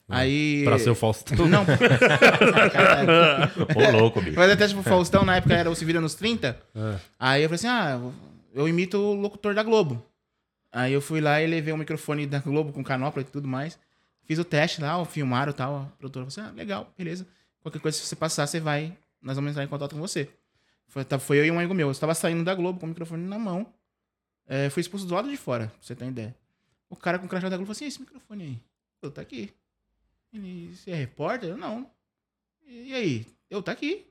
Aí. 0.08 0.62
Pra 0.64 0.78
ser 0.78 0.90
o 0.90 0.94
Faustão. 0.94 1.46
Não. 1.46 1.62
Ô, 3.76 3.90
louco, 3.98 4.20
bicho. 4.20 4.34
Fui 4.34 4.42
fazer 4.42 4.56
teste 4.56 4.74
pro 4.74 4.82
Faustão, 4.82 5.24
na 5.24 5.36
época 5.36 5.54
era 5.54 5.70
o 5.70 5.74
Se 5.74 5.84
Vira 5.84 6.00
nos 6.00 6.14
30. 6.14 6.58
Aí 7.18 7.42
eu 7.42 7.48
falei 7.48 7.56
assim: 7.56 7.66
ah, 7.68 8.00
eu 8.54 8.68
imito 8.68 8.98
o 8.98 9.14
locutor 9.14 9.54
da 9.54 9.62
Globo. 9.62 10.02
Aí 10.72 10.92
eu 10.92 11.00
fui 11.00 11.20
lá 11.20 11.40
e 11.42 11.46
levei 11.46 11.72
o 11.72 11.76
microfone 11.76 12.26
da 12.26 12.38
Globo 12.38 12.72
com 12.72 12.82
canopla 12.82 13.22
e 13.22 13.24
tudo 13.24 13.46
mais. 13.48 13.78
Fiz 14.24 14.38
o 14.38 14.44
teste 14.44 14.80
lá, 14.80 15.02
filmaram 15.04 15.50
e 15.50 15.54
tal. 15.54 15.76
A 15.76 15.84
produtora 15.98 16.26
falou 16.30 16.46
assim: 16.46 16.52
ah, 16.52 16.58
legal, 16.58 16.92
beleza. 16.96 17.26
Qualquer 17.62 17.80
coisa, 17.80 17.98
se 17.98 18.04
você 18.06 18.16
passar, 18.16 18.46
você 18.46 18.60
vai. 18.60 18.96
Nós 19.20 19.36
vamos 19.36 19.50
entrar 19.50 19.64
em 19.64 19.68
contato 19.68 19.94
com 19.94 20.00
você. 20.00 20.28
Foi, 20.86 21.04
tá- 21.04 21.18
foi 21.18 21.38
eu 21.38 21.44
e 21.44 21.50
um 21.50 21.58
amigo 21.58 21.74
meu. 21.74 21.88
Eu 21.88 21.92
estava 21.92 22.14
saindo 22.14 22.42
da 22.44 22.54
Globo 22.54 22.78
com 22.80 22.86
o 22.86 22.88
microfone 22.88 23.26
na 23.26 23.38
mão. 23.38 23.66
É, 24.46 24.70
fui 24.70 24.80
expulso 24.80 25.04
do 25.06 25.14
lado 25.14 25.28
de 25.28 25.36
fora, 25.36 25.66
pra 25.66 25.74
você 25.82 25.94
ter 25.94 26.04
uma 26.04 26.10
ideia. 26.10 26.34
O 26.88 26.96
cara 26.96 27.18
com 27.18 27.26
o 27.26 27.28
crachá 27.28 27.48
da 27.50 27.56
Globo 27.56 27.66
falou 27.66 27.72
assim: 27.76 27.84
"E 27.84 27.88
esse 27.88 28.00
microfone 28.00 28.42
aí? 28.44 28.58
Eu 29.02 29.10
tá 29.10 29.20
aqui. 29.20 29.50
Ele, 30.32 30.74
você 30.74 30.90
é 30.90 30.94
repórter? 30.94 31.50
Eu 31.50 31.56
não. 31.56 31.88
E 32.66 32.94
aí? 32.94 33.26
Eu 33.50 33.62
tá 33.62 33.72
aqui. 33.72 34.06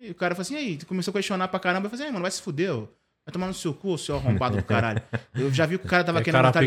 E 0.00 0.10
o 0.10 0.14
cara 0.14 0.34
falou 0.34 0.42
assim: 0.42 0.54
e 0.54 0.58
aí? 0.58 0.78
Começou 0.84 1.10
a 1.12 1.14
questionar 1.14 1.48
pra 1.48 1.58
caramba. 1.60 1.86
Eu 1.86 1.90
falei 1.90 2.02
assim: 2.04 2.08
"Ei, 2.08 2.12
mano, 2.12 2.22
vai 2.22 2.30
se 2.30 2.42
fuder. 2.42 2.72
Vai 2.72 3.32
tomar 3.32 3.46
no 3.46 3.54
seu 3.54 3.74
cu, 3.74 3.98
seu 3.98 4.16
arrombado 4.16 4.56
do 4.56 4.62
caralho. 4.64 5.02
Eu 5.34 5.52
já 5.52 5.66
vi 5.66 5.78
que 5.78 5.84
o 5.84 5.88
cara 5.88 6.02
tava 6.02 6.20
É 6.20 6.22
querendo 6.24 6.42
matar. 6.48 6.62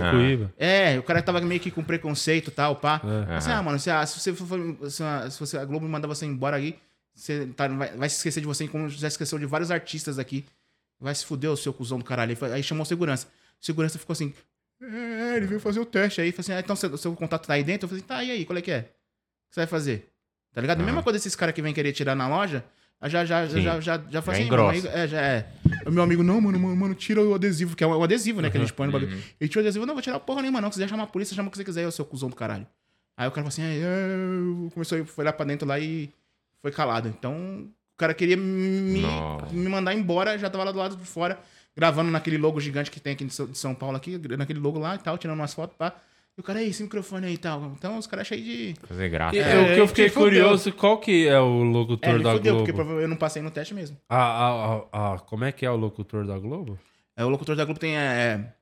É, 0.58 1.00
o 1.00 1.04
cara 1.04 1.22
tava 1.24 1.42
meio 1.42 1.60
que 1.60 1.72
com 1.72 1.84
preconceito 1.84 2.50
e 2.50 2.52
tal, 2.52 2.76
pá. 2.76 3.02
É. 3.30 3.36
Assim, 3.38 3.50
ah, 3.52 3.64
mano, 3.64 3.80
se, 3.80 3.90
a- 3.90 4.06
se 4.06 4.20
você 4.20 4.32
for, 4.34 4.90
se, 4.92 5.02
a, 5.02 5.28
se 5.32 5.40
você, 5.40 5.58
a 5.58 5.66
Globo 5.66 5.88
mandar 5.90 6.08
você 6.08 6.24
embora 6.26 6.58
aí, 6.58 6.78
você 7.16 7.48
tá- 7.48 7.68
vai, 7.68 7.96
vai 7.98 8.10
se 8.10 8.18
esquecer 8.18 8.42
de 8.42 8.46
você 8.46 8.68
como 8.68 8.88
já 8.90 9.08
esqueceu 9.08 9.40
de 9.40 9.46
vários 9.48 9.72
artistas 9.72 10.20
aqui. 10.20 10.46
Vai 11.00 11.16
se 11.16 11.26
fuder 11.26 11.50
o 11.50 11.58
seu 11.58 11.74
cuzão 11.74 11.98
do 11.98 12.06
caralho. 12.06 12.38
Aí 12.54 12.62
chamou 12.62 12.86
segurança. 12.86 13.28
Segurança 13.60 13.98
ficou 13.98 14.14
assim. 14.14 14.32
É, 14.82 15.38
ele 15.38 15.46
veio 15.46 15.60
fazer 15.60 15.80
o 15.80 15.86
teste 15.86 16.22
aí. 16.22 16.32
Falei 16.32 16.42
assim, 16.42 16.54
ah, 16.54 16.60
então 16.60 16.76
seu, 16.76 16.96
seu 16.98 17.16
contato 17.16 17.46
tá 17.46 17.54
aí 17.54 17.64
dentro? 17.64 17.86
Eu 17.86 17.90
falei 17.90 18.00
assim, 18.00 18.08
tá, 18.08 18.24
e 18.24 18.32
aí, 18.32 18.46
qual 18.46 18.58
é 18.58 18.62
que 18.62 18.72
é? 18.72 18.80
O 18.80 18.84
que 18.84 18.90
você 19.52 19.60
vai 19.62 19.68
fazer? 19.68 20.12
Tá 20.54 20.62
ligado? 20.62 20.82
A 20.82 20.86
mesma 20.86 21.04
coisa 21.04 21.18
desses 21.18 21.36
caras 21.36 21.54
que 21.54 21.62
vem 21.62 21.74
querer 21.74 21.94
tirar 21.94 22.16
na 22.16 22.28
loja. 22.28 22.64
Já, 23.04 23.26
já, 23.26 23.48
já, 23.48 23.48
Sim. 23.48 23.62
já, 23.62 23.80
já, 23.80 24.04
já 24.10 24.22
faz 24.22 24.38
Já 24.38 24.44
assim, 24.44 24.56
amigo, 24.56 24.88
é, 24.90 25.08
já 25.08 25.22
é. 25.22 25.48
O 25.88 25.92
meu 25.92 26.04
amigo, 26.04 26.22
não, 26.22 26.40
mano, 26.40 26.60
mano, 26.60 26.76
mano, 26.76 26.94
tira 26.94 27.20
o 27.22 27.34
adesivo, 27.34 27.76
que 27.76 27.84
é 27.84 27.88
o 27.88 28.04
adesivo, 28.04 28.42
né? 28.42 28.52
Que 28.52 28.58
a 28.58 28.60
gente 28.60 28.74
põe 28.74 28.86
no 28.86 28.94
bagulho. 28.94 29.12
Ele 29.40 29.50
tira 29.50 29.62
o 29.62 29.64
adesivo, 29.64 29.86
não, 29.88 29.96
vou 29.96 30.04
tirar 30.04 30.20
porra 30.20 30.42
nenhuma, 30.42 30.62
não. 30.62 30.70
Se 30.72 30.76
quiser 30.76 30.88
chamar 30.90 31.04
a 31.04 31.08
polícia, 31.08 31.36
chama 31.36 31.48
o 31.48 31.52
que 31.52 31.58
você 31.58 31.64
quiser, 31.64 31.88
ô 31.88 31.92
seu 31.92 32.06
cuzão 32.06 32.30
do 32.30 32.36
caralho. 32.36 32.68
Aí 33.18 33.28
o 33.28 33.32
cara 33.32 33.44
falou 33.44 33.48
assim, 33.48 33.64
"É, 33.64 33.80
é", 33.80 34.70
começou 34.72 35.02
a 35.02 35.06
foi 35.06 35.26
lá 35.26 35.34
pra 35.34 35.46
dentro 35.46 35.68
lá 35.68 35.80
e 35.80 36.12
foi 36.62 36.72
calado. 36.72 37.08
Então, 37.08 37.34
o 37.34 37.98
cara 37.98 38.14
queria 38.14 38.38
me, 38.38 39.02
me 39.52 39.70
mandar 39.70 39.96
embora, 39.96 40.38
já 40.38 40.50
tava 40.50 40.64
lá 40.64 40.72
do 40.72 40.78
lado 40.78 40.96
de 40.96 41.06
fora, 41.06 41.40
gravando 41.76 42.12
naquele 42.12 42.38
logo 42.38 42.60
gigante 42.60 42.92
que 42.92 43.00
tem 43.00 43.14
aqui 43.14 43.26
de 43.26 43.34
São- 43.58 43.74
Paulo, 43.76 43.98
aqui, 43.98 44.18
naquele 44.38 44.60
logo 44.60 44.80
lá 44.80 44.96
e 44.96 45.00
tal, 45.00 45.18
tirando 45.18 45.38
umas 45.40 45.54
fotos, 45.54 45.76
pá. 45.78 45.94
E 46.38 46.40
o 46.40 46.44
cara, 46.44 46.62
"Ei, 46.62 46.70
esse 46.70 46.82
microfone 46.82 47.28
aí 47.28 47.34
e 47.34 47.38
tal. 47.38 47.74
Então, 47.78 47.98
os 47.98 48.08
caras 48.08 48.26
cheios 48.26 48.46
de. 48.46 48.74
Fazer 48.88 49.10
graça. 49.10 49.38
É, 49.38 49.62
o 49.72 49.74
que 49.76 49.82
eu 49.82 49.88
fiquei 49.90 50.08
fudeu. 50.10 50.24
curioso, 50.46 50.72
qual 50.72 50.98
que 50.98 51.28
é 51.28 51.40
o 51.40 51.62
É, 51.62 51.66
locutor 51.74 52.14
me 52.14 52.24
da 52.24 52.32
fudeu, 52.34 52.56
Globo? 52.56 52.74
porque 52.74 52.92
eu 53.04 53.08
não 53.08 53.18
passei 53.18 53.42
no 53.42 53.52
teste 53.52 53.74
mesmo. 53.74 53.98
Ah, 54.10 54.18
ah, 54.18 54.82
ah, 54.94 55.14
ah, 55.16 55.20
como 55.20 55.44
é 55.44 55.52
que 55.52 55.66
é 55.66 55.70
o 55.70 55.76
locutor 55.76 56.26
da 56.26 56.40
Globo? 56.40 56.80
É, 57.18 57.26
o 57.26 57.30
locutor 57.30 57.56
da 57.56 57.66
Globo 57.66 57.80
tem. 57.80 57.98
É, 57.98 58.54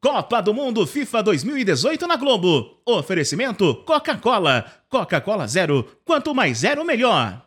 Copa 0.00 0.40
do 0.42 0.52
Mundo 0.54 0.86
FIFA 0.86 1.22
2018 1.22 2.06
na 2.06 2.16
Globo. 2.16 2.78
Oferecimento 2.86 3.74
Coca-Cola. 3.86 4.64
Coca-Cola 4.88 5.46
Zero. 5.48 5.82
Quanto 6.04 6.34
mais 6.34 6.58
zero, 6.58 6.84
melhor. 6.84 7.43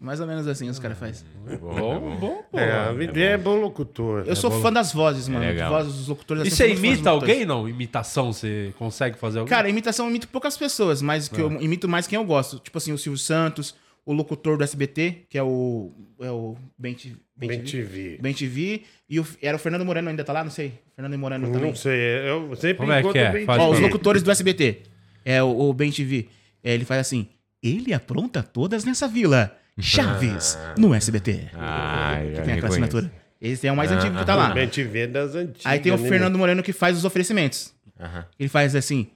Mais 0.00 0.20
ou 0.20 0.26
menos 0.26 0.46
assim 0.46 0.68
os 0.68 0.78
caras 0.78 0.98
fazem. 0.98 1.26
Bom, 1.60 2.16
bom, 2.18 2.42
pô. 2.50 2.58
É, 2.58 2.88
a 2.88 2.92
ideia 3.02 3.30
é 3.30 3.38
bom 3.38 3.56
locutor. 3.60 4.24
Eu 4.26 4.36
sou 4.36 4.50
fã 4.50 4.72
das 4.72 4.92
vozes, 4.92 5.28
mano. 5.28 5.44
legal. 5.44 5.70
Vozes 5.70 5.94
dos 5.94 6.08
locutores. 6.08 6.44
E 6.44 6.46
assim, 6.48 6.56
você 6.56 6.56
sou 6.56 6.66
muito 6.68 6.78
fã 6.78 6.82
dos 6.82 6.88
imita 6.96 7.10
locutores. 7.12 7.34
alguém, 7.34 7.46
não? 7.46 7.68
Imitação, 7.68 8.32
você 8.32 8.72
consegue 8.78 9.18
fazer 9.18 9.38
alguém? 9.40 9.50
Cara, 9.50 9.68
imitação 9.68 10.06
eu 10.06 10.10
imito 10.10 10.28
poucas 10.28 10.56
pessoas, 10.56 11.02
mas 11.02 11.28
que 11.28 11.40
eu 11.40 11.50
imito 11.60 11.88
mais 11.88 12.06
quem 12.06 12.16
eu 12.16 12.24
gosto. 12.24 12.58
Tipo 12.58 12.78
assim, 12.78 12.92
o 12.92 12.98
Silvio 12.98 13.18
Santos, 13.18 13.74
o 14.06 14.12
locutor 14.12 14.56
do 14.56 14.64
SBT, 14.64 15.24
que 15.28 15.36
é 15.38 15.42
o. 15.42 15.92
É 16.20 16.30
o 16.30 16.56
Ben, 16.78 16.94
T- 16.94 17.16
Ben 17.36 17.48
Bem 17.48 17.60
TV. 17.62 17.70
TV. 17.84 18.18
Ben 18.20 18.34
TV. 18.34 18.82
E 19.08 19.20
o, 19.20 19.26
era 19.42 19.56
o 19.56 19.60
Fernando 19.60 19.84
Moreno, 19.84 20.08
ainda 20.10 20.24
tá 20.24 20.32
lá? 20.32 20.42
Não 20.44 20.50
sei. 20.50 20.72
Fernando 20.96 21.16
Moreno 21.18 21.46
também. 21.52 21.68
Não 21.70 21.76
sei, 21.76 22.28
eu 22.28 22.54
sempre 22.56 22.78
Como 22.78 22.92
é 22.92 23.02
que 23.02 23.18
é? 23.18 23.30
bem 23.30 23.46
Faz 23.46 23.60
Ó, 23.62 23.70
os 23.70 23.78
locutores 23.80 24.22
do 24.22 24.30
SBT. 24.30 24.82
É 25.24 25.42
o, 25.42 25.48
o 25.68 25.72
Ben 25.72 25.90
TV. 25.92 26.28
É, 26.64 26.72
ele 26.74 26.84
faz 26.84 27.00
assim. 27.00 27.28
Ele 27.62 27.92
apronta 27.92 28.42
todas 28.42 28.84
nessa 28.84 29.06
vila. 29.08 29.56
Chaves, 29.80 30.58
no 30.76 30.94
SBT. 30.94 31.50
Ah, 31.54 32.20
já 32.34 32.42
Tem 32.42 32.54
aquela 32.54 32.68
assinatura. 32.68 33.12
Esse 33.40 33.66
é 33.66 33.72
o 33.72 33.76
mais 33.76 33.90
antigo 33.92 34.16
que 34.18 34.24
tá 34.24 34.34
lá. 34.34 34.52
TV 34.66 35.06
das 35.06 35.34
antigas. 35.34 35.64
Aí 35.64 35.78
tem 35.78 35.92
o 35.92 35.96
né, 35.96 36.08
Fernando 36.08 36.36
Moreno 36.36 36.62
que 36.62 36.72
faz 36.72 36.96
os 36.96 37.04
oferecimentos. 37.04 37.72
Aham. 37.98 38.24
Ele 38.38 38.48
faz 38.48 38.74
assim. 38.74 39.08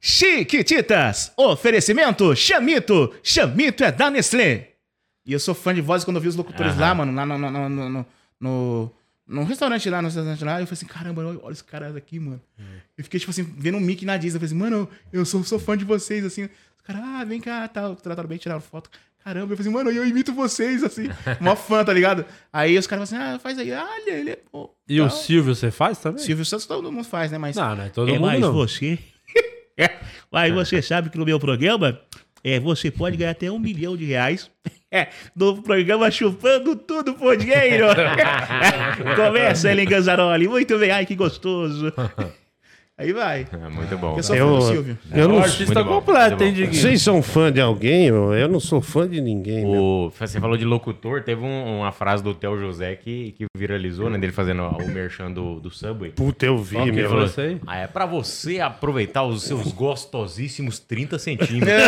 Chiquititas. 0.00 1.32
Oferecimento 1.36 2.34
Chamito. 2.34 3.14
Chamito 3.22 3.84
é 3.84 3.92
da 3.92 4.10
Nestlé. 4.10 4.70
E 5.24 5.32
eu 5.32 5.38
sou 5.38 5.54
fã 5.54 5.74
de 5.74 5.80
voz 5.80 6.04
quando 6.04 6.16
eu 6.16 6.22
vi 6.22 6.28
os 6.28 6.36
locutores 6.36 6.76
lá, 6.76 6.94
mano, 6.94 7.12
lá 7.14 7.24
no, 7.26 7.36
no, 7.38 7.50
no, 7.50 7.68
no, 7.68 8.06
no- 8.40 8.92
num 9.26 9.44
restaurante 9.44 9.90
lá, 9.90 10.00
no 10.00 10.08
restaurante 10.08 10.42
lá, 10.42 10.52
eu 10.58 10.66
falei 10.66 10.72
assim, 10.72 10.86
caramba, 10.86 11.22
olha, 11.22 11.38
os 11.52 11.60
caras 11.60 11.94
aqui, 11.94 12.18
mano. 12.18 12.40
Eu 12.96 13.04
fiquei, 13.04 13.20
tipo 13.20 13.30
assim, 13.30 13.42
vendo 13.58 13.76
um 13.76 13.80
Mickey 13.80 14.06
na 14.06 14.16
Disney. 14.16 14.36
Eu 14.36 14.40
falei 14.40 14.46
assim, 14.46 14.56
mano, 14.74 14.88
eu 15.12 15.24
sou, 15.26 15.44
sou 15.44 15.58
fã 15.58 15.76
de 15.76 15.84
vocês, 15.84 16.24
assim. 16.24 16.44
Os 16.44 16.82
caras, 16.82 17.02
ah, 17.04 17.24
vem 17.24 17.38
cá, 17.40 17.68
tal. 17.68 17.94
Trataram 17.94 18.26
bem, 18.28 18.38
tiraram 18.38 18.60
foto. 18.62 18.88
Caramba, 19.24 19.52
eu 19.52 19.56
falei 19.56 19.60
assim, 19.60 19.70
mano, 19.70 19.90
eu 19.90 20.06
imito 20.06 20.32
vocês, 20.32 20.82
assim. 20.82 21.08
Mó 21.40 21.54
fã, 21.56 21.84
tá 21.84 21.92
ligado? 21.92 22.24
Aí 22.52 22.78
os 22.78 22.86
caras 22.86 23.10
falaram 23.10 23.26
assim, 23.26 23.36
ah, 23.36 23.38
faz 23.38 23.58
aí. 23.58 23.72
Olha, 23.72 24.10
ele 24.10 24.30
é... 24.30 24.36
Pô, 24.50 24.70
E 24.88 25.00
o. 25.00 25.10
Silvio 25.10 25.54
você 25.54 25.70
faz 25.70 25.98
também? 25.98 26.22
Silvio 26.22 26.44
Santos 26.44 26.66
todo 26.66 26.90
mundo 26.90 27.04
faz, 27.04 27.30
né? 27.30 27.36
Mas... 27.38 27.56
Não, 27.56 27.76
não 27.76 27.84
é 27.84 27.88
todo 27.90 28.08
é 28.08 28.12
mundo 28.12 28.22
mais 28.22 28.40
não. 28.40 28.52
você. 28.52 28.98
É, 29.80 29.92
Mas 30.32 30.52
você 30.52 30.82
sabe 30.82 31.08
que 31.08 31.16
no 31.16 31.24
meu 31.24 31.38
programa, 31.38 32.00
é, 32.42 32.58
você 32.58 32.90
pode 32.90 33.16
ganhar 33.16 33.30
até 33.30 33.48
um 33.48 33.60
milhão 33.60 33.96
de 33.96 34.04
reais. 34.06 34.50
É, 34.90 35.08
no 35.36 35.62
programa 35.62 36.10
Chupando 36.10 36.74
Tudo 36.74 37.14
por 37.14 37.36
Dinheiro. 37.36 37.86
Começa, 39.14 39.70
Ellen 39.70 39.86
Ganzaroli. 39.86 40.48
Muito 40.48 40.76
bem, 40.78 40.90
ai 40.90 41.06
que 41.06 41.14
gostoso. 41.14 41.92
Aí 43.00 43.12
vai. 43.12 43.46
É 43.52 43.68
muito 43.68 43.96
bom. 43.96 44.16
Eu 44.16 44.22
sou 44.24 44.34
cara. 44.36 44.48
fã 44.48 44.52
Eu, 44.54 44.58
do 44.58 44.66
Silvio. 44.66 44.98
eu 45.14 45.24
O 45.26 45.28
não, 45.28 45.38
artista 45.38 45.64
Muito 45.66 45.84
bom, 45.84 45.94
completo, 46.00 46.42
hein. 46.42 46.52
Diguinho? 46.52 46.74
vocês 46.74 47.00
são 47.00 47.22
fã 47.22 47.52
de 47.52 47.60
alguém? 47.60 48.06
Eu 48.08 48.48
não 48.48 48.58
sou 48.58 48.80
fã 48.80 49.08
de 49.08 49.20
ninguém. 49.20 49.64
O, 49.64 50.10
você 50.18 50.40
falou 50.40 50.56
de 50.56 50.64
locutor, 50.64 51.22
teve 51.22 51.40
um- 51.44 51.78
uma 51.78 51.92
frase 51.92 52.24
do 52.24 52.34
Theo 52.34 52.58
José 52.58 52.96
que, 52.96 53.36
que 53.38 53.44
viralizou, 53.56 54.10
né? 54.10 54.18
Dele 54.18 54.32
fazendo 54.32 54.64
o 54.64 54.88
merchan 54.88 55.30
do, 55.30 55.60
do 55.60 55.70
Subway. 55.70 56.10
Puta, 56.10 56.44
eu 56.46 56.58
vi, 56.58 56.74
Qual 56.74 56.86
meu. 56.86 57.08
falou? 57.08 57.30
Ah, 57.68 57.76
é 57.78 57.86
pra 57.86 58.04
você 58.04 58.58
aproveitar 58.58 59.22
os 59.22 59.44
seus 59.44 59.70
gostosíssimos 59.70 60.80
30 60.80 61.20
centímetros. 61.20 61.68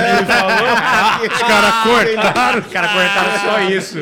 Os 1.21 1.43
caras 1.43 1.75
cortaram. 1.83 2.59
Os 2.61 2.67
caras 2.69 2.91
cortaram 2.93 3.39
só 3.41 3.61
isso. 3.69 3.99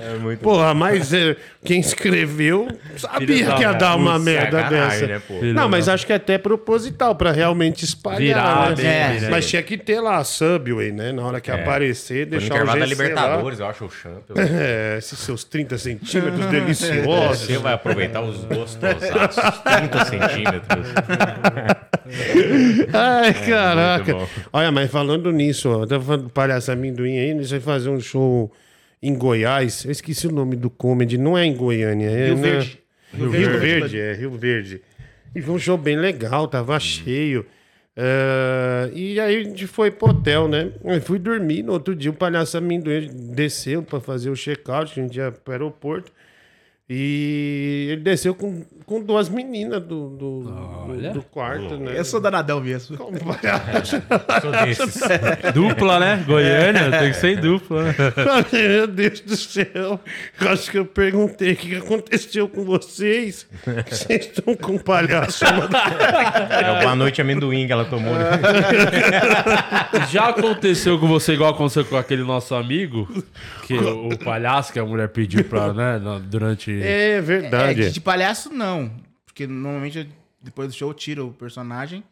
é 0.00 0.18
muito 0.18 0.40
Porra, 0.40 0.74
mas 0.74 1.12
é, 1.12 1.36
quem 1.64 1.80
escreveu 1.80 2.68
sabia 2.96 3.52
que 3.54 3.60
ia 3.62 3.72
dar 3.72 3.96
uma 3.96 4.18
merda 4.18 4.61
dessa. 4.70 5.06
né, 5.06 5.22
Não, 5.54 5.68
mas 5.68 5.88
acho 5.88 6.06
que 6.06 6.12
é 6.12 6.16
até 6.16 6.38
proposital, 6.38 7.14
pra 7.14 7.32
realmente 7.32 7.84
espalhar. 7.84 8.18
Virar, 8.20 8.70
né? 8.70 8.74
bem, 9.18 9.26
É. 9.26 9.30
Mas 9.30 9.48
tinha 9.48 9.62
que 9.62 9.76
ter 9.76 10.00
lá 10.00 10.16
a 10.18 10.24
Subway, 10.24 10.92
né? 10.92 11.12
Na 11.12 11.24
hora 11.24 11.40
que 11.40 11.50
aparecer, 11.50 12.26
Foi 12.28 12.34
no 12.36 12.40
deixar 12.40 12.54
o 12.54 12.56
intervalo 12.56 12.80
da 12.80 12.86
Libertadores, 12.86 13.60
eu 13.60 13.66
acho, 13.66 13.84
o 13.84 13.90
Champions. 13.90 14.38
É, 14.62 14.96
esses 14.98 15.18
seus 15.18 15.44
30 15.44 15.78
centímetros 15.78 16.46
deliciosos. 16.50 17.46
Você 17.46 17.58
vai 17.58 17.72
aproveitar 17.74 18.20
os 18.22 18.44
gostosaços, 18.44 19.60
30 19.64 20.04
centímetros. 20.04 20.86
Ai, 22.92 23.34
caraca. 23.46 24.14
muito 24.14 24.26
bom. 24.26 24.28
Olha, 24.52 24.70
mas 24.72 24.90
falando 24.90 25.30
nisso, 25.32 25.70
ó, 25.70 25.82
eu 25.82 25.86
tava 25.86 26.04
falando 26.04 26.24
do 26.24 26.30
Palhaço 26.30 26.70
Amendoim 26.72 27.18
aí, 27.18 27.30
eles 27.30 27.50
vão 27.50 27.60
fazer 27.60 27.88
um 27.90 28.00
show 28.00 28.50
em 29.02 29.14
Goiás. 29.14 29.84
Eu 29.84 29.90
esqueci 29.90 30.26
o 30.26 30.32
nome 30.32 30.56
do 30.56 30.70
comedy, 30.70 31.18
não 31.18 31.36
é 31.36 31.44
em 31.44 31.54
Goiânia. 31.54 32.08
É 32.10 32.26
Rio 32.26 32.36
Verde. 32.36 32.81
Rio, 33.12 33.30
Verde, 33.30 33.98
é, 33.98 34.14
Rio 34.14 34.30
Verde. 34.30 34.82
E 35.34 35.40
foi 35.40 35.54
um 35.54 35.58
show 35.58 35.76
bem 35.76 35.96
legal, 35.96 36.46
tava 36.48 36.78
cheio. 36.78 37.46
É, 37.94 38.90
e 38.94 39.20
aí 39.20 39.36
a 39.36 39.42
gente 39.44 39.66
foi 39.66 39.90
pro 39.90 40.10
hotel, 40.10 40.48
né? 40.48 40.72
Eu 40.84 41.00
fui 41.00 41.18
dormir. 41.18 41.62
No 41.62 41.72
outro 41.72 41.94
dia, 41.94 42.10
o 42.10 42.14
palhaço 42.14 42.56
amendoim 42.56 43.08
desceu 43.34 43.82
pra 43.82 44.00
fazer 44.00 44.30
o 44.30 44.36
check-out, 44.36 44.98
a 44.98 45.02
gente 45.02 45.16
ia 45.16 45.30
pro 45.30 45.52
aeroporto. 45.52 46.12
E 46.88 47.88
ele 47.92 48.02
desceu 48.02 48.34
com, 48.34 48.64
com 48.92 49.00
duas 49.02 49.28
meninas 49.30 49.80
do, 49.82 50.10
do, 50.10 50.40
do, 50.42 51.12
do 51.14 51.22
quarto, 51.22 51.78
né? 51.78 51.94
Eu 51.96 52.04
sou 52.04 52.20
danadão 52.20 52.60
mesmo. 52.60 52.96
Como 52.98 53.12
desses. 54.64 55.00
Dupla, 55.54 55.98
né? 55.98 56.22
Goiânia, 56.26 56.90
tem 56.98 57.10
que 57.10 57.16
ser 57.16 57.38
em 57.38 57.40
dupla. 57.40 57.84
né? 57.84 57.94
Meu 58.52 58.86
Deus 58.86 59.20
do 59.20 59.36
céu. 59.36 59.98
Eu 60.40 60.48
acho 60.50 60.70
que 60.70 60.78
eu 60.78 60.84
perguntei 60.84 61.52
o 61.52 61.56
que 61.56 61.76
aconteceu 61.76 62.48
com 62.48 62.64
vocês. 62.64 63.46
Vocês 63.88 64.26
estão 64.26 64.54
com 64.54 64.72
um 64.72 64.78
palhaço. 64.78 65.44
É 65.44 66.82
Boa 66.82 66.94
Noite 66.94 67.20
Amendoim 67.22 67.66
que 67.66 67.72
ela 67.72 67.84
tomou. 67.86 68.14
né? 68.14 68.30
Já 70.10 70.28
aconteceu 70.28 70.98
com 70.98 71.06
você 71.06 71.32
igual 71.32 71.50
aconteceu 71.52 71.84
com 71.84 71.96
aquele 71.96 72.22
nosso 72.22 72.54
amigo, 72.54 73.08
que 73.66 73.74
o, 73.74 74.08
o 74.08 74.18
palhaço 74.18 74.72
que 74.72 74.78
a 74.78 74.84
mulher 74.84 75.08
pediu 75.08 75.44
pra, 75.44 75.72
né, 75.72 76.00
durante... 76.24 76.70
É 76.82 77.12
É, 77.12 77.20
verdade. 77.20 77.82
de, 77.86 77.90
de 77.92 78.00
palhaço, 78.00 78.50
não. 78.52 78.81
Porque 79.24 79.46
normalmente, 79.46 79.98
eu- 79.98 80.06
depois 80.42 80.68
do 80.68 80.74
show, 80.74 80.90
eu 80.90 80.94
tiro 80.94 81.28
o 81.28 81.32
personagem 81.32 82.02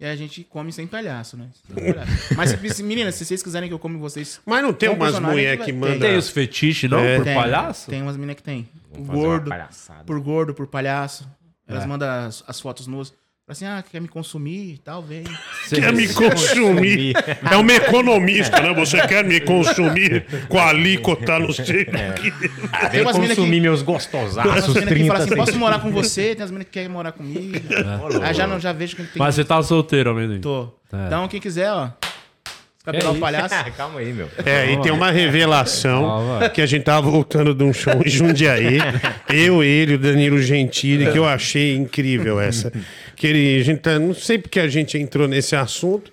e 0.00 0.04
a 0.04 0.14
gente 0.14 0.44
come 0.44 0.72
sem 0.72 0.86
palhaço, 0.86 1.36
né? 1.36 1.48
Sem 1.66 1.92
palhaço. 1.92 2.34
Mas, 2.36 2.50
se- 2.50 2.82
meninas, 2.82 3.14
se 3.16 3.24
vocês 3.24 3.42
quiserem 3.42 3.68
que 3.68 3.74
eu 3.74 3.78
come 3.78 3.96
vocês... 3.98 4.40
Mas 4.46 4.62
não 4.62 4.72
tem 4.72 4.88
umas 4.88 5.10
personagem 5.12 5.36
mulher 5.36 5.58
que 5.64 5.72
mandam. 5.72 5.98
Tem 6.00 6.16
os 6.16 6.28
fetiches, 6.28 6.90
não? 6.90 6.98
por 7.16 7.24
Tem, 7.24 7.34
palhaço? 7.34 7.90
Tem 7.90 8.02
umas 8.02 8.16
meninas 8.16 8.36
que 8.36 8.42
tem. 8.42 8.68
Por 8.92 9.04
gordo, 9.14 9.50
por 10.06 10.20
gordo, 10.20 10.54
por 10.54 10.66
palhaço. 10.66 11.28
Elas 11.66 11.84
mandam 11.86 12.08
as, 12.26 12.42
as 12.46 12.60
fotos 12.60 12.86
nuas. 12.86 13.12
Fala 13.48 13.52
assim, 13.52 13.64
ah, 13.64 13.82
quer 13.90 13.98
me 13.98 14.08
consumir 14.08 14.74
e 14.74 14.78
tal, 14.78 15.02
vem. 15.02 15.24
Quer 15.70 15.90
me 15.90 16.06
consumir. 16.12 17.14
É 17.50 17.56
uma 17.56 17.72
economista, 17.72 18.60
né? 18.60 18.74
Você 18.74 19.00
quer 19.06 19.24
me 19.24 19.40
consumir 19.40 20.26
com 20.50 20.58
a 20.58 20.68
alíquota, 20.68 21.38
não 21.38 21.50
sei 21.50 21.84
o 21.84 21.86
que. 21.86 22.30
Vem 22.92 23.00
umas 23.00 23.16
mina 23.16 23.34
consumir 23.34 23.50
que- 23.56 23.60
meus 23.62 23.80
Tem 23.82 23.88
umas 23.90 24.02
gostosaços 24.04 24.74
meninas 24.74 24.84
que 24.84 24.94
30 24.94 25.06
falam 25.06 25.22
assim, 25.24 25.36
posso 25.36 25.58
morar 25.58 25.78
com 25.78 25.90
você? 25.90 26.34
Tem 26.34 26.44
as 26.44 26.50
meninas 26.50 26.66
que 26.66 26.72
querem 26.72 26.90
morar 26.90 27.12
comigo. 27.12 27.54
Aí 28.22 28.34
já, 28.34 28.46
não, 28.46 28.60
já 28.60 28.74
vejo 28.74 28.96
que 28.96 29.02
tem... 29.04 29.12
Mas 29.18 29.34
você 29.34 29.42
tá 29.42 29.62
solteiro, 29.62 30.10
amendoim. 30.10 30.42
Tô. 30.42 30.68
É. 30.92 31.06
Então, 31.06 31.26
quem 31.26 31.40
quiser, 31.40 31.72
ó... 31.72 31.88
Capelar 32.84 33.08
o 33.10 33.12
isso? 33.12 33.20
palhaço. 33.20 33.54
Calma 33.76 34.00
aí, 34.00 34.12
meu. 34.12 34.28
É, 34.46 34.72
e 34.72 34.80
tem 34.80 34.90
uma 34.92 35.10
revelação 35.10 36.40
que 36.54 36.62
a 36.62 36.66
gente 36.66 36.84
tava 36.84 37.10
voltando 37.10 37.54
de 37.54 37.62
um 37.62 37.72
show 37.72 37.92
em 38.04 38.08
Jundiaí. 38.08 38.78
Eu, 39.28 39.62
ele, 39.62 39.94
o 39.94 39.98
Danilo 39.98 40.40
Gentili, 40.40 41.10
que 41.10 41.18
eu 41.18 41.26
achei 41.26 41.76
incrível 41.76 42.40
essa. 42.40 42.72
Que 43.18 43.26
ele, 43.26 43.60
a 43.60 43.64
gente 43.64 43.80
tá, 43.80 43.98
não 43.98 44.14
sei 44.14 44.38
porque 44.38 44.60
a 44.60 44.68
gente 44.68 44.96
entrou 44.96 45.26
nesse 45.26 45.56
assunto. 45.56 46.12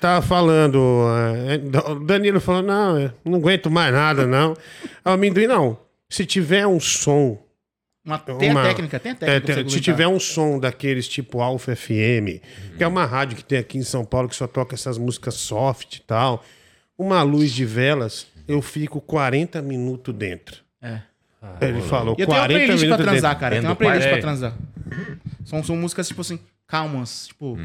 Tava 0.00 0.24
falando, 0.24 1.04
eh, 1.48 1.90
o 1.90 1.94
Danilo 2.04 2.40
falou: 2.40 2.62
não, 2.62 2.98
eu 2.98 3.12
não 3.24 3.38
aguento 3.38 3.70
mais 3.70 3.92
nada, 3.92 4.26
não. 4.26 4.52
O 5.04 5.08
amendoim, 5.10 5.46
não. 5.46 5.78
Se 6.08 6.24
tiver 6.26 6.66
um 6.66 6.78
som 6.80 7.38
Uma, 8.04 8.18
tem 8.18 8.50
uma- 8.50 8.62
a 8.62 8.66
técnica, 8.68 8.98
tem 9.00 9.12
a 9.12 9.14
é, 9.14 9.16
técnica. 9.18 9.46
você 9.46 9.52
se 9.54 9.60
aguentar. 9.60 9.80
tiver 9.82 10.08
um 10.08 10.20
som 10.20 10.58
daqueles 10.58 11.08
tipo 11.08 11.40
Alpha 11.40 11.74
FM, 11.76 12.40
que 12.76 12.84
é 12.84 12.86
uma 12.86 13.04
rádio 13.06 13.36
que 13.36 13.44
tem 13.44 13.58
aqui 13.58 13.78
em 13.78 13.82
São 13.82 14.04
Paulo 14.04 14.28
que 14.28 14.36
só 14.36 14.46
toca 14.46 14.74
essas 14.74 14.98
músicas 14.98 15.34
soft 15.34 15.96
e 15.96 16.02
tal, 16.02 16.44
uma 16.98 17.22
luz 17.22 17.52
de 17.52 17.64
velas, 17.64 18.26
eu 18.48 18.60
fico 18.60 19.00
40 19.00 19.60
minutos 19.62 20.14
dentro. 20.14 20.56
É. 20.82 21.00
Ele 21.60 21.80
falou 21.82 22.14
E 22.18 22.22
eu 22.22 22.26
tenho 22.26 22.38
uma 22.38 22.46
40 22.46 22.54
playlist 22.54 22.68
pra 22.78 22.84
minutos 22.86 23.04
transar, 23.06 23.30
dentro. 23.30 23.40
cara. 23.40 23.54
Tem 23.54 23.60
Dentro 23.60 23.70
uma 23.70 23.76
playlist 23.76 24.08
pra 24.08 24.20
transar. 24.20 24.54
São, 25.52 25.62
são 25.62 25.76
músicas, 25.76 26.08
tipo 26.08 26.20
assim, 26.22 26.40
calmas. 26.66 27.26
Tipo, 27.26 27.58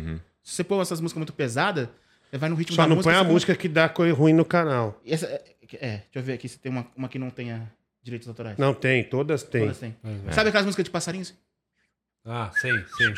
se 0.44 0.54
você 0.56 0.64
pôr 0.64 0.82
essas 0.82 1.00
músicas 1.00 1.20
muito 1.20 1.32
pesadas, 1.34 1.88
você 2.30 2.38
vai 2.38 2.50
no 2.50 2.56
ritmo 2.56 2.76
Só 2.76 2.82
da 2.82 2.90
não 2.90 2.98
música. 2.98 3.14
põe 3.14 3.20
a 3.20 3.24
você 3.24 3.32
música 3.32 3.56
que 3.56 3.70
dá 3.70 3.88
coisa 3.88 4.14
ruim 4.14 4.34
no 4.34 4.44
canal. 4.44 5.00
E 5.06 5.14
Essa, 5.14 5.26
é, 5.28 5.42
é, 5.80 5.88
deixa 5.90 6.04
eu 6.16 6.22
ver 6.24 6.34
aqui 6.34 6.50
se 6.50 6.60
tem 6.60 6.70
uma, 6.70 6.86
uma 6.98 7.08
que 7.08 7.18
não 7.18 7.30
tenha 7.30 7.72
direitos 8.04 8.28
autorais. 8.28 8.58
Não 8.58 8.74
tem, 8.74 9.04
todas 9.06 9.42
tem. 9.44 9.62
Todas 9.62 9.78
têm. 9.80 9.96
Sabe 10.32 10.50
aquelas 10.50 10.66
músicas 10.66 10.84
de 10.84 10.92
passarinhos? 10.92 11.34
Ah, 12.30 12.52
sim, 12.60 12.72
sim. 12.98 13.14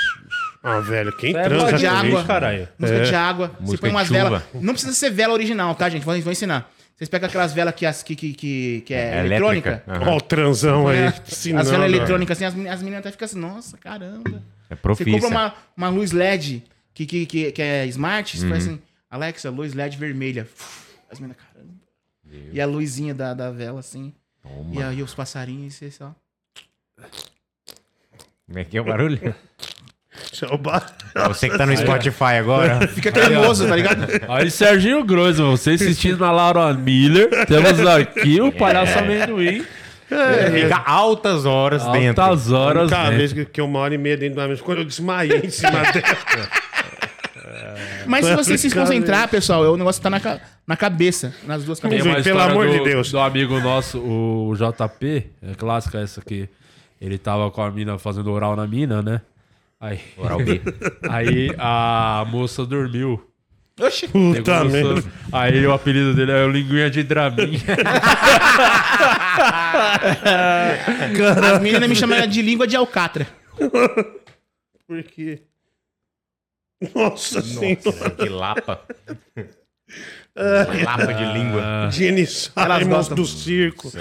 Ah, 0.61 0.79
velho, 0.81 1.11
quem 1.17 1.35
É 1.35 1.41
transa 1.43 1.77
de 1.77 1.87
água. 1.87 2.19
isso? 2.19 2.27
caralho. 2.27 2.69
Música 2.77 2.99
É. 2.99 3.03
de 3.03 3.15
água. 3.15 3.47
Você 3.47 3.61
Música 3.61 3.79
põe 3.81 3.89
de 3.89 3.95
umas 3.95 4.09
velas. 4.09 4.43
Não 4.53 4.73
precisa 4.73 4.93
ser 4.93 5.09
vela 5.09 5.33
original, 5.33 5.73
tá, 5.73 5.89
gente? 5.89 6.05
Vou, 6.05 6.19
vou 6.21 6.31
ensinar. 6.31 6.71
Vocês 6.95 7.09
pegam 7.09 7.27
aquelas 7.27 7.51
velas 7.53 7.73
que, 7.73 7.85
que, 8.03 8.15
que, 8.15 8.33
que, 8.33 8.81
que 8.85 8.93
é, 8.93 9.15
É 9.15 9.25
eletrônica. 9.25 9.83
Ó, 10.05 10.17
o 10.17 10.21
transão 10.21 10.87
aí. 10.87 10.97
É, 10.99 11.13
ensinando, 11.27 11.61
as 11.63 11.69
velas 11.71 11.91
eletrônicas, 11.91 12.37
assim, 12.37 12.45
as, 12.45 12.73
as 12.73 12.81
meninas 12.83 12.99
até 12.99 13.11
ficam 13.11 13.25
assim, 13.25 13.39
nossa, 13.39 13.77
caramba. 13.77 14.43
É 14.69 14.75
Você 14.75 14.81
profícia. 14.81 15.11
compra 15.13 15.27
uma, 15.29 15.53
uma 15.75 15.89
luz 15.89 16.11
LED 16.11 16.63
que, 16.93 17.05
que, 17.05 17.25
que, 17.25 17.51
que 17.51 17.61
é 17.61 17.85
smart, 17.87 18.35
Uhum. 18.35 18.41
você 18.43 18.49
faz 18.49 18.67
assim, 18.67 18.81
Alexa, 19.09 19.49
luz 19.49 19.73
LED 19.73 19.97
vermelha. 19.97 20.47
As 21.11 21.19
meninas, 21.19 21.41
caramba. 21.41 21.73
E 22.53 22.61
a 22.61 22.65
luzinha 22.65 23.13
da, 23.13 23.33
da 23.33 23.49
vela, 23.51 23.79
assim. 23.79 24.13
E 24.71 24.81
aí 24.81 25.01
os 25.01 25.13
passarinhos, 25.15 25.81
e 25.81 25.89
só. 25.91 26.13
Como 28.45 28.59
é 28.59 28.63
que 28.63 28.77
é 28.77 28.81
o 28.81 28.83
barulho? 28.85 29.33
É 31.15 31.27
Você 31.27 31.49
que 31.49 31.57
tá 31.57 31.65
no 31.65 31.75
Spotify 31.75 32.35
agora. 32.39 32.87
Fica 32.89 33.11
cremoso, 33.11 33.67
tá 33.67 33.75
ligado? 33.75 34.05
Aí, 34.29 34.49
Serginho 34.49 35.03
Grosso, 35.03 35.45
você 35.51 35.71
assistindo 35.71 36.19
na 36.19 36.31
Laura 36.31 36.73
Miller. 36.73 37.45
Temos 37.45 37.79
aqui 37.85 38.39
o 38.41 38.51
palhaço 38.51 38.97
amendoim. 38.99 39.65
Fica 40.09 40.77
altas 40.85 41.45
horas 41.45 41.85
dentro. 41.91 42.21
Altas 42.23 42.51
horas. 42.51 42.89
Cada 42.89 43.11
vez 43.11 43.31
que, 43.33 43.45
que 43.45 43.61
eu 43.61 43.65
uma 43.65 43.79
hora 43.79 43.93
e 43.93 43.97
meia 43.97 44.17
dentro 44.17 44.35
da 44.37 44.47
mesa, 44.47 44.61
quando 44.63 44.79
eu 44.79 44.85
desmaiei 44.85 45.39
em 45.45 45.49
cima 45.49 45.71
dela. 45.91 46.49
Mas 48.07 48.25
se 48.25 48.35
você 48.35 48.57
se 48.57 48.71
concentrar, 48.73 49.27
pessoal, 49.29 49.61
o 49.71 49.77
negócio 49.77 50.01
tá 50.01 50.09
na, 50.09 50.19
ca- 50.19 50.39
na 50.65 50.75
cabeça, 50.75 51.33
nas 51.45 51.63
duas 51.63 51.79
Tem 51.79 51.89
cabeças. 51.91 52.07
uma 52.07 52.15
pelo 52.23 52.37
história 52.39 52.51
amor 52.53 52.67
do, 52.67 52.73
de 52.73 52.83
Deus. 52.83 53.11
Do 53.11 53.19
amigo 53.19 53.59
nosso, 53.59 53.99
o 53.99 54.53
JP, 54.55 55.25
é 55.43 55.53
clássica 55.55 55.99
essa 55.99 56.19
aqui. 56.21 56.49
Ele 56.99 57.17
tava 57.17 57.49
com 57.51 57.61
a 57.61 57.69
mina 57.71 57.97
fazendo 57.99 58.31
oral 58.31 58.55
na 58.55 58.65
mina, 58.67 59.01
né? 59.01 59.21
Aí, 59.79 59.99
Oral 60.17 60.39
B. 60.39 60.59
aí 61.07 61.55
a 61.57 62.25
moça 62.29 62.65
dormiu. 62.65 63.23
Oxi. 63.79 64.07
Puta 64.07 64.63
merda. 64.65 65.03
Aí 65.31 65.65
o 65.65 65.73
apelido 65.73 66.13
dele 66.13 66.31
é 66.31 66.43
o 66.43 66.51
Linguinha 66.51 66.89
de 66.89 67.03
Dramin. 67.03 67.61
As 71.53 71.61
meninas 71.61 71.89
me 71.89 71.95
chamam 71.95 72.27
de 72.27 72.41
língua 72.41 72.67
de 72.67 72.75
alcatra. 72.75 73.27
Por 74.87 75.03
quê? 75.03 75.41
Nossa, 76.95 77.41
senhora. 77.41 77.77
Nossa, 77.85 78.09
que 78.11 78.29
lapa. 78.29 78.81
lapa 80.35 81.13
de 81.13 81.25
língua. 81.33 81.89
Jenny 81.91 82.25
Elas 82.55 82.83
Simons 82.83 83.07
do 83.09 83.25
circo. 83.25 83.91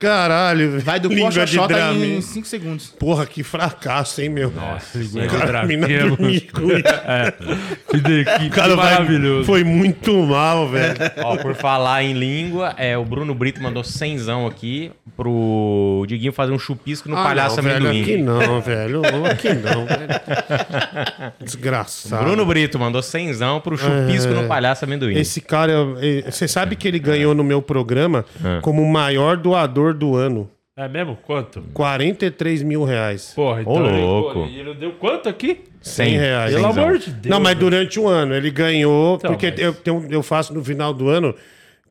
Caralho. 0.00 0.80
Vai 0.80 1.00
do 1.00 1.08
língua 1.08 1.28
de 1.30 1.44
xota 1.48 1.92
em 1.92 2.20
5 2.20 2.46
segundos. 2.46 2.86
Porra, 2.98 3.26
que 3.26 3.42
fracasso, 3.42 4.20
hein, 4.20 4.28
meu? 4.28 4.48
Nossa, 4.52 4.96
Linguinha 4.96 5.26
de 5.26 5.36
Cara, 5.36 5.60
a 5.60 5.66
mina 5.66 5.88
Dramin. 5.88 6.08
dormia 6.10 6.40
com 6.52 6.62
isso. 6.70 6.78
Que, 7.90 8.00
de- 8.00 8.24
que, 8.24 8.46
O 8.46 8.50
cara 8.50 8.76
vai- 8.76 8.92
maravilhoso. 8.92 9.44
foi 9.46 9.64
muito 9.64 10.12
mal, 10.24 10.68
velho. 10.68 10.94
Ó, 11.24 11.36
por 11.38 11.54
falar 11.54 12.04
em 12.04 12.12
língua, 12.12 12.74
é, 12.76 12.96
o 12.98 13.04
Bruno 13.04 13.34
Brito 13.34 13.60
mandou 13.62 13.82
cenzão 13.82 14.46
aqui 14.46 14.92
pro 15.16 16.04
Diguinho 16.06 16.32
fazer 16.32 16.52
um 16.52 16.58
chupisco 16.58 17.08
no 17.08 17.16
palhaço 17.16 17.58
Ah, 17.58 17.62
não, 17.62 17.70
velho, 17.70 17.86
amendoim. 17.88 18.02
aqui 18.02 18.16
não, 18.18 18.60
velho. 18.60 19.02
Aqui 19.26 19.48
não, 19.54 19.86
velho. 19.86 21.32
Desgraçado. 21.40 22.24
Bruno 22.24 22.44
Brito 22.46 22.78
mandou 22.78 23.02
cenzão 23.02 23.60
pro 23.60 23.76
chupisco 23.76 24.32
no 24.32 24.46
palhaço 24.46 24.84
amendoim. 24.84 25.16
Esse 25.16 25.40
cara, 25.40 25.72
eh, 26.00 26.30
você 26.30 26.46
sabe 26.46 26.76
que 26.76 26.86
ele 26.86 26.98
ganhou 26.98 27.34
no 27.34 27.42
meu 27.42 27.60
programa 27.62 28.24
É. 28.44 28.60
como 28.60 28.82
o 28.82 28.92
maior 28.92 29.36
doador 29.36 29.87
do 29.94 30.14
ano. 30.16 30.50
É 30.76 30.86
mesmo? 30.86 31.16
Quanto? 31.26 31.60
43 31.74 32.62
mil 32.62 32.84
reais. 32.84 33.32
Porra, 33.34 33.62
então 33.62 33.72
Ô, 33.74 33.86
ele- 33.88 34.00
louco. 34.00 34.38
ele, 34.44 34.60
ele 34.60 34.74
deu 34.74 34.92
quanto 34.92 35.28
aqui? 35.28 35.60
100 35.82 36.16
reais. 36.18 36.52
Pelo 36.54 36.66
Cenzão. 36.68 36.84
amor 36.84 36.98
de 36.98 37.10
Deus. 37.10 37.26
Não, 37.26 37.40
mas 37.40 37.56
durante 37.58 37.98
o 37.98 38.06
ano. 38.06 38.32
Ele 38.34 38.50
ganhou, 38.50 39.16
Então, 39.16 39.30
porque 39.32 39.50
mas- 39.50 39.58
eu, 39.60 39.74
tenho- 39.74 40.06
eu 40.08 40.22
faço 40.22 40.54
no 40.54 40.62
final 40.62 40.94
do 40.94 41.08
ano 41.08 41.34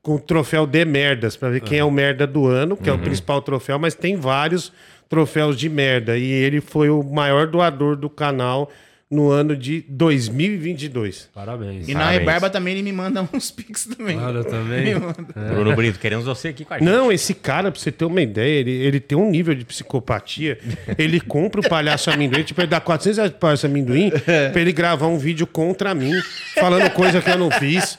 com 0.01 0.15
o 0.15 0.19
troféu 0.19 0.65
de 0.65 0.85
merdas, 0.85 1.35
pra 1.35 1.49
ver 1.49 1.59
quem 1.59 1.79
é 1.79 1.83
o 1.83 1.91
merda 1.91 2.25
do 2.25 2.47
ano, 2.47 2.77
que 2.77 2.89
é 2.89 2.93
Uhum. 2.93 2.97
o 2.99 3.01
principal 3.01 3.41
troféu, 3.41 3.77
mas 3.77 3.93
tem 3.93 4.15
vários 4.15 4.71
troféus 5.09 5.57
de 5.57 5.67
merda. 5.67 6.17
E 6.17 6.23
ele 6.31 6.61
foi 6.61 6.89
o 6.89 7.03
maior 7.03 7.45
doador 7.47 7.97
do 7.97 8.09
canal 8.09 8.71
no 9.09 9.29
ano 9.31 9.55
de 9.55 9.85
2022. 9.87 11.29
Parabéns. 11.33 11.87
E 11.87 11.93
na 11.93 11.99
Parabéns. 11.99 12.19
Rebarba 12.19 12.49
também 12.49 12.73
ele 12.73 12.83
me 12.83 12.91
manda 12.91 13.27
uns 13.33 13.49
pics 13.49 13.85
também. 13.85 14.17
Nada 14.17 14.43
também. 14.43 14.83
Me 14.93 14.95
manda. 14.95 15.33
Bruno 15.53 15.75
Brito, 15.75 15.97
queremos 15.99 16.25
você 16.25 16.49
aqui 16.49 16.65
com 16.65 16.73
a 16.73 16.77
gente. 16.79 16.87
Não, 16.87 17.11
esse 17.11 17.33
cara, 17.33 17.71
pra 17.71 17.79
você 17.79 17.91
ter 17.91 18.03
uma 18.05 18.21
ideia, 18.21 18.59
ele, 18.59 18.71
ele 18.71 18.99
tem 18.99 19.17
um 19.17 19.29
nível 19.29 19.55
de 19.55 19.63
psicopatia. 19.63 20.59
Ele 20.97 21.19
compra 21.21 21.61
o 21.61 21.69
palhaço 21.69 22.11
amendoim, 22.11 22.43
tipo, 22.43 22.59
ele 22.59 22.67
dá 22.67 22.79
400 22.81 23.17
reais 23.17 23.31
pro 23.31 23.39
palhaço 23.39 23.65
amendoim 23.65 24.11
pra 24.51 24.61
ele 24.61 24.73
gravar 24.73 25.07
um 25.07 25.17
vídeo 25.17 25.47
contra 25.47 25.95
mim, 25.95 26.11
falando 26.55 26.89
coisa 26.91 27.21
que 27.21 27.29
eu 27.29 27.37
não 27.37 27.49
fiz. 27.51 27.97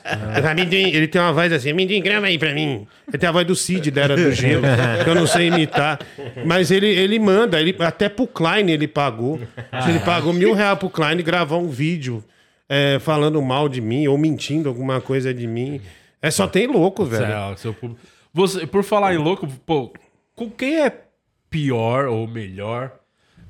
Amendoim, 0.49 0.91
ele 0.93 1.07
tem 1.07 1.19
uma 1.19 1.33
voz 1.33 1.51
assim, 1.51 1.71
amendoim, 1.71 2.01
grava 2.01 2.27
aí 2.27 2.37
pra 2.37 2.53
mim. 2.53 2.87
Ele 3.09 3.17
tem 3.17 3.27
a 3.27 3.31
voz 3.31 3.45
do 3.45 3.55
Cid, 3.55 3.91
da 3.91 4.01
Era 4.01 4.15
do 4.15 4.31
Gelo, 4.31 4.63
que 5.03 5.09
eu 5.09 5.15
não 5.15 5.25
sei 5.25 5.47
imitar. 5.47 5.99
Mas 6.45 6.69
ele, 6.71 6.87
ele 6.87 7.19
manda, 7.19 7.59
ele, 7.59 7.75
até 7.79 8.07
pro 8.07 8.27
Klein 8.27 8.69
ele 8.69 8.87
pagou. 8.87 9.39
Ele 9.87 9.99
pagou 9.99 10.31
mil 10.31 10.53
reais 10.53 10.77
pro 10.77 10.89
Klein 10.89 11.17
gravar 11.17 11.57
um 11.57 11.69
vídeo 11.69 12.23
é, 12.67 12.99
falando 12.99 13.41
mal 13.41 13.67
de 13.67 13.81
mim 13.81 14.07
ou 14.07 14.17
mentindo 14.17 14.69
alguma 14.69 15.01
coisa 15.01 15.33
de 15.33 15.47
mim. 15.47 15.81
É 16.21 16.29
só 16.29 16.47
tem 16.47 16.67
louco, 16.67 17.03
velho. 17.03 17.25
Céu, 17.25 17.57
seu. 17.57 17.97
Você, 18.31 18.67
por 18.67 18.83
falar 18.83 19.15
em 19.15 19.17
louco, 19.17 19.47
pô, 19.65 19.91
com 20.35 20.49
quem 20.49 20.81
é 20.81 20.93
pior 21.49 22.05
ou 22.05 22.27
melhor 22.27 22.98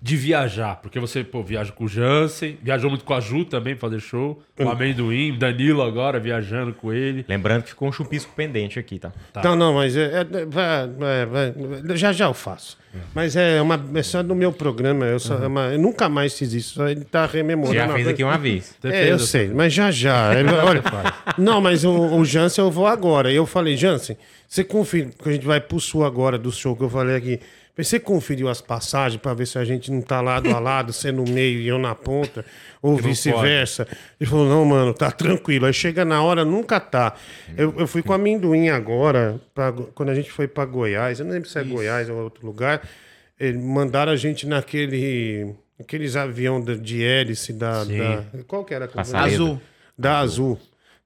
de 0.01 0.15
viajar? 0.15 0.77
Porque 0.81 0.99
você, 0.99 1.23
pô, 1.23 1.43
viaja 1.43 1.71
com 1.71 1.83
o 1.83 1.87
Jansen, 1.87 2.57
viajou 2.63 2.89
muito 2.89 3.03
com 3.03 3.13
a 3.13 3.19
Ju 3.19 3.43
também 3.45 3.75
pra 3.75 3.89
fazer 3.89 3.99
show, 4.01 4.41
o 4.59 4.69
Amendoim, 4.69 5.37
Danilo 5.37 5.81
agora 5.81 6.19
viajando 6.19 6.73
com 6.73 6.93
ele. 6.93 7.25
Lembrando 7.27 7.63
que 7.63 7.69
ficou 7.69 7.87
um 7.89 7.91
chupisco 7.91 8.31
pendente 8.35 8.79
aqui, 8.79 8.97
tá? 8.99 9.11
Não, 9.43 9.55
não, 9.55 9.73
mas 9.73 9.95
é, 9.97 10.21
é- 10.21 10.45
vai- 10.45 10.87
vai- 10.87 11.25
vai- 11.25 11.97
já 11.97 12.11
já 12.13 12.25
eu 12.25 12.33
faço. 12.33 12.77
Mas 13.13 13.35
é 13.35 13.61
uma 13.61 13.79
é 13.93 14.01
só 14.01 14.23
no 14.23 14.33
meu 14.33 14.51
programa, 14.51 15.05
eu, 15.05 15.19
só, 15.19 15.35
é 15.35 15.45
uma- 15.47 15.67
eu 15.67 15.77
nunca 15.79 16.09
mais 16.09 16.35
fiz 16.35 16.53
isso. 16.53 16.73
Só 16.75 16.87
ele 16.89 17.03
tá 17.05 17.25
rememorando. 17.27 17.73
Você 17.77 17.87
já 17.87 17.93
fez 17.93 18.07
aqui 18.07 18.23
uma 18.23 18.37
vez. 18.37 18.75
É, 18.83 19.11
eu 19.11 19.15
essa- 19.15 19.27
sei, 19.27 19.49
mas 19.49 19.71
já 19.73 19.91
já. 19.91 20.33
Ele- 20.39 20.49
olha, 20.51 20.81
não, 21.37 21.61
mas 21.61 21.83
o, 21.85 21.91
o 21.91 22.25
Jansen 22.25 22.63
eu 22.63 22.71
vou 22.71 22.87
agora. 22.87 23.31
E 23.31 23.35
eu 23.35 23.45
falei, 23.45 23.77
Jansen, 23.77 24.17
você 24.47 24.63
confere, 24.63 25.09
porque 25.15 25.29
a 25.29 25.33
gente 25.33 25.45
vai 25.45 25.61
pro 25.61 25.79
sul 25.79 26.03
agora 26.03 26.35
do 26.39 26.51
show 26.51 26.75
que 26.75 26.81
eu 26.83 26.89
falei 26.89 27.15
aqui. 27.15 27.39
Você 27.83 27.99
conferiu 27.99 28.47
as 28.49 28.61
passagens 28.61 29.21
pra 29.21 29.33
ver 29.33 29.45
se 29.47 29.57
a 29.57 29.63
gente 29.65 29.91
não 29.91 30.01
tá 30.01 30.19
lado 30.21 30.49
a 30.53 30.59
lado, 30.59 30.91
você 30.93 31.11
no 31.11 31.23
meio 31.23 31.59
e 31.59 31.67
eu 31.67 31.77
na 31.79 31.95
ponta, 31.95 32.43
ou 32.81 32.95
vice-versa? 33.09 33.87
Ele 34.19 34.29
falou, 34.29 34.47
não, 34.49 34.65
mano, 34.65 34.93
tá 34.93 35.09
tranquilo. 35.11 35.65
Aí 35.65 35.73
chega 35.73 36.03
na 36.03 36.21
hora, 36.21 36.43
nunca 36.43 36.79
tá. 36.79 37.13
Eu, 37.57 37.73
eu 37.77 37.87
fui 37.87 38.01
com 38.03 38.11
amendoim 38.13 38.69
agora, 38.69 39.39
pra- 39.53 39.71
quando 39.93 40.09
a 40.09 40.15
gente 40.15 40.31
foi 40.31 40.47
pra 40.47 40.65
Goiás, 40.65 41.19
eu 41.19 41.25
não 41.25 41.33
lembro 41.33 41.47
se 41.49 41.57
é 41.59 41.63
Goiás 41.63 42.09
ou 42.09 42.17
outro 42.23 42.45
lugar. 42.45 42.81
Eles 43.39 43.61
mandaram 43.63 44.11
a 44.11 44.15
gente 44.15 44.45
naquele. 44.47 45.53
Aqueles 45.79 46.17
avião 46.17 46.59
de, 46.59 46.77
de 46.77 47.01
hélice 47.03 47.53
da, 47.53 47.83
da- 47.85 48.43
Qual 48.45 48.65
que 48.65 48.73
era 48.73 48.85
a 48.85 48.87
companhia? 48.89 49.19
Azul. 49.35 49.61
Da 49.97 50.19
Azul. 50.19 50.59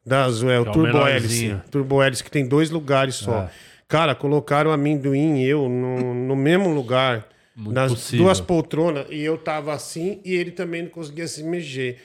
Da 0.06 0.24
Azul, 0.26 0.50
é 0.50 0.60
o 0.60 0.66
é 0.66 0.70
o 0.70 0.72
Turbo 0.72 1.08
Hélice. 1.08 1.56
Turbo 1.72 2.02
Hélice, 2.04 2.24
que 2.24 2.32
tem 2.32 2.48
dois 2.48 2.70
lugares 2.72 3.16
só. 3.16 3.42
É. 3.44 3.50
Cara, 3.88 4.16
colocaram 4.16 4.72
amendoim 4.72 5.40
e 5.40 5.48
eu 5.48 5.70
no, 5.70 6.14
no 6.14 6.36
mesmo 6.36 6.74
lugar. 6.74 7.28
nas 7.56 7.92
possível. 7.92 8.26
duas 8.26 8.42
poltronas. 8.42 9.06
E 9.10 9.22
eu 9.22 9.38
tava 9.38 9.74
assim 9.74 10.20
e 10.26 10.34
ele 10.34 10.52
também 10.52 10.84
não 10.84 10.90
conseguia 10.90 11.28
se 11.28 11.44
mexer. 11.44 12.00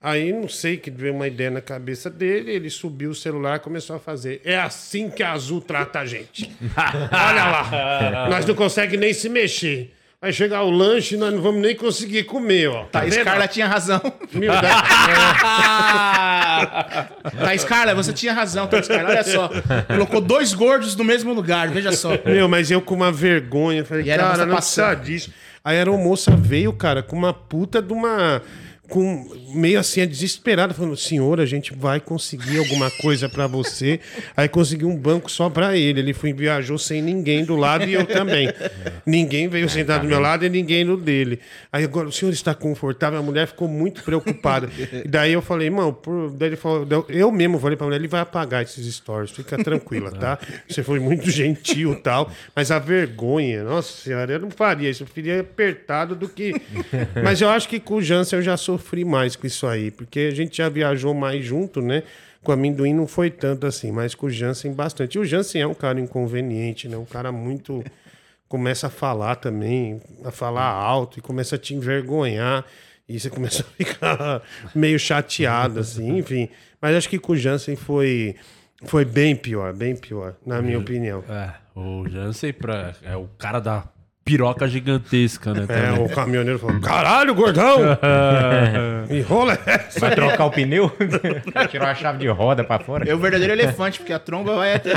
Aí 0.00 0.32
não 0.32 0.48
sei 0.48 0.76
que 0.76 0.90
veio 0.90 1.14
uma 1.14 1.28
ideia 1.28 1.48
na 1.48 1.60
cabeça 1.60 2.10
dele, 2.10 2.50
ele 2.50 2.68
subiu 2.68 3.10
o 3.10 3.14
celular 3.14 3.56
e 3.56 3.60
começou 3.60 3.94
a 3.94 4.00
fazer. 4.00 4.40
É 4.44 4.58
assim 4.58 5.08
que 5.08 5.22
a 5.22 5.30
Azul 5.30 5.60
trata 5.60 6.00
a 6.00 6.06
gente. 6.06 6.50
Olha 6.76 7.44
lá. 7.46 8.28
Nós 8.28 8.44
não 8.44 8.54
conseguimos 8.56 8.98
nem 9.00 9.14
se 9.14 9.28
mexer. 9.28 9.94
Vai 10.22 10.32
chegar 10.32 10.62
o 10.62 10.70
lanche, 10.70 11.16
nós 11.16 11.34
não 11.34 11.42
vamos 11.42 11.60
nem 11.60 11.74
conseguir 11.74 12.22
comer, 12.22 12.68
ó. 12.68 12.84
Tá, 12.84 13.00
vendo? 13.00 13.12
Scarla 13.14 13.48
tinha 13.48 13.66
razão. 13.66 14.00
Meu 14.32 14.52
Deus. 14.52 14.62
Tá, 17.36 17.56
Scarla, 17.58 17.92
você 17.94 18.12
tinha 18.12 18.32
razão, 18.32 18.68
tá, 18.68 18.80
Scarla? 18.80 19.10
Olha 19.10 19.24
só. 19.24 19.50
Colocou 19.88 20.20
dois 20.20 20.54
gordos 20.54 20.94
no 20.94 21.02
mesmo 21.02 21.32
lugar, 21.32 21.68
veja 21.70 21.90
só. 21.90 22.10
Meu, 22.24 22.48
mas 22.48 22.70
eu 22.70 22.80
com 22.80 22.94
uma 22.94 23.10
vergonha, 23.10 23.84
falei, 23.84 24.04
E 24.04 24.06
cara, 24.16 24.22
não 24.46 24.54
precisa 24.54 24.86
passando. 24.86 25.02
disso. 25.04 25.32
Aí 25.64 25.76
era 25.76 25.90
uma 25.90 25.98
moça 26.00 26.30
veio, 26.36 26.72
cara, 26.72 27.02
com 27.02 27.16
uma 27.16 27.32
puta 27.34 27.82
de 27.82 27.92
uma. 27.92 28.40
Com, 28.92 29.26
meio 29.54 29.80
assim, 29.80 30.06
desesperada, 30.06 30.74
falando: 30.74 30.98
Senhor, 30.98 31.40
a 31.40 31.46
gente 31.46 31.74
vai 31.74 31.98
conseguir 31.98 32.58
alguma 32.58 32.90
coisa 32.90 33.26
pra 33.26 33.46
você. 33.46 33.98
Aí 34.36 34.46
conseguiu 34.50 34.86
um 34.86 34.96
banco 34.96 35.30
só 35.30 35.48
pra 35.48 35.74
ele. 35.74 36.00
Ele 36.00 36.12
foi, 36.12 36.34
viajou 36.34 36.76
sem 36.76 37.00
ninguém 37.00 37.42
do 37.42 37.56
lado 37.56 37.86
e 37.86 37.94
eu 37.94 38.04
também. 38.04 38.52
Ninguém 39.06 39.48
veio 39.48 39.66
sentar 39.66 40.00
do 40.00 40.06
meu 40.06 40.20
lado 40.20 40.44
e 40.44 40.50
ninguém 40.50 40.84
no 40.84 40.98
dele. 40.98 41.40
Aí 41.72 41.84
agora, 41.84 42.06
o 42.06 42.12
senhor 42.12 42.30
está 42.32 42.54
confortável? 42.54 43.18
A 43.18 43.22
mulher 43.22 43.46
ficou 43.46 43.66
muito 43.66 44.02
preocupada. 44.02 44.68
E 45.02 45.08
daí 45.08 45.32
eu 45.32 45.40
falei, 45.40 45.70
mano, 45.70 45.94
por... 45.94 46.30
daí 46.30 46.50
ele 46.50 46.56
falou, 46.56 46.86
eu 47.08 47.32
mesmo 47.32 47.58
falei 47.58 47.78
pra 47.78 47.86
mulher, 47.86 47.98
ele 47.98 48.08
vai 48.08 48.20
apagar 48.20 48.62
esses 48.62 48.94
stories, 48.94 49.30
fica 49.30 49.56
tranquila, 49.64 50.10
tá? 50.12 50.38
Você 50.68 50.82
foi 50.82 51.00
muito 51.00 51.30
gentil 51.30 51.94
e 51.94 51.96
tal, 51.96 52.30
mas 52.54 52.70
a 52.70 52.78
vergonha, 52.78 53.64
nossa 53.64 53.90
senhora, 53.90 54.34
eu 54.34 54.40
não 54.40 54.50
faria 54.50 54.90
isso, 54.90 55.02
eu 55.02 55.06
preferia 55.06 55.40
apertado 55.40 56.14
do 56.14 56.28
que. 56.28 56.60
Mas 57.24 57.40
eu 57.40 57.48
acho 57.48 57.66
que 57.66 57.80
com 57.80 57.94
o 57.94 58.02
Jansen 58.02 58.38
eu 58.38 58.42
já 58.42 58.54
sofri 58.58 58.81
mais 59.04 59.36
com 59.36 59.46
isso 59.46 59.66
aí, 59.66 59.90
porque 59.90 60.20
a 60.20 60.34
gente 60.34 60.56
já 60.58 60.68
viajou 60.68 61.14
mais 61.14 61.44
junto, 61.44 61.80
né? 61.80 62.02
Com 62.42 62.50
o 62.50 62.54
amendoim 62.54 62.92
não 62.92 63.06
foi 63.06 63.30
tanto 63.30 63.66
assim, 63.66 63.92
mas 63.92 64.14
com 64.14 64.26
o 64.26 64.30
Jansen 64.30 64.72
bastante. 64.72 65.16
E 65.16 65.18
o 65.20 65.24
Jansen 65.24 65.62
é 65.62 65.66
um 65.66 65.74
cara 65.74 66.00
inconveniente, 66.00 66.88
né? 66.88 66.96
Um 66.96 67.04
cara 67.04 67.30
muito. 67.30 67.84
Começa 68.48 68.88
a 68.88 68.90
falar 68.90 69.36
também, 69.36 70.00
a 70.24 70.30
falar 70.30 70.64
alto 70.64 71.18
e 71.18 71.22
começa 71.22 71.56
a 71.56 71.58
te 71.58 71.74
envergonhar. 71.74 72.64
E 73.08 73.18
você 73.18 73.30
começa 73.30 73.62
a 73.62 73.64
ficar 73.64 74.42
meio 74.74 74.98
chateado, 74.98 75.80
assim, 75.80 76.18
enfim. 76.18 76.48
Mas 76.80 76.96
acho 76.96 77.08
que 77.08 77.18
com 77.18 77.32
o 77.32 77.36
Jansen 77.36 77.76
foi, 77.76 78.36
foi 78.84 79.04
bem 79.04 79.36
pior, 79.36 79.72
bem 79.72 79.96
pior, 79.96 80.34
na 80.44 80.60
minha 80.60 80.78
opinião. 80.78 81.24
É, 81.28 81.52
o 81.74 82.08
Jansen 82.08 82.52
pra, 82.52 82.94
é 83.02 83.16
o 83.16 83.28
cara 83.38 83.60
da 83.60 83.84
piroca 84.24 84.68
gigantesca, 84.68 85.52
né? 85.52 85.64
É, 85.64 85.66
também. 85.66 86.04
o 86.04 86.08
caminhoneiro 86.08 86.58
falou: 86.58 86.80
caralho, 86.80 87.34
gordão! 87.34 87.78
Enrola 89.10 89.58
essa. 89.66 90.00
Vai 90.00 90.14
trocar 90.14 90.46
o 90.46 90.50
pneu? 90.50 90.90
Tirou 91.70 91.86
a 91.86 91.94
chave 91.94 92.18
de 92.18 92.28
roda 92.28 92.64
pra 92.64 92.78
fora? 92.78 93.08
É 93.08 93.14
o 93.14 93.18
verdadeiro 93.18 93.52
elefante, 93.52 93.98
porque 93.98 94.12
a 94.12 94.18
tromba 94.18 94.56
vai 94.56 94.74
até. 94.74 94.92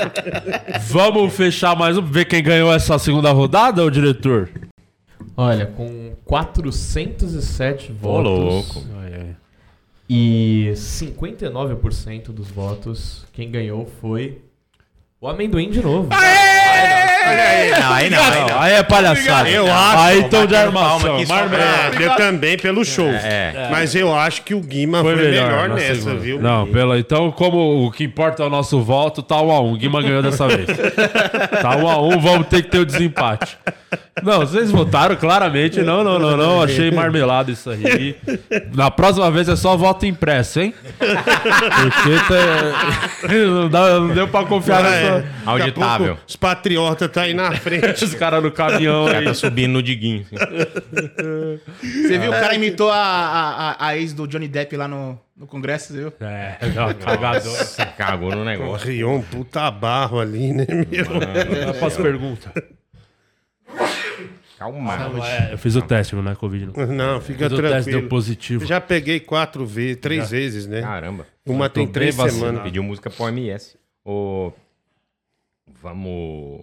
Vamos 0.88 1.34
fechar 1.34 1.76
mais 1.76 1.96
um, 1.98 2.02
ver 2.02 2.24
quem 2.24 2.42
ganhou 2.42 2.72
essa 2.72 2.98
segunda 2.98 3.30
rodada, 3.30 3.84
ô 3.84 3.90
diretor? 3.90 4.48
Olha, 5.36 5.66
com 5.66 6.14
407 6.24 7.92
Ô, 7.92 7.94
votos 7.94 8.32
louco. 8.32 8.84
E 10.12 10.72
59% 10.74 12.32
dos 12.32 12.50
votos, 12.50 13.24
quem 13.32 13.48
ganhou 13.48 13.88
foi 14.00 14.42
o 15.20 15.28
amendoim 15.28 15.70
de 15.70 15.80
novo. 15.80 16.08
Aê! 16.12 17.19
Não, 17.22 17.92
aí 17.92 18.10
não, 18.10 18.22
aí 18.22 18.40
não. 18.50 18.60
Aí 18.60 18.72
é 18.74 18.82
palhaçada. 18.82 19.48
Eu 19.48 19.72
acho. 19.72 19.98
Aí 19.98 20.18
então 20.20 20.46
de 20.46 20.54
palma 20.54 20.80
armação. 20.84 21.24
Marmelada. 21.26 22.02
É, 22.02 22.06
eu 22.06 22.16
também 22.16 22.56
pelo 22.58 22.84
show. 22.84 23.08
É. 23.08 23.68
Mas 23.70 23.94
eu 23.94 24.14
acho 24.14 24.42
que 24.42 24.54
o 24.54 24.60
Guima 24.60 25.02
foi, 25.02 25.14
melhor, 25.16 25.68
nessa, 25.70 25.94
segunda. 25.94 26.14
viu? 26.16 26.40
Não, 26.40 26.66
pela, 26.66 26.98
então, 26.98 27.30
como 27.30 27.86
o 27.86 27.90
que 27.90 28.04
importa 28.04 28.42
é 28.42 28.46
o 28.46 28.50
nosso 28.50 28.80
voto, 28.82 29.22
tá 29.22 29.40
1 29.40 29.50
a 29.50 29.60
1 29.60 29.76
Guima 29.76 30.02
ganhou 30.02 30.22
dessa 30.22 30.46
vez. 30.48 30.66
tá 31.62 31.76
1 31.76 31.88
a 31.88 32.00
1 32.02 32.20
vamos 32.20 32.46
ter 32.48 32.62
que 32.62 32.70
ter 32.70 32.78
o 32.78 32.86
desempate. 32.86 33.56
Não, 34.22 34.40
vocês 34.40 34.70
votaram 34.70 35.16
claramente. 35.16 35.80
Não, 35.82 36.04
não, 36.04 36.18
não, 36.18 36.36
não. 36.36 36.62
Achei 36.62 36.90
marmelado 36.90 37.50
isso 37.50 37.70
aí. 37.70 38.14
Na 38.74 38.90
próxima 38.90 39.30
vez 39.30 39.48
é 39.48 39.56
só 39.56 39.76
voto 39.76 40.04
impresso, 40.06 40.60
hein? 40.60 40.74
Porque 40.98 42.10
tá- 42.28 43.28
não, 43.46 43.68
dá- 43.68 44.00
não 44.00 44.08
deu 44.08 44.28
pra 44.28 44.44
confiar 44.44 44.80
É, 44.84 44.90
nessa. 44.90 45.24
Auditável. 45.46 46.06
pouco 46.08 46.22
Os 46.28 46.36
patriotas 46.36 47.09
tá 47.10 47.22
aí 47.22 47.34
na 47.34 47.52
frente. 47.60 48.04
Os 48.04 48.14
caras 48.14 48.42
no 48.42 48.50
caminhão 48.50 49.06
aí. 49.06 49.24
tá 49.24 49.34
subindo 49.34 49.72
no 49.72 49.82
diguinho. 49.82 50.24
Você 51.82 52.18
viu 52.18 52.28
o 52.30 52.32
cara 52.34 52.54
imitou 52.54 52.90
a, 52.90 52.96
a, 52.96 53.70
a- 53.72 53.86
a 53.88 53.96
ex 53.96 54.12
do 54.12 54.26
Johnny 54.26 54.48
Depp 54.48 54.76
lá 54.76 54.88
no, 54.88 55.18
no 55.36 55.46
congresso, 55.46 55.92
viu? 55.92 56.12
É, 56.20 56.56
cagador. 57.04 57.50
Você 57.50 57.84
cagou 57.86 58.30
no 58.34 58.44
negócio. 58.44 58.86
Rion, 58.88 59.16
um 59.16 59.22
puta 59.22 59.70
barro 59.70 60.18
ali, 60.20 60.52
né, 60.52 60.66
meu? 60.68 61.66
Eu 61.68 61.74
faço 61.74 62.00
pergunta. 62.02 62.52
Calma. 64.58 64.94
É, 65.26 65.54
eu 65.54 65.58
fiz 65.58 65.74
o 65.74 65.80
teste, 65.80 66.14
não 66.14 66.30
é 66.30 66.34
Covid, 66.34 66.66
não. 66.76 66.86
Não, 66.86 67.20
fica 67.20 67.48
Fiz 67.48 67.58
o 67.58 67.62
teste, 67.62 67.72
deu 67.72 67.82
tranquilo. 67.84 68.08
positivo. 68.10 68.66
Já 68.66 68.78
peguei 68.78 69.18
quatro 69.18 69.64
vezes, 69.64 69.96
três 69.96 70.30
vezes, 70.30 70.66
né? 70.66 70.82
Caramba. 70.82 71.26
Uma 71.46 71.70
tem 71.70 71.86
três 71.86 72.14
vacinado. 72.14 72.38
semanas. 72.40 72.62
Pediu 72.64 72.82
música 72.82 73.08
pro 73.08 73.26
MS. 73.28 73.78
O... 74.04 74.52
Vamos. 75.82 76.60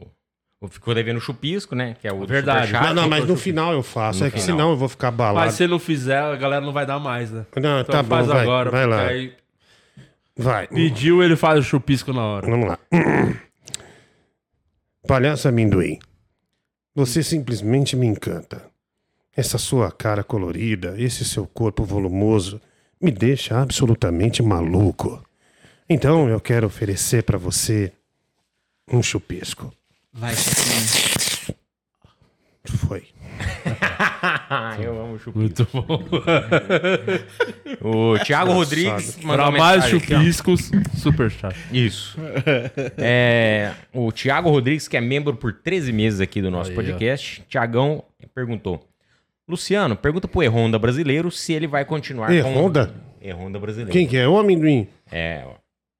O- 0.61 0.67
Ficou 0.67 0.93
devendo 0.95 1.19
chupisco, 1.19 1.75
né? 1.75 1.95
Que 2.01 2.07
é 2.07 2.13
o 2.13 2.25
Verdade. 2.25 2.67
superchat. 2.67 2.87
Não, 2.95 3.03
não, 3.03 3.09
mas 3.09 3.25
no 3.27 3.35
final 3.35 3.71
eu 3.73 3.83
faço. 3.83 4.21
No 4.21 4.25
é 4.27 4.31
que 4.31 4.39
final. 4.39 4.57
senão 4.57 4.69
eu 4.71 4.77
vou 4.77 4.89
ficar 4.89 5.09
abalado. 5.09 5.45
Mas 5.45 5.53
se 5.55 5.67
não 5.67 5.79
fizer, 5.79 6.17
a 6.19 6.35
galera 6.35 6.65
não 6.65 6.73
vai 6.73 6.85
dar 6.85 6.99
mais, 6.99 7.31
né? 7.31 7.45
Não, 7.55 7.79
Então 7.81 7.93
tá 7.95 8.03
bom, 8.03 8.09
faz 8.09 8.27
vai, 8.27 8.41
agora. 8.41 8.71
vai 8.71 8.83
porque 8.87 8.95
lá. 8.95 9.07
aí 9.07 9.33
Vai. 10.35 10.67
pediu, 10.67 11.21
ele 11.23 11.35
faz 11.35 11.59
o 11.59 11.63
chupisco 11.63 12.11
na 12.13 12.23
hora. 12.23 12.47
Vamos 12.49 12.67
lá. 12.67 12.79
Palhaço 15.07 15.47
amendoim. 15.47 15.99
Você 16.95 17.21
simplesmente 17.23 17.95
me 17.95 18.07
encanta. 18.07 18.65
Essa 19.35 19.57
sua 19.57 19.91
cara 19.91 20.23
colorida, 20.23 20.95
esse 20.97 21.23
seu 21.23 21.45
corpo 21.45 21.83
volumoso, 21.83 22.59
me 22.99 23.11
deixa 23.11 23.61
absolutamente 23.61 24.41
maluco. 24.41 25.23
Então 25.87 26.27
eu 26.27 26.39
quero 26.41 26.65
oferecer 26.67 27.23
pra 27.23 27.37
você 27.37 27.93
um 28.91 29.01
chupisco. 29.03 29.71
Vai, 30.17 30.35
Chiquinho. 30.35 31.57
Foi. 32.87 33.03
Eu 34.83 35.01
amo 35.01 35.17
chupisco. 35.19 35.39
Muito 35.39 35.67
bom. 35.71 36.03
O 37.79 38.17
Thiago 38.23 38.51
Rodrigues 38.53 39.17
mandou 39.17 39.35
Pra 39.35 39.49
uma 39.49 39.57
mais 39.57 39.85
ó. 39.85 39.87
chupiscos, 39.87 40.71
super 40.97 41.29
chat. 41.29 41.55
Isso. 41.71 42.17
É, 42.97 43.73
o 43.93 44.11
Thiago 44.11 44.49
Rodrigues, 44.49 44.87
que 44.87 44.97
é 44.97 45.01
membro 45.01 45.35
por 45.35 45.53
13 45.53 45.91
meses 45.93 46.19
aqui 46.19 46.41
do 46.41 46.49
nosso 46.49 46.71
Aí, 46.71 46.75
podcast. 46.75 47.43
Tiagão 47.47 48.03
perguntou. 48.33 48.83
Luciano, 49.47 49.95
pergunta 49.95 50.27
pro 50.27 50.43
E-Honda 50.43 50.79
brasileiro 50.79 51.29
se 51.31 51.53
ele 51.53 51.67
vai 51.67 51.85
continuar 51.85 52.33
E-Honda? 52.33 52.87
com... 52.87 53.25
E-Honda 53.27 53.59
brasileiro. 53.59 53.91
Quem 53.91 54.07
que 54.07 54.17
é? 54.17 54.27
O 54.27 54.37
amendoim? 54.37 54.87
É, 55.11 55.43
ó, 55.45 55.53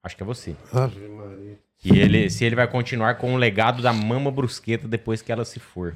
acho 0.03 0.18
que 0.18 0.23
é 0.23 0.26
você. 0.26 0.56
Ave 0.73 1.07
Maria. 1.07 1.46
E 1.93 1.99
ele, 1.99 2.30
se 2.30 2.43
ele 2.45 2.55
vai 2.55 2.68
continuar 2.68 3.15
com 3.15 3.34
o 3.34 3.38
legado 3.38 3.81
da 3.81 3.93
mama 3.93 4.30
brusqueta 4.31 4.88
depois 4.88 5.22
que 5.22 5.31
ela 5.31 5.45
se 5.45 5.59
for. 5.59 5.93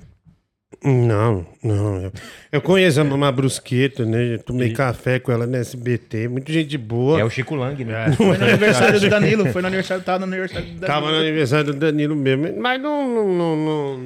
Não, 0.83 1.45
não. 1.61 2.01
Eu, 2.01 2.11
eu 2.53 2.61
conheço 2.61 2.99
a 3.01 3.03
Mamá 3.03 3.29
Brusqueta, 3.31 4.05
né? 4.05 4.35
Eu 4.35 4.39
tomei 4.39 4.71
café 4.71 5.19
com 5.19 5.31
ela 5.31 5.45
na 5.45 5.57
SBT. 5.59 6.27
Muita 6.29 6.51
gente 6.51 6.77
boa. 6.77 7.19
É 7.19 7.23
o 7.25 7.29
Chico 7.29 7.53
Lang, 7.55 7.83
né? 7.83 8.05
É. 8.07 8.11
Foi 8.13 8.37
no 8.37 8.45
aniversário 8.45 8.99
do 8.99 9.09
Danilo. 9.09 9.45
Foi 9.47 9.61
no 9.61 9.67
aniversário, 9.67 10.01
tava 10.03 10.19
no 10.25 10.31
aniversário 10.33 10.65
do 10.67 10.71
Danilo. 10.79 10.87
Tava 10.87 11.11
no 11.11 11.17
aniversário 11.17 11.73
do 11.73 11.79
Danilo 11.79 12.15
mesmo. 12.15 12.59
Mas 12.59 12.81
não, 12.81 13.05
não, 13.07 13.27
não, 13.27 13.55
não, 13.57 13.97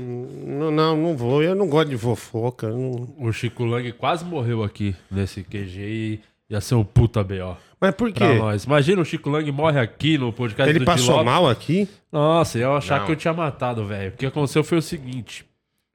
não, 0.48 0.72
não, 0.72 0.98
não 0.98 1.16
vou. 1.16 1.42
Eu 1.44 1.56
não 1.56 1.68
gosto 1.70 1.90
de 1.90 1.98
fofoca. 1.98 2.68
não- 2.68 3.14
O 3.20 3.32
Chico 3.32 3.64
Lang 3.64 3.90
quase 3.94 4.26
morreu 4.26 4.64
aqui 4.64 4.96
nesse 5.10 5.44
QG 5.44 5.80
e 5.80 6.20
ia 6.50 6.62
ser 6.62 6.76
um 6.76 6.84
puta 6.84 7.24
B.O. 7.24 7.56
Mas 7.80 7.94
por 7.96 8.12
quê? 8.12 8.20
Pra 8.20 8.36
nós. 8.36 8.64
Imagina 8.64 9.02
o 9.02 9.06
Chico 9.06 9.30
Lang 9.30 9.50
morre 9.52 9.80
aqui 9.80 10.18
no 10.18 10.32
podcast 10.32 10.70
Ele 10.70 10.80
do 10.80 10.86
passou 10.86 11.24
mal 11.24 11.48
aqui? 11.50 11.88
Nossa, 12.12 12.58
eu 12.58 12.72
ia 12.72 12.78
achar 12.78 13.00
Não. 13.00 13.06
que 13.06 13.12
eu 13.12 13.16
tinha 13.16 13.34
matado, 13.34 13.86
velho. 13.86 14.10
O 14.14 14.18
que 14.18 14.26
aconteceu 14.26 14.64
foi 14.64 14.78
o 14.78 14.82
seguinte: 14.82 15.46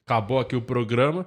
acabou 0.07 0.39
aqui 0.39 0.55
o 0.55 0.61
programa, 0.63 1.27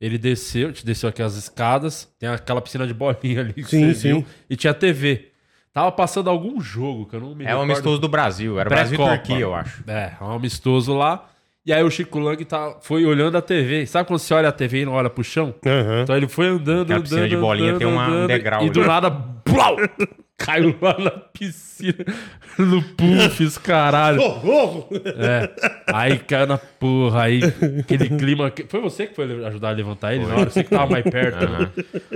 ele 0.00 0.18
desceu, 0.18 0.72
te 0.72 0.84
desceu 0.84 1.08
aqui 1.08 1.22
as 1.22 1.34
escadas, 1.34 2.12
tem 2.18 2.28
aquela 2.28 2.60
piscina 2.60 2.86
de 2.86 2.92
bolinha 2.94 3.40
ali 3.40 3.52
que 3.54 3.64
Sim, 3.64 3.88
você 3.92 3.94
sim. 3.94 4.08
viu, 4.08 4.26
e 4.50 4.56
tinha 4.56 4.74
TV. 4.74 5.30
Tava 5.72 5.90
passando 5.90 6.30
algum 6.30 6.60
jogo 6.60 7.04
que 7.06 7.16
eu 7.16 7.20
não 7.20 7.34
me 7.34 7.42
É 7.44 7.48
o 7.48 7.50
recordo. 7.58 7.62
amistoso 7.72 8.00
do 8.00 8.08
Brasil. 8.08 8.60
Era 8.60 8.70
Brasil 8.70 8.94
e 8.94 8.96
Pré-Copa. 8.96 9.16
Turquia, 9.18 9.40
eu 9.44 9.54
acho. 9.54 9.82
É, 9.90 10.12
um 10.20 10.30
amistoso 10.30 10.94
lá. 10.94 11.28
E 11.66 11.72
aí 11.72 11.82
o 11.82 11.90
Chico 11.90 12.18
Lang 12.18 12.44
tá, 12.44 12.76
foi 12.82 13.06
olhando 13.06 13.38
a 13.38 13.42
TV. 13.42 13.86
Sabe 13.86 14.06
quando 14.06 14.18
você 14.18 14.34
olha 14.34 14.50
a 14.50 14.52
TV 14.52 14.82
e 14.82 14.84
não 14.84 14.92
olha 14.92 15.08
pro 15.08 15.24
chão? 15.24 15.54
Aham. 15.64 16.02
Então 16.02 16.14
ele 16.16 16.28
foi 16.28 16.46
andando, 16.46 16.82
Aquela 16.82 16.98
andando, 16.98 17.02
piscina 17.02 17.28
de 17.28 17.36
bolinha 17.38 17.68
andando, 17.70 17.78
tem 17.78 17.86
uma- 17.88 18.02
um 18.06 18.12
andando, 18.12 18.28
degrau 18.28 18.66
E 18.66 18.70
do 18.70 18.80
ali. 18.80 18.88
nada, 18.88 19.10
plau, 19.10 19.76
caiu 20.36 20.76
lá 20.80 20.98
na 20.98 21.10
piscina, 21.10 22.04
no 22.58 22.82
puff, 22.82 23.42
os 23.44 23.56
caralho. 23.58 24.20
Socorro! 24.22 24.88
É. 25.16 25.50
Aí 25.92 26.18
caiu 26.18 26.46
na 26.46 26.58
porra, 26.58 27.22
aí 27.22 27.40
aquele 27.80 28.08
clima. 28.10 28.50
que- 28.50 28.64
Foi 28.68 28.80
você 28.80 29.06
que 29.06 29.14
foi 29.14 29.44
ajudar 29.46 29.68
a 29.68 29.72
levantar 29.72 30.14
ele? 30.14 30.26
Na 30.26 30.34
hora 30.36 30.50
você 30.50 30.64
que 30.64 30.70
tava 30.70 30.90
mais 30.90 31.04
perto. 31.04 31.48
né? 31.48 31.70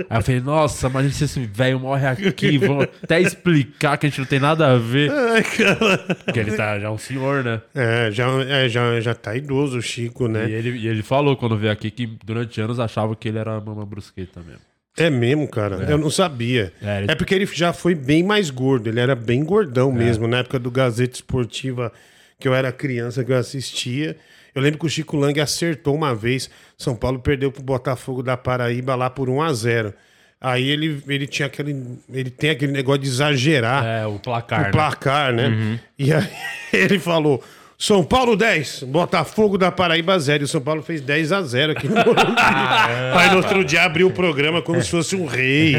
Aí 0.09 0.17
eu 0.17 0.21
falei, 0.23 0.41
nossa, 0.41 0.87
imagina 0.87 1.13
se 1.13 1.23
esse 1.23 1.39
velho 1.45 1.79
morre 1.79 2.05
aqui. 2.07 2.57
Vamos 2.57 2.87
até 3.03 3.19
explicar 3.21 3.97
que 3.97 4.05
a 4.05 4.09
gente 4.09 4.19
não 4.19 4.27
tem 4.27 4.39
nada 4.39 4.73
a 4.73 4.77
ver. 4.77 5.11
Ai, 5.11 5.43
cara. 5.43 5.97
Porque 6.25 6.39
ele 6.39 6.51
tá 6.55 6.79
já 6.79 6.87
é 6.87 6.91
um 6.91 6.97
senhor, 6.97 7.43
né? 7.43 7.61
É, 7.73 8.11
já, 8.11 8.27
é, 8.43 8.67
já, 8.69 8.99
já 9.01 9.13
tá 9.15 9.35
idoso 9.35 9.77
o 9.77 9.81
Chico, 9.81 10.25
E 10.25 10.29
né? 10.29 10.49
ele, 10.49 10.77
e 10.77 10.87
ele 10.87 11.01
falou 11.03 11.35
quando 11.37 11.57
veio 11.57 11.71
aqui 11.71 11.89
que 11.89 12.05
durante 12.23 12.59
anos 12.61 12.79
achava 12.79 13.15
que 13.15 13.27
ele 13.29 13.37
era 13.39 13.55
a 13.55 13.61
mama 13.61 13.85
brusqueta 13.85 14.41
mesmo. 14.41 14.61
É 14.99 15.09
mesmo, 15.09 15.47
cara. 15.47 15.77
Eu 15.89 15.97
não 15.97 16.09
sabia. 16.09 16.71
É, 16.81 16.87
É, 16.87 16.97
ele- 17.03 17.15
porque 17.15 17.33
ele 17.33 17.45
já 17.45 17.71
foi 17.73 17.95
bem 17.95 18.21
mais 18.23 18.49
gordo. 18.49 18.87
Ele 18.89 18.99
era 18.99 19.15
bem 19.15 19.43
gordão 19.43 19.91
mesmo. 19.91 20.27
Na 20.27 20.39
época 20.39 20.59
do 20.59 20.69
Gazeta 20.69 21.13
Esportiva, 21.15 21.91
que 22.39 22.47
eu 22.47 22.53
era 22.53 22.71
criança, 22.71 23.23
que 23.23 23.31
eu 23.31 23.37
assistia. 23.37 24.15
Eu 24.53 24.61
lembro 24.61 24.79
que 24.79 24.85
o 24.85 24.89
Chico 24.89 25.15
Lang 25.17 25.39
acertou 25.39 25.95
uma 25.95 26.13
vez. 26.13 26.49
São 26.77 26.95
Paulo 26.95 27.19
perdeu 27.19 27.51
pro 27.51 27.61
Botafogo 27.63 28.21
da 28.23 28.35
Paraíba 28.35 28.95
lá 28.95 29.09
por 29.09 29.29
1 29.29 29.41
a 29.41 29.53
0 29.53 29.93
Aí 30.41 30.69
ele, 30.69 31.03
ele 31.07 31.27
tinha 31.27 31.47
aquele. 31.47 31.75
Ele 32.11 32.29
tem 32.29 32.49
aquele 32.51 32.71
negócio 32.71 33.01
de 33.01 33.09
exagerar 33.09 33.85
É, 33.85 34.07
o 34.07 34.17
placar. 34.17 34.59
o 34.61 34.63
né? 34.63 34.71
placar, 34.71 35.33
né? 35.33 35.77
E 35.97 36.13
aí 36.13 36.29
ele 36.71 36.97
falou: 36.97 37.43
São 37.81 38.03
Paulo 38.03 38.35
10, 38.35 38.83
Botafogo 38.83 39.57
da 39.57 39.71
Paraíba 39.71 40.19
0. 40.19 40.43
E 40.43 40.45
o 40.45 40.47
São 40.49 40.59
Paulo 40.59 40.83
fez 40.83 40.99
10 40.99 41.31
a 41.31 41.41
0 41.41 41.71
aqui 41.71 41.87
no. 41.87 41.95
Aí 43.17 43.29
no 43.31 43.37
outro 43.37 43.63
dia 43.63 43.83
abriu 43.83 44.07
o 44.07 44.11
programa 44.11 44.61
como 44.61 44.83
se 44.83 44.89
fosse 44.89 45.15
um 45.15 45.25
rei. 45.25 45.75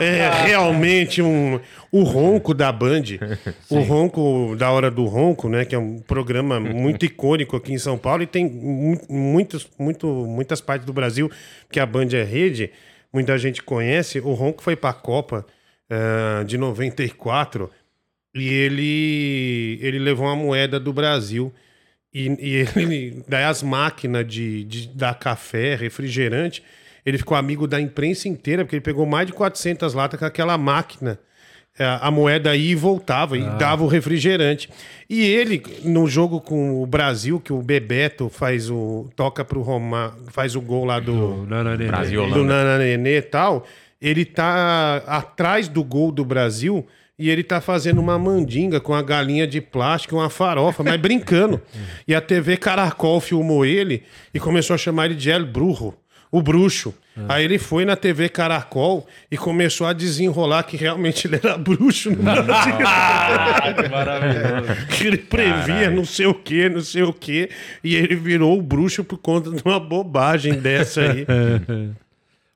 É 0.00 0.44
realmente 0.44 1.22
um. 1.22 1.60
O 1.92 2.02
ronco 2.02 2.52
da 2.52 2.72
Band, 2.72 3.02
o 3.70 3.78
ronco 3.78 4.56
da 4.58 4.72
hora 4.72 4.90
do 4.90 5.04
ronco, 5.04 5.48
né? 5.48 5.64
Que 5.64 5.76
é 5.76 5.78
um 5.78 6.00
programa 6.00 6.58
muito 6.58 7.06
icônico 7.06 7.54
aqui 7.56 7.72
em 7.72 7.78
São 7.78 7.96
Paulo 7.96 8.24
e 8.24 8.26
tem 8.26 8.44
mu- 8.50 9.00
muitos, 9.08 9.68
muito, 9.78 10.08
muitas 10.08 10.60
partes 10.60 10.84
do 10.84 10.92
Brasil 10.92 11.30
que 11.70 11.78
a 11.78 11.86
Band 11.86 12.08
é 12.14 12.24
rede, 12.24 12.72
muita 13.12 13.38
gente 13.38 13.62
conhece. 13.62 14.18
O 14.18 14.32
ronco 14.32 14.60
foi 14.64 14.74
para 14.74 14.90
a 14.90 14.94
Copa 14.94 15.46
ah, 15.88 16.42
de 16.44 16.58
94 16.58 17.70
e 18.34 18.48
ele, 18.48 19.78
ele 19.80 19.98
levou 19.98 20.26
uma 20.26 20.34
moeda 20.34 20.80
do 20.80 20.92
Brasil. 20.92 21.52
E, 22.12 22.28
e 22.40 22.66
ele, 22.76 23.22
daí 23.28 23.44
as 23.44 23.62
máquinas 23.62 24.26
de, 24.26 24.64
de 24.64 24.88
dar 24.88 25.14
café, 25.14 25.76
refrigerante, 25.76 26.62
ele 27.06 27.18
ficou 27.18 27.36
amigo 27.36 27.66
da 27.66 27.80
imprensa 27.80 28.28
inteira, 28.28 28.64
porque 28.64 28.76
ele 28.76 28.82
pegou 28.82 29.06
mais 29.06 29.26
de 29.26 29.32
400 29.32 29.94
latas 29.94 30.18
com 30.18 30.26
aquela 30.26 30.58
máquina. 30.58 31.18
É, 31.78 31.84
A 32.00 32.10
moeda 32.10 32.54
ia 32.54 32.72
e 32.72 32.74
voltava 32.74 33.36
e 33.36 33.42
dava 33.58 33.82
o 33.82 33.88
refrigerante. 33.88 34.70
E 35.10 35.24
ele, 35.24 35.62
no 35.84 36.06
jogo 36.06 36.40
com 36.40 36.80
o 36.80 36.86
Brasil, 36.86 37.40
que 37.40 37.52
o 37.52 37.60
Bebeto 37.60 38.28
faz 38.28 38.70
o. 38.70 39.10
toca 39.16 39.44
pro 39.44 39.60
Roma, 39.60 40.16
faz 40.28 40.54
o 40.54 40.60
gol 40.60 40.84
lá 40.84 41.00
do 41.00 41.12
não, 41.12 41.46
Brasil, 41.88 42.30
do 42.30 42.44
Nana 42.44 42.78
Nenê 42.78 43.18
e 43.18 43.22
tal, 43.22 43.66
ele 44.00 44.24
tá 44.24 45.02
atrás 45.06 45.66
do 45.66 45.82
gol 45.82 46.12
do 46.12 46.24
Brasil 46.24 46.86
e 47.18 47.30
ele 47.30 47.44
tá 47.44 47.60
fazendo 47.60 48.00
uma 48.00 48.18
mandinga 48.18 48.80
com 48.80 48.92
a 48.92 49.00
galinha 49.00 49.46
de 49.46 49.60
plástico 49.60 50.16
uma 50.16 50.28
farofa, 50.28 50.82
mas 50.82 51.00
brincando. 51.00 51.60
E 52.06 52.14
a 52.14 52.20
TV 52.20 52.56
Caracol 52.56 53.20
filmou 53.20 53.64
ele 53.64 54.02
e 54.32 54.40
começou 54.40 54.74
a 54.74 54.78
chamar 54.78 55.06
ele 55.06 55.14
de 55.14 55.30
El 55.30 55.46
Brujo. 55.46 55.94
o 56.30 56.42
bruxo. 56.42 56.92
Ah. 57.16 57.36
Aí 57.36 57.44
ele 57.44 57.58
foi 57.58 57.84
na 57.84 57.94
TV 57.94 58.28
Caracol 58.28 59.06
e 59.30 59.36
começou 59.38 59.86
a 59.86 59.92
desenrolar 59.92 60.64
que 60.64 60.76
realmente 60.76 61.26
ele 61.26 61.38
era 61.42 61.56
bruxo 61.56 62.10
no 62.10 62.16
Brasil. 62.16 62.74
Ah, 62.84 63.72
que 63.72 63.88
maravilhoso. 63.88 64.86
que 64.90 65.06
ele 65.06 65.18
previa 65.18 65.90
não 65.90 66.04
sei 66.04 66.26
o 66.26 66.34
que, 66.34 66.68
não 66.68 66.80
sei 66.80 67.04
o 67.04 67.12
que. 67.12 67.48
E 67.82 67.94
ele 67.94 68.16
virou 68.16 68.58
o 68.58 68.62
bruxo 68.62 69.04
por 69.04 69.18
conta 69.18 69.50
de 69.50 69.62
uma 69.64 69.78
bobagem 69.78 70.54
dessa 70.54 71.02
aí. 71.02 71.24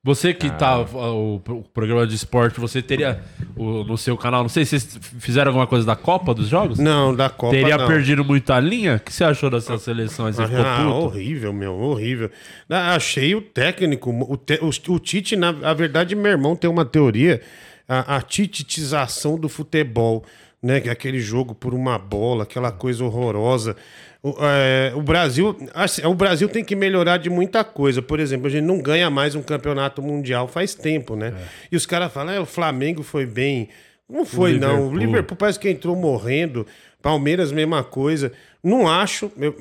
Você 0.09 0.33
que 0.33 0.49
tá 0.51 0.81
o, 0.81 1.37
o 1.37 1.63
programa 1.75 2.07
de 2.07 2.15
esporte, 2.15 2.59
você 2.59 2.81
teria 2.81 3.21
o- 3.55 3.85
no 3.85 3.99
seu 3.99 4.17
canal, 4.17 4.41
não 4.41 4.49
sei 4.49 4.65
se 4.65 4.81
vocês 4.81 4.99
fizeram 5.19 5.51
alguma 5.51 5.67
coisa 5.67 5.85
da 5.85 5.95
Copa 5.95 6.33
dos 6.33 6.49
Jogos? 6.49 6.79
Não, 6.79 7.15
da 7.15 7.29
Copa 7.29 7.53
Teria 7.55 7.77
não. 7.77 7.87
perdido 7.87 8.25
muita 8.25 8.59
linha? 8.59 8.97
O 8.97 9.01
que 9.01 9.13
você 9.13 9.23
achou 9.23 9.51
dessa 9.51 9.77
seleção? 9.77 10.25
aí? 10.25 10.33
Você 10.33 10.43
Ah, 10.45 10.77
puto? 10.83 10.89
horrível, 11.05 11.53
meu, 11.53 11.75
horrível. 11.75 12.31
Ah, 12.71 12.95
achei 12.95 13.35
o 13.35 13.43
técnico, 13.43 14.11
o, 14.11 14.37
te- 14.39 14.59
o- 14.63 14.95
o 14.95 14.99
Tite, 14.99 15.37
na 15.37 15.51
a 15.63 15.75
verdade, 15.75 16.17
meu 16.17 16.31
irmão 16.33 16.57
tem 16.57 16.71
uma 16.71 16.87
teoria, 16.87 17.43
a, 17.87 18.17
a 18.17 18.23
tititização 18.23 19.39
do 19.39 19.49
futebol, 19.49 20.25
né? 20.63 20.81
Que 20.81 20.89
é 20.89 20.93
aquele 20.93 21.21
jogo 21.21 21.55
por 21.55 21.75
uma 21.75 21.99
bola, 21.99 22.45
aquela 22.45 22.73
coisa 22.73 23.05
horrorosa. 23.05 23.77
O, 24.23 24.35
é, 24.41 24.93
o 24.97 25.01
Brasil, 25.03 25.57
assim, 25.75 26.05
o 26.05 26.13
Brasil 26.15 26.49
tem 26.49 26.65
que 26.65 26.75
melhorar 26.75 27.19
de 27.19 27.31
muita 27.31 27.63
coisa. 27.63 28.03
Por 28.03 28.19
exemplo, 28.19 28.47
a 28.49 28.51
gente 28.51 28.65
não 28.65 28.81
ganha 28.83 29.09
mais 29.09 29.35
um 29.35 29.43
campeonato 29.43 30.03
mundial 30.03 30.49
faz 30.49 30.75
tempo, 30.75 31.15
né? 31.15 31.33
E 31.71 31.77
os 31.77 31.87
caras 31.87 32.13
falam, 32.13 32.35
é, 32.35 32.41
o 32.41 32.47
Flamengo 32.47 33.03
foi 33.03 33.25
bem. 33.27 33.69
Não 34.09 34.25
foi, 34.25 34.59
não. 34.59 34.89
O 34.89 34.97
Liverpool. 34.97 35.37
Parece 35.37 35.59
que 35.61 35.69
entrou 35.71 35.95
morrendo. 35.95 36.67
Palmeiras, 37.01 37.53
mesma 37.53 37.85
coisa. 37.85 38.33
Não 38.65 38.89
acho. 38.89 39.31
eu- 39.39 39.55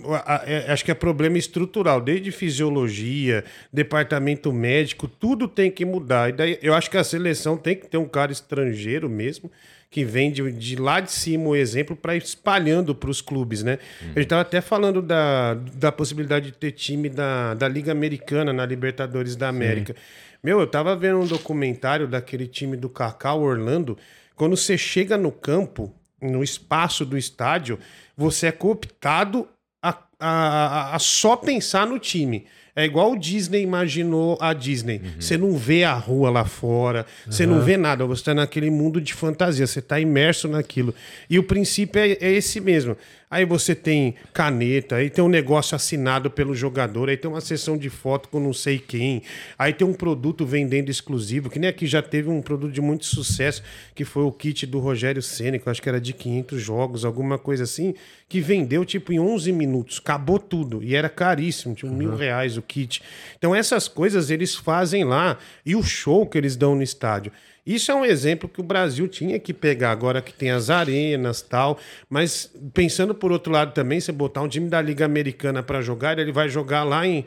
é- 0.46 0.72
acho 0.72 0.84
que 0.84 0.90
é 0.90 0.96
problema 0.96 1.38
estrutural, 1.38 2.02
desde 2.02 2.32
fisiologia, 2.32 3.44
departamento 3.72 4.52
médico, 4.52 5.08
tudo 5.08 5.48
tem 5.48 5.70
que 5.70 5.86
mudar. 5.86 6.30
E 6.30 6.32
daí 6.32 6.60
eu 6.64 6.74
acho 6.74 6.90
que 6.90 6.98
a 6.98 7.04
seleção 7.04 7.56
tem 7.58 7.76
que 7.76 7.86
ter 7.88 7.98
um 7.98 8.08
cara 8.08 8.32
estrangeiro 8.32 9.08
mesmo, 9.08 9.52
que 9.90 10.04
vem 10.04 10.32
de, 10.32 10.52
de 10.52 10.76
lá 10.76 11.00
de 11.00 11.12
cima 11.12 11.48
o 11.50 11.56
exemplo 11.56 11.96
para 11.96 12.16
ir 12.16 12.22
espalhando 12.22 12.94
para 12.94 13.10
os 13.10 13.22
clubes, 13.22 13.64
né? 13.64 13.80
A 14.02 14.06
gente 14.08 14.20
estava 14.24 14.42
até 14.42 14.60
falando 14.62 15.02
da, 15.02 15.54
da 15.76 15.92
possibilidade 15.92 16.48
de 16.48 16.52
ter 16.58 16.72
time 16.74 17.10
da, 17.10 17.54
da 17.54 17.68
Liga 17.68 17.92
Americana 17.92 18.52
na 18.52 18.66
Libertadores 18.66 19.36
da 19.36 19.48
América. 19.48 19.96
Meu, 20.44 20.60
eu 20.60 20.68
tava 20.68 20.96
vendo 20.96 21.20
um 21.20 21.26
documentário 21.28 22.08
daquele 22.08 22.48
time 22.48 22.76
do 22.78 22.90
Cacau 22.90 23.42
Orlando. 23.42 23.98
Quando 24.36 24.56
você 24.58 24.78
chega 24.78 25.18
no 25.18 25.32
campo, 25.32 25.94
no 26.22 26.44
espaço 26.44 27.06
do 27.06 27.18
estádio, 27.18 27.80
você 28.16 28.48
é 28.48 28.52
cooptado 28.52 29.48
a, 29.82 29.98
a- 30.20 30.96
a 30.96 31.00
só 31.00 31.36
pensar 31.36 31.88
no 31.88 31.98
time. 31.98 32.46
É 32.78 32.86
igual 32.86 33.14
o 33.14 33.18
Disney 33.18 33.64
imaginou 33.64 34.38
a 34.40 34.54
Disney. 34.54 35.02
Você 35.20 35.36
não 35.36 35.58
vê 35.58 35.84
a 35.84 35.96
rua 35.96 36.30
lá 36.30 36.46
fora, 36.46 37.08
você 37.26 37.44
não 37.44 37.60
vê 37.60 37.76
nada, 37.76 38.06
você 38.06 38.22
está 38.22 38.36
naquele 38.36 38.70
mundo 38.70 39.02
de 39.02 39.16
fantasia, 39.16 39.66
você 39.66 39.80
está 39.80 40.00
imerso 40.00 40.48
naquilo. 40.48 40.94
E 41.28 41.40
o 41.40 41.44
princípio 41.44 42.00
é, 42.00 42.12
é 42.22 42.32
esse 42.34 42.62
mesmo. 42.62 42.96
Aí 43.30 43.44
você 43.44 43.76
tem 43.76 44.16
caneta, 44.34 44.96
aí 44.96 45.10
tem 45.10 45.22
um 45.22 45.28
negócio 45.28 45.76
assinado 45.76 46.32
pelo 46.32 46.56
jogador, 46.56 47.10
aí 47.10 47.18
tem 47.18 47.30
uma 47.30 47.42
sessão 47.42 47.78
de 47.78 47.90
foto 47.90 48.30
com 48.30 48.40
não 48.40 48.54
sei 48.54 48.80
quem, 48.80 49.22
aí 49.60 49.74
tem 49.74 49.86
um 49.86 49.94
produto 49.94 50.46
vendendo 50.46 50.90
exclusivo, 50.90 51.50
que 51.50 51.60
nem 51.60 51.70
aqui 51.70 51.86
já 51.86 52.02
teve 52.02 52.30
um 52.30 52.42
produto 52.42 52.72
de 52.72 52.80
muito 52.80 53.06
sucesso, 53.06 53.62
que 53.94 54.06
foi 54.06 54.24
o 54.24 54.32
kit 54.32 54.66
do 54.66 54.80
Rogério 54.80 55.22
Ceni, 55.22 55.60
que 55.60 55.68
eu 55.68 55.72
acho 55.72 55.82
que 55.82 55.90
era 55.90 56.00
de 56.00 56.14
500 56.14 56.62
jogos, 56.62 57.04
alguma 57.04 57.38
coisa 57.38 57.66
assim, 57.66 57.94
que 58.30 58.40
vendeu 58.40 58.86
tipo 58.86 59.12
em 59.12 59.20
11 59.20 59.52
minutos, 59.52 60.00
acabou 60.02 60.40
tudo, 60.40 60.82
e 60.82 60.96
era 60.96 61.10
caríssimo, 61.10 61.76
tipo 61.76 61.92
mil 61.92 62.16
reais 62.16 62.56
o 62.56 62.62
kit. 62.62 63.04
Então 63.38 63.54
essas 63.54 63.90
coisas 63.90 64.30
eles 64.30 64.56
fazem 64.56 65.04
lá, 65.04 65.38
e 65.66 65.76
o 65.76 65.84
show 65.84 66.26
que 66.26 66.38
eles 66.38 66.56
dão 66.56 66.76
no 66.76 66.82
estádio. 66.82 67.34
Isso 67.68 67.92
é 67.92 67.96
um 67.96 68.06
exemplo 68.06 68.48
que 68.48 68.62
o 68.62 68.64
Brasil 68.64 69.10
tinha 69.10 69.38
que 69.38 69.54
pegar 69.54 69.92
agora 69.92 70.22
que 70.22 70.32
tem 70.32 70.52
as 70.52 70.70
arenas 70.70 71.42
tal, 71.42 71.78
mas 72.10 72.50
pensando 72.74 73.14
por 73.14 73.30
outro 73.30 73.52
lado 73.52 73.74
também, 73.74 74.00
você 74.00 74.14
botar 74.14 74.42
um 74.42 74.48
time 74.48 74.70
da 74.70 74.82
Liga 74.82 75.04
Americana 75.04 75.62
para 75.62 75.82
jogar, 75.82 76.18
ele 76.18 76.32
vai 76.32 76.48
jogar 76.48 76.86
lá 76.86 77.06
em 77.06 77.26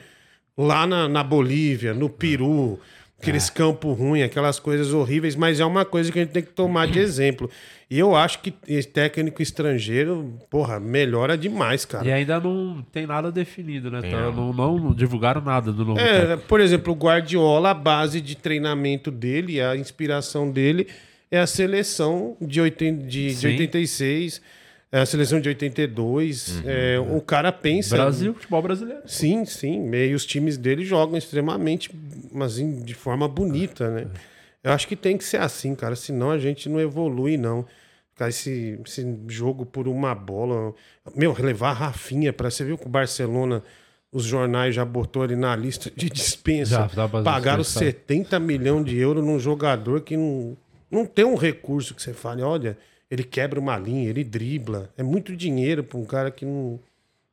lá 0.56 0.86
na, 0.86 1.06
na 1.08 1.22
Bolívia, 1.22 1.92
no 1.92 2.08
Peru, 2.08 2.80
aqueles 3.20 3.50
campos 3.50 3.96
ruins, 3.96 4.24
aquelas 4.24 4.58
coisas 4.58 4.94
horríveis, 4.94 5.36
mas 5.36 5.60
é 5.60 5.64
uma 5.64 5.84
coisa 5.84 6.10
que 6.10 6.18
a 6.18 6.22
gente 6.22 6.32
tem 6.32 6.42
que 6.42 6.52
tomar 6.52 6.86
de 6.86 6.98
exemplo. 6.98 7.50
E 7.90 7.98
eu 7.98 8.16
acho 8.16 8.38
que 8.40 8.54
esse 8.66 8.88
técnico 8.88 9.42
estrangeiro, 9.42 10.38
porra, 10.48 10.80
melhora 10.80 11.36
demais, 11.36 11.84
cara. 11.84 12.06
E 12.06 12.12
ainda 12.12 12.40
não 12.40 12.82
tem 12.90 13.06
nada 13.06 13.30
definido, 13.30 13.90
né? 13.90 14.00
Tá? 14.00 14.30
Não, 14.30 14.52
não 14.52 14.94
divulgaram 14.94 15.42
nada 15.42 15.70
do 15.70 15.84
novo 15.84 16.00
técnico. 16.00 16.32
É, 16.32 16.36
por 16.36 16.60
exemplo, 16.60 16.92
o 16.92 16.96
Guardiola, 16.96 17.70
a 17.70 17.74
base 17.74 18.20
de 18.20 18.36
treinamento 18.36 19.10
dele, 19.10 19.60
a 19.60 19.76
inspiração 19.76 20.50
dele 20.50 20.86
é 21.30 21.38
a 21.38 21.46
seleção 21.46 22.36
de, 22.40 22.60
80, 22.60 23.06
de, 23.06 23.28
de 23.28 23.34
Sim. 23.34 23.48
86, 23.48 24.38
é 24.38 24.59
a 24.92 25.06
seleção 25.06 25.40
de 25.40 25.48
82. 25.48 26.62
é, 26.66 26.98
o 26.98 27.20
cara 27.20 27.52
pensa. 27.52 27.96
Brasil, 27.96 28.34
futebol 28.34 28.60
brasileiro. 28.60 29.02
Sim, 29.06 29.44
sim. 29.44 29.88
E 29.94 30.14
os 30.14 30.26
times 30.26 30.56
dele 30.56 30.84
jogam 30.84 31.16
extremamente, 31.16 31.90
mas 32.32 32.56
de 32.56 32.94
forma 32.94 33.28
bonita, 33.28 33.88
né? 33.88 34.08
Eu 34.62 34.72
acho 34.72 34.88
que 34.88 34.96
tem 34.96 35.16
que 35.16 35.24
ser 35.24 35.40
assim, 35.40 35.74
cara. 35.74 35.94
Senão 35.94 36.30
a 36.30 36.38
gente 36.38 36.68
não 36.68 36.80
evolui, 36.80 37.36
não. 37.36 37.64
Ficar 38.12 38.28
esse, 38.28 38.78
esse 38.84 39.18
jogo 39.28 39.64
por 39.64 39.86
uma 39.86 40.14
bola. 40.14 40.74
Meu, 41.14 41.34
levar 41.38 41.70
a 41.70 41.74
Rafinha 41.74 42.32
para 42.32 42.50
você 42.50 42.64
viu 42.64 42.76
que 42.76 42.86
o 42.86 42.90
Barcelona, 42.90 43.62
os 44.12 44.24
jornais 44.24 44.74
já 44.74 44.84
botou 44.84 45.24
ele 45.24 45.36
na 45.36 45.54
lista 45.54 45.90
de 45.94 46.10
dispensa. 46.10 46.90
Já, 46.92 47.08
Pagaram 47.08 47.62
dispensar. 47.62 47.92
70 47.92 48.40
milhões 48.40 48.84
de 48.84 48.98
euros 48.98 49.24
num 49.24 49.38
jogador 49.38 50.00
que 50.00 50.16
não, 50.16 50.56
não 50.90 51.06
tem 51.06 51.24
um 51.24 51.36
recurso 51.36 51.94
que 51.94 52.02
você 52.02 52.12
fale, 52.12 52.42
olha, 52.42 52.76
ele 53.10 53.24
quebra 53.24 53.58
uma 53.58 53.76
linha, 53.76 54.08
ele 54.08 54.22
dribla. 54.24 54.88
É 54.96 55.02
muito 55.02 55.34
dinheiro 55.36 55.82
para 55.82 55.98
um 55.98 56.04
cara 56.04 56.30
que 56.30 56.44
não, 56.44 56.78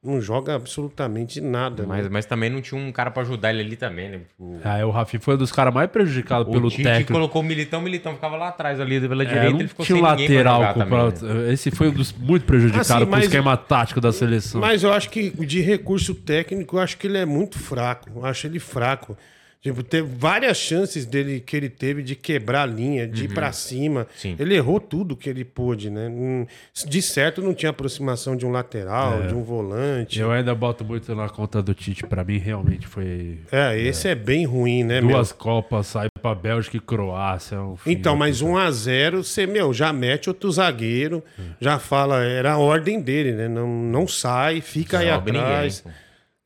não 0.04 0.20
joga 0.22 0.56
absolutamente 0.56 1.40
nada. 1.42 1.84
né? 1.84 1.88
Mas, 1.90 2.08
mas 2.10 2.26
também 2.26 2.50
não 2.50 2.62
tinha 2.62 2.80
um 2.80 2.92
cara 2.92 3.12
pra 3.12 3.22
ajudar 3.24 3.52
ele 3.52 3.62
ali 3.62 3.76
também, 3.76 4.10
né? 4.10 4.18
Tipo, 4.28 4.60
Ah, 4.64 4.86
o 4.86 4.90
Rafinha 4.92 5.20
foi 5.20 5.36
um 5.36 5.38
dos 5.38 5.52
caras 5.52 5.74
mais 5.74 5.90
prejudicados 5.92 6.48
o 6.48 6.52
pelo 6.52 6.70
Tite 6.70 6.84
técnico. 6.84 7.14
colocou 7.14 7.42
o 7.42 7.46
Militão, 7.46 7.80
o 7.80 7.84
Militão 7.84 8.14
ficava 8.16 8.36
lá 8.38 8.48
atrás 8.48 8.80
ali 8.80 9.00
pela 9.02 9.24
É, 9.24 9.26
direita, 9.28 9.52
não 9.52 9.60
ele 9.60 9.68
ficou 9.68 9.86
tinha 9.86 9.98
sem 10.00 10.10
ninguém 10.12 10.28
pra 10.28 10.36
lateral. 10.36 10.56
jogar 10.62 10.74
com- 10.74 10.80
também, 10.80 11.12
pra- 11.12 11.34
né? 11.46 11.54
Esse 11.54 11.72
foi 11.72 11.90
um 11.90 11.94
dos 11.94 12.12
muito 12.14 12.46
prejudicados 12.46 12.90
Assim, 12.92 13.00
com 13.02 13.06
o 13.06 13.12
mas- 13.12 13.26
esquema 13.26 13.58
tático 13.58 14.02
da 14.02 14.12
seleção. 14.12 14.60
Mas 14.62 14.84
eu 14.84 14.92
acho 14.94 15.10
que 15.10 15.30
de 15.46 15.62
recurso 15.62 16.16
técnico, 16.16 16.78
eu 16.78 16.82
acho 16.82 16.98
que 16.98 17.06
ele 17.08 17.18
é 17.18 17.26
muito 17.26 17.60
fraco. 17.60 18.10
Eu 18.16 18.26
acho 18.26 18.48
ele 18.48 18.60
fraco. 18.60 19.18
Tipo, 19.62 19.84
teve 19.84 20.08
várias 20.18 20.56
chances 20.58 21.06
dele 21.06 21.40
que 21.40 21.58
ele 21.58 21.68
teve 21.68 22.02
de 22.04 22.16
quebrar 22.16 22.62
a 22.62 22.66
linha, 22.66 23.08
de 23.08 23.26
ir 23.26 23.34
pra 23.34 23.52
cima. 23.52 24.08
Sim. 24.16 24.36
Ele 24.40 24.56
errou 24.56 24.80
tudo 24.80 25.16
que 25.16 25.28
ele 25.30 25.44
pôde, 25.44 25.90
né? 25.90 26.08
Hum, 26.08 26.46
De 26.88 27.02
certo, 27.02 27.42
não 27.42 27.54
tinha 27.54 27.72
aproximação 27.72 28.36
de 28.38 28.46
um 28.46 28.52
lateral, 28.52 29.24
de 29.28 29.34
um 29.34 29.44
volante. 29.44 30.20
Eu 30.20 30.32
ainda 30.32 30.54
boto 30.56 30.86
muito 30.86 31.14
na 31.16 31.28
conta 31.28 31.62
do 31.62 31.74
Tite. 31.74 32.06
Pra 32.06 32.24
mim, 32.24 32.38
realmente 32.38 32.88
foi 32.88 33.40
É, 33.52 33.78
esse 33.78 34.08
é, 34.08 34.16
bem 34.16 34.46
ruim, 34.46 34.84
né, 34.84 35.02
meu? 35.02 35.12
duas 35.12 35.32
Copas, 35.32 35.88
sai 35.88 36.08
pra 36.22 36.34
Bélgica 36.36 36.78
e 36.78 36.80
Croácia. 36.80 37.56
é 37.56 37.60
um 37.60 37.76
Então, 37.86 38.16
mas 38.16 38.42
1 38.42 38.56
a 38.58 38.72
0 38.72 39.24
você, 39.24 39.46
meu, 39.48 39.74
já 39.74 39.92
mete 39.92 40.30
outro 40.30 40.50
zagueiro, 40.52 41.24
já 41.60 41.80
fala, 41.80 42.24
era 42.24 42.54
a 42.54 42.58
ordem 42.58 43.02
dele, 43.02 43.32
né? 43.34 43.48
Não, 43.50 43.68
não 43.68 44.08
sai, 44.08 44.62
fica 44.62 45.00
aí 45.00 45.08
ninguém, 45.08 45.42
atrás. 45.42 45.82
pô. 45.82 45.90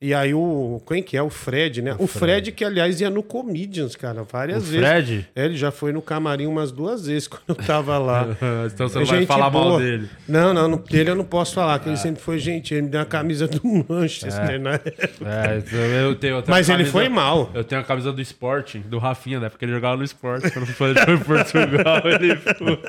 E 0.01 0.15
aí 0.15 0.33
o. 0.33 0.81
Quem 0.87 1.03
que 1.03 1.15
é? 1.15 1.21
O 1.21 1.29
Fred, 1.29 1.79
né? 1.81 1.95
O, 1.99 2.07
Fred. 2.07 2.51
que, 2.51 2.65
aliás, 2.65 2.99
ia 2.99 3.09
no 3.09 3.21
Comedians, 3.21 3.95
cara, 3.95 4.23
várias 4.23 4.63
O 4.63 4.65
vezes. 4.71 4.79
Fred? 4.87 5.27
É, 5.35 5.45
ele 5.45 5.55
já 5.55 5.69
foi 5.69 5.91
no 5.93 6.01
camarim 6.01 6.47
umas 6.47 6.71
duas 6.71 7.05
vezes 7.05 7.27
quando 7.29 7.43
eu 7.49 7.55
tava 7.55 7.97
lá. 7.99 8.25
então 8.73 8.89
você 8.89 8.97
É 8.97 9.01
não 9.01 9.05
vai 9.05 9.19
gente 9.19 9.27
falar 9.27 9.51
mal 9.51 9.77
dele. 9.77 10.09
Não, 10.27 10.53
não, 10.55 10.77
dele 10.77 11.11
eu 11.11 11.15
não 11.15 11.23
posso 11.23 11.53
falar, 11.53 11.77
que 11.77 11.87
ele 11.87 11.97
sempre 11.97 12.19
foi 12.19 12.39
gentil. 12.39 12.77
Ele 12.77 12.85
me 12.87 12.89
deu 12.91 13.01
a 13.01 13.05
camisa 13.05 13.47
do 13.47 13.61
Manchester, 13.87 14.59
né? 14.59 14.79
É, 15.23 15.57
então 15.59 15.79
eu 15.79 16.15
tenho 16.15 16.37
até 16.39 16.49
Mas 16.49 16.67
a 16.69 16.73
ele 16.73 16.83
camisa- 16.83 16.91
foi 16.91 17.07
mal. 17.07 17.51
Eu 17.53 17.63
tenho 17.63 17.79
a 17.79 17.83
camisa 17.83 18.11
do 18.11 18.21
Sporting, 18.21 18.79
do 18.81 18.97
Rafinha, 18.97 19.39
né? 19.39 19.49
Porque 19.49 19.65
ele 19.65 19.71
jogava 19.73 19.97
no 19.97 20.03
Sporting. 20.03 20.49
Quando 20.49 20.65
foi 20.65 20.89
ele 20.89 20.99
foi 20.99 21.13
em 21.13 21.19
Portugal, 21.19 22.01
ele 22.05 22.35
foi. 22.37 22.79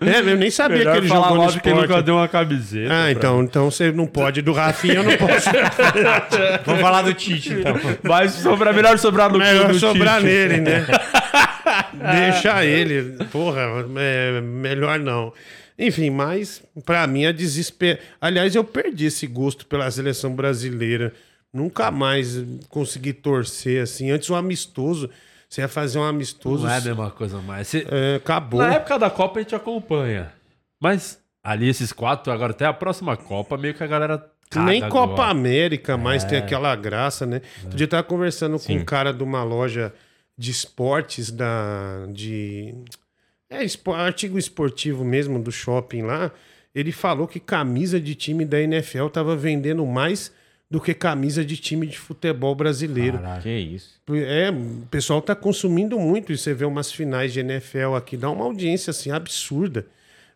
É, 0.00 0.20
eu 0.20 0.36
nem 0.36 0.50
sabia 0.50 0.78
Melhor 0.78 0.92
que 0.92 0.98
ele 1.00 1.08
falar 1.08 1.28
jogou 1.28 1.44
no 1.46 1.52
de 1.52 1.60
que 1.60 1.68
ele 1.68 1.74
esporte. 1.74 1.90
nunca 1.90 2.02
deu 2.02 2.14
uma 2.16 2.28
camiseta. 2.28 2.92
Ah, 2.94 3.10
então, 3.10 3.42
então 3.42 3.70
você 3.70 3.90
não 3.92 4.06
pode. 4.06 4.42
Do 4.42 4.52
Rafinha 4.52 4.94
eu 4.96 5.02
não 5.04 5.16
posso. 5.16 5.48
Vamos 6.66 6.80
falar 6.80 7.02
do 7.02 7.14
Tite, 7.14 7.52
então. 7.54 7.74
Mas 8.02 8.32
sobra, 8.32 8.72
melhor 8.72 8.98
sobrar 8.98 9.30
no 9.30 9.38
Melhor 9.38 9.68
do 9.72 9.78
sobrar 9.78 10.16
Tite. 10.20 10.26
nele, 10.26 10.60
né? 10.60 10.86
Deixa 11.94 12.64
ele. 12.64 13.24
Porra, 13.30 13.62
é, 13.98 14.40
melhor 14.40 14.98
não. 14.98 15.32
Enfim, 15.78 16.10
mas 16.10 16.62
pra 16.84 17.06
mim 17.06 17.24
é 17.24 17.32
desespero. 17.32 17.98
Aliás, 18.20 18.54
eu 18.54 18.62
perdi 18.64 19.06
esse 19.06 19.26
gosto 19.26 19.66
pela 19.66 19.90
seleção 19.90 20.34
brasileira. 20.34 21.12
Nunca 21.52 21.90
mais 21.90 22.42
consegui 22.68 23.12
torcer 23.12 23.82
assim. 23.82 24.10
Antes 24.10 24.28
o 24.30 24.34
amistoso, 24.34 25.10
você 25.50 25.60
ia 25.62 25.68
fazer 25.68 25.98
um 25.98 26.04
amistoso. 26.04 26.62
Não 26.64 26.70
é 26.72 26.78
a 26.78 26.80
mesma 26.80 27.10
coisa 27.10 27.38
mais. 27.42 27.66
Você- 27.68 27.86
é, 27.90 28.14
acabou. 28.16 28.60
Na 28.60 28.74
época 28.74 28.98
da 28.98 29.10
Copa 29.10 29.40
a 29.40 29.42
gente 29.42 29.54
acompanha. 29.54 30.32
Mas 30.80 31.18
ali 31.42 31.68
esses 31.68 31.92
quatro, 31.92 32.32
agora 32.32 32.52
até 32.52 32.64
a 32.64 32.72
próxima 32.72 33.16
Copa, 33.16 33.56
meio 33.58 33.74
que 33.74 33.82
a 33.82 33.86
galera 33.86 34.30
Nem 34.56 34.88
Copa 34.88 35.16
gol. 35.16 35.24
América 35.24 35.96
mais 35.96 36.24
É. 36.24 36.26
tem 36.28 36.38
aquela 36.38 36.74
graça, 36.76 37.26
né? 37.26 37.42
Outro 37.64 37.76
dia 37.76 37.84
eu 37.84 37.88
tava 37.88 38.02
conversando 38.04 38.58
com 38.58 38.72
um 38.72 38.84
cara 38.84 39.12
de 39.12 39.22
uma 39.22 39.42
loja 39.44 39.92
de 40.38 40.50
esportes 40.50 41.30
da. 41.30 42.06
de. 42.12 42.74
É, 43.50 43.64
espo- 43.64 43.92
artigo 43.92 44.38
esportivo 44.38 45.04
mesmo 45.04 45.42
do 45.42 45.50
shopping 45.50 46.02
lá. 46.02 46.30
Ele 46.72 46.92
falou 46.92 47.26
que 47.26 47.40
camisa 47.40 47.98
de 48.00 48.14
time 48.14 48.44
da 48.44 48.60
NFL 48.60 49.08
tava 49.08 49.34
vendendo 49.34 49.84
mais 49.84 50.32
do 50.70 50.80
que 50.80 50.94
camisa 50.94 51.44
de 51.44 51.56
time 51.56 51.84
de 51.84 51.98
futebol 51.98 52.54
brasileiro. 52.54 53.18
Caralho. 53.18 53.42
Que 53.42 53.50
isso. 53.50 54.00
É, 54.08 54.50
o 54.50 54.86
pessoal 54.88 55.20
tá 55.20 55.34
consumindo 55.34 55.98
muito. 55.98 56.32
E 56.32 56.38
você 56.38 56.54
vê 56.54 56.64
umas 56.64 56.92
finais 56.92 57.32
de 57.32 57.40
NFL 57.40 57.94
aqui, 57.96 58.16
dá 58.16 58.30
uma 58.30 58.44
audiência 58.44 58.92
assim 58.92 59.10
absurda. 59.10 59.84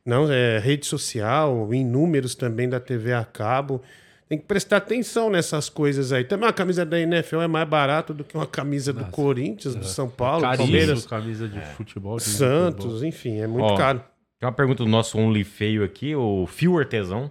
Não, 0.05 0.31
é 0.31 0.59
rede 0.59 0.85
social, 0.87 1.73
em 1.73 1.85
números 1.85 2.35
também 2.35 2.69
da 2.69 2.81
TV 2.81 3.13
a 3.13 3.25
cabo. 3.25 3.81
Tem 4.29 4.37
que 4.37 4.45
prestar 4.45 4.79
atenção 4.79 5.31
nessas 5.31 5.69
coisas 5.69 6.13
aí. 6.13 6.25
Também 6.25 6.47
uma 6.47 6.53
camisa 6.53 6.85
da 6.85 6.99
NFL 6.99 7.41
é 7.41 7.47
mais 7.47 7.69
barato 7.69 8.13
do 8.13 8.25
que 8.25 8.35
uma 8.37 8.47
camisa 8.47 8.93
do 8.93 9.05
Corinthians, 9.07 9.75
do 9.75 9.85
São 9.85 10.09
Paulo, 10.11 10.43
Caríssimo, 10.43 10.67
Palmeiras, 10.69 11.07
camisa 11.07 11.49
de 11.49 11.61
futebol. 11.61 12.19
time 12.19 12.33
de 12.33 12.37
Santos, 12.39 12.85
futebol. 12.85 13.05
enfim, 13.07 13.39
é 13.39 13.47
muito 13.47 13.65
Ó, 13.67 13.77
caro. 13.77 14.01
Tem 14.41 14.47
uma 14.47 14.53
pergunta 14.53 14.83
do 14.83 14.91
nosso 14.91 15.17
Only 15.19 15.45
Feio 15.45 15.85
aqui, 15.85 16.15
o 16.17 16.47
Fio 16.47 16.77
Artesão. 16.79 17.31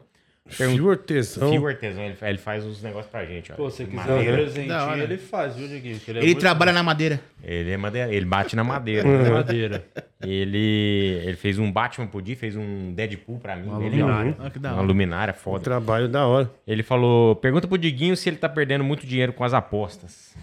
Pergunta- 0.57 0.77
Fio 0.81 0.91
artesão. 0.91 1.49
Fio 1.51 1.65
Artesão, 1.67 2.03
ele, 2.03 2.17
ele 2.21 2.37
faz 2.37 2.65
uns 2.65 2.83
negócios 2.83 3.09
pra 3.09 3.25
gente. 3.25 3.51
Ó. 3.53 3.55
Pô, 3.55 3.69
se 3.69 3.85
quiser 3.85 4.11
um 4.11 4.87
hora. 4.87 5.03
ele 5.03 5.17
faz, 5.17 5.55
viu, 5.55 5.67
Diguinho? 5.69 5.99
Ele 6.05 6.19
é 6.19 6.21
muito 6.23 6.39
trabalha 6.39 6.73
na 6.73 6.83
madeira. 6.83 7.19
Ele 7.41 7.71
é 7.71 7.77
madeira, 7.77 8.13
ele 8.13 8.25
bate 8.25 8.53
na 8.55 8.63
madeira. 8.63 9.03
né? 9.07 9.29
madeira. 9.29 9.85
ele, 10.21 11.21
ele 11.25 11.35
fez 11.37 11.57
um 11.57 11.71
Batman 11.71 12.07
pro 12.07 12.21
Di, 12.21 12.35
fez 12.35 12.55
um 12.57 12.93
Deadpool 12.93 13.39
pra 13.39 13.55
mim. 13.55 13.67
Uma 13.69 13.83
Ele 13.83 13.99
é 14.01 14.03
um- 14.03 14.07
luminária. 14.07 14.35
Olha 14.39 14.49
que 14.51 14.59
da 14.59 14.69
Uma 14.69 14.77
hora. 14.79 14.87
luminária 14.87 15.33
Um 15.33 15.37
foda. 15.41 15.63
trabalho 15.63 16.07
da 16.09 16.27
hora. 16.27 16.51
Ele 16.67 16.83
falou: 16.83 17.35
pergunta 17.37 17.67
pro 17.67 17.77
Diguinho 17.77 18.15
se 18.17 18.29
ele 18.29 18.37
tá 18.37 18.49
perdendo 18.49 18.83
muito 18.83 19.07
dinheiro 19.07 19.31
com 19.33 19.43
as 19.45 19.53
apostas. 19.53 20.35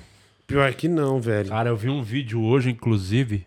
Pior 0.47 0.73
que 0.75 0.89
não, 0.89 1.21
velho. 1.21 1.49
Cara, 1.51 1.69
eu 1.69 1.77
vi 1.77 1.89
um 1.91 2.03
vídeo 2.03 2.43
hoje, 2.43 2.71
inclusive. 2.71 3.47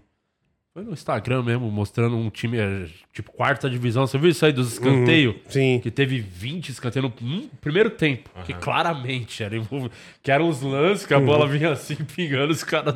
Foi 0.73 0.83
no 0.83 0.91
Instagram 0.93 1.43
mesmo, 1.43 1.69
mostrando 1.69 2.17
um 2.17 2.31
time, 2.31 2.57
é, 2.57 2.87
tipo, 3.13 3.31
quarta 3.31 3.69
divisão. 3.69 4.07
Você 4.07 4.17
viu 4.17 4.31
isso 4.31 4.43
aí 4.43 4.51
dos 4.51 4.73
escanteios? 4.73 5.35
Sim. 5.47 5.79
Que 5.79 5.91
teve 5.91 6.19
20 6.19 6.69
escanteios 6.69 7.11
no 7.11 7.13
hum, 7.27 7.47
primeiro 7.61 7.91
tempo. 7.91 8.27
Que 8.43 8.55
claramente 8.55 9.43
era 9.43 9.55
envolv- 9.55 9.91
Que 10.23 10.31
eram 10.31 10.49
os 10.49 10.63
lances 10.63 11.05
que 11.05 11.13
a 11.13 11.19
bola 11.19 11.47
vinha 11.47 11.69
assim, 11.73 11.95
pingando, 12.15 12.51
os 12.51 12.63
caras 12.63 12.95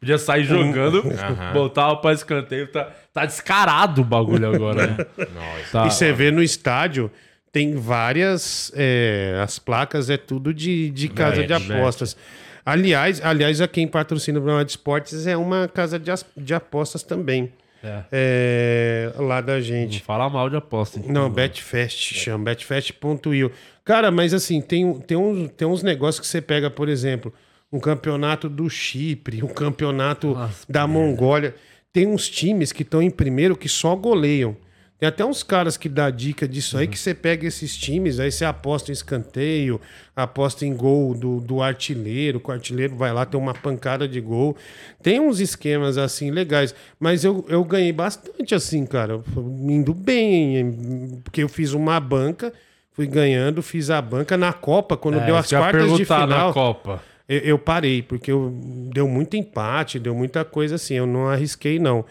podiam 0.00 0.16
sair 0.16 0.44
jogando, 0.44 1.02
Aham. 1.06 1.52
botava 1.52 1.96
pra 1.96 2.14
escanteio. 2.14 2.68
Tá, 2.68 2.90
tá 3.12 3.26
descarado 3.26 4.00
o 4.00 4.04
bagulho 4.04 4.48
agora, 4.50 4.86
né? 4.86 4.96
Nossa. 5.34 5.70
Tá. 5.70 5.86
E 5.86 5.90
você 5.90 6.14
vê 6.14 6.30
no 6.30 6.42
estádio, 6.42 7.10
tem 7.52 7.74
várias. 7.76 8.72
é, 8.74 9.38
as 9.44 9.58
placas 9.58 10.08
é 10.08 10.16
tudo 10.16 10.54
de, 10.54 10.88
de 10.88 11.08
casa 11.08 11.42
Bet, 11.42 11.46
de 11.48 11.52
apostas. 11.52 12.16
Aliás, 12.64 13.20
aliás, 13.24 13.60
a 13.60 13.68
quem 13.68 13.86
patrocina 13.88 14.38
o 14.38 14.42
programa 14.42 14.64
de 14.64 14.70
esportes 14.72 15.26
é 15.26 15.36
uma 15.36 15.66
casa 15.68 15.98
de, 15.98 16.10
de 16.36 16.54
apostas 16.54 17.02
também. 17.02 17.52
É. 17.82 18.04
É, 18.12 19.12
lá 19.16 19.40
da 19.40 19.54
Não 19.54 19.60
gente. 19.60 20.00
fala 20.00 20.28
mal 20.30 20.48
de 20.48 20.54
aposta. 20.56 21.00
hein? 21.00 21.06
Não, 21.08 21.28
Betfest 21.28 22.14
chama, 22.14 22.44
betfest.io. 22.44 23.50
Cara, 23.84 24.10
mas 24.12 24.32
assim, 24.32 24.60
tem, 24.60 25.00
tem, 25.00 25.16
uns, 25.16 25.50
tem 25.56 25.66
uns 25.66 25.82
negócios 25.82 26.20
que 26.20 26.26
você 26.26 26.40
pega, 26.40 26.70
por 26.70 26.88
exemplo, 26.88 27.32
um 27.72 27.80
campeonato 27.80 28.48
do 28.48 28.70
Chipre, 28.70 29.42
um 29.42 29.48
campeonato 29.48 30.28
Nossa, 30.28 30.64
da 30.68 30.86
Mongólia. 30.86 31.54
Tem 31.92 32.06
uns 32.06 32.28
times 32.28 32.70
que 32.70 32.82
estão 32.82 33.02
em 33.02 33.10
primeiro 33.10 33.56
que 33.56 33.68
só 33.68 33.96
goleiam. 33.96 34.56
Tem 35.02 35.08
até 35.08 35.24
uns 35.24 35.42
caras 35.42 35.76
que 35.76 35.88
dá 35.88 36.08
dica 36.10 36.46
disso 36.46 36.78
aí, 36.78 36.86
que 36.86 36.96
você 36.96 37.12
pega 37.12 37.44
esses 37.44 37.76
times, 37.76 38.20
aí 38.20 38.30
você 38.30 38.44
aposta 38.44 38.92
em 38.92 38.94
escanteio, 38.94 39.80
aposta 40.14 40.64
em 40.64 40.72
gol 40.76 41.12
do, 41.12 41.40
do 41.40 41.60
artilheiro, 41.60 42.38
que 42.38 42.48
o 42.48 42.52
artilheiro 42.52 42.94
vai 42.94 43.12
lá, 43.12 43.26
tem 43.26 43.40
uma 43.40 43.52
pancada 43.52 44.06
de 44.06 44.20
gol. 44.20 44.56
Tem 45.02 45.18
uns 45.18 45.40
esquemas 45.40 45.98
assim 45.98 46.30
legais, 46.30 46.72
mas 47.00 47.24
eu, 47.24 47.44
eu 47.48 47.64
ganhei 47.64 47.92
bastante 47.92 48.54
assim, 48.54 48.86
cara, 48.86 49.20
indo 49.68 49.92
bem, 49.92 51.20
porque 51.24 51.42
eu 51.42 51.48
fiz 51.48 51.72
uma 51.72 51.98
banca, 51.98 52.52
fui 52.92 53.08
ganhando, 53.08 53.60
fiz 53.60 53.90
a 53.90 54.00
banca 54.00 54.36
na 54.36 54.52
Copa, 54.52 54.96
quando 54.96 55.18
É, 55.18 55.26
deu 55.26 55.36
as 55.36 55.50
quartas 55.50 55.96
de 55.96 56.04
final. 56.04 56.28
na 56.28 56.52
Copa. 56.52 57.02
Eu, 57.28 57.38
eu 57.40 57.58
parei, 57.58 58.02
porque 58.02 58.30
eu, 58.30 58.56
deu 58.94 59.08
muito 59.08 59.36
empate, 59.36 59.98
deu 59.98 60.14
muita 60.14 60.44
coisa 60.44 60.76
assim. 60.76 60.94
Eu 60.94 61.08
não 61.08 61.28
arrisquei, 61.28 61.80
não. 61.80 62.04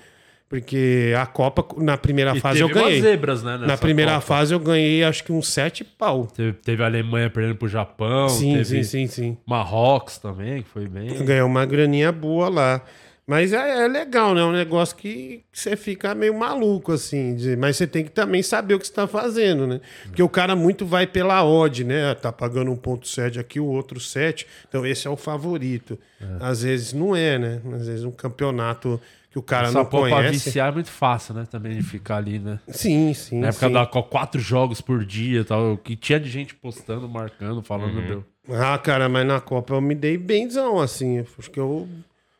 Porque 0.52 1.14
a 1.18 1.26
Copa, 1.26 1.66
na 1.82 1.96
primeira 1.98 2.36
E 2.36 2.42
fase, 2.42 2.60
eu 2.60 2.68
ganhei. 2.68 3.00
zebras, 3.02 3.42
né? 3.42 3.58
Na 3.58 3.78
primeira 3.78 4.16
Copa. 4.16 4.26
fase, 4.26 4.54
eu 4.54 4.60
ganhei 4.60 5.02
acho 5.02 5.24
que 5.24 5.32
uns 5.32 5.48
sete 5.48 5.82
pau. 5.86 6.26
Teve, 6.28 6.52
teve 6.52 6.84
a 6.84 6.88
Alemanha 6.88 7.30
perdendo 7.30 7.56
pro 7.56 7.70
Japão. 7.70 8.28
sim, 8.28 8.52
teve 8.58 8.66
sim, 8.66 8.84
sim, 8.84 9.08
sim. 9.08 9.38
Marrocos 9.48 10.18
também, 10.18 10.62
que 10.62 10.68
foi 10.68 10.90
bem. 10.90 11.24
Ganhei 11.24 11.42
uma 11.42 11.66
graninha 11.66 12.12
boa 12.12 12.50
lá. 12.50 12.82
Mas 13.26 13.54
é, 13.54 13.86
é 13.86 13.88
legal, 13.88 14.34
né? 14.36 14.42
É 14.42 14.44
um 14.44 14.52
negócio 14.52 14.94
que 14.98 15.42
você 15.54 15.78
fica 15.78 16.14
meio 16.14 16.38
maluco, 16.38 16.92
assim. 16.92 17.34
de- 17.34 17.56
mas 17.56 17.78
você 17.78 17.88
tem 17.88 18.04
que 18.04 18.10
também 18.12 18.44
saber 18.44 18.74
o 18.74 18.80
que 18.80 18.86
você 18.86 18.92
tá 18.92 19.08
fazendo, 19.08 19.66
né? 19.66 19.80
Porque 20.04 20.22
o 20.22 20.28
cara 20.28 20.54
muito 20.54 20.86
vai 20.86 21.08
pela 21.08 21.42
odd, 21.46 21.86
né? 21.86 22.14
Tá 22.16 22.30
pagando 22.30 22.70
um 22.72 22.76
ponto 22.76 23.08
7 23.08 23.40
aqui, 23.40 23.58
o 23.58 23.66
outro 23.68 24.02
7. 24.02 24.46
Então 24.68 24.86
esse 24.86 25.08
é 25.08 25.10
o 25.10 25.16
favorito. 25.16 25.98
Às 26.42 26.64
vezes 26.64 26.92
não 26.92 27.16
é, 27.16 27.40
né? 27.40 27.62
Às 27.74 27.88
vezes 27.88 28.04
um 28.04 28.12
campeonato 28.12 29.00
que 29.32 29.40
o 29.40 29.42
cara 29.42 29.68
Essa 29.70 29.78
não 29.80 29.86
Copa 29.86 30.10
conhece. 30.10 30.34
viciar 30.34 30.70
é 30.70 30.72
muito 30.74 30.92
fácil, 30.92 31.34
né? 31.34 31.48
Também 31.50 31.78
de 31.78 31.82
ficar 31.84 32.18
ali, 32.18 32.38
né? 32.38 32.60
Sim, 32.68 33.14
sim. 33.14 33.40
Na 33.40 33.48
época 33.48 33.68
sim. 33.68 33.74
da 33.74 33.86
Copa, 33.86 34.10
quatro 34.10 34.42
jogos 34.42 34.82
por 34.82 35.06
dia 35.06 35.40
e 35.40 35.44
tal. 35.46 35.78
Que 35.78 35.96
tinha 35.96 36.20
de 36.20 36.30
gente 36.30 36.54
postando, 36.54 37.08
marcando, 37.08 37.62
falando. 37.62 37.96
Uhum. 37.98 38.08
Meu. 38.08 38.26
Ah, 38.62 38.78
cara, 38.78 39.08
mas 39.08 39.26
na 39.26 39.40
Copa 39.40 39.74
eu 39.74 39.80
me 39.82 39.96
dei 39.96 40.18
benzão, 40.18 40.80
assim. 40.80 41.20
Acho 41.40 41.50
que 41.50 41.60
eu. 41.60 41.88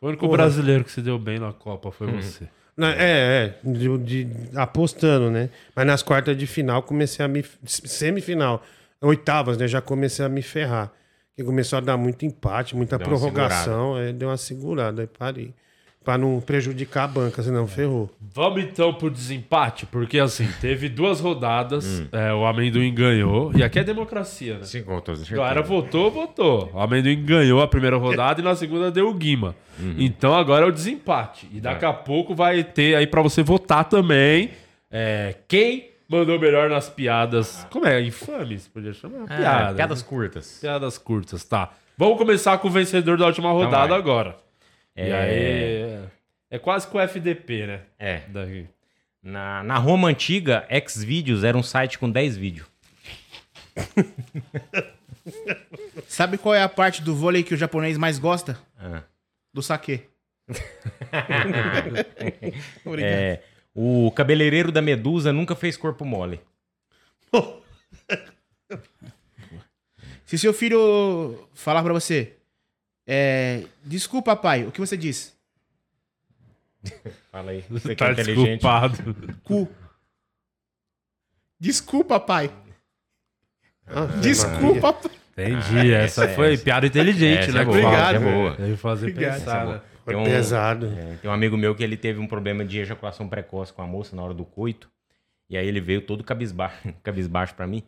O 0.00 0.06
único 0.06 0.26
Porra. 0.26 0.36
brasileiro 0.38 0.84
que 0.84 0.90
se 0.92 1.00
deu 1.00 1.18
bem 1.18 1.38
na 1.38 1.52
Copa 1.52 1.90
foi 1.90 2.08
Uhum. 2.08 2.20
você. 2.20 2.46
Na- 2.76 2.92
É, 2.94 3.54
é, 3.64 3.70
de, 3.70 3.98
de- 3.98 4.28
apostando, 4.54 5.30
né? 5.30 5.48
Mas 5.74 5.86
nas 5.86 6.02
quartas 6.02 6.36
de 6.36 6.46
final 6.46 6.82
comecei 6.82 7.24
a 7.24 7.28
me. 7.28 7.42
Semifinal, 7.64 8.62
oitavas, 9.00 9.56
né? 9.56 9.66
Já 9.66 9.80
comecei 9.80 10.24
a 10.24 10.28
me 10.28 10.42
ferrar. 10.42 10.90
Que 11.34 11.42
começou 11.42 11.78
a 11.78 11.80
dar 11.80 11.96
muito 11.96 12.26
empate, 12.26 12.76
muita 12.76 12.98
Deu 12.98 13.06
uma 13.06 13.16
prorrogação, 13.16 13.94
aí 13.96 14.12
deu 14.12 14.28
uma 14.28 14.36
segurada, 14.36 15.00
aí 15.02 15.06
parei. 15.08 15.54
Pra 16.04 16.18
não 16.18 16.40
prejudicar 16.40 17.04
a 17.04 17.06
banca, 17.06 17.42
senão 17.42 17.66
ferrou. 17.66 18.10
Vamos 18.34 18.64
então 18.64 18.92
pro 18.92 19.08
desempate, 19.08 19.86
porque 19.86 20.18
assim, 20.18 20.48
teve 20.60 20.88
duas 20.88 21.20
rodadas, 21.20 21.84
Hum. 22.00 22.08
é, 22.10 22.32
o 22.32 22.44
amendoim 22.44 22.92
ganhou, 22.92 23.52
e 23.54 23.62
aqui 23.62 23.78
é 23.78 23.84
democracia, 23.84 24.54
né? 24.58 24.64
Sim, 24.64 24.82
com 24.82 24.98
toda 25.00 25.22
A 25.22 25.34
galera 25.34 25.62
votou, 25.62 26.10
votou. 26.10 26.70
O 26.74 26.80
amendoim 26.80 27.22
ganhou 27.24 27.62
a 27.62 27.68
primeira 27.68 27.96
rodada 27.96 28.40
e 28.40 28.44
na 28.44 28.56
segunda 28.56 28.90
deu 28.90 29.08
o 29.08 29.14
Guima. 29.14 29.54
Uhum. 29.78 29.94
Então 29.98 30.34
agora 30.34 30.64
é 30.64 30.68
o 30.68 30.72
desempate. 30.72 31.46
E 31.52 31.58
É. 31.58 31.60
daqui 31.60 31.84
a 31.84 31.92
pouco 31.92 32.34
vai 32.34 32.64
ter 32.64 32.96
aí 32.96 33.06
pra 33.06 33.22
você 33.22 33.42
votar 33.42 33.84
também 33.84 34.50
é, 34.90 35.36
quem 35.46 35.90
mandou 36.08 36.38
melhor 36.38 36.68
nas 36.68 36.90
piadas. 36.90 37.66
Como 37.70 37.86
é? 37.86 38.02
Infames? 38.02 38.66
Podia 38.68 38.92
chamar? 38.92 39.24
Ah, 39.28 39.36
Piada. 39.36 39.74
piadas 39.74 40.02
curtas. 40.02 40.58
Piadas 40.60 40.98
curtas, 40.98 41.44
tá. 41.44 41.70
Vamos 41.96 42.18
começar 42.18 42.58
com 42.58 42.68
o 42.68 42.70
vencedor 42.70 43.16
da 43.16 43.26
última 43.26 43.52
rodada 43.52 43.88
vai. 43.88 43.98
agora. 43.98 44.36
E 44.96 45.00
É. 45.02 45.14
aí. 45.14 46.08
É, 46.50 46.58
quase 46.58 46.86
com 46.86 46.98
o 46.98 47.00
FDP, 47.00 47.66
né? 47.66 47.80
É. 47.98 48.20
Daqui. 48.28 48.66
Na, 49.22 49.62
na 49.62 49.78
Roma 49.78 50.08
antiga, 50.08 50.66
Xvideos 50.88 51.44
era 51.44 51.56
um 51.56 51.62
site 51.62 51.98
com 51.98 52.10
10 52.10 52.36
vídeos. 52.36 52.66
Sabe 56.08 56.36
qual 56.36 56.54
é 56.54 56.62
a 56.62 56.68
parte 56.68 57.00
do 57.02 57.14
vôlei 57.14 57.42
que 57.42 57.54
o 57.54 57.56
japonês 57.56 57.96
mais 57.96 58.18
gosta? 58.18 58.58
Ah. 58.78 59.02
Do 59.54 59.62
saque. 59.62 60.02
Obrigado. 62.84 63.12
É, 63.12 63.42
o 63.74 64.10
cabeleireiro 64.10 64.72
da 64.72 64.82
Medusa 64.82 65.32
nunca 65.32 65.54
fez 65.54 65.76
corpo 65.76 66.04
mole. 66.04 66.40
Se 70.26 70.36
seu 70.38 70.52
filho 70.52 71.48
falar 71.54 71.82
pra 71.82 71.92
você, 71.92 72.34
é, 73.06 73.64
desculpa, 73.84 74.34
pai, 74.36 74.64
o 74.66 74.72
que 74.72 74.80
você 74.80 74.96
diz? 74.96 75.36
Fala 77.30 77.52
aí. 77.52 77.64
Você 77.70 77.90
que 77.90 77.94
Tá 77.96 78.08
é 78.08 78.12
inteligente. 78.12 78.44
desculpado. 78.60 79.36
Cu. 79.44 79.68
Desculpa, 81.58 82.18
pai. 82.18 82.50
Ah, 83.86 84.06
Desculpa, 84.20 84.92
pai. 84.92 85.10
Entendi. 85.32 85.92
essa 85.92 86.24
essa- 86.24 86.34
foi 86.34 86.58
piada 86.58 86.86
inteligente, 86.86 87.44
essa 87.44 87.52
né? 87.52 87.62
é 87.62 87.64
boa, 87.64 87.78
Obrigado. 87.78 88.14
é 88.16 88.18
boa. 88.18 88.56
Deve 88.56 88.76
fazer 88.76 89.08
Obrigado. 89.10 89.38
pensar, 89.38 89.66
é 89.66 89.72
né? 89.72 89.80
Foi 90.04 90.14
um- 90.16 90.24
pesado. 90.24 90.86
É, 90.86 91.16
tem 91.22 91.30
um 91.30 91.32
amigo 91.32 91.56
meu 91.56 91.74
que 91.74 91.82
ele 91.82 91.96
teve 91.96 92.18
um 92.18 92.26
problema 92.26 92.64
de 92.64 92.78
ejaculação 92.80 93.28
precoce 93.28 93.72
com 93.72 93.80
a 93.82 93.86
moça 93.86 94.14
na 94.16 94.22
hora 94.22 94.34
do 94.34 94.44
coito. 94.44 94.90
E 95.48 95.56
aí 95.56 95.66
ele 95.66 95.80
veio 95.80 96.02
todo 96.02 96.22
cabisbaixo, 96.24 96.76
cabisbaixo 97.02 97.54
pra 97.54 97.66
mim. 97.66 97.82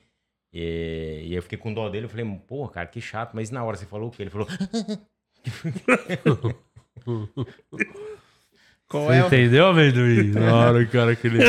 E, 0.54 1.22
e 1.24 1.34
eu 1.34 1.42
fiquei 1.42 1.58
com 1.58 1.74
dó 1.74 1.88
dele. 1.88 2.06
Eu 2.06 2.08
falei, 2.08 2.24
pô, 2.46 2.68
cara, 2.68 2.86
que 2.86 3.00
chato. 3.00 3.32
Mas 3.34 3.50
na 3.50 3.64
hora 3.64 3.76
você 3.76 3.86
falou 3.86 4.08
o 4.08 4.12
quê? 4.12 4.22
Ele 4.22 4.30
falou, 4.30 4.46
Qual 8.86 9.06
Você 9.06 9.16
é, 9.16 9.24
o, 9.24 9.26
entendeu, 9.26 9.66
amendoim? 9.66 10.30
Na 10.38 10.54
hora, 10.54 10.86
cara, 10.86 11.16
que 11.16 11.26
ele. 11.26 11.40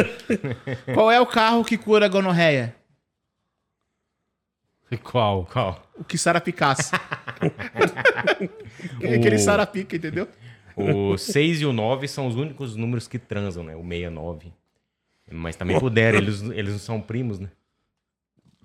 qual 0.94 1.12
é 1.12 1.22
o 1.22 1.28
carro 1.28 1.64
que 1.64 1.78
cura 1.78 2.08
a 2.08 2.10
gonorreia? 2.10 2.76
Qual? 5.04 5.46
Qual? 5.46 5.88
O 5.96 6.04
que 6.04 6.18
Sara 6.18 6.42
Picasso. 6.42 6.92
Aquele 8.98 9.38
Sara 9.38 9.68
Pica, 9.68 9.96
entendeu? 9.96 10.28
O 10.76 11.16
6 11.18 11.62
e 11.62 11.66
o 11.66 11.74
9 11.74 12.08
são 12.08 12.28
os 12.28 12.36
únicos 12.36 12.76
números 12.76 13.08
que 13.08 13.20
transam, 13.20 13.64
né? 13.64 13.76
O 13.76 13.84
69. 13.84 14.52
Mas 15.32 15.56
também 15.56 15.80
puderam, 15.80 16.18
eles, 16.18 16.42
eles 16.42 16.72
não 16.72 16.80
são 16.80 17.00
primos, 17.02 17.40
né? 17.40 17.50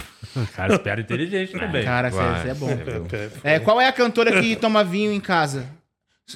Cara, 0.55 0.74
espera 0.74 1.01
inteligente 1.01 1.52
também. 1.52 1.85
Cara, 1.85 2.10
você 2.10 2.48
é 2.51 2.55
bom. 2.55 2.68
É, 3.43 3.59
qual 3.60 3.81
é 3.81 3.86
a 3.89 3.93
cantora 3.93 4.40
que 4.40 4.56
toma 4.56 4.82
vinho 4.85 5.12
em 5.12 5.20
casa? 5.20 5.68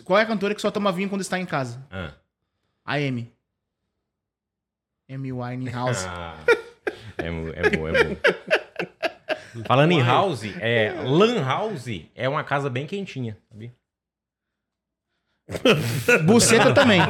Qual 0.04 0.18
é 0.18 0.22
a 0.22 0.26
cantora 0.26 0.54
que 0.54 0.60
só 0.60 0.70
toma 0.70 0.90
vinho 0.90 1.08
quando 1.08 1.20
está 1.20 1.38
em 1.38 1.46
casa? 1.46 1.80
Ah. 1.90 2.12
A 2.84 3.00
M. 3.00 3.32
M. 5.08 5.32
Winehouse. 5.32 6.06
Ah, 6.08 6.36
é, 7.18 7.30
mo- 7.30 7.52
é 7.54 7.70
bom, 7.70 7.88
é 7.88 8.04
bom. 8.04 8.16
Falando 9.66 9.92
em 9.92 10.02
house, 10.02 10.42
é, 10.60 10.92
Lan 11.04 11.44
House 11.44 11.86
é 12.14 12.28
uma 12.28 12.42
casa 12.42 12.68
bem 12.68 12.86
quentinha, 12.86 13.38
sabia? 13.48 13.72
Buceta 16.24 16.72
também. 16.74 17.00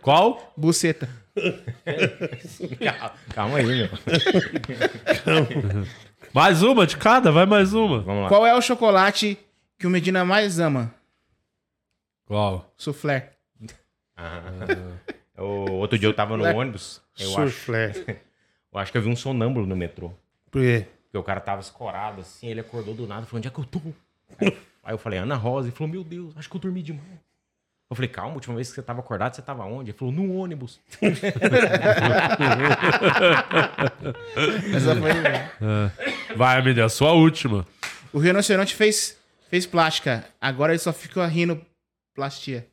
Qual? 0.00 0.52
Buceta. 0.56 1.08
Calma 3.34 3.58
aí, 3.58 3.66
meu. 3.66 3.88
Mais 6.34 6.62
uma 6.62 6.86
de 6.86 6.96
cada? 6.96 7.32
Vai 7.32 7.46
mais 7.46 7.72
uma. 7.72 8.00
Vamos 8.00 8.22
lá. 8.24 8.28
Qual 8.28 8.46
é 8.46 8.54
o 8.54 8.60
chocolate 8.60 9.38
que 9.78 9.86
o 9.86 9.90
Medina 9.90 10.24
mais 10.24 10.60
ama? 10.60 10.94
Qual? 12.26 12.70
Soufflé. 12.76 13.32
O 15.38 15.72
outro 15.72 15.98
dia 15.98 16.08
eu 16.08 16.14
tava 16.14 16.36
no 16.36 16.44
ônibus, 16.44 17.00
eu 17.18 17.28
acho, 17.28 17.52
Surflé. 17.52 17.92
eu 18.72 18.78
acho 18.78 18.90
que 18.90 18.98
eu 18.98 19.02
vi 19.02 19.08
um 19.08 19.16
sonâmbulo 19.16 19.66
no 19.66 19.76
metrô. 19.76 20.12
Por 20.50 20.60
quê? 20.60 20.86
Porque 21.04 21.18
o 21.18 21.22
cara 21.22 21.40
tava 21.40 21.60
escorado 21.60 22.20
assim, 22.20 22.48
ele 22.48 22.60
acordou 22.60 22.94
do 22.94 23.06
nada, 23.06 23.24
falou, 23.24 23.38
onde 23.38 23.48
é 23.48 23.50
que 23.50 23.58
eu 23.58 23.64
tô? 23.64 23.80
Aí, 24.38 24.56
aí 24.82 24.94
eu 24.94 24.98
falei, 24.98 25.18
Ana 25.18 25.36
Rosa, 25.36 25.68
ele 25.68 25.76
falou, 25.76 25.92
meu 25.92 26.04
Deus, 26.04 26.36
acho 26.36 26.50
que 26.50 26.56
eu 26.56 26.60
dormi 26.60 26.82
demais. 26.82 27.06
Eu 27.90 27.96
falei, 27.96 28.08
calma, 28.10 28.32
a 28.32 28.34
última 28.34 28.54
vez 28.54 28.68
que 28.68 28.74
você 28.74 28.82
tava 28.82 29.00
acordado, 29.00 29.34
você 29.34 29.40
tava 29.40 29.64
onde? 29.64 29.90
Ele 29.90 29.98
falou, 29.98 30.12
no 30.12 30.34
ônibus. 30.34 30.78
Essa 34.74 34.94
foi... 34.96 35.10
Vai, 36.36 36.62
me 36.62 36.74
deu. 36.74 36.88
Sua 36.88 37.12
última. 37.12 37.66
O 38.12 38.18
rinoceronte 38.18 38.74
fez, 38.74 39.16
fez 39.50 39.66
plástica. 39.66 40.24
Agora 40.40 40.72
ele 40.72 40.78
só 40.78 40.92
fica 40.92 41.26
rindo 41.26 41.60
plastia. 42.14 42.66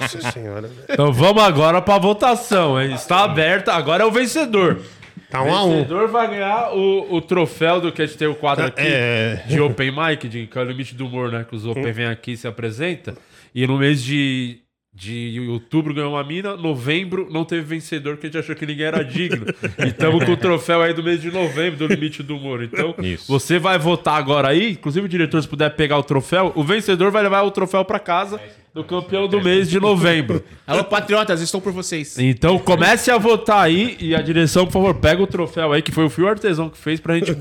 Nossa 0.00 0.20
senhora. 0.32 0.68
velho. 0.68 0.84
Então 0.90 1.12
vamos 1.12 1.42
agora 1.42 1.80
pra 1.80 1.98
votação, 1.98 2.80
hein? 2.80 2.92
Está 2.94 3.24
aberta. 3.24 3.72
Agora 3.72 4.02
é 4.02 4.06
o 4.06 4.10
vencedor. 4.10 4.82
Tá 5.30 5.42
um 5.42 5.48
O 5.50 5.54
a 5.54 5.64
um. 5.64 5.70
vencedor 5.76 6.08
vai 6.08 6.28
ganhar 6.28 6.72
o, 6.74 7.14
o 7.14 7.20
troféu 7.22 7.80
do 7.80 7.90
que 7.90 8.02
a 8.02 8.06
gente 8.06 8.18
tem 8.18 8.28
o 8.28 8.34
quadro 8.34 8.66
aqui 8.66 8.82
É. 8.82 9.42
de 9.48 9.58
Open 9.60 9.90
Mic, 9.90 10.28
de, 10.28 10.46
que 10.46 10.58
é 10.58 10.60
o 10.60 10.64
limite 10.64 10.94
do 10.94 11.06
humor, 11.06 11.32
né? 11.32 11.44
Que 11.48 11.56
os 11.56 11.64
Open 11.66 11.90
vêm 11.90 12.06
aqui 12.06 12.32
e 12.32 12.36
se 12.36 12.46
apresenta. 12.46 13.16
E 13.56 13.66
no 13.66 13.78
mês 13.78 14.04
de, 14.04 14.58
de 14.92 15.40
outubro 15.48 15.94
ganhou 15.94 16.12
uma 16.12 16.22
mina, 16.22 16.54
novembro 16.58 17.26
não 17.30 17.42
teve 17.42 17.62
vencedor 17.62 18.16
porque 18.16 18.26
a 18.26 18.28
gente 18.28 18.38
achou 18.38 18.54
que 18.54 18.66
ninguém 18.66 18.84
era 18.84 19.02
digno. 19.02 19.46
e 19.78 19.88
estamos 19.88 20.22
com 20.26 20.32
o 20.32 20.36
troféu 20.36 20.82
aí 20.82 20.92
do 20.92 21.02
mês 21.02 21.22
de 21.22 21.30
novembro, 21.30 21.78
do 21.78 21.86
limite 21.86 22.22
do 22.22 22.36
humor. 22.36 22.62
Então, 22.62 22.94
Isso. 22.98 23.24
você 23.26 23.58
vai 23.58 23.78
votar 23.78 24.18
agora 24.18 24.48
aí, 24.48 24.72
inclusive 24.72 25.06
o 25.06 25.08
diretor, 25.08 25.40
se 25.40 25.48
puder 25.48 25.70
pegar 25.70 25.96
o 25.96 26.02
troféu, 26.02 26.52
o 26.54 26.62
vencedor 26.62 27.10
vai 27.10 27.22
levar 27.22 27.44
o 27.44 27.50
troféu 27.50 27.82
pra 27.82 27.98
casa 27.98 28.38
do 28.74 28.84
campeão 28.84 29.26
do 29.26 29.40
mês 29.40 29.70
de 29.70 29.80
novembro. 29.80 30.44
Alô, 30.66 30.84
patriotas, 30.84 31.40
estou 31.40 31.62
por 31.62 31.72
vocês. 31.72 32.18
Então 32.18 32.58
comece 32.58 33.10
a 33.10 33.16
votar 33.16 33.64
aí 33.64 33.96
e 33.98 34.14
a 34.14 34.20
direção, 34.20 34.66
por 34.66 34.72
favor, 34.74 34.94
pega 34.96 35.22
o 35.22 35.26
troféu 35.26 35.72
aí, 35.72 35.80
que 35.80 35.92
foi 35.92 36.04
o 36.04 36.10
Fio 36.10 36.28
Artesão 36.28 36.68
que 36.68 36.76
fez 36.76 37.00
pra 37.00 37.14
gente 37.14 37.34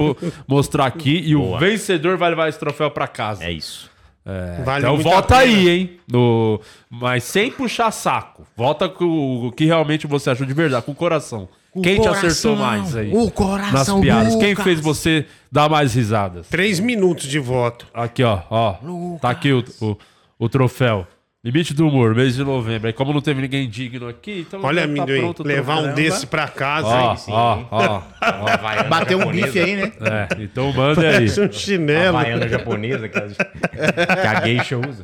mostrar 0.47 0.85
aqui. 0.85 1.21
E 1.25 1.35
o 1.35 1.41
Boa. 1.41 1.59
vencedor 1.59 2.15
vai 2.15 2.29
levar 2.29 2.47
esse 2.47 2.57
troféu 2.57 2.89
pra 2.89 3.05
casa. 3.05 3.43
É 3.43 3.51
isso. 3.51 3.93
Vale 4.63 4.79
então 4.79 4.95
muito 4.95 5.07
a 5.07 5.11
vota 5.15 5.37
pena. 5.37 5.41
aí, 5.41 5.69
hein? 5.69 5.99
No... 6.11 6.59
Mas 6.89 7.23
sem 7.23 7.51
puxar 7.51 7.91
saco. 7.91 8.45
Vota 8.57 8.89
com 8.89 9.47
o 9.47 9.51
que 9.51 9.65
realmente 9.65 10.07
você 10.07 10.31
achou 10.31 10.45
de 10.45 10.53
verdade, 10.53 10.83
com 10.83 10.93
o 10.93 10.95
coração. 10.95 11.47
Quem 11.83 11.99
te 11.99 12.07
acertou 12.07 12.55
mais 12.55 12.95
aí? 12.95 13.11
O 13.13 13.29
coração 13.29 13.97
nas 13.97 14.03
piadas. 14.05 14.35
Quem 14.35 14.51
Lucas. 14.51 14.63
fez 14.63 14.79
você 14.79 15.25
dar 15.51 15.69
mais 15.69 15.93
risadas? 15.93 16.47
Três 16.47 16.79
minutos 16.79 17.27
de 17.27 17.37
voto. 17.37 17.85
Aqui, 17.93 18.23
ó. 18.23 18.39
ó. 18.49 18.75
Tá 19.21 19.29
aqui 19.29 19.51
o, 19.51 19.63
o, 19.81 19.97
o 20.39 20.49
troféu. 20.49 21.05
Limite 21.45 21.75
do 21.75 21.87
humor, 21.87 22.15
mês 22.15 22.33
de 22.33 22.43
novembro. 22.43 22.87
Aí, 22.87 22.93
como 22.93 23.13
não 23.13 23.21
teve 23.21 23.39
ninguém 23.39 23.69
digno 23.69 24.07
aqui, 24.07 24.39
então. 24.47 24.59
Olha, 24.63 24.81
tá 24.81 24.87
amendoim. 24.87 25.19
pronto 25.19 25.43
levar 25.43 25.77
um 25.77 25.93
desse 25.93 26.25
pra 26.25 26.47
casa. 26.47 26.87
Ó, 26.87 27.11
hein? 27.11 27.17
sim, 27.17 27.31
ó, 27.31 27.59
ó. 27.69 28.01
Havaiana 28.19 28.89
Bateu 28.89 29.19
um 29.19 29.31
bife 29.31 29.59
aí, 29.59 29.75
né? 29.75 29.91
É, 30.01 30.41
então 30.41 30.73
manda 30.73 31.01
aí. 31.01 31.13
Parece 31.13 31.41
um 31.41 31.45
A 31.45 31.51
chinelo. 31.51 32.17
havaiana 32.17 32.49
japonesa 32.49 33.07
que 33.07 33.19
a, 33.19 33.27
que 33.27 34.27
a 34.27 34.41
geisha 34.43 34.79
usa. 34.79 35.03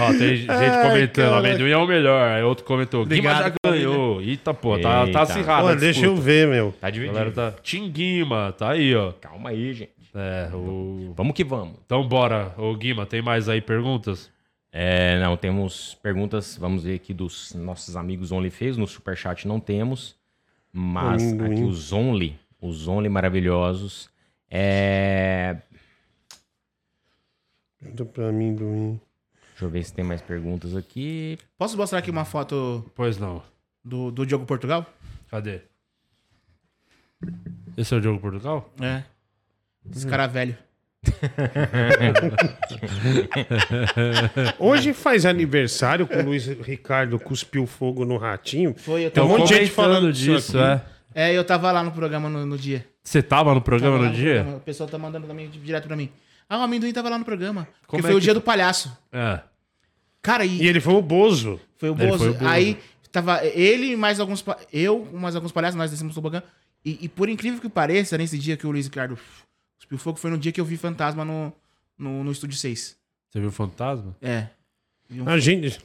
Ó, 0.00 0.08
tem 0.18 0.36
gente 0.38 0.46
comentando, 0.48 1.12
cara. 1.12 1.38
amendoim 1.38 1.70
é 1.70 1.76
o 1.76 1.86
melhor. 1.86 2.32
Aí 2.32 2.42
outro 2.42 2.64
comentou, 2.64 3.06
Guima 3.06 3.30
já 3.34 3.52
ganhou. 3.64 4.20
Eita, 4.20 4.52
pô, 4.52 4.76
tá, 4.76 5.02
Eita. 5.02 5.12
tá 5.12 5.22
acirrado. 5.22 5.68
Pô, 5.68 5.74
deixa 5.76 6.04
eu 6.04 6.16
ver, 6.16 6.48
meu. 6.48 6.74
Tá 6.80 6.88
A 6.88 6.90
dividido. 6.90 7.14
galera 7.16 7.32
tá... 7.32 7.52
Tinguima, 7.62 8.52
tá 8.58 8.70
aí, 8.72 8.92
ó. 8.96 9.12
Calma 9.20 9.50
aí, 9.50 9.72
gente. 9.72 9.92
É, 10.16 10.48
o... 10.52 11.12
Vamos 11.16 11.32
que 11.32 11.44
vamos. 11.44 11.76
Então 11.86 12.02
bora. 12.08 12.52
Ô, 12.58 12.74
Guima, 12.74 13.06
tem 13.06 13.22
mais 13.22 13.48
aí 13.48 13.60
perguntas? 13.60 14.33
É, 14.76 15.20
não, 15.20 15.36
temos 15.36 15.94
perguntas, 16.02 16.56
vamos 16.56 16.82
ver 16.82 16.96
aqui 16.96 17.14
dos 17.14 17.54
nossos 17.54 17.94
amigos 17.94 18.32
Only 18.32 18.50
fez, 18.50 18.76
no 18.76 18.88
Superchat 18.88 19.46
não 19.46 19.60
temos, 19.60 20.16
mas 20.72 21.32
aqui 21.32 21.62
os 21.62 21.92
Only, 21.92 22.36
os 22.60 22.88
Only 22.88 23.08
maravilhosos, 23.08 24.10
é... 24.50 25.58
Pergunta 27.78 28.04
pra 28.04 28.32
mim, 28.32 28.48
amendoim. 28.48 29.00
Deixa 29.50 29.64
eu 29.64 29.70
ver 29.70 29.84
se 29.84 29.94
tem 29.94 30.04
mais 30.04 30.20
perguntas 30.20 30.74
aqui. 30.74 31.38
Posso 31.56 31.76
mostrar 31.76 32.00
aqui 32.00 32.10
uma 32.10 32.24
foto 32.24 32.84
Pois 32.96 33.16
não. 33.16 33.44
do, 33.84 34.10
do 34.10 34.26
Diogo 34.26 34.44
Portugal? 34.44 34.84
Cadê? 35.30 35.60
Esse 37.76 37.94
é 37.94 37.96
o 37.96 38.00
Diogo 38.00 38.18
Portugal? 38.18 38.68
É. 38.80 39.04
Esse 39.88 40.04
cara 40.04 40.26
velho. 40.26 40.58
Hoje 44.58 44.92
faz 44.92 45.24
aniversário 45.26 46.06
que 46.06 46.16
o 46.16 46.24
Luiz 46.24 46.46
Ricardo 46.46 47.18
cuspiu 47.18 47.66
fogo 47.66 48.04
no 48.04 48.16
ratinho. 48.16 48.74
Foi, 48.76 49.06
eu 49.06 49.10
Tem 49.10 49.22
um 49.22 49.26
tava, 49.28 49.38
monte 49.38 49.48
de 49.48 49.54
gente 49.60 49.70
falando 49.70 50.12
disso, 50.12 50.58
é. 50.58 50.82
é, 51.14 51.32
eu 51.36 51.44
tava 51.44 51.70
lá 51.72 51.82
no 51.82 51.92
programa 51.92 52.28
no, 52.28 52.44
no 52.46 52.58
dia. 52.58 52.86
Você 53.02 53.22
tava 53.22 53.54
no 53.54 53.60
programa 53.60 53.96
Tava 53.96 54.04
lá 54.06 54.10
no 54.10 54.16
dia? 54.16 54.34
programa. 54.36 54.56
O 54.56 54.60
pessoal 54.60 54.88
tá 54.88 54.98
mandando 54.98 55.26
também 55.26 55.48
direto 55.50 55.86
pra 55.86 55.96
mim. 55.96 56.10
Ah, 56.48 56.58
o 56.58 56.62
amendoim 56.62 56.92
tava 56.92 57.08
lá 57.10 57.18
no 57.18 57.24
programa. 57.24 57.64
Porque 57.82 57.86
Como 57.88 58.00
é 58.00 58.02
foi 58.02 58.12
o 58.12 58.18
que 58.18 58.24
dia 58.24 58.32
foi? 58.32 58.40
do 58.40 58.44
palhaço. 58.44 58.96
É. 59.12 59.40
Cara, 60.22 60.44
e, 60.44 60.62
E 60.62 60.66
ele 60.66 60.80
foi 60.80 60.94
o 60.94 61.02
Bozo. 61.02 61.60
foi 61.76 61.90
o 61.90 61.94
Ele 61.94 62.06
Bozo. 62.06 62.18
foi 62.24 62.28
o 62.30 62.34
Bozo. 62.34 62.48
Aí 62.48 62.78
tava 63.12 63.44
ele 63.44 63.92
e 63.92 63.96
mais 63.96 64.20
alguns. 64.20 64.40
pa- 64.42 64.56
Eu, 64.72 65.06
mais 65.12 65.36
alguns 65.36 65.52
palhaços, 65.52 65.76
nós 65.76 65.90
descemos 65.90 66.14
do 66.14 66.16
tobogã. 66.16 66.42
E, 66.84 66.98
e 67.02 67.08
por 67.08 67.28
incrível 67.28 67.60
que 67.60 67.68
pareça, 67.68 68.16
nesse 68.18 68.38
dia 68.38 68.56
que 68.56 68.66
o 68.66 68.70
Luiz 68.70 68.86
Ricardo 68.86 69.18
cuspiu 69.78 69.98
fogo, 69.98 70.18
foi 70.18 70.30
no 70.30 70.38
dia 70.38 70.52
que 70.52 70.60
eu 70.60 70.64
vi 70.64 70.76
fantasma 70.76 71.24
no, 71.24 71.52
no, 71.98 72.24
no 72.24 72.32
Estúdio 72.32 72.56
6. 72.56 72.96
Você 73.30 73.40
viu 73.40 73.50
fantasma? 73.50 74.14
É. 74.22 74.46
Vi 75.08 75.20
um- 75.20 75.28
A 75.28 75.38
gente, 75.38 75.78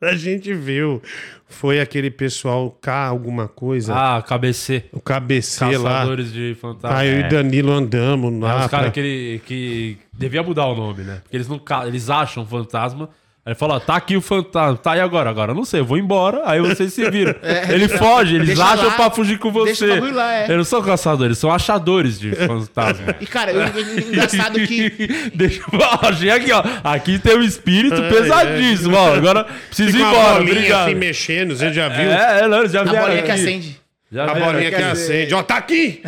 a 0.00 0.14
gente 0.14 0.52
viu. 0.54 1.02
Foi 1.46 1.80
aquele 1.80 2.10
pessoal 2.10 2.70
K 2.70 3.06
alguma 3.06 3.46
coisa. 3.48 3.94
Ah, 3.94 4.22
KBC. 4.22 4.84
o 4.92 5.00
KBC 5.00 5.64
lá. 5.78 5.90
Caçadores 5.92 6.32
de 6.32 6.56
fantasma. 6.60 6.98
Aí 6.98 7.08
eu 7.08 7.20
e 7.20 7.28
Danilo 7.28 7.72
andamos 7.72 8.32
É, 8.34 8.38
lá. 8.38 8.64
os 8.64 8.70
caras 8.70 8.86
pra- 8.86 8.90
que, 8.92 9.00
ele- 9.00 9.38
que 9.46 9.98
devia 10.12 10.42
mudar 10.42 10.66
o 10.66 10.74
nome, 10.74 11.04
né? 11.04 11.20
Porque 11.22 11.36
eles 11.36 11.48
não 11.48 11.58
ca- 11.58 11.86
eles 11.86 12.10
acham 12.10 12.44
fantasma. 12.46 13.08
Aí 13.48 13.52
ele 13.52 13.54
fala, 13.54 13.76
ó, 13.76 13.80
tá 13.80 13.96
aqui 13.96 14.14
o 14.14 14.20
fantasma. 14.20 14.76
Tá 14.76 14.92
aí 14.92 15.00
agora? 15.00 15.30
Agora 15.30 15.52
eu 15.52 15.54
não 15.54 15.64
sei, 15.64 15.80
eu 15.80 15.84
vou 15.86 15.96
embora. 15.96 16.42
Aí 16.44 16.60
vocês 16.60 16.92
se 16.92 17.08
viram. 17.08 17.34
Ele 17.70 17.88
foge, 17.88 18.34
eles 18.34 18.48
Deixa 18.48 18.62
acham 18.62 18.88
lá, 18.88 18.92
pra 18.92 19.10
fugir 19.10 19.38
com 19.38 19.50
deixa 19.64 19.86
você. 19.86 19.94
bagulho 19.94 20.14
lá, 20.14 20.34
é. 20.34 20.44
Eles 20.44 20.56
não 20.58 20.64
são 20.64 20.82
caçadores, 20.82 21.28
eles 21.28 21.38
são 21.38 21.50
achadores 21.50 22.20
de 22.20 22.32
fantasma. 22.36 23.16
E, 23.18 23.26
cara, 23.26 23.50
eu, 23.50 23.62
engraçado 24.06 24.60
que. 24.66 24.90
Deixa 25.34 25.62
eu 25.72 25.80
achei 26.08 26.30
aqui, 26.30 26.52
ó. 26.52 26.62
Aqui 26.84 27.18
tem 27.18 27.38
um 27.38 27.42
espírito 27.42 28.02
Ai, 28.02 28.10
pesadíssimo, 28.10 28.94
ó. 28.94 29.14
Agora 29.14 29.44
preciso 29.68 29.96
ir 29.96 30.02
embora. 30.02 30.42
Obrigado. 30.42 30.82
assim 30.88 30.94
mexendo, 30.94 31.56
você 31.56 31.72
já 31.72 31.88
viu? 31.88 32.10
É, 32.10 32.40
é, 32.42 32.48
não, 32.48 32.66
já 32.66 32.82
A 32.82 32.84
vieram 32.84 33.00
bolinha 33.06 33.22
que 33.22 33.30
aqui. 33.30 33.40
acende. 33.40 33.80
Já 34.10 34.24
A 34.24 34.34
bolinha 34.34 34.68
aqui. 34.68 34.76
que 34.76 34.82
acende. 34.82 35.34
Ó, 35.34 35.42
tá 35.42 35.56
aqui! 35.58 36.02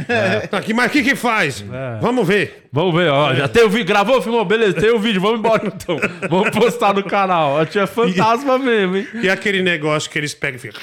Tá 0.51 0.57
aqui, 0.59 0.73
mas 0.73 0.87
o 0.87 0.91
que 0.91 1.03
que 1.03 1.15
faz? 1.15 1.63
Vamos 2.01 2.27
ver. 2.27 2.69
Vamos 2.73 2.95
ver, 2.95 3.11
ó. 3.11 3.35
Já 3.35 3.47
tem 3.47 3.63
o 3.63 3.69
vídeo. 3.69 3.85
Gravou, 3.87 4.23
filmou? 4.23 4.43
Beleza, 4.45 4.81
tem 4.81 4.91
o 4.91 4.99
vídeo. 4.99 5.21
Vamos 5.21 5.39
embora 5.41 5.67
então. 5.67 5.99
Vamos 6.31 6.51
postar 6.51 6.95
no 6.95 7.05
canal. 7.05 7.51
Ó, 7.61 7.65
tinha 7.67 7.87
fantasma 7.87 8.59
mesmo, 8.59 8.97
hein? 8.97 9.07
E 9.23 9.29
aquele 9.29 9.63
negócio 9.63 10.11
que 10.11 10.19
eles 10.19 10.33
pegam 10.33 10.57
e 10.57 10.61
ficam... 10.61 10.81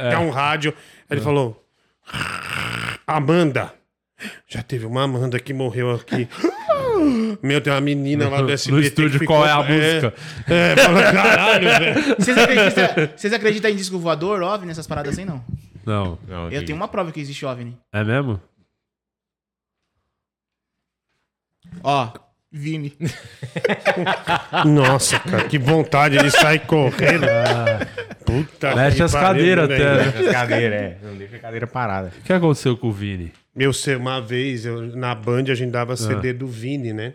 É 0.00 0.16
um 0.18 0.30
rádio. 0.30 0.72
Aí 1.10 1.16
ele 1.16 1.20
falou... 1.20 1.60
Amanda. 3.06 3.72
Já 4.48 4.62
teve 4.62 4.86
uma 4.86 5.02
Amanda 5.02 5.38
que 5.40 5.52
morreu 5.52 5.90
aqui. 5.90 6.28
Meu, 7.42 7.60
tem 7.60 7.72
uma 7.72 7.80
menina 7.80 8.28
lá 8.28 8.40
do 8.40 8.52
SBT 8.52 8.70
No 8.80 8.80
estúdio, 8.86 9.18
ficou- 9.18 9.38
qual 9.38 9.48
é 9.48 9.50
a 9.50 9.56
música? 9.62 10.14
É, 10.48 10.76
fala, 10.76 11.12
caralho, 11.12 11.68
velho. 11.78 12.16
Vocês 12.18 12.38
acreditam, 12.38 12.84
vocês 13.16 13.32
acreditam 13.32 13.70
em 13.70 13.74
disco 13.76 13.98
voador, 13.98 14.40
OVNI, 14.42 14.66
nessas 14.68 14.86
paradas 14.86 15.14
assim, 15.14 15.24
não? 15.24 15.42
Não. 15.84 16.18
Não, 16.26 16.50
Eu 16.50 16.64
tenho 16.64 16.76
uma 16.76 16.88
prova 16.88 17.10
que 17.12 17.20
existe 17.20 17.44
OVNI. 17.44 17.76
É 17.92 18.04
mesmo? 18.04 18.40
Ó, 21.82 22.12
Vini. 22.50 22.96
Nossa, 24.66 25.18
cara, 25.20 25.44
que 25.48 25.58
vontade 25.58 26.18
de 26.18 26.30
sair 26.30 26.60
correndo. 26.66 27.26
Puta 28.24 28.74
Mexe 28.76 28.96
que 28.98 29.02
as 29.02 29.12
cadeiras 29.12 29.68
né, 29.68 29.74
até, 29.76 29.96
né? 30.04 30.10
Deixa 30.12 30.30
a 30.30 30.32
cadeira, 30.32 30.74
é. 30.76 30.98
Não 31.02 31.16
deixa 31.16 31.36
a 31.36 31.38
cadeira 31.38 31.66
parada. 31.66 32.12
O 32.18 32.22
que 32.22 32.32
aconteceu 32.32 32.76
com 32.76 32.88
o 32.88 32.92
Vini? 32.92 33.32
Meu, 33.54 33.72
ser 33.72 33.96
uma 33.96 34.20
vez, 34.20 34.64
eu- 34.64 34.96
na 34.96 35.14
Band, 35.14 35.44
a 35.50 35.54
gente 35.54 35.70
dava 35.70 35.96
CD 35.96 36.32
do 36.32 36.46
Vini, 36.46 36.92
né? 36.92 37.14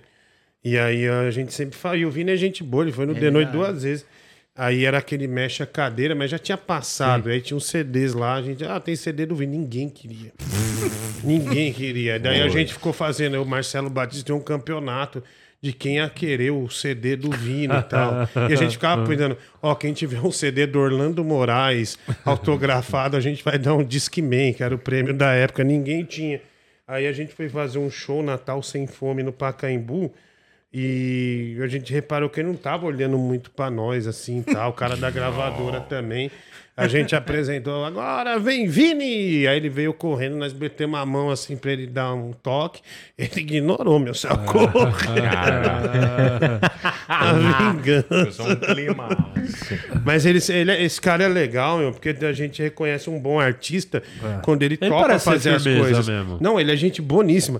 E 0.63 0.77
aí 0.77 1.07
a 1.07 1.31
gente 1.31 1.53
sempre 1.53 1.77
fala, 1.77 1.95
e 1.97 2.05
o 2.05 2.11
Vini 2.11 2.31
é 2.31 2.35
gente 2.35 2.63
boa, 2.63 2.83
ele 2.83 2.91
foi 2.91 3.05
no 3.05 3.15
The 3.15 3.31
Noite 3.31 3.51
duas 3.51 3.83
vezes. 3.83 4.05
Aí 4.57 4.85
era 4.85 4.97
aquele 4.97 5.27
mexe 5.27 5.61
a 5.61 5.67
cadeira, 5.67 6.15
mas 6.15 6.31
já 6.31 6.39
tinha 6.39 6.57
passado. 6.57 7.29
Aí 7.29 7.39
tinha 7.39 7.55
uns 7.55 7.67
CDs 7.67 8.15
lá, 8.15 8.33
a 8.33 8.41
gente, 8.41 8.65
ah, 8.65 8.79
tem 8.79 8.95
CD 8.95 9.23
do 9.23 9.35
Vini. 9.35 9.55
Ninguém 9.55 9.87
queria. 9.87 10.33
Ninguém 11.23 11.71
queria. 11.71 12.19
Daí 12.19 12.41
a 12.41 12.49
gente 12.49 12.73
ficou 12.73 12.91
fazendo, 12.91 13.39
o 13.39 13.45
Marcelo 13.45 13.87
Batista 13.87 14.25
tem 14.25 14.35
um 14.35 14.41
campeonato 14.41 15.23
de 15.61 15.73
quem 15.73 15.97
ia 15.97 16.09
querer 16.09 16.49
o 16.51 16.67
CD 16.69 17.15
do 17.15 17.29
Vini 17.29 17.75
e 17.75 17.83
tal. 17.83 18.27
E 18.49 18.53
a 18.53 18.55
gente 18.55 18.71
ficava 18.71 19.05
pensando, 19.07 19.37
ó, 19.61 19.75
quem 19.75 19.93
tiver 19.93 20.21
um 20.21 20.31
CD 20.31 20.65
do 20.65 20.79
Orlando 20.79 21.23
Moraes 21.23 21.99
autografado, 22.25 23.15
a 23.15 23.19
gente 23.19 23.43
vai 23.43 23.59
dar 23.59 23.75
um 23.75 23.83
Discman, 23.83 24.53
que 24.53 24.63
era 24.63 24.73
o 24.73 24.79
prêmio 24.79 25.13
da 25.13 25.33
época. 25.33 25.63
Ninguém 25.63 26.03
tinha. 26.03 26.41
Aí 26.87 27.05
a 27.05 27.11
gente 27.11 27.31
foi 27.31 27.47
fazer 27.47 27.77
um 27.77 27.91
show 27.91 28.23
Natal 28.23 28.63
Sem 28.63 28.87
Fome 28.87 29.21
no 29.21 29.31
Pacaembu. 29.31 30.11
E 30.79 31.57
a 31.59 31.65
gente 31.67 31.91
reparou 31.91 32.29
que 32.29 32.39
ele 32.39 32.49
não 32.49 32.55
tava 32.55 32.85
olhando 32.85 33.17
muito 33.17 33.49
pra 33.49 33.71
nós, 33.71 34.05
assim, 34.05 34.43
tal. 34.43 34.69
O 34.69 34.73
cara 34.73 34.95
da 34.95 35.09
gravadora 35.09 35.81
também. 35.89 36.29
A 36.79 36.87
gente 36.87 37.15
apresentou, 37.15 37.83
agora 37.83 38.37
vem 38.37 38.67
Vini! 38.67 39.47
Aí 39.47 39.57
ele 39.57 39.67
veio 39.67 39.91
correndo, 39.95 40.35
nós 40.35 40.53
metemos 40.53 40.99
a 40.99 41.03
mão 41.07 41.31
assim 41.31 41.57
pra 41.57 41.71
ele 41.71 41.87
dar 41.87 42.13
um 42.13 42.33
toque. 42.33 42.81
Ele 43.17 43.31
ignorou 43.37 43.97
meu 43.97 44.13
socorro. 44.13 44.81
a 47.09 47.33
vingança. 47.71 48.05
Eu 48.13 48.31
sou 48.31 48.47
um 48.51 48.55
clima. 48.55 49.07
Mas 50.05 50.27
ele, 50.27 50.37
ele- 50.49 50.83
esse 50.83 51.01
cara 51.01 51.23
é 51.23 51.27
legal, 51.27 51.79
meu, 51.79 51.91
porque 51.91 52.15
a 52.23 52.31
gente 52.33 52.61
reconhece 52.61 53.09
um 53.09 53.19
bom 53.19 53.39
artista 53.39 54.03
quando 54.43 54.61
ele, 54.61 54.77
Ele 54.79 54.91
ser 55.19 55.31
fazer 55.31 55.55
as 55.55 55.63
coisas. 55.63 56.07
mesmo. 56.07 56.37
Não, 56.39 56.59
ele 56.59 56.71
é 56.71 56.75
gente 56.75 57.01
boníssima. 57.01 57.59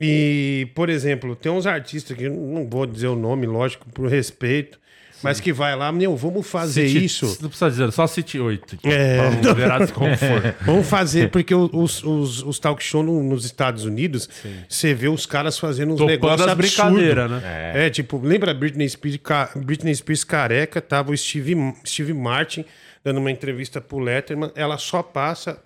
E, 0.00 0.68
por 0.74 0.88
exemplo, 0.90 1.34
tem 1.34 1.50
uns 1.50 1.66
artistas 1.66 2.16
que 2.16 2.28
não 2.28 2.68
vou 2.68 2.86
dizer 2.86 3.06
o 3.08 3.16
nome, 3.16 3.46
lógico, 3.46 3.86
por 3.92 4.08
respeito, 4.10 4.78
mas 5.22 5.40
que 5.40 5.50
vai 5.50 5.74
lá, 5.74 5.90
meu, 5.90 6.14
vamos 6.14 6.46
fazer 6.46 6.86
Cite- 6.88 7.04
isso. 7.06 7.38
Não 7.40 7.48
precisa 7.48 7.70
dizer, 7.70 7.90
só 7.92 8.06
cite 8.06 8.38
oito. 8.38 8.76
É. 8.84 9.16
Pra 9.16 9.30
liberar 9.50 9.88
como 9.92 10.14
for. 10.14 10.54
Vamos 10.66 10.86
fazer, 10.86 11.30
porque 11.32 11.54
os, 11.54 12.04
os, 12.04 12.42
os 12.42 12.58
talk 12.58 12.82
show 12.84 13.02
no- 13.02 13.22
nos 13.22 13.46
Estados 13.46 13.86
Unidos, 13.86 14.28
você 14.68 14.92
vê 14.92 15.08
os 15.08 15.24
caras 15.24 15.58
fazendo 15.58 15.94
uns 15.94 15.98
Topando 15.98 16.10
negócios 16.10 16.52
brincadeiras, 16.54 17.30
né? 17.30 17.86
É. 17.86 17.90
tipo, 17.90 18.20
lembra 18.22 18.52
Britney 18.52 18.86
Spears, 18.90 19.18
Britney 19.56 19.94
Spears 19.94 20.22
careca? 20.22 20.82
Tava 20.82 21.12
o 21.12 21.16
Steve, 21.16 21.54
Steve 21.86 22.12
Martin 22.12 22.66
dando 23.02 23.18
uma 23.18 23.30
entrevista 23.30 23.80
pro 23.80 23.98
Letterman. 23.98 24.50
Ela 24.54 24.76
só 24.76 25.02
passa. 25.02 25.58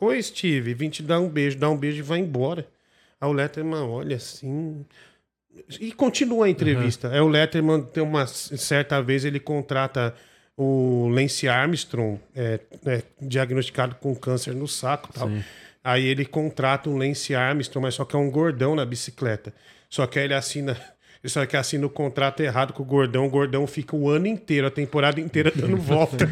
Oi, 0.00 0.22
Steve, 0.22 0.72
vim 0.72 0.88
te 0.88 1.02
dar 1.02 1.20
um 1.20 1.28
beijo. 1.28 1.58
Dá 1.58 1.68
um 1.68 1.76
beijo 1.76 1.98
e 1.98 2.02
vai 2.02 2.20
embora. 2.20 2.66
Aí 3.24 3.30
o 3.30 3.32
Letterman 3.32 3.80
olha 3.80 4.16
assim. 4.16 4.84
E 5.80 5.92
continua 5.92 6.46
a 6.46 6.50
entrevista. 6.50 7.08
Aí 7.08 7.20
o 7.20 7.28
Letterman 7.28 7.82
tem 7.82 8.02
uma 8.02 8.26
certa 8.26 9.00
vez 9.00 9.24
ele 9.24 9.40
contrata 9.40 10.14
o 10.56 11.08
Lance 11.08 11.48
Armstrong, 11.48 12.20
é, 12.34 12.60
é, 12.86 13.02
diagnosticado 13.20 13.94
com 13.96 14.14
câncer 14.14 14.54
no 14.54 14.68
saco 14.68 15.12
tal. 15.12 15.28
Aí 15.82 16.04
ele 16.04 16.24
contrata 16.24 16.88
o 16.90 16.96
Lance 16.96 17.34
Armstrong, 17.34 17.84
mas 17.84 17.94
só 17.94 18.04
que 18.04 18.14
é 18.14 18.18
um 18.18 18.30
gordão 18.30 18.74
na 18.74 18.84
bicicleta. 18.84 19.54
Só 19.88 20.06
que 20.06 20.18
aí 20.18 20.26
ele 20.26 20.34
assina. 20.34 20.76
Só 21.26 21.46
que 21.46 21.56
assina 21.56 21.86
o 21.86 21.90
contrato 21.90 22.40
errado 22.40 22.72
com 22.72 22.82
o 22.82 22.86
gordão. 22.86 23.26
O 23.26 23.30
gordão 23.30 23.66
fica 23.66 23.96
o 23.96 24.08
ano 24.08 24.26
inteiro, 24.26 24.66
a 24.66 24.70
temporada 24.70 25.20
inteira 25.20 25.50
dando 25.54 25.76
volta 25.80 26.28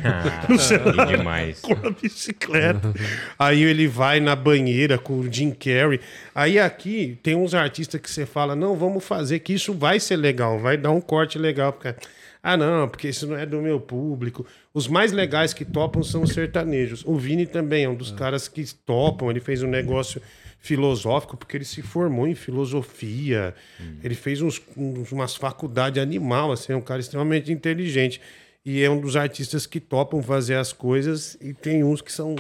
no 0.49 0.59
celular 0.59 1.07
Que 1.07 1.17
demais. 1.17 1.61
com 1.61 1.73
a 1.73 1.91
bicicleta. 1.91 2.93
Aí 3.39 3.63
ele 3.63 3.89
vai 3.89 4.21
na 4.21 4.37
banheira 4.37 4.99
com 4.99 5.19
o 5.21 5.33
Jim 5.33 5.51
Carrey. 5.51 6.01
Aí 6.35 6.59
aqui 6.59 7.19
tem 7.23 7.35
uns 7.35 7.55
artistas 7.55 8.01
que 8.01 8.11
você 8.11 8.27
fala: 8.27 8.55
não, 8.55 8.77
vamos 8.77 9.05
fazer 9.05 9.39
que 9.39 9.55
isso 9.55 9.73
vai 9.73 9.99
ser 9.99 10.17
legal, 10.17 10.59
vai 10.59 10.77
dar 10.77 10.91
um 10.91 11.01
corte 11.01 11.39
legal. 11.39 11.73
Porque... 11.73 11.95
Ah, 12.43 12.57
não, 12.57 12.89
porque 12.89 13.09
isso 13.09 13.25
não 13.27 13.37
é 13.37 13.47
do 13.47 13.63
meu 13.63 13.79
público. 13.81 14.45
Os 14.75 14.89
mais 14.89 15.13
legais 15.13 15.55
que 15.55 15.65
topam 15.65 16.03
são 16.03 16.23
os 16.23 16.33
sertanejos. 16.33 17.05
O 17.07 17.15
Vini 17.17 17.47
também 17.47 17.85
é 17.85 17.89
um 17.89 17.95
dos 17.95 18.11
caras 18.11 18.49
que 18.49 18.65
topam. 18.85 19.31
Ele 19.31 19.39
fez 19.39 19.63
um 19.63 19.69
negócio 19.69 20.21
filosófico 20.63 21.37
porque 21.37 21.57
ele 21.57 21.65
se 21.65 21.83
formou 21.83 22.27
em 22.27 22.35
filosofia. 22.35 23.55
Ele 24.03 24.15
fez 24.15 24.41
uns, 24.41 24.63
uns- 24.77 25.11
umas 25.13 25.35
faculdades 25.35 26.01
animal, 26.03 26.53
assim, 26.53 26.73
é 26.73 26.77
um 26.77 26.81
cara 26.81 27.01
extremamente 27.01 27.53
inteligente. 27.53 28.21
E 28.65 28.81
é 28.81 28.89
um 28.89 29.01
dos 29.01 29.17
artistas 29.17 29.67
que 29.67 29.81
topam 29.81 30.23
fazer 30.23 30.55
as 30.55 30.73
coisas 30.73 31.37
e 31.41 31.53
tem 31.53 31.83
uns 31.83 32.01
que 32.01 32.13
são 32.13 32.37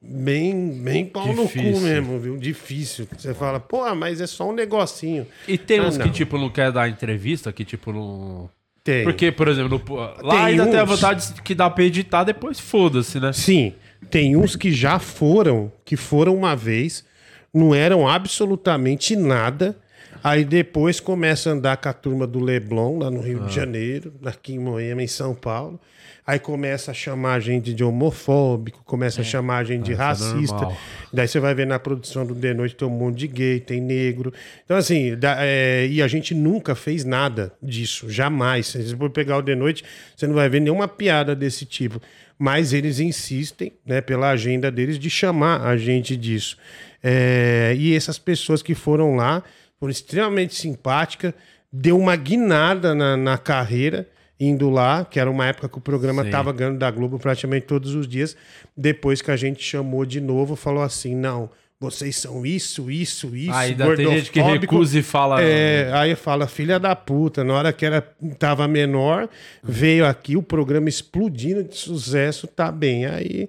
bem, 0.00 0.70
bem 0.82 1.04
pau 1.04 1.26
no 1.28 1.42
cu 1.42 1.42
Difícil. 1.58 1.80
mesmo, 1.82 2.18
viu? 2.18 2.36
Difícil. 2.38 3.06
Você 3.16 3.34
fala, 3.34 3.60
pô, 3.60 3.94
mas 3.94 4.20
é 4.20 4.26
só 4.26 4.48
um 4.48 4.52
negocinho. 4.54 5.26
E 5.46 5.56
tem 5.58 5.78
Ah, 5.78 5.84
uns 5.84 5.96
que, 5.98 6.04
não. 6.06 6.10
tipo, 6.12 6.38
não 6.38 6.48
quer 6.50 6.72
dar 6.72 6.88
entrevista, 6.88 7.52
que, 7.52 7.64
tipo, 7.64 7.92
não. 7.92 8.48
Tem. 8.82 9.04
Porque, 9.04 9.30
por 9.30 9.46
exemplo, 9.46 9.80
no- 9.86 10.00
lá 10.26 10.34
Tem 10.36 10.44
ainda 10.44 10.66
tem 10.66 10.78
a 10.80 10.82
uns- 10.84 10.88
vontade 10.90 11.32
que 11.42 11.54
dá 11.54 11.70
pra 11.70 11.84
editar, 11.84 12.24
depois 12.24 12.58
foda-se, 12.58 13.20
né? 13.20 13.32
Sim, 13.32 13.74
tem 14.10 14.34
uns 14.36 14.56
que 14.56 14.72
já 14.72 14.98
foram, 14.98 15.70
que 15.84 15.96
foram 15.96 16.34
uma 16.34 16.56
vez, 16.56 17.04
não 17.52 17.74
eram 17.74 18.08
absolutamente 18.08 19.14
nada. 19.16 19.76
Aí 20.24 20.44
depois 20.44 21.00
começa 21.00 21.50
a 21.50 21.52
andar 21.52 21.76
com 21.78 21.88
a 21.88 21.92
turma 21.92 22.26
do 22.28 22.38
Leblon, 22.38 22.98
lá 22.98 23.10
no 23.10 23.20
Rio 23.20 23.42
Ah. 23.42 23.46
de 23.46 23.54
Janeiro, 23.54 24.12
aqui 24.24 24.54
em 24.54 24.58
Moema, 24.58 25.02
em 25.02 25.06
São 25.08 25.34
Paulo. 25.34 25.80
Aí 26.24 26.38
começa 26.38 26.92
a 26.92 26.94
chamar 26.94 27.34
a 27.34 27.40
gente 27.40 27.74
de 27.74 27.82
homofóbico, 27.82 28.80
começa 28.84 29.22
a 29.22 29.24
chamar 29.24 29.58
a 29.58 29.64
gente 29.64 29.86
de 29.86 29.92
isso 29.92 30.00
é 30.00 30.04
racista. 30.04 30.54
normal. 30.54 30.76
Daí 31.12 31.26
você 31.26 31.40
vai 31.40 31.52
ver 31.52 31.66
na 31.66 31.80
produção 31.80 32.24
do 32.24 32.36
The 32.36 32.54
Noite 32.54 32.76
tem 32.76 32.86
um 32.86 32.92
monte 32.92 33.18
de 33.18 33.26
gay, 33.26 33.58
tem 33.58 33.80
negro. 33.80 34.32
Então, 34.64 34.76
assim, 34.76 35.16
da- 35.16 35.38
é, 35.40 35.88
e 35.90 36.00
a 36.00 36.06
gente 36.06 36.32
nunca 36.32 36.76
fez 36.76 37.04
nada 37.04 37.52
disso, 37.60 38.08
jamais. 38.08 38.68
Se 38.68 38.80
você 38.80 38.96
for 38.96 39.10
pegar 39.10 39.38
o 39.38 39.42
The 39.42 39.56
Noite, 39.56 39.82
você 40.16 40.28
não 40.28 40.34
vai 40.36 40.48
ver 40.48 40.60
nenhuma 40.60 40.86
piada 40.86 41.34
desse 41.34 41.66
tipo. 41.66 42.00
Mas 42.38 42.72
eles 42.72 43.00
insistem, 43.00 43.72
né, 43.84 44.00
pela 44.00 44.30
agenda 44.30 44.70
deles, 44.70 44.98
de 45.00 45.10
chamar 45.10 45.62
a 45.66 45.76
gente 45.76 46.16
disso. 46.16 46.56
É, 47.02 47.74
e 47.76 47.94
essas 47.94 48.18
pessoas 48.18 48.62
que 48.62 48.74
foram 48.74 49.16
lá 49.16 49.42
foram 49.78 49.90
extremamente 49.90 50.54
simpáticas, 50.54 51.34
deu 51.72 51.98
uma 51.98 52.14
guinada 52.14 52.94
na, 52.94 53.16
na 53.16 53.36
carreira 53.36 54.08
indo 54.38 54.68
lá, 54.70 55.04
que 55.04 55.20
era 55.20 55.30
uma 55.30 55.46
época 55.46 55.68
que 55.68 55.78
o 55.78 55.80
programa 55.80 56.24
estava 56.24 56.52
ganhando 56.52 56.78
da 56.78 56.90
Globo 56.90 57.18
praticamente 57.18 57.66
todos 57.66 57.94
os 57.94 58.08
dias. 58.08 58.36
Depois 58.76 59.22
que 59.22 59.30
a 59.30 59.36
gente 59.36 59.62
chamou 59.62 60.04
de 60.04 60.20
novo, 60.20 60.56
falou 60.56 60.82
assim: 60.82 61.14
não, 61.14 61.48
vocês 61.78 62.16
são 62.16 62.44
isso, 62.44 62.90
isso, 62.90 63.34
isso. 63.36 63.52
Aí 63.52 63.70
ainda 63.70 63.96
tem 63.96 64.08
gente 64.08 64.30
que 64.30 64.40
gordofóbico." 64.40 64.74
recusa 64.74 64.98
e 64.98 65.02
fala. 65.02 65.42
É, 65.42 65.90
aí 65.92 66.14
fala, 66.14 66.46
filha 66.46 66.78
da 66.78 66.94
puta, 66.94 67.42
na 67.44 67.54
hora 67.54 67.72
que 67.72 67.84
era, 67.86 68.00
tava 68.38 68.66
menor, 68.66 69.28
veio 69.62 70.06
aqui, 70.06 70.36
o 70.36 70.42
programa 70.42 70.88
explodindo 70.88 71.62
de 71.62 71.76
sucesso, 71.76 72.46
tá 72.46 72.70
bem. 72.70 73.06
Aí 73.06 73.48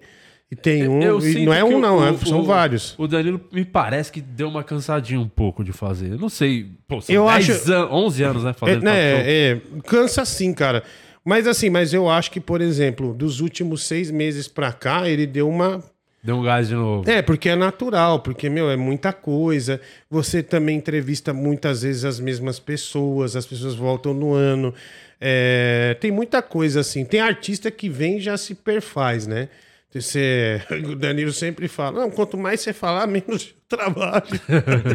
e 0.53 0.55
tem 0.55 0.87
um, 0.87 1.01
Eu 1.01 1.17
e 1.19 1.21
sinto 1.33 1.45
não 1.45 1.53
é 1.53 1.63
um, 1.63 1.79
não, 1.79 1.97
o- 1.99 2.07
é- 2.07 2.17
são 2.25 2.39
o- 2.39 2.43
vários. 2.45 2.95
O 2.97 3.07
Danilo 3.07 3.41
me 3.51 3.65
parece 3.65 4.11
que 4.11 4.21
deu 4.21 4.47
uma 4.47 4.63
cansadinha 4.63 5.19
um 5.19 5.27
pouco 5.27 5.63
de 5.63 5.73
fazer. 5.73 6.11
Eu 6.11 6.17
não 6.19 6.29
sei. 6.29 6.67
Pô, 6.87 7.01
são 7.01 7.13
Eu 7.13 7.25
10 7.27 7.49
acho- 7.49 7.73
an- 7.73 7.89
11 7.91 8.23
anos, 8.23 8.43
né? 8.43 8.51
É, 8.51 8.53
Fazendo 8.53 8.83
né, 8.83 8.93
é, 8.95 9.61
cansa 9.85 10.23
sim, 10.25 10.53
cara. 10.53 10.83
Mas 11.25 11.47
assim, 11.47 11.69
mas 11.69 11.93
eu 11.93 12.09
acho 12.09 12.29
que, 12.31 12.39
por 12.39 12.61
exemplo, 12.61 13.13
dos 13.13 13.39
últimos 13.39 13.83
seis 13.83 14.11
meses 14.11 14.47
pra 14.47 14.71
cá, 14.73 15.07
ele 15.09 15.25
deu 15.25 15.49
uma 15.49 15.81
Deu 16.25 16.37
um 16.37 16.41
gás 16.43 16.69
de 16.69 16.73
novo. 16.73 17.09
É, 17.09 17.21
porque 17.21 17.49
é 17.49 17.55
natural, 17.55 18.19
porque, 18.21 18.49
meu, 18.49 18.69
é 18.69 18.77
muita 18.77 19.11
coisa. 19.11 19.81
Você 20.09 20.41
também 20.41 20.77
entrevista 20.77 21.33
muitas 21.33 21.81
vezes 21.81 22.05
as 22.05 22.17
mesmas 22.17 22.59
pessoas, 22.59 23.35
as 23.35 23.45
pessoas 23.45 23.75
voltam 23.75 24.13
no 24.13 24.33
ano. 24.33 24.73
É, 25.19 25.97
tem 25.99 26.11
muita 26.11 26.41
coisa 26.41 26.79
assim. 26.79 27.03
Tem 27.03 27.19
artista 27.19 27.69
que 27.69 27.89
vem 27.89 28.17
e 28.17 28.21
já 28.21 28.37
se 28.37 28.55
perfaz, 28.55 29.27
né? 29.27 29.49
Você, 29.93 30.61
o 30.89 30.95
Danilo 30.95 31.31
sempre 31.31 31.67
fala: 31.67 32.01
não, 32.01 32.09
quanto 32.09 32.37
mais 32.37 32.61
você 32.61 32.73
falar, 32.73 33.05
menos 33.07 33.53
eu 33.69 33.77
trabalho. 33.77 34.23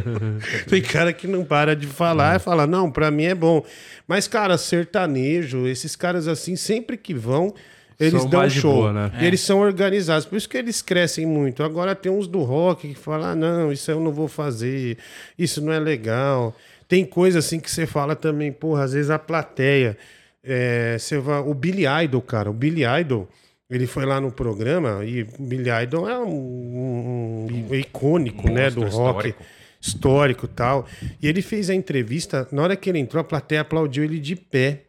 tem 0.69 0.83
cara 0.83 1.13
que 1.13 1.27
não 1.27 1.45
para 1.45 1.77
de 1.77 1.87
falar 1.87 2.37
e 2.37 2.39
fala: 2.39 2.67
não, 2.67 2.91
pra 2.91 3.11
mim 3.11 3.25
é 3.25 3.35
bom. 3.35 3.65
Mas, 4.07 4.27
cara, 4.27 4.59
sertanejo, 4.59 5.67
esses 5.67 5.95
caras 5.95 6.27
assim, 6.29 6.57
sempre 6.57 6.97
que 6.97 7.15
vão. 7.15 7.55
Eles 8.01 8.23
São 8.23 8.31
dão 8.31 8.41
mais 8.41 8.53
de 8.53 8.61
show. 8.61 8.75
boa, 8.75 8.93
né? 8.93 9.13
E 9.21 9.27
eles 9.27 9.41
são 9.41 9.59
organizados, 9.59 10.25
por 10.25 10.37
isso 10.37 10.49
que 10.49 10.57
eles 10.57 10.81
crescem 10.81 11.27
muito. 11.27 11.65
Agora 11.65 11.97
tem 11.97 12.13
uns 12.13 12.29
do 12.29 12.43
rock 12.43 12.89
que 12.89 12.95
falam: 12.95 13.31
ah, 13.31 13.35
não, 13.35 13.73
isso 13.73 13.91
eu 13.91 13.99
não 13.99 14.13
vou 14.13 14.29
fazer, 14.29 14.99
isso 15.37 15.61
não 15.61 15.73
é 15.73 15.81
legal. 15.81 16.55
Tem 16.87 17.05
coisa 17.05 17.41
assim 17.41 17.59
que 17.61 17.71
você 17.71 17.87
fala 17.87 18.15
também, 18.17 18.51
porra, 18.53 18.85
às 18.85 18.93
vezes 18.93 19.11
a 19.11 19.19
plateia. 19.19 19.97
é, 20.45 20.97
você 20.99 21.19
vai, 21.19 21.41
o 21.41 21.53
Billy 21.55 21.85
Idol, 22.05 22.23
cara, 22.23 22.49
o 22.49 22.53
Billy 22.55 22.83
Idol, 23.01 23.29
ele 23.71 23.87
foi 23.87 24.05
lá 24.07 24.21
no 24.21 24.31
programa 24.33 25.05
e 25.05 25.23
o 25.23 25.27
Billy 25.43 25.71
Idol 25.83 26.09
é 26.09 26.19
um, 26.19 26.27
um- 26.29 27.67
um 27.71 27.75
icônico, 27.75 28.51
né, 28.51 28.71
do 28.71 28.81
rock. 28.83 28.89
histórico. 29.29 29.43
histórico 29.81 30.47
e 30.47 30.49
tal. 30.49 30.87
E 31.23 31.29
ele 31.29 31.41
fez 31.43 31.71
a 31.71 31.75
entrevista, 31.75 32.49
na 32.51 32.63
hora 32.63 32.75
que 32.77 32.89
ele 32.91 32.99
entrou, 32.99 33.21
a 33.21 33.25
plateia 33.25 33.61
aplaudiu 33.61 34.03
ele 34.05 34.19
de 34.19 34.35
pé. 34.35 34.85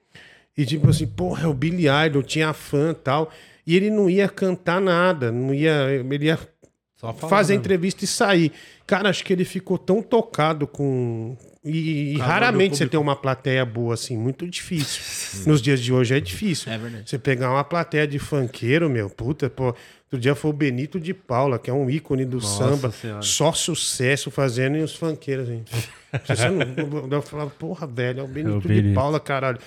E 0.58 0.66
tipo 0.66 0.90
assim, 0.90 1.06
porra, 1.08 1.44
é 1.44 1.48
o 1.48 1.54
Billy 1.54 1.86
Idol, 2.08 2.24
tinha 2.24 2.52
fã 2.54 2.92
e 2.92 2.96
tal. 2.96 3.30
E 3.68 3.76
ele 3.76 3.90
não 3.92 4.10
ia 4.10 4.28
cantar 4.28 4.82
nada, 4.82 5.32
não 5.32 5.54
ia. 5.54 5.90
Ele 5.92 6.26
ia 6.26 6.40
fazer 7.30 7.54
a 7.54 7.56
entrevista 7.56 8.04
e 8.04 8.08
sair. 8.08 8.52
Cara, 8.88 9.10
acho 9.10 9.24
que 9.24 9.32
ele 9.32 9.46
ficou 9.46 9.78
tão 9.78 10.02
tocado 10.02 10.66
com. 10.68 11.38
E, 11.64 12.18
raramente 12.18 12.78
você 12.78 12.88
tem 12.88 13.00
uma 13.00 13.16
plateia 13.16 13.66
boa 13.66 13.94
assim, 13.94 14.18
muito 14.18 14.48
difícil. 14.48 15.46
Nos 15.46 15.62
dias 15.62 15.82
de 15.82 15.92
hoje 15.92 16.16
é 16.16 16.20
difícil. 16.20 16.72
É 16.72 16.78
verdade. 16.78 17.10
Você 17.10 17.20
pegar 17.20 17.52
uma 17.52 17.64
plateia 17.64 18.08
de 18.08 18.18
funkeiro, 18.18 18.90
meu, 18.90 19.10
puta, 19.10 19.50
pô. 19.50 19.76
Outro 20.12 20.20
dia 20.20 20.34
foi 20.34 20.50
o 20.50 20.54
Benito 20.54 21.00
de 21.00 21.14
Paula, 21.14 21.60
que 21.60 21.70
é 21.70 21.74
um 21.74 21.88
ícone 21.88 22.26
do 22.26 22.38
Nossa 22.38 22.66
samba. 22.66 22.92
Senhora. 22.92 23.22
Só 23.22 23.54
sucesso 23.54 24.32
fazendo 24.32 24.78
e 24.78 24.82
os 24.82 24.96
funkeiros, 24.96 25.48
assim. 25.48 25.64
Você 26.26 26.50
não, 26.50 27.08
eu 27.12 27.22
falava, 27.22 27.52
porra, 27.52 27.86
velho, 27.86 28.22
é 28.22 28.24
o 28.24 28.28
Benito, 28.28 28.60
de 28.62 28.68
Benito. 28.68 28.96
Paula, 28.96 29.20
caralho. 29.20 29.60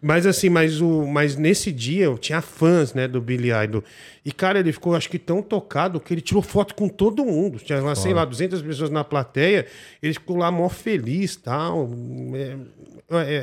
Mas 0.00 0.26
assim, 0.26 0.48
mas, 0.48 0.80
o, 0.80 1.04
mas 1.06 1.36
nesse 1.36 1.72
dia 1.72 2.04
eu 2.04 2.16
tinha 2.16 2.40
fãs, 2.40 2.94
né, 2.94 3.08
do 3.08 3.20
Billy 3.20 3.50
Idol. 3.50 3.82
E, 4.24 4.30
cara, 4.30 4.60
ele 4.60 4.72
ficou, 4.72 4.94
acho 4.94 5.10
que 5.10 5.18
tão 5.18 5.42
tocado 5.42 5.98
que 5.98 6.14
ele 6.14 6.20
tirou 6.20 6.42
foto 6.42 6.74
com 6.74 6.88
todo 6.88 7.24
mundo. 7.24 7.58
Tinha 7.58 7.80
lá, 7.80 7.96
sei 7.96 8.14
lá, 8.14 8.24
200 8.24 8.62
pessoas 8.62 8.90
na 8.90 9.02
plateia. 9.02 9.66
Ele 10.00 10.12
ficou 10.12 10.36
lá 10.36 10.52
mó 10.52 10.68
feliz 10.68 11.34
tal. 11.34 11.90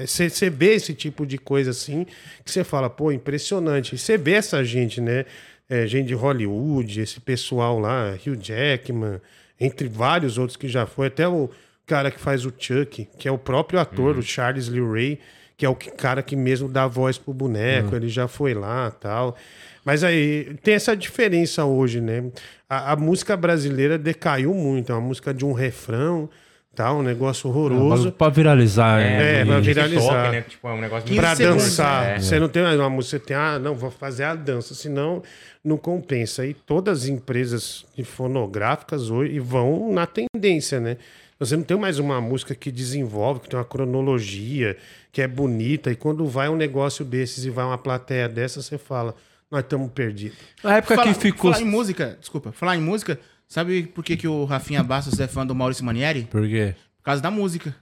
Você 0.06 0.50
vê 0.50 0.76
esse 0.76 0.94
tipo 0.94 1.26
de 1.26 1.38
coisa 1.38 1.72
assim, 1.72 2.06
que 2.44 2.52
você 2.52 2.64
fala, 2.64 2.90
pô, 2.90 3.12
impressionante. 3.12 3.96
E 3.96 3.98
você 3.98 4.18
vê 4.18 4.34
essa 4.34 4.64
gente, 4.64 5.02
né? 5.02 5.26
É, 5.68 5.86
gente 5.88 6.08
de 6.08 6.14
Hollywood, 6.14 7.02
esse 7.02 7.20
pessoal 7.20 7.80
lá, 7.80 8.14
Hugh 8.14 8.38
Jackman, 8.40 9.20
entre 9.60 9.88
vários 9.88 10.38
outros 10.38 10.56
que 10.56 10.68
já 10.68 10.86
foi, 10.86 11.08
até 11.08 11.28
o 11.28 11.50
cara 11.88 12.12
que 12.12 12.20
faz 12.20 12.46
o 12.46 12.54
Chuck, 12.56 13.08
que 13.18 13.28
é 13.28 13.32
o 13.32 13.38
próprio 13.38 13.80
ator, 13.80 14.18
o 14.18 14.22
Charles 14.22 14.68
Lee 14.68 14.82
Ray, 14.82 15.20
que 15.58 15.66
é 15.66 15.70
o 15.70 15.76
cara 15.76 16.22
que 16.22 16.36
mesmo 16.36 16.68
dá 16.68 16.86
voz 16.88 17.18
pro 17.18 17.34
boneco, 17.34 17.96
ele 17.96 18.10
já 18.10 18.28
foi 18.28 18.54
lá 18.54 18.92
tal. 18.92 19.36
Mas 19.84 20.04
aí 20.04 20.56
tem 20.64 20.74
essa 20.74 20.96
diferença 20.96 21.64
hoje, 21.66 22.02
né? 22.02 22.24
A, 22.70 22.94
a 22.94 22.96
música 22.96 23.38
brasileira 23.38 23.98
decaiu 23.98 24.54
muito, 24.54 24.92
é 24.92 24.96
uma 24.96 25.02
música 25.02 25.34
de 25.34 25.46
um 25.46 25.54
refrão, 25.54 26.28
tal, 26.76 26.98
um 26.98 27.04
negócio 27.04 27.48
horroroso. 27.50 28.12
Pra 28.12 28.28
viralizar, 28.30 29.00
É, 29.00 29.42
é. 29.42 29.46
pra 29.46 29.60
viralizar. 29.60 30.32
né? 30.32 30.42
Tipo, 30.42 30.68
é 30.68 30.74
um 30.74 30.82
negócio 30.82 31.06
15 31.08 31.20
Pra 31.20 31.34
dançar. 31.36 32.10
é. 32.18 32.20
Você 32.20 32.40
não 32.40 32.50
tem 32.50 32.64
mais 32.64 32.78
uma 32.80 32.90
música, 32.90 33.18
você 33.20 33.24
tem, 33.26 33.38
ah, 33.38 33.58
não, 33.60 33.76
vou 33.76 33.92
fazer 33.92 34.24
a 34.24 34.34
dança, 34.36 34.74
senão 34.74 35.22
não 35.64 35.78
compensa. 35.78 36.46
E 36.46 36.54
todas 36.54 37.04
as 37.04 37.08
empresas 37.08 37.86
fonográficas 38.04 39.10
hoje 39.10 39.40
vão 39.40 39.94
na 39.94 40.06
tendência, 40.08 40.80
né? 40.80 40.98
Você 41.38 41.58
não 41.58 41.64
tem 41.64 41.78
mais 41.78 42.00
uma 42.00 42.22
música 42.22 42.56
que 42.56 42.72
desenvolve, 42.72 43.42
que 43.42 43.50
tem 43.50 43.60
uma 43.60 43.66
cronologia, 43.66 44.78
que 45.12 45.22
é 45.22 45.28
bonita, 45.28 45.92
e 45.92 45.96
quando 45.96 46.26
vai 46.26 46.48
um 46.48 46.56
negócio 46.56 47.04
desses 47.04 47.44
e 47.44 47.50
vai 47.50 47.66
uma 47.66 47.78
plateia 47.78 48.30
dessa, 48.30 48.62
você 48.62 48.78
fala, 48.78 49.14
nós 49.52 49.62
estamos 49.62 49.92
perdidos. 49.92 50.38
Na 50.64 50.78
época 50.78 50.96
Falar, 50.96 51.14
que 51.14 51.20
ficou. 51.20 51.52
falar 51.52 51.64
em 51.64 51.70
música, 51.70 52.18
desculpa, 52.20 52.52
falar 52.54 52.78
em 52.78 52.82
música, 52.82 53.20
sabe 53.50 53.84
por 53.84 54.04
que, 54.04 54.16
que 54.16 54.28
o 54.28 54.46
Rafinha 54.46 54.82
Bastos 54.82 55.20
é 55.20 55.28
fã 55.28 55.46
do 55.46 55.54
Maurício 55.54 55.84
Manieri? 55.84 56.24
Por 56.24 56.48
quê? 56.48 56.74
Por 56.98 57.04
causa 57.04 57.22
da 57.22 57.30
música. 57.30 57.76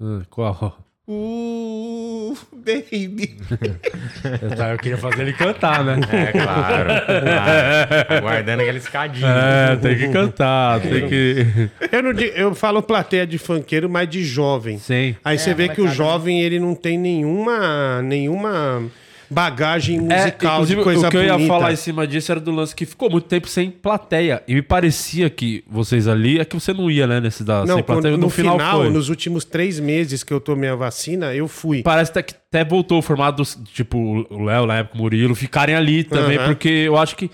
Ah, 0.00 0.22
Qual? 0.28 0.84
Uh, 1.12 2.36
baby. 2.52 3.36
Eu, 4.70 4.78
queria 4.78 4.96
fazer 4.96 5.22
ele 5.22 5.32
cantar, 5.32 5.82
né? 5.82 5.98
É, 6.12 6.26
claro. 6.30 6.86
claro. 6.86 8.14
Aguardando 8.16 8.62
aquela 8.62 8.78
escadinha. 8.78 9.26
É, 9.28 9.76
tem 9.76 9.98
que 9.98 10.08
cantar, 10.10 10.80
tem 10.80 11.08
que. 11.08 11.68
Eu, 11.90 12.02
não 12.04 12.12
digo- 12.12 12.32
eu 12.36 12.54
falo 12.54 12.80
plateia 12.80 13.26
de 13.26 13.38
funkeiro, 13.38 13.90
mas 13.90 14.08
de 14.08 14.22
jovem. 14.22 14.78
Sim. 14.78 15.16
Aí 15.24 15.36
você 15.36 15.52
vê 15.52 15.68
que 15.68 15.80
o 15.80 15.88
jovem, 15.88 16.42
ele 16.42 16.60
não 16.60 16.76
tem 16.76 16.96
nenhuma, 16.96 18.00
nenhuma 18.02 18.84
bagagem 19.30 19.96
É, 19.96 20.00
musical 20.00 20.64
de 20.66 20.72
inclusive, 20.72 20.82
coisa 20.82 21.06
o 21.06 21.10
que 21.10 21.16
eu 21.16 21.22
ia 21.22 21.32
bonita. 21.34 21.48
falar 21.54 21.72
em 21.72 21.76
cima 21.76 22.06
disso 22.06 22.32
era 22.32 22.40
do 22.40 22.50
lance 22.50 22.74
que 22.74 22.84
ficou 22.84 23.08
muito 23.08 23.26
tempo 23.28 23.48
sem 23.48 23.70
plateia. 23.70 24.42
E 24.48 24.54
me 24.54 24.62
parecia 24.62 25.30
que 25.30 25.62
vocês 25.68 26.08
ali, 26.08 26.40
é 26.40 26.44
que 26.44 26.54
você 26.58 26.72
não 26.72 26.90
ia, 26.90 27.06
né, 27.06 27.20
nesse 27.20 27.44
da 27.44 27.64
Não, 27.64 27.76
sem 27.76 27.84
plateia. 27.84 28.12
quando, 28.12 28.20
no, 28.20 28.26
no 28.26 28.30
final, 28.30 28.58
final, 28.58 28.80
foi. 28.80 28.90
nos 28.90 29.08
últimos 29.08 29.44
três 29.44 29.78
meses 29.78 30.24
que 30.24 30.32
eu 30.32 30.40
tomei 30.40 30.68
a 30.68 30.74
vacina, 30.74 31.32
eu 31.34 31.46
fui. 31.46 31.82
Parece 31.82 32.10
até 32.10 32.22
que 32.22 32.34
até 32.34 32.64
voltou 32.64 32.98
o 32.98 33.02
formato 33.02 33.36
dos, 33.38 33.56
tipo, 33.72 34.26
o 34.28 34.44
Léo, 34.44 34.66
na 34.66 34.78
época, 34.78 34.96
o 34.96 34.98
Murilo, 34.98 35.34
ficarem 35.34 35.74
ali 35.76 36.02
também, 36.02 36.38
porque 36.38 36.68
eu 36.68 36.96
acho 36.96 37.14
que 37.14 37.30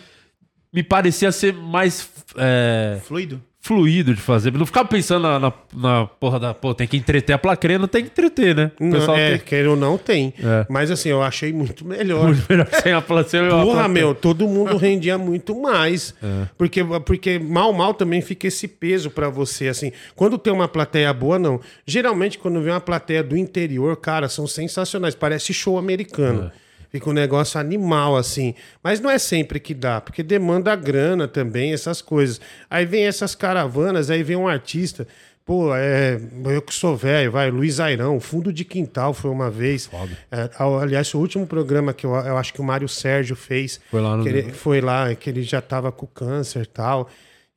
me 0.73 0.83
parecia 0.83 1.33
ser 1.33 1.55
mais 1.55 2.09
é, 2.37 2.99
Fluido. 3.05 3.41
Fluido 3.67 4.15
de 4.15 4.21
fazer. 4.21 4.53
Não 4.53 4.65
ficava 4.65 4.89
pensando 4.89 5.25
na, 5.25 5.39
na, 5.41 5.53
na 5.75 6.07
porra 6.07 6.39
da. 6.39 6.55
Pô, 6.55 6.73
tem 6.73 6.87
que 6.87 6.97
entreter 6.97 7.33
a 7.33 7.39
plaqueira, 7.39 7.79
não 7.79 7.89
tem 7.89 8.05
que 8.05 8.11
entreter, 8.11 8.55
né? 8.55 8.71
O 8.81 8.85
Não, 8.85 9.17
é, 9.17 9.31
tem 9.31 9.39
queira 9.41 9.71
ou 9.71 9.77
não, 9.77 9.99
tem. 9.99 10.33
É. 10.39 10.65
Mas 10.71 10.91
assim, 10.91 11.09
eu 11.09 11.21
achei 11.21 11.53
muito 11.53 11.85
melhor. 11.85 12.29
muito 12.29 12.45
melhor 12.49 12.69
sem 12.83 12.93
a 12.93 13.03
plateia. 13.03 13.49
Porra, 13.51 13.89
meu, 13.89 14.15
todo 14.15 14.47
mundo 14.47 14.77
rendia 14.77 15.19
muito 15.19 15.61
mais. 15.61 16.15
É. 16.23 16.47
Porque, 16.57 16.85
porque 17.05 17.39
mal, 17.41 17.73
mal 17.73 17.93
também 17.93 18.21
fica 18.21 18.47
esse 18.47 18.69
peso 18.69 19.11
pra 19.11 19.29
você, 19.29 19.67
assim. 19.67 19.91
Quando 20.15 20.39
tem 20.39 20.53
uma 20.53 20.69
plateia 20.69 21.13
boa, 21.13 21.39
não. 21.39 21.61
Geralmente, 21.85 22.39
quando 22.39 22.61
vem 22.61 22.73
uma 22.73 22.81
plateia 22.81 23.23
do 23.23 23.37
interior, 23.37 23.97
cara, 23.97 24.29
são 24.29 24.47
sensacionais. 24.47 25.17
Parece 25.17 25.53
show 25.53 25.77
americano. 25.77 26.53
É. 26.63 26.66
Fica 26.99 27.11
um 27.11 27.13
negócio 27.13 27.59
animal, 27.61 28.17
assim. 28.17 28.55
Mas 28.83 29.01
não 29.01 29.11
é 29.11 29.19
sempre 29.19 29.61
que 29.61 29.75
dá, 29.75 30.01
porque 30.01 30.23
demanda 30.23 30.75
grana 30.77 31.29
também, 31.29 31.73
essas 31.73 32.01
coisas. 32.03 32.41
Aí 32.71 32.85
vem 32.87 33.05
essas 33.07 33.35
caravanas, 33.35 34.11
aí 34.11 34.23
vem 34.23 34.37
um 34.37 34.49
artista. 34.49 35.07
Pô, 35.45 35.73
é, 35.77 36.19
eu 36.47 36.61
que 36.61 36.75
sou 36.75 36.97
velho, 36.97 37.31
vai, 37.31 37.51
Luiz 37.53 37.79
Airão, 37.79 38.19
Fundo 38.19 38.53
de 38.53 38.65
Quintal 38.65 39.15
foi 39.15 39.31
uma 39.31 39.49
vez. 39.49 39.89
É, 40.31 40.51
aliás, 40.59 41.15
o 41.15 41.19
último 41.21 41.47
programa 41.47 41.93
que 41.95 42.05
eu, 42.05 42.15
eu 42.17 42.37
acho 42.37 42.53
que 42.53 42.61
o 42.61 42.65
Mário 42.65 42.89
Sérgio 42.89 43.37
fez, 43.37 43.81
Foi 43.89 44.01
lá 44.01 44.17
no- 44.17 44.23
que 44.25 44.29
ele, 44.29 44.53
foi 44.53 44.81
lá, 44.81 45.15
que 45.15 45.31
ele 45.31 45.43
já 45.43 45.61
tava 45.61 45.93
com 45.93 46.05
câncer 46.07 46.63
e 46.63 46.67
tal. 46.67 47.09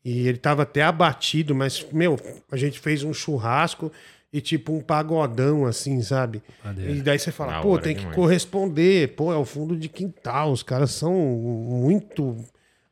E 0.06 0.28
ele 0.28 0.38
tava 0.38 0.62
até 0.64 0.84
abatido, 0.84 1.56
mas, 1.56 1.86
meu, 1.92 2.18
a 2.52 2.56
gente 2.56 2.80
fez 2.80 3.04
um 3.04 3.12
churrasco 3.14 3.92
e 4.32 4.40
tipo 4.42 4.74
um 4.74 4.80
pagodão, 4.82 5.66
assim, 5.66 6.02
sabe? 6.02 6.42
E 6.88 7.02
daí 7.02 7.18
você 7.18 7.32
fala, 7.32 7.54
Da 7.54 7.62
pô, 7.62 7.78
tem 7.80 7.94
que 7.94 8.02
demais. 8.02 8.16
corresponder, 8.16 9.10
pô, 9.16 9.34
é 9.34 9.36
o 9.38 9.46
fundo 9.46 9.76
de 9.76 9.90
quintal, 9.90 10.52
os 10.52 10.62
caras 10.64 10.92
são 10.92 11.14
muito 11.14 12.36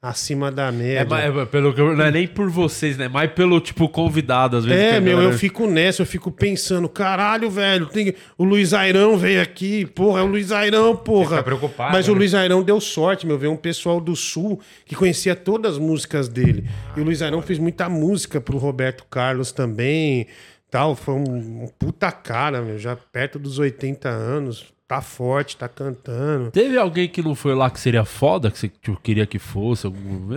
acima 0.01 0.51
da 0.51 0.67
É, 0.67 0.71
média. 0.71 1.07
mas, 1.09 1.35
é, 1.37 1.45
pelo 1.45 1.95
não 1.95 2.05
é 2.05 2.11
nem 2.11 2.27
por 2.27 2.49
vocês, 2.49 2.95
né? 2.97 3.07
Mais 3.07 3.31
pelo, 3.31 3.59
tipo, 3.59 3.89
convidado, 3.89 4.55
às 4.57 4.63
vezes. 4.63 4.81
É, 4.81 4.99
meu, 4.99 5.17
galera- 5.17 5.33
eu 5.33 5.37
fico 5.37 5.67
nessa, 5.67 6.03
eu 6.03 6.05
fico 6.05 6.31
pensando, 6.31 6.87
caralho, 6.87 7.49
velho, 7.49 7.87
tem... 7.87 8.13
o 8.37 8.43
Luiz 8.43 8.73
Airão 8.73 9.17
veio 9.17 9.41
aqui, 9.41 9.85
porra, 9.87 10.19
é 10.21 10.23
o 10.23 10.27
Luiz 10.27 10.51
Airão, 10.51 10.95
porra. 10.95 11.29
fica 11.37 11.43
preocupado, 11.43 11.91
Mas 11.93 12.07
o 12.07 12.11
né? 12.13 12.17
Luiz 12.19 12.33
Airão 12.33 12.63
deu 12.63 12.79
sorte, 12.79 13.25
meu, 13.27 13.37
veio 13.37 13.51
um 13.51 13.57
pessoal 13.57 13.99
do 13.99 14.15
Sul 14.15 14.59
que 14.85 14.95
conhecia 14.95 15.35
todas 15.35 15.73
as 15.73 15.77
músicas 15.79 16.29
dele. 16.29 16.69
E 16.95 17.01
o 17.01 17.03
Luiz 17.03 17.21
Airão 17.21 17.41
fez 17.41 17.57
muita 17.59 17.89
música 17.89 18.39
pro 18.39 18.57
Roberto 18.57 19.03
Carlos 19.09 19.51
também, 19.51 20.27
tal, 20.69 20.95
foi 20.95 21.13
um, 21.15 21.63
um 21.63 21.67
puta 21.79 22.11
cara, 22.11 22.61
meu, 22.61 22.77
já 22.77 22.95
perto 22.95 23.37
dos 23.39 23.59
80 23.59 24.07
anos, 24.09 24.65
tá 24.87 25.01
forte, 25.01 25.57
tá 25.57 25.67
cantando. 25.67 26.51
Teve 26.51 26.77
alguém 26.77 27.07
que 27.07 27.21
não 27.21 27.35
foi 27.35 27.53
lá 27.55 27.69
que 27.69 27.79
seria 27.79 28.05
foda, 28.05 28.49
que 28.51 28.57
você 28.59 28.71
queria 29.03 29.25
que 29.25 29.39
fosse? 29.39 29.85
Eu 29.85 29.91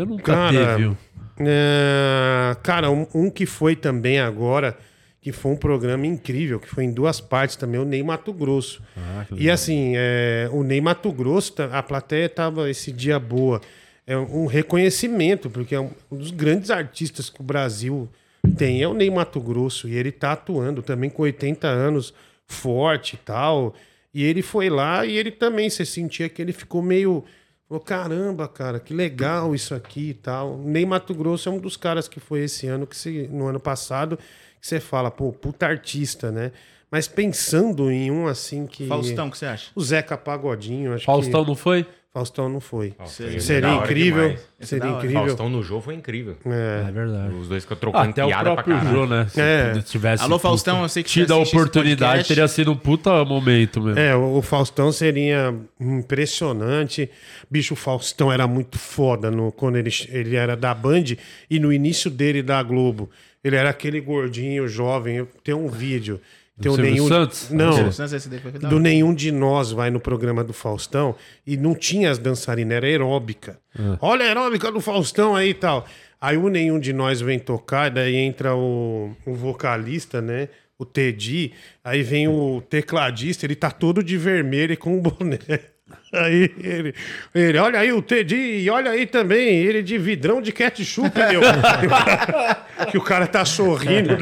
nunca 0.06 0.32
Cara, 0.34 0.52
teve. 0.52 0.76
viu? 0.82 0.96
É, 1.42 2.56
cara, 2.62 2.90
um, 2.90 3.06
um 3.14 3.30
que 3.30 3.46
foi 3.46 3.74
também 3.74 4.20
agora, 4.20 4.76
que 5.20 5.32
foi 5.32 5.52
um 5.52 5.56
programa 5.56 6.06
incrível, 6.06 6.60
que 6.60 6.68
foi 6.68 6.84
em 6.84 6.92
duas 6.92 7.20
partes 7.20 7.56
também, 7.56 7.80
o 7.80 7.84
Ney 7.84 8.02
Mato 8.02 8.32
Grosso. 8.32 8.82
e 9.36 9.50
assim, 9.50 9.92
é, 9.96 10.48
o 10.52 10.62
Ney 10.62 10.80
Mato 10.80 11.10
Grosso, 11.12 11.52
tá- 11.52 11.66
a 11.78 11.82
plateia 11.82 12.28
tava 12.28 12.68
esse 12.70 12.92
dia 12.92 13.18
boa. 13.18 13.60
É 14.06 14.16
um 14.16 14.46
reconhecimento, 14.46 15.48
porque 15.48 15.74
é 15.74 15.80
um 15.80 15.90
dos 16.10 16.30
grandes 16.30 16.70
artistas 16.70 17.30
que 17.30 17.40
o 17.40 17.44
Brasil 17.44 18.08
tem, 18.56 18.82
é 18.82 18.88
o 18.88 18.94
Ney 18.94 19.10
Mato 19.10 19.40
Grosso. 19.40 19.88
E 19.88 19.96
ele 19.96 20.12
tá 20.12 20.32
atuando 20.32 20.82
também 20.82 21.10
com 21.10 21.22
80 21.22 21.66
anos, 21.66 22.14
forte 22.46 23.14
e 23.14 23.18
tal. 23.18 23.74
E 24.12 24.24
ele 24.24 24.42
foi 24.42 24.68
lá 24.68 25.06
e 25.06 25.16
ele 25.16 25.30
também, 25.30 25.68
você 25.70 25.84
sentia 25.84 26.28
que 26.28 26.40
ele 26.40 26.52
ficou 26.52 26.82
meio... 26.82 27.24
Falou, 27.68 27.84
caramba, 27.84 28.48
cara, 28.48 28.80
que 28.80 28.92
legal 28.92 29.54
isso 29.54 29.74
aqui 29.74 30.10
e 30.10 30.14
tal. 30.14 30.58
Ney 30.58 30.84
Mato 30.84 31.14
Grosso 31.14 31.48
é 31.48 31.52
um 31.52 31.58
dos 31.58 31.76
caras 31.76 32.08
que 32.08 32.18
foi 32.18 32.40
esse 32.40 32.66
ano, 32.66 32.84
que 32.84 32.96
se, 32.96 33.28
no 33.30 33.46
ano 33.46 33.60
passado, 33.60 34.18
que 34.60 34.66
você 34.66 34.80
fala, 34.80 35.08
pô, 35.08 35.32
puta 35.32 35.66
artista, 35.66 36.32
né? 36.32 36.50
Mas 36.90 37.06
pensando 37.06 37.90
em 37.90 38.10
um 38.10 38.26
assim 38.26 38.66
que. 38.66 38.86
Faustão, 38.86 39.28
o 39.28 39.30
que 39.30 39.38
você 39.38 39.46
acha? 39.46 39.70
O 39.76 39.80
Zeca 39.80 40.18
Pagodinho, 40.18 40.94
acho 40.94 41.04
Faustão 41.04 41.44
que. 41.44 41.48
não 41.50 41.54
foi? 41.54 41.86
Faustão 42.12 42.48
não 42.48 42.58
foi. 42.60 42.92
Seria 43.06 43.40
Seria 43.40 43.68
hora 43.68 43.84
incrível. 43.84 44.36
é 44.58 44.64
Seria 44.66 44.88
incrível. 44.90 45.20
Faustão 45.26 45.48
no 45.48 45.62
jogo 45.62 45.82
foi 45.82 45.94
incrível. 45.94 46.36
É. 46.44 46.84
É 46.88 46.90
verdade. 46.90 47.34
Os 47.34 47.46
dois 47.46 47.62
ficam 47.62 47.76
trocando 47.76 48.10
Até 48.10 48.24
o 48.24 48.26
piada 48.26 48.44
pra 48.44 48.54
próprio 48.54 48.76
caralho. 48.78 48.96
Jô, 48.96 49.06
né? 49.06 49.26
Se 49.28 49.40
É. 49.40 49.82
tivesse 49.82 50.22
Alô, 50.24 50.36
Faustão, 50.36 50.82
eu 50.82 50.88
sei 50.88 51.04
que 51.04 51.08
tido 51.08 51.32
a 51.32 51.36
oportunidade, 51.36 52.26
teria 52.26 52.48
sido 52.48 52.72
um 52.72 52.76
puta 52.76 53.24
momento 53.24 53.80
mesmo. 53.80 53.98
É, 54.00 54.16
o 54.16 54.38
o 54.38 54.42
Faustão 54.42 54.90
seria 54.90 55.54
impressionante. 56.14 57.08
Bicho, 57.50 57.74
o 57.74 57.76
Faustão 57.76 58.32
era 58.32 58.46
muito 58.46 58.78
foda 58.78 59.30
no, 59.30 59.52
quando 59.52 59.76
ele, 59.76 59.90
ele 60.08 60.34
era 60.36 60.56
da 60.56 60.74
Band 60.74 61.04
e 61.48 61.58
no 61.60 61.72
início 61.72 62.10
dele 62.10 62.42
da 62.42 62.62
Globo. 62.62 63.08
Ele 63.42 63.56
era 63.56 63.70
aquele 63.70 64.00
gordinho, 64.00 64.66
jovem. 64.68 65.16
Eu- 65.16 65.28
Tem 65.44 65.54
um 65.54 65.68
vídeo. 65.68 66.20
Tem 66.60 66.70
o 66.70 66.74
Silvio 66.74 66.92
nenhum. 66.92 67.08
Santos? 67.08 67.50
Não. 67.50 67.72
Silvio 67.72 67.92
Santos, 67.92 68.12
esse 68.12 68.28
daí 68.28 68.38
foi 68.38 68.52
da 68.52 68.68
Do 68.68 68.78
nenhum 68.78 69.14
de 69.14 69.32
nós 69.32 69.72
vai 69.72 69.90
no 69.90 69.98
programa 69.98 70.44
do 70.44 70.52
Faustão 70.52 71.14
e 71.46 71.56
não 71.56 71.74
tinha 71.74 72.10
as 72.10 72.18
dançarinas, 72.18 72.76
era 72.76 72.86
aeróbica. 72.86 73.58
Olha 74.00 74.24
a 74.24 74.28
aeróbica 74.28 74.70
do 74.70 74.80
Faustão 74.80 75.34
aí 75.34 75.50
e 75.50 75.54
tal. 75.54 75.86
Aí 76.20 76.36
o 76.36 76.48
nenhum 76.48 76.78
de 76.78 76.92
nós 76.92 77.20
vem 77.20 77.38
tocar, 77.38 77.90
daí 77.90 78.14
entra 78.16 78.54
o, 78.54 79.16
o 79.24 79.34
vocalista, 79.34 80.20
né? 80.20 80.48
O 80.78 80.84
Teddy, 80.84 81.52
aí 81.84 82.02
vem 82.02 82.28
o 82.28 82.62
tecladista, 82.68 83.44
ele 83.44 83.54
tá 83.54 83.70
todo 83.70 84.02
de 84.02 84.16
vermelho 84.16 84.72
e 84.72 84.76
com 84.76 84.96
um 84.96 85.00
boné. 85.00 85.38
Aí 86.12 86.50
ele, 86.62 86.94
ele, 87.32 87.58
olha 87.58 87.78
aí 87.78 87.92
o 87.92 88.02
Teddy, 88.02 88.34
e 88.34 88.70
olha 88.70 88.90
aí 88.90 89.06
também, 89.06 89.58
ele 89.58 89.80
de 89.80 89.96
vidrão 89.96 90.42
de 90.42 90.50
ketchup, 90.50 91.10
meu. 91.16 91.40
que 92.90 92.98
o 92.98 93.00
cara 93.00 93.28
tá 93.28 93.44
sorrindo, 93.44 94.16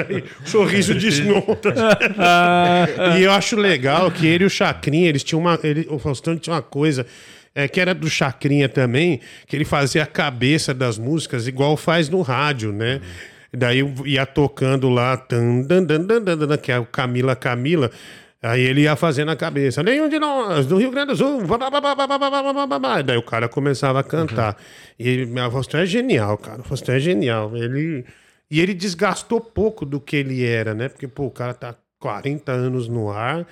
o 0.44 0.48
sorriso 0.48 0.94
desmonta. 0.94 1.74
E 3.18 3.22
eu 3.22 3.32
acho 3.32 3.56
legal 3.56 4.10
que 4.10 4.26
ele 4.26 4.44
e 4.44 4.46
o 4.46 4.50
Chacrinha, 4.50 5.08
eles 5.08 5.24
tinham 5.24 5.40
uma. 5.40 5.58
Ele, 5.62 5.86
o 5.88 5.98
Faustão 5.98 6.36
tinha 6.36 6.54
uma 6.54 6.62
coisa. 6.62 7.06
É, 7.54 7.66
que 7.66 7.80
era 7.80 7.92
do 7.92 8.08
Chacrinha 8.08 8.68
também, 8.68 9.20
que 9.46 9.56
ele 9.56 9.64
fazia 9.64 10.04
a 10.04 10.06
cabeça 10.06 10.72
das 10.72 10.96
músicas 10.96 11.48
igual 11.48 11.76
faz 11.76 12.08
no 12.08 12.22
rádio, 12.22 12.72
né? 12.72 13.00
Daí 13.52 13.80
ia 14.04 14.26
tocando 14.26 14.88
lá, 14.88 15.16
tan, 15.16 15.62
dan, 15.62 15.82
dan, 15.82 16.04
dan, 16.04 16.22
dan, 16.22 16.36
dan, 16.36 16.56
que 16.58 16.70
é 16.70 16.78
o 16.78 16.84
Camila 16.84 17.34
Camila. 17.34 17.90
Aí 18.40 18.60
ele 18.60 18.82
ia 18.82 18.94
fazendo 18.94 19.32
a 19.32 19.36
cabeça, 19.36 19.82
nenhum 19.82 20.08
de 20.08 20.18
nós, 20.18 20.64
do 20.64 20.76
Rio 20.76 20.92
Grande 20.92 21.08
do 21.08 21.16
Sul, 21.16 21.40
daí 23.04 23.16
o 23.16 23.22
cara 23.22 23.48
começava 23.48 23.98
a 23.98 24.04
cantar. 24.04 24.56
Uhum. 24.98 25.06
E 25.06 25.24
o 25.24 25.50
Faustão 25.50 25.80
é 25.80 25.86
genial, 25.86 26.38
cara, 26.38 26.60
o 26.60 26.64
Faustão 26.64 26.94
é 26.94 27.00
genial. 27.00 27.56
Ele, 27.56 28.04
e 28.48 28.60
ele 28.60 28.74
desgastou 28.74 29.40
pouco 29.40 29.84
do 29.84 30.00
que 30.00 30.14
ele 30.16 30.44
era, 30.46 30.72
né? 30.72 30.88
Porque, 30.88 31.08
pô, 31.08 31.26
o 31.26 31.30
cara 31.32 31.52
tá 31.52 31.74
40 31.98 32.52
anos 32.52 32.88
no 32.88 33.10
ar, 33.10 33.44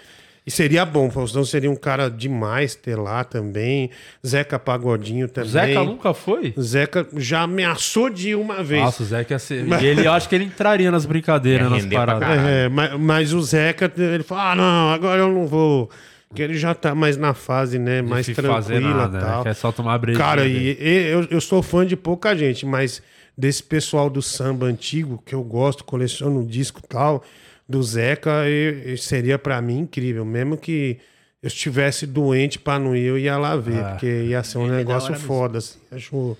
e 0.47 0.51
seria 0.51 0.85
bom, 0.85 1.10
Faustão 1.10 1.44
seria 1.44 1.68
um 1.68 1.74
cara 1.74 2.09
demais 2.09 2.77
ter 2.77 2.94
lá 2.94 3.24
também. 3.24 3.90
Zeca 4.24 4.60
Pagodinho 4.60 5.28
também. 5.28 5.51
Zeca 5.51 5.82
nunca 5.82 6.14
foi? 6.14 6.55
Zeca 6.60 7.05
já 7.16 7.43
ameaçou 7.43 8.09
de 8.09 8.28
ir 8.28 8.35
uma 8.36 8.62
vez. 8.62 8.81
Nossa, 8.81 9.02
o 9.02 9.06
Zeca 9.06 9.35
ia 9.35 9.39
ser. 9.40 9.66
E 9.66 9.86
ele, 9.86 10.06
acho 10.06 10.28
que 10.28 10.36
ele 10.36 10.44
entraria 10.44 10.89
nas 10.89 11.05
brincadeiras, 11.05 11.68
nas 11.68 11.85
paradas. 11.86 12.28
É, 12.28 12.68
mas, 12.68 12.93
mas 12.94 13.32
o 13.32 13.43
Zeca, 13.43 13.93
ele 13.97 14.23
fala, 14.23 14.52
ah, 14.52 14.55
não, 14.55 14.90
agora 14.90 15.23
eu 15.23 15.32
não 15.32 15.48
vou. 15.48 15.90
Porque 16.28 16.43
ele 16.43 16.56
já 16.56 16.74
tá 16.74 16.94
mais 16.94 17.16
na 17.16 17.35
fase, 17.35 17.77
né? 17.77 18.01
De 18.01 18.09
mais 18.09 18.27
se 18.27 18.35
fazer 18.35 18.81
tranquila 18.81 19.09
nada, 19.09 19.18
e 19.18 19.20
né? 19.20 19.27
tal. 19.27 19.43
Quer 19.43 19.55
só 19.55 19.73
tomar 19.73 19.98
breja. 19.98 20.18
Cara, 20.18 20.44
né? 20.44 20.48
e, 20.48 20.78
e 20.81 21.10
eu, 21.10 21.27
eu 21.28 21.40
sou 21.40 21.60
fã 21.60 21.85
de 21.85 21.97
pouca 21.97 22.36
gente, 22.36 22.64
mas 22.64 23.02
desse 23.36 23.64
pessoal 23.64 24.09
do 24.09 24.23
samba 24.23 24.66
antigo, 24.66 25.20
que 25.27 25.35
eu 25.35 25.43
gosto, 25.43 25.82
coleciono 25.82 26.44
disco 26.44 26.81
e 26.85 26.86
tal, 26.86 27.24
do 27.68 27.82
Zeca, 27.82 28.48
e- 28.48 28.94
e 28.94 28.98
seria 28.98 29.38
pra 29.38 29.60
mim 29.60 29.80
incrível. 29.80 30.24
Mesmo 30.24 30.56
que 30.56 30.98
eu 31.43 31.48
estivesse 31.48 32.06
doente 32.06 32.59
pra 32.59 32.78
não 32.78 32.94
ir, 32.94 33.05
eu 33.06 33.18
ia 33.18 33.36
lá 33.36 33.56
ver, 33.56 33.78
Ah. 33.84 33.90
porque 33.90 34.06
ia 34.06 34.43
ser 34.43 34.59
um 34.59 34.66
é 34.72 34.76
negócio 34.76 35.14
foda. 35.14 35.59
Assim. 35.59 35.78
Acho, 35.90 36.36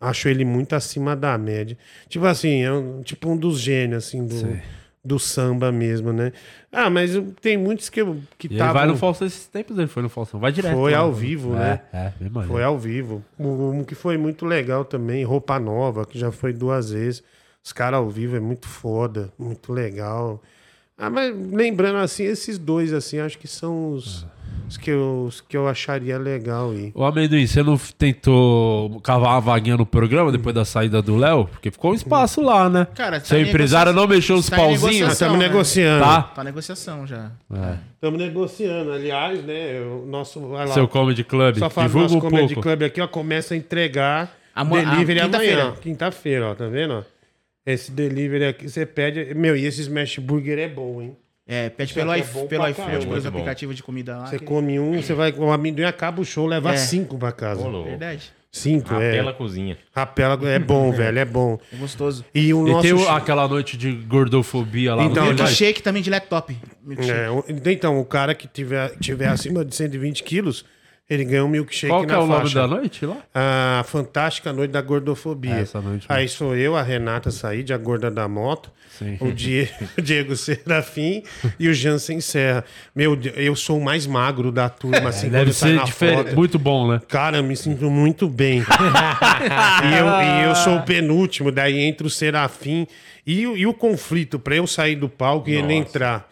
acho 0.00 0.28
ele 0.28 0.44
muito 0.44 0.74
acima 0.74 1.16
da 1.16 1.36
média. 1.38 1.76
Tipo 2.08 2.26
assim, 2.26 2.62
é 2.62 2.72
um, 2.72 3.02
tipo 3.02 3.28
um 3.30 3.36
dos 3.36 3.58
gênios, 3.60 4.04
assim, 4.06 4.26
do, 4.26 4.60
do 5.04 5.18
samba 5.18 5.70
mesmo, 5.72 6.12
né? 6.12 6.32
Ah, 6.70 6.90
mas 6.90 7.12
tem 7.40 7.56
muitos 7.56 7.88
que, 7.88 8.04
que 8.36 8.46
ele 8.48 8.54
estavam... 8.54 8.74
vai 8.74 8.86
no 8.86 8.96
Faustão 8.96 9.26
esses 9.26 9.46
tempos, 9.46 9.78
ele 9.78 9.86
foi 9.86 10.02
no 10.02 10.08
Faustão. 10.10 10.38
Vai 10.38 10.52
direto. 10.52 10.74
Foi 10.74 10.92
lá. 10.92 10.98
ao 10.98 11.12
vivo, 11.12 11.54
né? 11.54 11.80
É, 11.92 11.98
é, 11.98 12.12
bem 12.20 12.28
maneiro. 12.28 12.52
Foi 12.52 12.62
ao 12.62 12.78
vivo. 12.78 13.24
Um, 13.38 13.78
um 13.78 13.84
que 13.84 13.94
foi 13.94 14.18
muito 14.18 14.44
legal 14.44 14.84
também, 14.84 15.24
Roupa 15.24 15.58
Nova, 15.58 16.04
que 16.04 16.18
já 16.18 16.30
foi 16.30 16.52
duas 16.52 16.90
vezes. 16.90 17.22
Os 17.64 17.72
caras 17.72 17.98
ao 17.98 18.10
vivo 18.10 18.36
é 18.36 18.40
muito 18.40 18.68
foda, 18.68 19.32
muito 19.38 19.72
legal. 19.72 20.42
Ah, 20.98 21.10
mas 21.10 21.34
lembrando 21.52 21.98
assim, 21.98 22.24
esses 22.24 22.56
dois, 22.58 22.92
assim, 22.92 23.18
acho 23.18 23.36
que 23.38 23.46
são 23.46 23.92
os, 23.92 24.26
os 24.66 24.78
que, 24.78 24.90
eu, 24.90 25.26
os 25.28 25.42
que 25.42 25.54
eu 25.54 25.68
acharia 25.68 26.16
legal 26.16 26.72
ir. 26.72 26.90
Ô, 26.94 27.04
Amendoim, 27.04 27.46
você 27.46 27.62
não 27.62 27.76
tentou 27.76 28.98
cavar 29.00 29.32
uma 29.34 29.40
vaguinha 29.40 29.76
no 29.76 29.84
programa 29.84 30.32
depois 30.32 30.54
da 30.54 30.64
saída 30.64 31.02
do 31.02 31.16
Léo? 31.16 31.46
Porque 31.48 31.70
ficou 31.70 31.90
um 31.90 31.94
espaço 31.94 32.40
lá, 32.40 32.70
né? 32.70 32.86
Cara, 32.94 33.20
tá 33.20 33.26
Seu 33.26 33.38
em 33.38 33.42
empresário 33.48 33.92
negocia- 33.92 34.08
não 34.08 34.16
mexeu 34.16 34.36
os 34.36 34.48
tá 34.48 34.56
em 34.56 34.58
pauzinhos? 34.58 34.82
negociação. 34.84 35.12
Estamos 35.12 35.38
né? 35.38 35.48
negociando. 35.48 36.04
Tá. 36.04 36.22
Tá 36.22 36.44
negociação 36.44 37.06
já. 37.06 37.30
Estamos 37.94 38.18
negociando. 38.18 38.92
Aliás, 38.92 39.44
né, 39.44 39.80
o 39.82 40.06
nosso. 40.06 40.40
vai 40.48 40.66
lá, 40.66 40.72
Seu 40.72 40.88
Comedy 40.88 41.24
Club. 41.24 41.58
Só 41.58 41.68
faz 41.68 41.88
Divulga 41.88 42.04
nosso 42.14 42.16
um 42.16 42.20
Comedy 42.30 42.54
pouco. 42.54 42.62
Club 42.68 42.82
aqui, 42.84 43.00
ó, 43.02 43.06
começa 43.06 43.52
a 43.52 43.56
entregar 43.56 44.34
Amo- 44.54 44.76
delivery 44.76 45.20
a- 45.20 45.24
quinta-feira. 45.24 45.60
amanhã. 45.62 45.76
Quinta-feira, 45.80 46.46
ó, 46.50 46.54
tá 46.54 46.66
vendo? 46.68 46.94
ó? 46.94 47.15
Esse 47.66 47.90
delivery 47.90 48.44
aqui, 48.46 48.68
você 48.70 48.86
pede... 48.86 49.34
Meu, 49.34 49.56
e 49.56 49.64
esse 49.66 49.80
smash 49.82 50.18
burger 50.18 50.58
é 50.58 50.68
bom, 50.68 51.02
hein? 51.02 51.16
É, 51.48 51.68
pede 51.68 51.90
Isso 51.90 51.98
pelo, 51.98 52.12
é 52.12 52.18
iF- 52.20 52.46
pelo 52.46 52.68
iFood, 52.68 52.86
caramba. 52.88 53.06
pelos 53.06 53.26
aplicativos 53.26 53.76
de 53.76 53.82
comida 53.82 54.16
lá. 54.18 54.26
Você 54.26 54.38
que- 54.38 54.44
come 54.44 54.78
um, 54.80 55.00
você 55.02 55.14
vai... 55.14 55.32
O 55.32 55.50
amendoim 55.50 55.84
acaba 55.84 56.20
o 56.20 56.24
show, 56.24 56.46
leva 56.46 56.72
É. 56.72 56.76
cinco 56.76 57.18
pra 57.18 57.32
casa. 57.32 57.66
Ô. 57.66 57.82
Verdade. 57.84 58.32
Cinco, 58.52 58.88
Rapela 58.88 59.30
é. 59.30 59.34
cozinha. 59.34 59.76
Rapela 59.94 60.38
é 60.48 60.58
bom, 60.58 60.90
velho, 60.94 61.18
é 61.18 61.24
bom. 61.24 61.58
É 61.72 61.76
gostoso. 61.76 62.24
E 62.34 62.54
o 62.54 62.66
E 62.66 62.70
nosso... 62.70 62.82
tem 62.88 63.08
aquela 63.08 63.46
noite 63.46 63.76
de 63.76 63.92
gordofobia 63.92 64.94
lá 64.94 65.04
Então, 65.04 65.26
no. 65.26 65.34
Milkshake 65.34 65.82
também 65.82 66.02
de 66.02 66.08
laptop. 66.08 66.56
É, 66.98 67.28
então, 67.70 68.00
o 68.00 68.04
cara 68.04 68.34
que 68.34 68.48
tiver, 68.48 68.96
tiver 68.98 69.28
acima 69.28 69.62
de 69.64 69.74
120 69.74 70.22
quilos, 70.22 70.64
ele 71.08 71.24
ganha 71.24 71.44
um 71.44 71.48
milkshake 71.48 71.88
Qual 71.92 72.00
que 72.02 72.06
na 72.08 72.14
é 72.14 72.18
o 72.18 72.26
nome 72.26 72.40
faixa. 72.42 72.54
da 72.60 72.66
noite 72.66 73.06
lá? 73.06 73.16
A 73.34 73.84
Fantástica 73.86 74.52
Noite 74.52 74.72
da 74.72 74.80
Gordofobia. 74.82 75.54
É, 75.54 75.60
essa 75.60 75.80
noite 75.80 76.04
Aí 76.08 76.28
sou 76.28 76.56
eu, 76.56 76.74
a 76.76 76.82
Renata 76.82 77.30
Said, 77.30 77.72
a 77.72 77.78
gorda 77.78 78.10
da 78.10 78.26
moto, 78.26 78.72
Sim. 78.90 79.16
o 79.20 79.30
Die- 79.30 79.68
o 79.96 80.02
Diego 80.02 80.34
Serafim 80.34 81.22
e 81.60 81.68
o 81.68 81.74
Jansen 81.74 82.20
Serra. 82.20 82.64
Meu, 82.94 83.16
eu 83.36 83.54
sou 83.54 83.78
o 83.78 83.84
mais 83.84 84.04
magro 84.06 84.50
da 84.50 84.68
turma, 84.68 85.10
assim, 85.10 85.26
quando 85.28 85.32
Deve 85.32 85.52
sai 85.52 85.78
ser 85.78 85.84
diferente. 85.84 86.34
Muito 86.34 86.58
bom, 86.58 86.90
né? 86.90 87.00
Cara, 87.06 87.36
eu 87.36 87.44
me 87.44 87.56
sinto 87.56 87.88
muito 87.90 88.28
bem. 88.28 88.58
e, 88.60 89.98
eu, 89.98 90.06
e 90.06 90.44
eu 90.48 90.54
sou 90.56 90.76
o 90.78 90.82
penúltimo, 90.82 91.52
daí 91.52 91.78
entra 91.78 92.06
o 92.06 92.10
Serafim 92.10 92.86
e, 93.26 93.46
o- 93.46 93.56
e 93.56 93.66
o 93.66 93.72
conflito, 93.74 94.38
pra 94.38 94.56
eu 94.56 94.66
sair 94.66 94.96
do 94.96 95.08
palco 95.08 95.48
e 95.48 95.54
ele 95.54 95.72
entrar. 95.72 96.28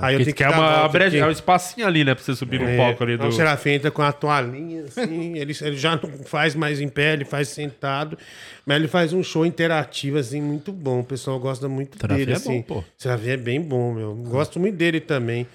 Aí 0.00 0.14
eu 0.14 0.24
tenho 0.24 0.34
que 0.36 0.44
é 0.44 0.48
uma 0.48 0.72
volta 0.80 0.88
brecha, 0.88 1.08
aqui. 1.08 1.18
é 1.18 1.26
um 1.26 1.30
espacinho 1.30 1.86
ali, 1.86 2.04
né? 2.04 2.14
Pra 2.14 2.22
você 2.24 2.34
subir 2.34 2.60
no 2.60 2.68
É, 2.68 2.76
palco 2.76 3.02
ali 3.02 3.12
aí 3.12 3.18
do. 3.18 3.26
O 3.28 3.32
Serafim 3.32 3.70
entra 3.70 3.90
com 3.90 4.02
a 4.02 4.12
toalhinha, 4.12 4.84
assim, 4.84 5.36
ele, 5.38 5.56
ele 5.60 5.76
já 5.76 5.96
não 5.96 6.08
faz 6.24 6.54
mais 6.54 6.80
em 6.80 6.88
pé, 6.88 7.12
ele 7.14 7.24
faz 7.24 7.48
sentado, 7.48 8.18
mas 8.66 8.76
ele 8.76 8.88
faz 8.88 9.12
um 9.12 9.22
show 9.22 9.46
interativo, 9.46 10.18
assim, 10.18 10.40
muito 10.42 10.72
bom. 10.72 11.00
O 11.00 11.04
pessoal 11.04 11.38
gosta 11.38 11.68
muito 11.68 11.98
Serafim 11.98 12.18
dele, 12.18 12.32
é 12.32 12.34
assim. 12.36 12.56
bom, 12.58 12.62
pô. 12.80 12.84
Serafim 12.96 13.28
é 13.30 13.36
bem 13.36 13.60
bom, 13.60 13.92
meu. 13.94 14.14
Gosto 14.14 14.58
muito 14.60 14.76
dele 14.76 15.00
também. 15.00 15.46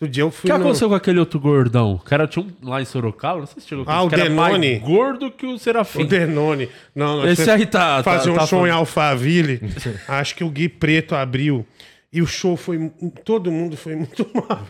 Do 0.00 0.08
dia 0.08 0.24
eu 0.24 0.28
O 0.28 0.30
fui 0.32 0.50
que 0.50 0.56
no- 0.58 0.64
aconteceu 0.64 0.88
com 0.88 0.96
aquele 0.96 1.20
outro 1.20 1.38
gordão? 1.38 1.92
O 1.94 1.98
cara 2.00 2.26
tinha 2.26 2.44
um 2.44 2.68
lá 2.68 2.82
em 2.82 2.84
Sorocaba, 2.84 3.38
não 3.38 3.46
sei 3.46 3.62
se 3.62 3.68
chegou 3.68 3.84
Ah, 3.86 4.02
o 4.02 4.08
que 4.08 4.16
era 4.16 4.28
mais 4.28 4.54
Denone. 4.58 4.78
gordo 4.80 5.30
que 5.30 5.46
o 5.46 5.56
Serafim. 5.60 6.02
O 6.02 6.04
Denone. 6.04 6.68
Não, 6.92 7.18
não, 7.18 7.28
Esse 7.28 7.48
aí 7.48 7.64
tá- 7.66 8.02
Fazer 8.02 8.24
tá- 8.24 8.32
um 8.32 8.34
tá 8.34 8.46
show 8.46 8.58
em 8.66 8.70
falando. 8.70 8.80
Alphaville. 8.80 9.60
acho 10.08 10.34
que 10.34 10.42
o 10.42 10.50
Gui 10.50 10.68
Preto 10.68 11.14
abriu. 11.14 11.64
E 12.12 12.20
o 12.20 12.26
show 12.26 12.56
foi. 12.56 12.90
Todo 13.24 13.50
mundo 13.50 13.76
foi 13.76 13.96
muito 13.96 14.28
mal. 14.34 14.66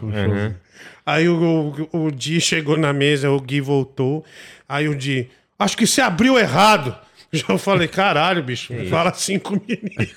Aí 1.04 1.28
o, 1.28 1.88
o, 1.92 2.04
o 2.04 2.10
Di 2.12 2.40
chegou 2.40 2.76
na 2.76 2.92
mesa, 2.92 3.30
o 3.30 3.40
Gui 3.40 3.60
voltou. 3.60 4.24
Aí 4.68 4.88
o 4.88 4.94
Di. 4.94 5.28
Acho 5.58 5.76
que 5.76 5.86
você 5.86 6.00
abriu 6.00 6.38
errado. 6.38 6.96
Já 7.32 7.56
falei, 7.56 7.88
caralho, 7.88 8.42
bicho, 8.42 8.74
fala 8.90 9.12
cinco 9.14 9.52
minutos. 9.52 10.14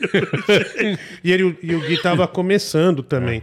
e, 1.23 1.31
ele, 1.31 1.57
e 1.64 1.73
o 1.73 1.80
Gui 1.80 1.97
tava 2.02 2.27
começando 2.27 3.02
também. 3.02 3.41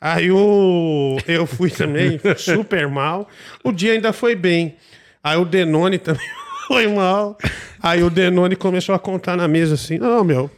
Aí 0.00 0.30
o, 0.30 1.18
eu 1.26 1.44
fui 1.46 1.68
também 1.70 2.20
super 2.36 2.88
mal. 2.88 3.28
O 3.62 3.72
dia 3.72 3.92
ainda 3.92 4.12
foi 4.12 4.36
bem. 4.36 4.76
Aí 5.22 5.36
o 5.36 5.44
Denone 5.44 5.98
também 5.98 6.26
foi 6.66 6.86
mal. 6.86 7.36
Aí 7.82 8.02
o 8.02 8.10
Denone 8.10 8.56
começou 8.56 8.94
a 8.94 8.98
contar 8.98 9.36
na 9.36 9.48
mesa 9.48 9.74
assim: 9.74 9.98
Não, 9.98 10.22
meu, 10.24 10.50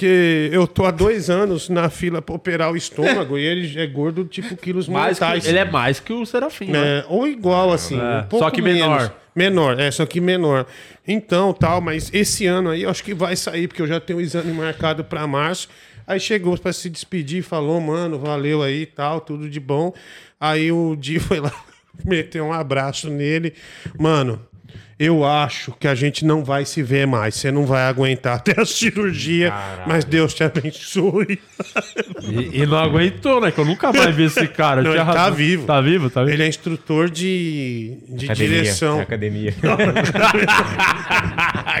porque 0.00 0.48
eu 0.50 0.66
tô 0.66 0.86
há 0.86 0.90
dois 0.90 1.28
anos 1.28 1.68
na 1.68 1.90
fila 1.90 2.22
pra 2.22 2.34
operar 2.34 2.72
o 2.72 2.76
estômago 2.76 3.36
e 3.36 3.42
ele 3.44 3.78
é 3.78 3.86
gordo, 3.86 4.24
tipo 4.24 4.56
quilos 4.56 4.88
Mais 4.88 5.18
que- 5.18 5.24
mortais. 5.24 5.46
ele 5.46 5.58
é 5.58 5.64
mais 5.70 6.00
que 6.00 6.10
o 6.10 6.24
Serafim, 6.24 6.70
né? 6.70 7.00
É, 7.00 7.04
ou 7.06 7.28
igual, 7.28 7.70
assim. 7.70 8.00
É, 8.00 8.20
um 8.20 8.22
pouco 8.22 8.46
só 8.46 8.50
que 8.50 8.62
menor. 8.62 8.96
menos. 8.98 9.12
Menor, 9.36 9.78
é, 9.78 9.90
só 9.90 10.06
que 10.06 10.18
menor. 10.18 10.64
Então, 11.06 11.52
tal, 11.52 11.82
mas 11.82 12.08
esse 12.14 12.46
ano 12.46 12.70
aí 12.70 12.82
eu 12.84 12.90
acho 12.90 13.04
que 13.04 13.12
vai 13.12 13.36
sair, 13.36 13.68
porque 13.68 13.82
eu 13.82 13.86
já 13.86 14.00
tenho 14.00 14.18
o 14.18 14.22
exame 14.22 14.50
marcado 14.54 15.04
pra 15.04 15.26
março. 15.26 15.68
Aí 16.06 16.18
chegou 16.18 16.56
pra 16.56 16.72
se 16.72 16.88
despedir, 16.88 17.42
falou, 17.42 17.78
mano, 17.78 18.18
valeu 18.18 18.62
aí 18.62 18.86
tal, 18.86 19.20
tudo 19.20 19.50
de 19.50 19.60
bom. 19.60 19.92
Aí 20.40 20.72
o 20.72 20.96
Di 20.96 21.18
foi 21.20 21.40
lá, 21.40 21.52
meteu 22.06 22.46
um 22.46 22.52
abraço 22.54 23.10
nele. 23.10 23.52
Mano, 23.98 24.40
eu 25.00 25.24
acho 25.24 25.72
que 25.80 25.88
a 25.88 25.94
gente 25.94 26.26
não 26.26 26.44
vai 26.44 26.66
se 26.66 26.82
ver 26.82 27.06
mais. 27.06 27.34
Você 27.34 27.50
não 27.50 27.64
vai 27.64 27.84
aguentar 27.84 28.36
até 28.44 28.60
a 28.60 28.66
cirurgia, 28.66 29.50
mas 29.86 30.04
Deus 30.04 30.34
te 30.34 30.44
abençoe. 30.44 31.40
E, 32.20 32.60
e 32.60 32.66
não 32.66 32.76
aguentou, 32.76 33.40
né? 33.40 33.50
Que 33.50 33.58
eu 33.58 33.64
nunca 33.64 33.90
mais 33.94 34.14
vi 34.14 34.24
esse 34.24 34.46
cara. 34.46 34.82
Não, 34.82 34.90
ele 34.90 34.98
tá 34.98 35.04
razão. 35.04 35.34
vivo. 35.34 35.64
Tá 35.64 35.80
vivo? 35.80 36.10
Tá 36.10 36.20
vivo? 36.22 36.34
Ele 36.34 36.42
é 36.42 36.46
instrutor 36.48 37.08
de, 37.08 37.96
de 38.10 38.26
Academia. 38.26 38.58
direção. 38.62 39.00
Academia. 39.00 39.54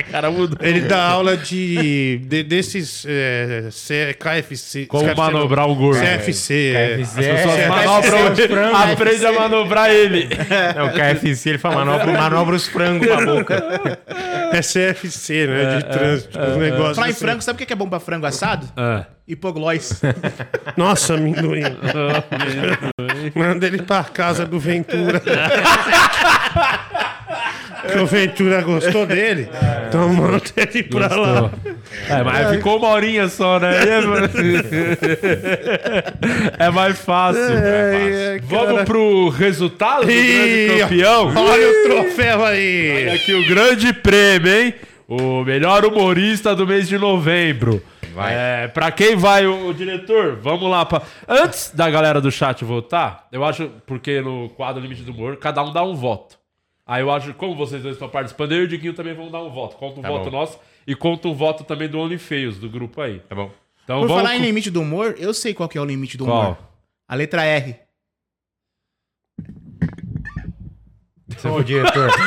cara 0.10 0.30
mudou. 0.30 0.58
Ele 0.60 0.80
dá 0.80 1.02
aula 1.02 1.36
de, 1.36 2.18
de- 2.24 2.42
desses 2.42 3.04
é, 3.06 3.68
C- 3.70 4.14
KFC. 4.18 4.86
Como 4.86 5.04
KFC 5.04 5.16
manobrar 5.20 5.68
um 5.68 5.74
gordo. 5.74 6.00
CFC. 6.00 6.72
é. 6.74 6.96
KFC, 6.98 7.20
As 7.20 7.26
pessoas 7.26 7.58
é, 7.58 7.68
manobram, 7.68 8.34
KFC, 8.34 8.92
aprende 8.92 9.26
a 9.26 9.32
manobrar 9.32 9.90
ele. 9.90 10.28
Não, 10.76 10.86
o 10.86 10.90
KFC, 10.92 11.50
ele 11.50 11.58
fala, 11.58 11.84
manobra, 11.84 12.12
manobra 12.12 12.56
os 12.56 12.66
frangos 12.66 13.09
pra 13.16 13.26
boca. 13.26 13.98
É 14.52 14.60
CFC, 14.60 15.46
né? 15.46 15.76
De 15.78 15.84
trânsito. 15.84 16.38
os 16.38 16.56
negócios 16.56 16.96
Falar 16.96 17.08
em 17.08 17.10
assim. 17.10 17.20
frango, 17.20 17.42
sabe 17.42 17.62
o 17.62 17.66
que 17.66 17.72
é 17.72 17.76
bom 17.76 17.88
pra 17.88 18.00
frango 18.00 18.26
assado? 18.26 18.66
É. 18.76 19.04
Hipoglós. 19.28 20.00
Nossa, 20.76 21.14
amendoim. 21.20 21.62
Manda 23.34 23.66
ele 23.66 23.82
pra 23.82 24.02
casa 24.04 24.44
do 24.44 24.58
Ventura. 24.58 25.22
que 27.90 27.98
o 27.98 28.06
Ventura 28.06 28.62
gostou 28.62 29.06
dele. 29.06 29.48
Então 29.88 30.08
manda 30.08 30.42
ele 30.56 30.82
pra 30.84 31.14
lá. 31.14 31.50
É, 32.08 32.22
mas 32.22 32.50
ficou 32.50 32.78
uma 32.78 32.88
horinha 32.88 33.28
só, 33.28 33.58
né? 33.58 33.72
É 36.58 36.70
mais 36.70 36.98
fácil. 36.98 37.42
É, 37.42 38.36
é, 38.36 38.40
Vamos 38.42 38.84
pro 38.84 39.28
resultado 39.28 40.04
do 40.06 40.10
Ih, 40.10 40.66
grande 40.66 40.80
campeão? 40.80 41.32
Olha 41.34 41.68
o 41.68 41.82
troféu 41.88 42.40
Olha 42.40 42.54
aí. 42.54 43.10
aqui 43.10 43.34
o 43.34 43.48
grande 43.48 43.92
prêmio, 43.92 44.52
hein? 44.52 44.74
O 45.08 45.44
melhor 45.44 45.84
humorista 45.84 46.54
do 46.54 46.66
mês 46.66 46.88
de 46.88 46.96
novembro. 46.96 47.82
Vai. 48.14 48.34
É, 48.34 48.68
pra 48.68 48.90
quem 48.90 49.16
vai, 49.16 49.46
o, 49.46 49.68
o 49.68 49.74
diretor? 49.74 50.36
Vamos 50.36 50.68
lá. 50.70 50.84
Pra... 50.84 51.02
Antes 51.28 51.72
da 51.74 51.88
galera 51.90 52.20
do 52.20 52.30
chat 52.30 52.64
votar, 52.64 53.26
eu 53.32 53.44
acho, 53.44 53.70
porque 53.86 54.20
no 54.20 54.48
quadro 54.50 54.82
Limite 54.82 55.02
do 55.02 55.12
Humor, 55.12 55.36
cada 55.36 55.62
um 55.62 55.72
dá 55.72 55.82
um 55.82 55.94
voto. 55.94 56.39
Aí 56.90 57.02
eu 57.02 57.10
acho, 57.12 57.32
como 57.34 57.54
vocês 57.54 57.80
dois 57.84 57.94
estão 57.94 58.08
participando, 58.08 58.50
eu 58.50 58.62
e 58.62 58.64
o 58.64 58.68
Diguinho 58.68 58.92
também 58.92 59.14
vão 59.14 59.30
dar 59.30 59.40
um 59.44 59.48
voto. 59.48 59.76
Conta 59.76 60.00
um 60.00 60.02
Tá 60.02 60.08
voto 60.08 60.24
bom. 60.28 60.38
nosso 60.38 60.58
e 60.84 60.92
conta 60.96 61.28
um 61.28 61.34
voto 61.34 61.62
também 61.62 61.88
do 61.88 62.00
OnlyFeios, 62.00 62.58
do 62.58 62.68
grupo 62.68 63.00
aí. 63.00 63.20
Tá 63.28 63.34
bom. 63.36 63.48
Então 63.84 64.00
Por 64.00 64.08
vamos. 64.08 64.22
falar 64.24 64.34
em 64.36 64.40
limite 64.40 64.72
do 64.72 64.80
humor, 64.82 65.14
eu 65.16 65.32
sei 65.32 65.54
qual 65.54 65.68
que 65.68 65.78
é 65.78 65.80
o 65.80 65.84
limite 65.84 66.16
do 66.18 66.24
Qual? 66.24 66.42
humor. 66.42 66.58
A 67.06 67.14
letra 67.14 67.44
R. 67.44 67.76
Ô, 71.44 71.62
diretor. 71.62 72.10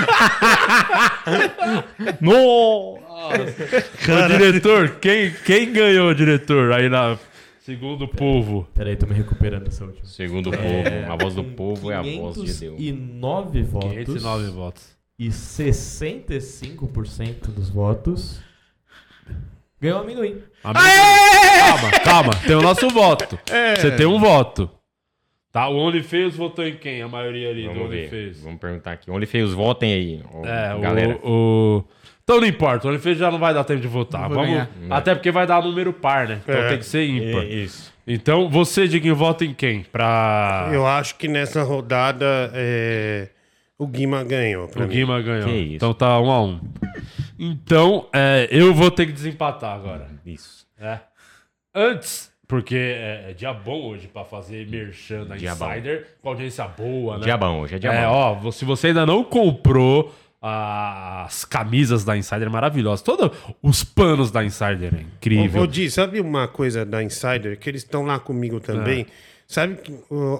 No! 2.21 2.97
Ô, 2.99 4.27
diretor, 4.27 4.95
quem, 5.01 5.31
quem 5.45 5.71
ganhou, 5.73 6.13
diretor? 6.13 6.71
Aí 6.73 6.87
na. 6.89 7.17
Segundo 7.63 8.03
o 8.03 8.07
povo. 8.09 8.67
Peraí, 8.75 8.97
tô 8.97 9.07
me 9.07 9.13
recuperando 9.13 9.69
essa 9.69 9.85
última. 9.85 10.05
Segundo 10.05 10.49
o 10.49 10.51
povo, 10.51 10.65
a 11.09 11.15
voz 11.15 11.33
do 11.33 11.45
povo 11.45 11.89
é 11.89 11.95
a 11.95 12.01
voz 12.01 12.35
de 12.35 12.53
Deus. 12.59 12.77
509 12.77 13.63
votos. 13.63 13.91
509 13.93 14.51
votos. 14.51 14.97
E 15.17 15.29
65% 15.29 17.47
dos 17.55 17.69
votos 17.69 18.41
ganhou 19.79 19.99
amendoim. 19.99 20.41
Calma, 20.61 21.91
calma. 22.03 22.31
Tem 22.45 22.53
o 22.57 22.61
nosso 22.61 22.89
voto. 22.89 23.39
É. 23.49 23.77
Você 23.77 23.91
tem 23.95 24.05
um 24.05 24.19
voto. 24.19 24.69
Tá, 25.49 25.69
o 25.69 25.77
OnlyFeios 25.77 26.35
votou 26.35 26.67
em 26.67 26.75
quem? 26.75 27.01
A 27.01 27.07
maioria 27.07 27.49
ali 27.49 27.61
do 27.63 27.69
Vamos 27.75 27.89
ver. 27.89 27.99
OnlyFeios. 27.99 28.41
Vamos 28.41 28.59
perguntar 28.59 28.91
aqui. 28.91 29.09
Onde 29.09 29.25
fez? 29.25 29.53
Votem 29.53 29.93
aí, 29.93 30.21
É, 30.43 30.77
galera. 30.81 31.17
o, 31.23 31.77
o... 31.79 31.85
Então 32.23 32.39
não 32.39 32.47
importa, 32.47 32.87
o 32.87 32.89
OnlyFeios 32.89 33.17
já 33.17 33.29
não 33.29 33.37
vai 33.37 33.53
dar 33.53 33.63
tempo 33.65 33.81
de 33.81 33.87
votar. 33.87 34.29
Vamos... 34.29 34.47
ganhar. 34.47 34.69
Até 34.89 35.13
porque 35.13 35.29
vai 35.29 35.45
dar 35.45 35.61
número 35.61 35.91
par, 35.91 36.27
né? 36.27 36.39
Então 36.43 36.55
É. 36.55 36.69
tem 36.69 36.77
que 36.77 36.85
ser 36.85 37.05
ímpar. 37.05 37.43
É, 37.43 37.45
isso. 37.47 37.93
Então 38.07 38.49
você, 38.49 38.87
Diguinho, 38.87 39.15
vota 39.15 39.43
em 39.43 39.53
quem? 39.53 39.83
Pra... 39.83 40.69
Eu 40.71 40.87
acho 40.87 41.15
que 41.15 41.27
nessa 41.27 41.63
rodada 41.63 42.25
é, 42.53 43.27
o 43.77 43.85
Guima 43.85 44.23
ganhou. 44.23 44.69
O 44.73 44.79
mim. 44.79 44.87
Guima 44.87 45.21
ganhou. 45.21 45.45
Que 45.49 45.51
isso. 45.55 45.75
Então 45.75 45.93
tá 45.93 46.17
um 46.19 46.31
a 46.31 46.41
um. 46.43 46.59
Então, 47.37 48.07
é, 48.13 48.47
eu 48.51 48.73
vou 48.73 48.89
ter 48.89 49.05
que 49.05 49.11
desempatar 49.11 49.75
agora. 49.75 50.07
Isso. 50.25 50.65
É. 50.79 50.99
Antes, 51.75 52.31
porque 52.47 52.75
é, 52.75 53.31
é 53.31 53.33
dia 53.33 53.51
bom 53.53 53.87
hoje 53.89 54.07
pra 54.07 54.23
fazer 54.23 54.65
merchan 54.69 55.25
da 55.25 55.35
Dia 55.35 55.55
bom. 55.55 55.69
Insider, 55.71 56.07
com 56.21 56.29
audiência 56.29 56.65
boa, 56.67 57.17
né? 57.17 57.23
Dia 57.23 57.35
bom, 57.35 57.59
hoje 57.61 57.75
é 57.75 57.79
dia 57.79 57.91
É, 57.91 58.05
bom. 58.05 58.11
ó, 58.47 58.51
se 58.51 58.63
você 58.63 58.87
ainda 58.87 59.05
não 59.05 59.23
comprou 59.23 60.13
as 60.45 61.45
camisas 61.45 62.03
da 62.03 62.17
Insider 62.17 62.49
maravilhosas, 62.49 63.01
todos 63.01 63.31
os 63.61 63.83
panos 63.83 64.29
da 64.29 64.43
Insider 64.43 64.93
é 64.93 65.01
incrível. 65.01 65.61
Ô, 65.61 65.63
ô, 65.63 65.67
Di, 65.67 65.89
sabe 65.89 66.19
uma 66.19 66.47
coisa 66.49 66.85
da 66.85 67.01
Insider? 67.01 67.57
Que 67.57 67.69
eles 67.69 67.81
estão 67.83 68.03
lá 68.05 68.19
comigo 68.19 68.59
também. 68.59 69.07
Sabe 69.45 69.75
que 69.75 69.93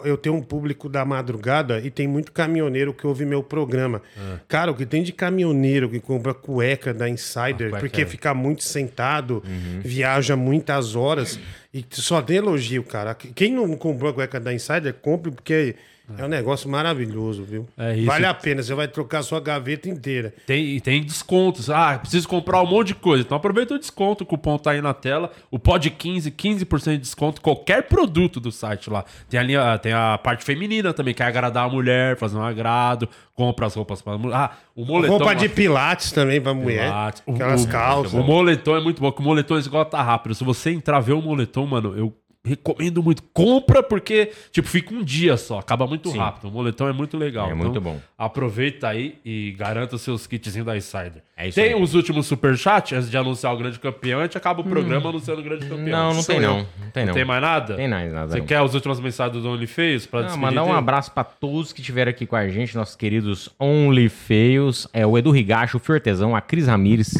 eu 0.06 0.18
tenho 0.18 0.34
um 0.36 0.42
público 0.42 0.90
da 0.90 1.06
madrugada 1.06 1.80
e 1.80 1.92
tem 1.92 2.08
muito 2.08 2.32
caminhoneiro 2.32 2.94
que 2.94 3.06
ouve 3.06 3.26
meu 3.26 3.44
programa. 3.44 4.02
Cara, 4.48 4.72
o 4.72 4.76
que 4.76 4.86
tem 4.86 5.04
de 5.04 5.12
caminhoneiro 5.12 5.90
que 5.90 6.00
compra 6.00 6.34
cueca 6.34 6.94
da 6.94 7.08
Insider, 7.08 7.70
cueca 7.70 7.80
porque 7.80 8.02
é- 8.02 8.06
fica 8.06 8.34
muito 8.34 8.64
sentado, 8.64 9.44
viaja 9.82 10.36
muitas 10.36 10.96
horas 10.96 11.40
e 11.74 11.86
só 11.92 12.22
tem 12.22 12.38
elogio, 12.38 12.84
cara. 12.84 13.14
Quem 13.14 13.54
não 13.54 13.76
comprou 13.78 14.10
a 14.10 14.14
cueca 14.14 14.40
da 14.40 14.54
Insider, 14.54 14.94
compre, 14.96 15.32
porque 15.32 15.76
é 16.18 16.26
um 16.26 16.28
negócio 16.28 16.70
maravilhoso, 16.70 17.44
viu? 17.44 17.66
É 17.78 17.96
isso. 17.96 18.06
Vale 18.06 18.26
a 18.26 18.34
pena, 18.34 18.62
você 18.62 18.74
vai 18.74 18.88
trocar 18.88 19.20
a 19.20 19.24
sua 19.24 19.40
gaveta 19.40 19.88
inteira. 19.90 20.34
Tem, 20.46 20.80
tem 20.80 21.02
descontos. 21.04 21.70
Ah, 21.70 21.98
preciso 22.00 22.28
comprar 22.28 22.62
um 22.62 22.66
monte 22.68 22.88
de 22.88 22.96
coisa. 22.96 23.24
Então 23.24 23.38
aproveita 23.38 23.74
o 23.76 23.80
desconto, 23.80 24.24
o 24.24 24.28
cupom 24.28 24.58
tá 24.58 24.72
aí 24.72 24.82
na 24.82 24.94
tela. 24.94 25.32
O 25.50 25.58
POD 25.58 25.90
15, 25.92 26.32
15% 26.32 26.92
de 26.92 26.98
desconto. 26.98 27.42
Qualquer 27.42 27.84
produto 27.84 28.40
do 28.40 28.52
site 28.52 28.90
lá. 28.90 29.06
Tem 29.30 29.40
a, 29.40 29.44
linha, 29.44 29.78
tem 29.80 29.94
a 29.94 30.18
parte 30.18 30.44
feminina 30.44 30.94
também, 30.94 31.14
que 31.14 31.24
é 31.24 31.26
agradar 31.26 31.66
a 31.66 31.70
mulher, 31.70 32.18
fazer 32.18 32.38
um 32.38 32.44
agrado. 32.44 33.08
Compra 33.34 33.66
as 33.66 33.74
roupas 33.74 34.02
pra 34.02 34.18
mulher. 34.18 34.36
Ah, 34.36 34.52
o 34.76 34.86
moletom. 34.86 35.18
Roupa 35.18 35.34
de 35.34 35.50
pilates 35.50 36.12
também 36.12 36.40
pra 36.40 36.54
mulher. 36.54 36.86
Pilates. 36.90 37.24
Aquelas 37.28 37.64
o- 37.66 37.68
calças. 37.70 38.14
O 38.14 38.22
moletom 38.24 38.76
é 38.78 38.82
muito 38.82 39.02
bom, 39.02 39.10
porque 39.10 39.24
o 39.24 39.26
moletom 39.26 39.58
esgota 39.58 40.00
rápido. 40.02 40.36
Se 40.36 40.44
você 40.44 40.70
entrar 40.72 41.00
ver 41.00 41.14
o 41.14 41.22
moletom, 41.22 41.66
mano, 41.66 41.98
eu 41.98 42.14
recomendo 42.46 43.02
muito. 43.02 43.24
Compra, 43.34 43.82
porque, 43.82 44.32
tipo, 44.52 44.68
fica 44.68 44.94
um 44.94 45.04
dia 45.04 45.38
só, 45.38 45.60
acaba 45.60 45.88
muito 45.88 46.10
Sim. 46.10 46.18
rápido. 46.18 46.50
O 46.50 46.52
moletom 46.52 46.90
é 46.90 46.94
muito 46.94 47.18
legal. 47.18 47.50
É 47.50 47.54
muito 47.54 47.80
bom. 47.80 48.00
Aproveita 48.18 48.88
aí 48.90 49.18
e 49.24 49.52
garanta 49.58 49.96
os 49.96 50.02
seus 50.02 50.28
kitzinhos 50.28 50.66
da 50.66 50.76
Insider. 50.76 51.24
É 51.36 51.48
isso 51.48 51.56
tem 51.56 51.74
aí. 51.74 51.82
os 51.82 51.94
últimos 51.96 52.28
superchats 52.28 52.98
antes 52.98 53.10
de 53.10 53.18
anunciar 53.18 53.54
o 53.54 53.58
grande 53.58 53.80
campeão. 53.80 54.20
A 54.20 54.24
gente 54.24 54.38
acaba 54.38 54.62
o 54.62 54.64
programa 54.64 55.10
anunciando 55.10 55.42
o 55.42 55.44
grande 55.44 55.66
campeão. 55.68 55.88
Não, 55.88 56.14
não 56.14 56.22
Sou 56.22 56.36
tem 56.36 56.44
eu. 56.44 56.50
não. 56.52 56.58
Não 56.60 56.92
tem 56.94 57.06
não. 57.06 57.14
Tem 57.14 57.26
mais 57.26 57.42
nada? 57.42 57.76
Tem 57.76 57.88
mais 57.88 58.12
nada, 58.12 58.32
Você 58.32 58.40
não. 58.40 58.46
quer 58.46 58.58
as 58.58 58.74
últimas 58.74 59.00
mensagens 59.00 59.42
do 59.42 59.50
OnlyFeios 59.50 60.06
pra 60.06 60.20
Não, 60.20 60.28
despedir 60.28 60.46
mandar 60.48 60.64
um 60.64 60.68
dele? 60.68 60.78
abraço 60.78 61.12
pra 61.12 61.24
todos 61.24 61.74
que 61.74 61.80
estiveram 61.82 62.10
aqui 62.12 62.26
com 62.26 62.36
a 62.36 62.48
gente, 62.50 62.76
nossos 62.76 62.96
queridos 62.96 63.50
Only 63.60 64.10
Feios, 64.10 64.88
é 64.94 65.08
o 65.08 65.18
Edu 65.18 65.32
Rigacho, 65.32 65.78
o 65.78 65.80
Fio 65.80 65.96
Artesão, 65.96 66.36
a 66.36 66.42
Cris 66.42 66.68
Ramires, 66.68 67.14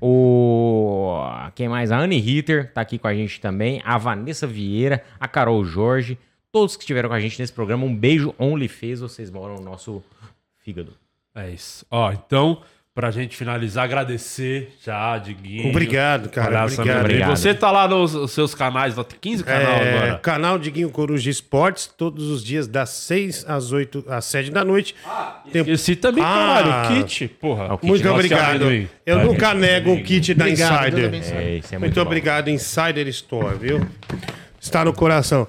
o 0.00 1.20
quem 1.54 1.68
mais? 1.68 1.92
A 1.92 1.98
Anne 1.98 2.18
Ritter 2.18 2.72
tá 2.72 2.80
aqui 2.80 2.98
com 2.98 3.06
a 3.06 3.14
gente 3.14 3.40
também, 3.40 3.80
a 3.84 3.96
Vanessa 3.98 4.46
Vieira, 4.46 4.61
a 5.18 5.26
Carol 5.28 5.64
Jorge, 5.64 6.18
todos 6.50 6.76
que 6.76 6.82
estiveram 6.82 7.08
com 7.08 7.14
a 7.14 7.20
gente 7.20 7.38
nesse 7.40 7.52
programa, 7.52 7.84
um 7.84 7.94
beijo 7.94 8.34
Only 8.38 8.68
Feios, 8.68 9.00
vocês 9.00 9.30
moram 9.30 9.56
no 9.56 9.62
nosso 9.62 10.02
fígado. 10.64 10.94
É 11.34 11.48
isso. 11.50 11.86
Ó, 11.90 12.12
então, 12.12 12.60
pra 12.94 13.10
gente 13.10 13.34
finalizar, 13.34 13.84
agradecer 13.84 14.70
já, 14.84 15.16
Diguinho. 15.16 15.70
Obrigado, 15.70 16.28
cara. 16.28 16.48
Palhaço 16.50 16.74
Obrigado. 16.74 17.00
Obrigado. 17.00 17.30
Você 17.36 17.54
tá 17.54 17.70
lá 17.70 17.88
nos 17.88 18.12
nos 18.12 18.32
seus 18.32 18.54
canais, 18.54 18.94
lá 18.94 19.02
tem 19.02 19.18
15 19.18 19.42
canais 19.44 19.66
É, 19.66 19.96
agora. 19.96 20.18
canal 20.18 20.58
Diguinho 20.58 20.90
Coruja 20.90 21.30
Esportes, 21.30 21.86
todos 21.86 22.28
os 22.28 22.44
dias 22.44 22.66
das 22.68 22.90
6 22.90 23.46
às 23.48 23.72
8, 23.72 24.04
às 24.08 24.26
7 24.26 24.50
da 24.50 24.62
noite. 24.62 24.94
Tem- 25.50 25.66
Esse 25.70 25.96
também, 25.96 26.22
Ah. 26.22 26.26
caralho, 26.62 27.00
o 27.00 27.02
kit, 27.04 27.28
porra. 27.28 27.64
É 27.64 27.72
o 27.72 27.78
kit 27.78 27.88
Muito 27.88 28.08
obrigado. 28.10 28.50
amendoim. 28.56 28.88
Eu 29.06 29.24
nunca 29.24 29.54
nego 29.54 29.90
um 29.90 30.02
kit 30.02 30.34
da 30.34 30.50
Insider. 30.50 31.14
É, 31.14 31.16
isso 31.56 31.74
é 31.74 31.78
muito, 31.78 31.80
Muito 31.80 32.00
obrigado, 32.02 32.50
Insider 32.50 33.08
Store, 33.08 33.56
viu? 33.56 33.80
Está 34.62 34.84
no 34.84 34.92
coração. 34.92 35.48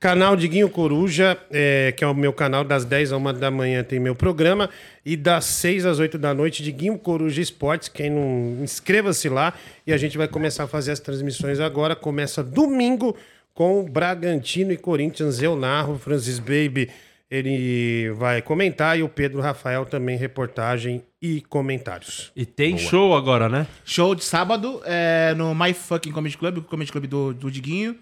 Canal 0.00 0.34
Diguinho 0.34 0.70
Coruja, 0.70 1.36
é, 1.50 1.92
que 1.94 2.02
é 2.02 2.06
o 2.06 2.14
meu 2.14 2.32
canal, 2.32 2.64
das 2.64 2.86
10 2.86 3.12
a 3.12 3.18
1 3.18 3.34
da 3.34 3.50
manhã 3.50 3.84
tem 3.84 4.00
meu 4.00 4.14
programa. 4.14 4.70
E 5.04 5.14
das 5.14 5.44
6 5.44 5.84
às 5.84 5.98
8 5.98 6.16
da 6.16 6.32
noite, 6.32 6.62
Diguinho 6.62 6.98
Coruja 6.98 7.42
Esportes. 7.42 7.90
Quem 7.90 8.08
não, 8.08 8.64
inscreva-se 8.64 9.28
lá. 9.28 9.52
E 9.86 9.92
a 9.92 9.98
gente 9.98 10.16
vai 10.16 10.26
começar 10.26 10.64
a 10.64 10.66
fazer 10.66 10.92
as 10.92 11.00
transmissões 11.00 11.60
agora. 11.60 11.94
Começa 11.94 12.42
domingo 12.42 13.14
com 13.52 13.80
o 13.80 13.82
Bragantino 13.82 14.72
e 14.72 14.78
Corinthians. 14.78 15.42
Eu 15.42 15.54
narro, 15.54 15.98
Francis 15.98 16.38
Baby, 16.38 16.88
ele 17.30 18.10
vai 18.12 18.40
comentar. 18.40 18.98
E 18.98 19.02
o 19.02 19.08
Pedro 19.08 19.42
Rafael 19.42 19.84
também, 19.84 20.16
reportagem 20.16 21.02
e 21.20 21.42
comentários. 21.42 22.32
E 22.34 22.46
tem 22.46 22.78
show 22.78 23.14
agora, 23.14 23.50
né? 23.50 23.66
Show 23.84 24.14
de 24.14 24.24
sábado 24.24 24.80
é, 24.86 25.34
no 25.36 25.54
My 25.54 25.74
Fucking 25.74 26.12
Comedy 26.12 26.38
Club, 26.38 26.58
o 26.58 26.62
Comedy 26.62 26.90
Club 26.90 27.06
do, 27.06 27.34
do 27.34 27.50
Diguinho. 27.50 27.96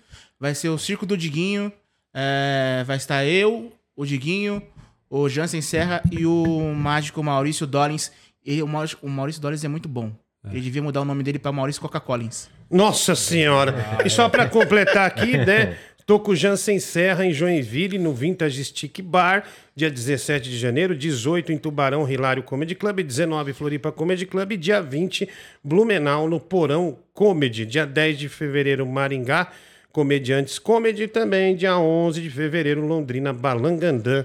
Vai 0.45 0.55
ser 0.55 0.69
o 0.69 0.77
Circo 0.77 1.07
do 1.07 1.16
Diguinho. 1.16 1.73
é, 2.12 2.85
vai 2.87 2.99
estar 2.99 3.25
eu, 3.25 3.73
o 3.97 4.05
Diguinho, 4.05 4.62
o 5.09 5.27
Jansen 5.27 5.62
Serra 5.62 6.03
e 6.12 6.27
o 6.27 6.75
mágico 6.75 7.25
Maurício 7.25 7.66
Dollins. 7.66 8.12
E 8.45 8.62
o 8.62 8.69
Maurício, 8.69 8.99
o 9.01 9.09
Maurício 9.09 9.41
Dollins 9.41 9.65
é 9.65 9.69
muito 9.69 9.89
bom. 9.89 10.12
Ele 10.51 10.61
devia 10.61 10.83
mudar 10.83 11.01
o 11.01 11.05
nome 11.07 11.23
dele 11.23 11.39
pra 11.39 11.51
Maurício 11.51 11.81
Coca-Collins. 11.81 12.51
Nossa 12.71 13.15
senhora! 13.15 13.75
E 14.05 14.11
só 14.11 14.29
para 14.29 14.47
completar 14.47 15.07
aqui, 15.07 15.33
né? 15.47 15.79
Tô 16.05 16.21
com 16.21 16.33
o 16.33 16.37
Jansen 16.37 16.79
Serra 16.79 17.25
em 17.25 17.33
Joinville, 17.33 17.99
no 17.99 18.12
Vintage 18.12 18.62
Stick 18.66 19.01
Bar, 19.01 19.45
dia 19.75 19.91
17 19.91 20.51
de 20.51 20.59
janeiro, 20.59 20.95
18 20.95 21.53
em 21.53 21.57
Tubarão, 21.57 22.07
Hilário 22.07 22.43
Comedy 22.43 22.75
Club, 22.75 23.01
19 23.01 23.55
Floripa 23.55 23.91
Comedy 23.91 24.27
Club, 24.27 24.59
dia 24.59 24.83
20 24.83 25.27
Blumenau, 25.65 26.29
no 26.29 26.39
Porão 26.39 26.99
Comedy, 27.15 27.65
dia 27.65 27.87
10 27.87 28.19
de 28.19 28.29
fevereiro 28.29 28.85
Maringá, 28.85 29.51
Comediantes 29.95 30.59
Comedy, 30.59 31.07
também 31.07 31.55
dia 31.55 31.79
11 31.79 32.21
de 32.21 32.29
fevereiro 32.29 32.85
Londrina, 32.85 33.33
Balangandã 33.33 34.25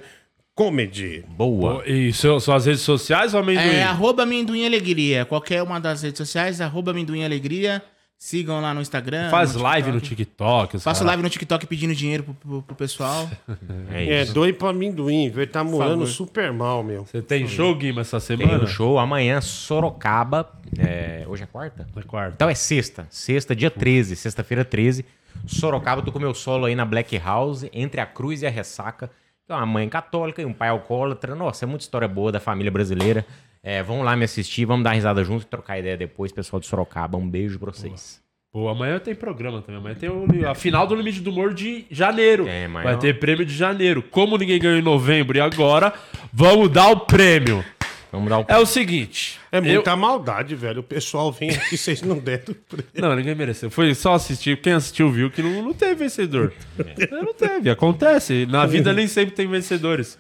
Comedy. 0.56 1.24
Boa. 1.30 1.88
E 1.88 2.12
seu, 2.12 2.40
suas 2.40 2.66
redes 2.66 2.82
sociais 2.82 3.36
ou 3.36 3.40
amendoim? 3.40 3.68
É 3.68 3.84
arroba 3.84 4.24
amendoim 4.24 4.66
alegria. 4.66 5.26
Qualquer 5.26 5.62
uma 5.62 5.80
das 5.80 6.02
redes 6.02 6.18
sociais, 6.18 6.60
arroba 6.60 6.90
amendoim 6.90 7.24
alegria. 7.24 7.84
Sigam 8.22 8.60
lá 8.60 8.74
no 8.74 8.82
Instagram. 8.82 9.30
Faz 9.30 9.56
no 9.56 9.64
live 9.64 9.94
no 9.94 10.02
TikTok. 10.02 10.74
Faço 10.74 10.84
caras. 10.84 11.02
live 11.08 11.24
no 11.24 11.30
TikTok 11.30 11.66
pedindo 11.66 11.96
dinheiro 11.96 12.24
pro, 12.24 12.34
pro- 12.34 12.62
pro 12.64 12.76
pessoal. 12.76 13.30
É 13.92 14.22
É, 14.22 14.26
doe 14.26 14.52
pra 14.52 14.70
amendoim, 14.72 15.30
velho. 15.30 15.50
Tá 15.50 15.64
morando 15.64 16.06
super 16.06 16.52
mal, 16.52 16.84
meu. 16.84 17.06
Você 17.06 17.22
tem 17.22 17.48
show, 17.48 17.74
Guima, 17.74 18.02
essa 18.02 18.20
Tem 18.20 18.38
semana? 18.38 18.64
um 18.64 18.68
show 18.68 19.00
amanhã, 19.00 19.40
Sorocaba. 19.40 20.52
É, 20.78 21.24
hoje 21.30 21.44
é 21.44 21.46
quarta? 21.46 21.88
Na 21.96 22.04
quarta. 22.04 22.34
Então 22.36 22.50
é 22.50 22.54
sexta. 22.56 23.08
Sexta, 23.10 23.56
dia 23.56 23.72
13. 23.72 24.18
Sexta-feira 24.18 24.66
13. 24.66 25.06
Sorocaba, 25.48 26.02
tô 26.02 26.12
com 26.12 26.20
meu 26.20 26.34
solo 26.34 26.66
aí 26.66 26.76
na 26.76 26.84
Black 26.84 27.18
House, 27.18 27.66
entre 27.72 28.02
a 28.02 28.06
cruz 28.06 28.42
e 28.42 28.46
a 28.46 28.50
ressaca. 28.50 29.10
Tem 29.48 29.56
uma 29.56 29.66
mãe 29.66 29.88
católica 29.88 30.42
e 30.42 30.46
um 30.46 30.54
pai 30.54 30.68
alcoólatra. 30.68 31.34
Nossa, 31.36 31.64
é 31.64 31.68
muita 31.68 31.84
história 31.84 32.08
boa 32.08 32.34
da 32.34 32.40
família 32.42 32.70
brasileira. 32.72 33.26
É, 33.70 33.84
vamos 33.84 34.04
lá 34.04 34.16
me 34.16 34.26
assistir, 34.26 34.66
vamos 34.66 34.84
dar 34.84 34.94
risada 34.94 35.24
junto 35.24 35.44
e 35.44 35.46
trocar 35.46 35.78
ideia 35.78 35.96
depois, 35.96 36.32
pessoal 36.32 36.60
de 36.60 36.66
Sorocaba. 36.66 37.20
Um 37.20 37.30
beijo 37.30 37.60
pra 37.60 37.72
vocês. 37.72 38.20
Pô, 38.52 38.68
amanhã 38.68 38.98
tem 38.98 39.14
programa 39.14 39.62
também. 39.62 39.80
Amanhã 39.80 39.94
tem 39.96 40.10
o- 40.10 40.26
a 40.50 40.56
final 40.56 40.88
do 40.88 40.96
Limite 40.96 41.20
do 41.22 41.30
Humor 41.30 41.54
de 41.54 41.86
janeiro. 41.92 42.46
Tem, 42.46 42.66
amanhã. 42.66 42.84
Vai 42.84 42.98
ter 42.98 43.20
prêmio 43.20 43.46
de 43.46 43.54
janeiro. 43.54 44.02
Como 44.02 44.40
ninguém 44.40 44.60
ganhou 44.60 44.80
em 44.80 44.82
novembro 44.82 45.38
e 45.38 45.40
agora, 45.40 45.94
vamos 46.34 46.68
dar 46.70 46.90
o 46.90 47.02
prêmio. 47.02 47.64
Vamos 48.12 48.28
dar 48.28 48.40
o. 48.40 48.46
É 48.48 48.58
o 48.58 48.66
seguinte. 48.66 49.40
É 49.52 49.60
eu- 49.60 49.64
muita 49.64 49.96
maldade, 49.96 50.56
velho. 50.56 50.80
O 50.80 50.84
pessoal 50.84 51.32
vem 51.32 51.52
aqui, 51.52 51.78
vocês 51.78 52.02
não 52.02 52.18
deram. 52.18 52.56
Não, 52.96 53.16
ninguém 53.16 53.36
mereceu. 53.36 53.70
Foi 53.70 53.94
só 53.94 54.16
assistir. 54.16 54.60
Quem 54.62 54.74
assistiu 54.74 55.12
viu 55.12 55.30
que 55.30 55.44
não, 55.44 55.62
não 55.62 55.74
teve 55.74 55.94
vencedor. 55.96 56.52
É, 56.80 57.08
Não 57.12 57.34
teve. 57.34 57.70
Acontece. 57.70 58.48
Na 58.50 58.66
vida 58.66 58.94
nem 58.94 59.08
sempre 59.08 59.36
tem 59.36 59.48
vencedores. 59.48 60.18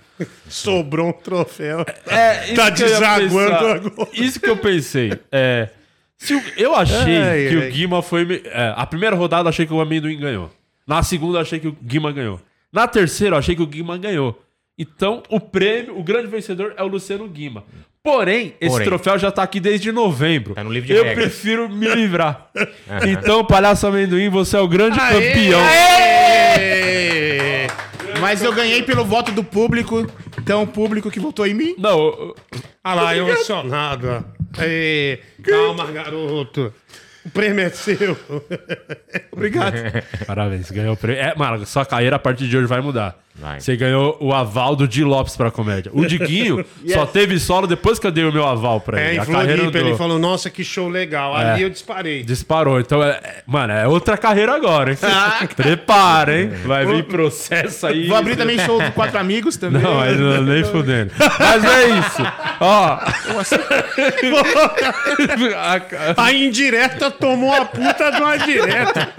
Sobrou 0.48 1.10
um 1.10 1.14
troféu. 1.14 1.84
É, 2.06 2.45
isso 2.45 2.56
Tá 2.56 2.68
eu 2.68 2.72
desaguando 2.72 3.53
agora. 3.56 3.82
Isso 4.14 4.40
que 4.40 4.49
eu 4.49 4.57
pensei. 4.57 5.11
É, 5.32 5.70
se 6.18 6.36
o- 6.36 6.44
eu 6.57 6.76
achei 6.76 7.18
Ai, 7.18 7.48
que 7.49 7.56
ai. 7.57 7.68
o 7.70 7.72
Guima 7.72 8.02
foi. 8.03 8.44
é, 8.45 8.74
a 8.76 8.86
primeira 8.86 9.16
rodada 9.16 9.45
eu 9.45 9.49
achei 9.49 9.66
que 9.66 9.74
o 9.74 9.82
amendoim 9.82 10.20
ganhou. 10.20 10.52
Na 10.86 11.02
segunda 11.02 11.38
eu 11.40 11.41
achei 11.41 11.60
que 11.60 11.68
o 11.68 11.78
Guima 11.84 12.11
ganhou. 12.11 12.40
Na 12.72 12.88
terceira 12.88 13.36
eu 13.36 13.40
achei 13.40 13.56
que 13.56 13.61
o 13.64 13.68
Guima 13.68 13.98
ganhou. 13.98 14.40
Então, 14.81 15.22
o 15.30 15.41
prêmio, 15.41 15.97
o 15.99 16.03
grande 16.03 16.27
vencedor 16.27 16.73
é 16.77 16.81
o 16.84 16.88
Luciano 16.88 17.27
Guima. 17.27 17.65
Porém, 18.01 18.53
esse 18.61 18.72
Porém. 18.72 18.88
troféu 18.88 19.19
já 19.19 19.30
tá 19.30 19.43
aqui 19.43 19.60
desde 19.60 19.91
novembro. 19.91 20.56
Tá 20.56 20.64
no 20.64 20.72
livro 20.72 20.88
de 20.88 20.93
eu 20.93 21.03
regras. 21.03 21.26
prefiro 21.26 21.68
me 21.68 21.85
livrar. 21.93 22.49
então, 23.06 23.43
Palhaço 23.43 23.85
Amendoim, 23.85 24.30
você 24.30 24.56
é 24.56 24.60
o 24.61 24.69
grande 24.69 24.97
campeão. 24.97 25.60
Aê! 25.60 27.68
Mas 28.22 28.41
eu 28.41 28.53
ganhei 28.53 28.81
pelo 28.84 29.03
voto 29.03 29.34
do 29.34 29.43
público. 29.43 30.10
Então, 30.38 30.64
o 30.64 30.68
público 30.68 31.11
que 31.11 31.19
votou 31.19 31.45
em 31.45 31.53
mim. 31.53 31.76
Não, 31.77 31.99
eu- 31.99 32.35
Olha 32.85 33.01
lá, 33.01 33.18
emocionado. 33.18 34.07
ó. 34.07 34.22
Calma, 35.43 35.91
garoto. 35.91 36.73
O 37.26 37.30
prêmio 37.30 37.65
é 37.65 37.69
seu. 37.69 38.18
Obrigado. 39.31 39.76
Parabéns, 40.26 40.72
ganhou 40.72 40.93
o 40.93 40.97
prêmio. 40.97 41.22
É, 41.22 41.35
mano, 41.35 41.65
sua 41.65 41.85
carreira 41.85 42.15
a 42.15 42.19
partir 42.19 42.47
de 42.47 42.57
hoje 42.57 42.65
vai 42.65 42.81
mudar. 42.81 43.19
Vai. 43.40 43.60
Você 43.61 43.76
ganhou 43.78 44.18
o 44.20 44.34
aval 44.34 44.76
do 44.76 44.88
Di 44.88 45.03
Lopes 45.03 45.38
pra 45.38 45.49
comédia. 45.49 45.90
O 45.95 46.06
Diguinho 46.06 46.66
só 46.94 47.06
teve 47.06 47.40
solo 47.40 47.66
depois 47.68 47.98
que 47.98 48.06
eu 48.06 48.11
dei 48.11 48.26
o 48.26 48.34
meu 48.34 48.45
aval 48.45 48.82
pra 48.82 48.99
É, 48.99 49.07
ele. 49.10 49.16
em 49.18 49.20
a 49.20 49.26
carreira 49.26 49.57
Floripa, 49.64 49.78
ele 49.78 49.91
do... 49.91 49.98
falou, 49.98 50.20
nossa, 50.20 50.49
que 50.49 50.64
show 50.64 50.90
legal. 50.90 51.36
Ali 51.36 51.61
eu 51.64 51.70
disparei. 51.70 52.24
disparou. 52.24 52.80
Então, 52.80 53.02
é, 53.02 53.11
é- 53.11 53.44
mano, 53.48 53.72
é 53.74 53.88
outra 53.88 54.18
carreira 54.18 54.53
agora, 54.56 54.91
hein? 54.91 54.98
Prepara, 55.56 56.38
hein? 56.41 56.49
Vai 56.66 56.86
vir 56.86 57.03
processo 57.06 57.88
aí. 57.88 58.07
Vou 58.07 58.18
abrir 58.18 58.36
também 58.36 58.60
show 58.60 58.82
do 58.82 58.91
Quatro 58.91 59.18
Amigos 59.18 59.56
também. 59.57 59.82
Não, 59.82 59.99
aí 59.99 60.16
não, 60.16 60.41
nem 60.44 60.64
fudendo. 60.66 61.11
Mas 61.40 61.64
é 61.64 61.88
isso. 61.99 62.24
Ó. 62.60 62.99
A- 65.56 66.24
A 66.24 66.34
indireta 66.34 67.10
tomou 67.11 67.53
a 67.53 67.66
puta 67.66 68.11
de 68.11 68.22
uma 68.22 68.38
direta. 68.38 69.10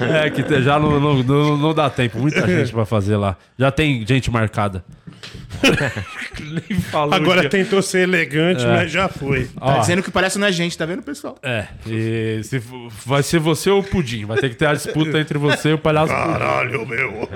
É 0.00 0.30
que 0.30 0.44
já 0.62 0.78
não, 0.78 1.00
não, 1.00 1.14
não, 1.22 1.56
não 1.56 1.74
dá 1.74 1.88
tempo. 1.90 2.18
Muita 2.18 2.46
gente 2.46 2.72
pra 2.72 2.84
fazer 2.84 3.16
lá. 3.16 3.36
Já 3.58 3.63
tem 3.70 4.06
gente 4.06 4.30
marcada. 4.30 4.84
Nem 6.68 6.80
falou 6.80 7.14
Agora 7.14 7.42
que- 7.42 7.48
tentou 7.48 7.80
ser 7.82 8.00
elegante, 8.00 8.64
mas 8.66 8.90
já 8.90 9.08
foi. 9.08 9.44
Tá 9.46 9.50
Ó, 9.60 9.78
dizendo 9.80 10.02
que 10.02 10.10
parece 10.10 10.38
não 10.38 10.46
é 10.46 10.52
gente, 10.52 10.76
tá 10.76 10.84
vendo, 10.86 11.02
pessoal? 11.02 11.36
É, 11.42 11.66
e 11.86 12.40
se 12.44 12.60
vai 13.04 13.22
ser 13.22 13.38
você 13.40 13.70
ou 13.70 13.80
o 13.80 13.84
Pudim. 13.84 14.24
Vai 14.24 14.38
ter 14.38 14.48
que 14.50 14.56
ter 14.56 14.66
a 14.66 14.74
disputa 14.74 15.18
entre 15.18 15.38
você 15.38 15.70
e 15.70 15.72
o 15.72 15.78
palhaço 15.78 16.12
Pudim. 16.12 16.26
Caralho, 16.32 16.86
meu. 16.86 17.28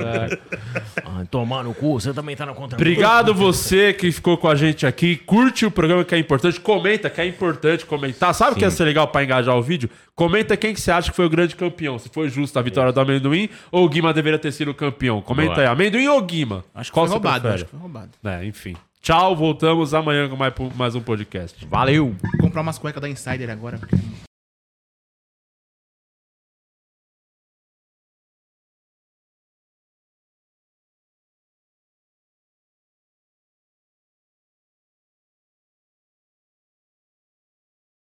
Ah, 1.05 1.25
tomar 1.31 1.65
no 1.65 1.75
cu, 1.75 2.01
você 2.01 2.13
também 2.13 2.37
tá 2.37 2.45
na 2.47 2.53
conta. 2.55 2.77
Obrigado 2.77 3.35
você 3.35 3.93
que 3.93 4.11
ficou 4.13 4.37
com 4.37 4.49
a 4.49 4.55
gente 4.55 4.87
aqui. 4.87 5.17
Curte 5.17 5.67
o 5.67 5.71
programa 5.71 6.05
que 6.05 6.15
é 6.15 6.19
importante. 6.19 6.61
Comenta 6.61 7.09
que 7.11 7.21
é 7.21 7.27
importante 7.27 7.85
comentar. 7.87 8.35
Sabe 8.35 8.53
o 8.53 8.55
que 8.57 8.65
ia 8.65 8.71
ser 8.71 8.85
legal 8.85 9.09
pra 9.09 9.23
engajar 9.25 9.57
o 9.57 9.63
vídeo? 9.63 9.89
Comenta 10.15 10.57
quem 10.57 10.75
que 10.75 10.81
você 10.81 10.91
acha 10.91 11.11
que 11.11 11.17
foi 11.17 11.27
o 11.27 11.31
grande 11.31 11.55
campeão. 11.55 11.97
Se 11.99 12.09
foi 12.09 12.29
justo 12.29 12.59
a 12.59 12.63
vitória 12.63 12.93
do 12.93 13.01
amendoim 13.01 13.49
ou 13.71 13.85
o 13.85 13.89
Guima 13.89 14.13
deveria 14.13 14.39
ter 14.39 14.51
sido 14.51 14.73
o 14.73 14.75
campeão. 14.75 15.21
Comenta 15.23 15.55
Boa. 15.55 15.61
aí, 15.61 15.67
amendoim 15.69 16.09
ou 16.09 16.21
Guima? 16.23 16.65
Acho 16.75 16.91
que 16.91 16.95
Qual 16.95 17.07
foi 17.07 17.13
roubado. 17.15 17.43
prefere? 17.43 17.63
Acho 17.63 17.71
que 17.71 17.77
foi 17.79 17.83
roubado. 17.83 18.11
É, 18.25 18.45
enfim. 18.45 18.77
Tchau, 19.01 19.35
voltamos 19.37 19.95
amanhã 19.95 20.29
com 20.29 20.37
mais, 20.37 20.53
mais 20.77 20.95
um 20.95 21.01
podcast. 21.01 21.65
Valeu! 21.67 22.15
Vou 22.21 22.41
comprar 22.43 22.63
umas 22.63 22.79
cuecas 22.79 23.01
da 23.01 23.09
Insider 23.09 23.49
agora. 23.49 23.79
porque 23.79 23.97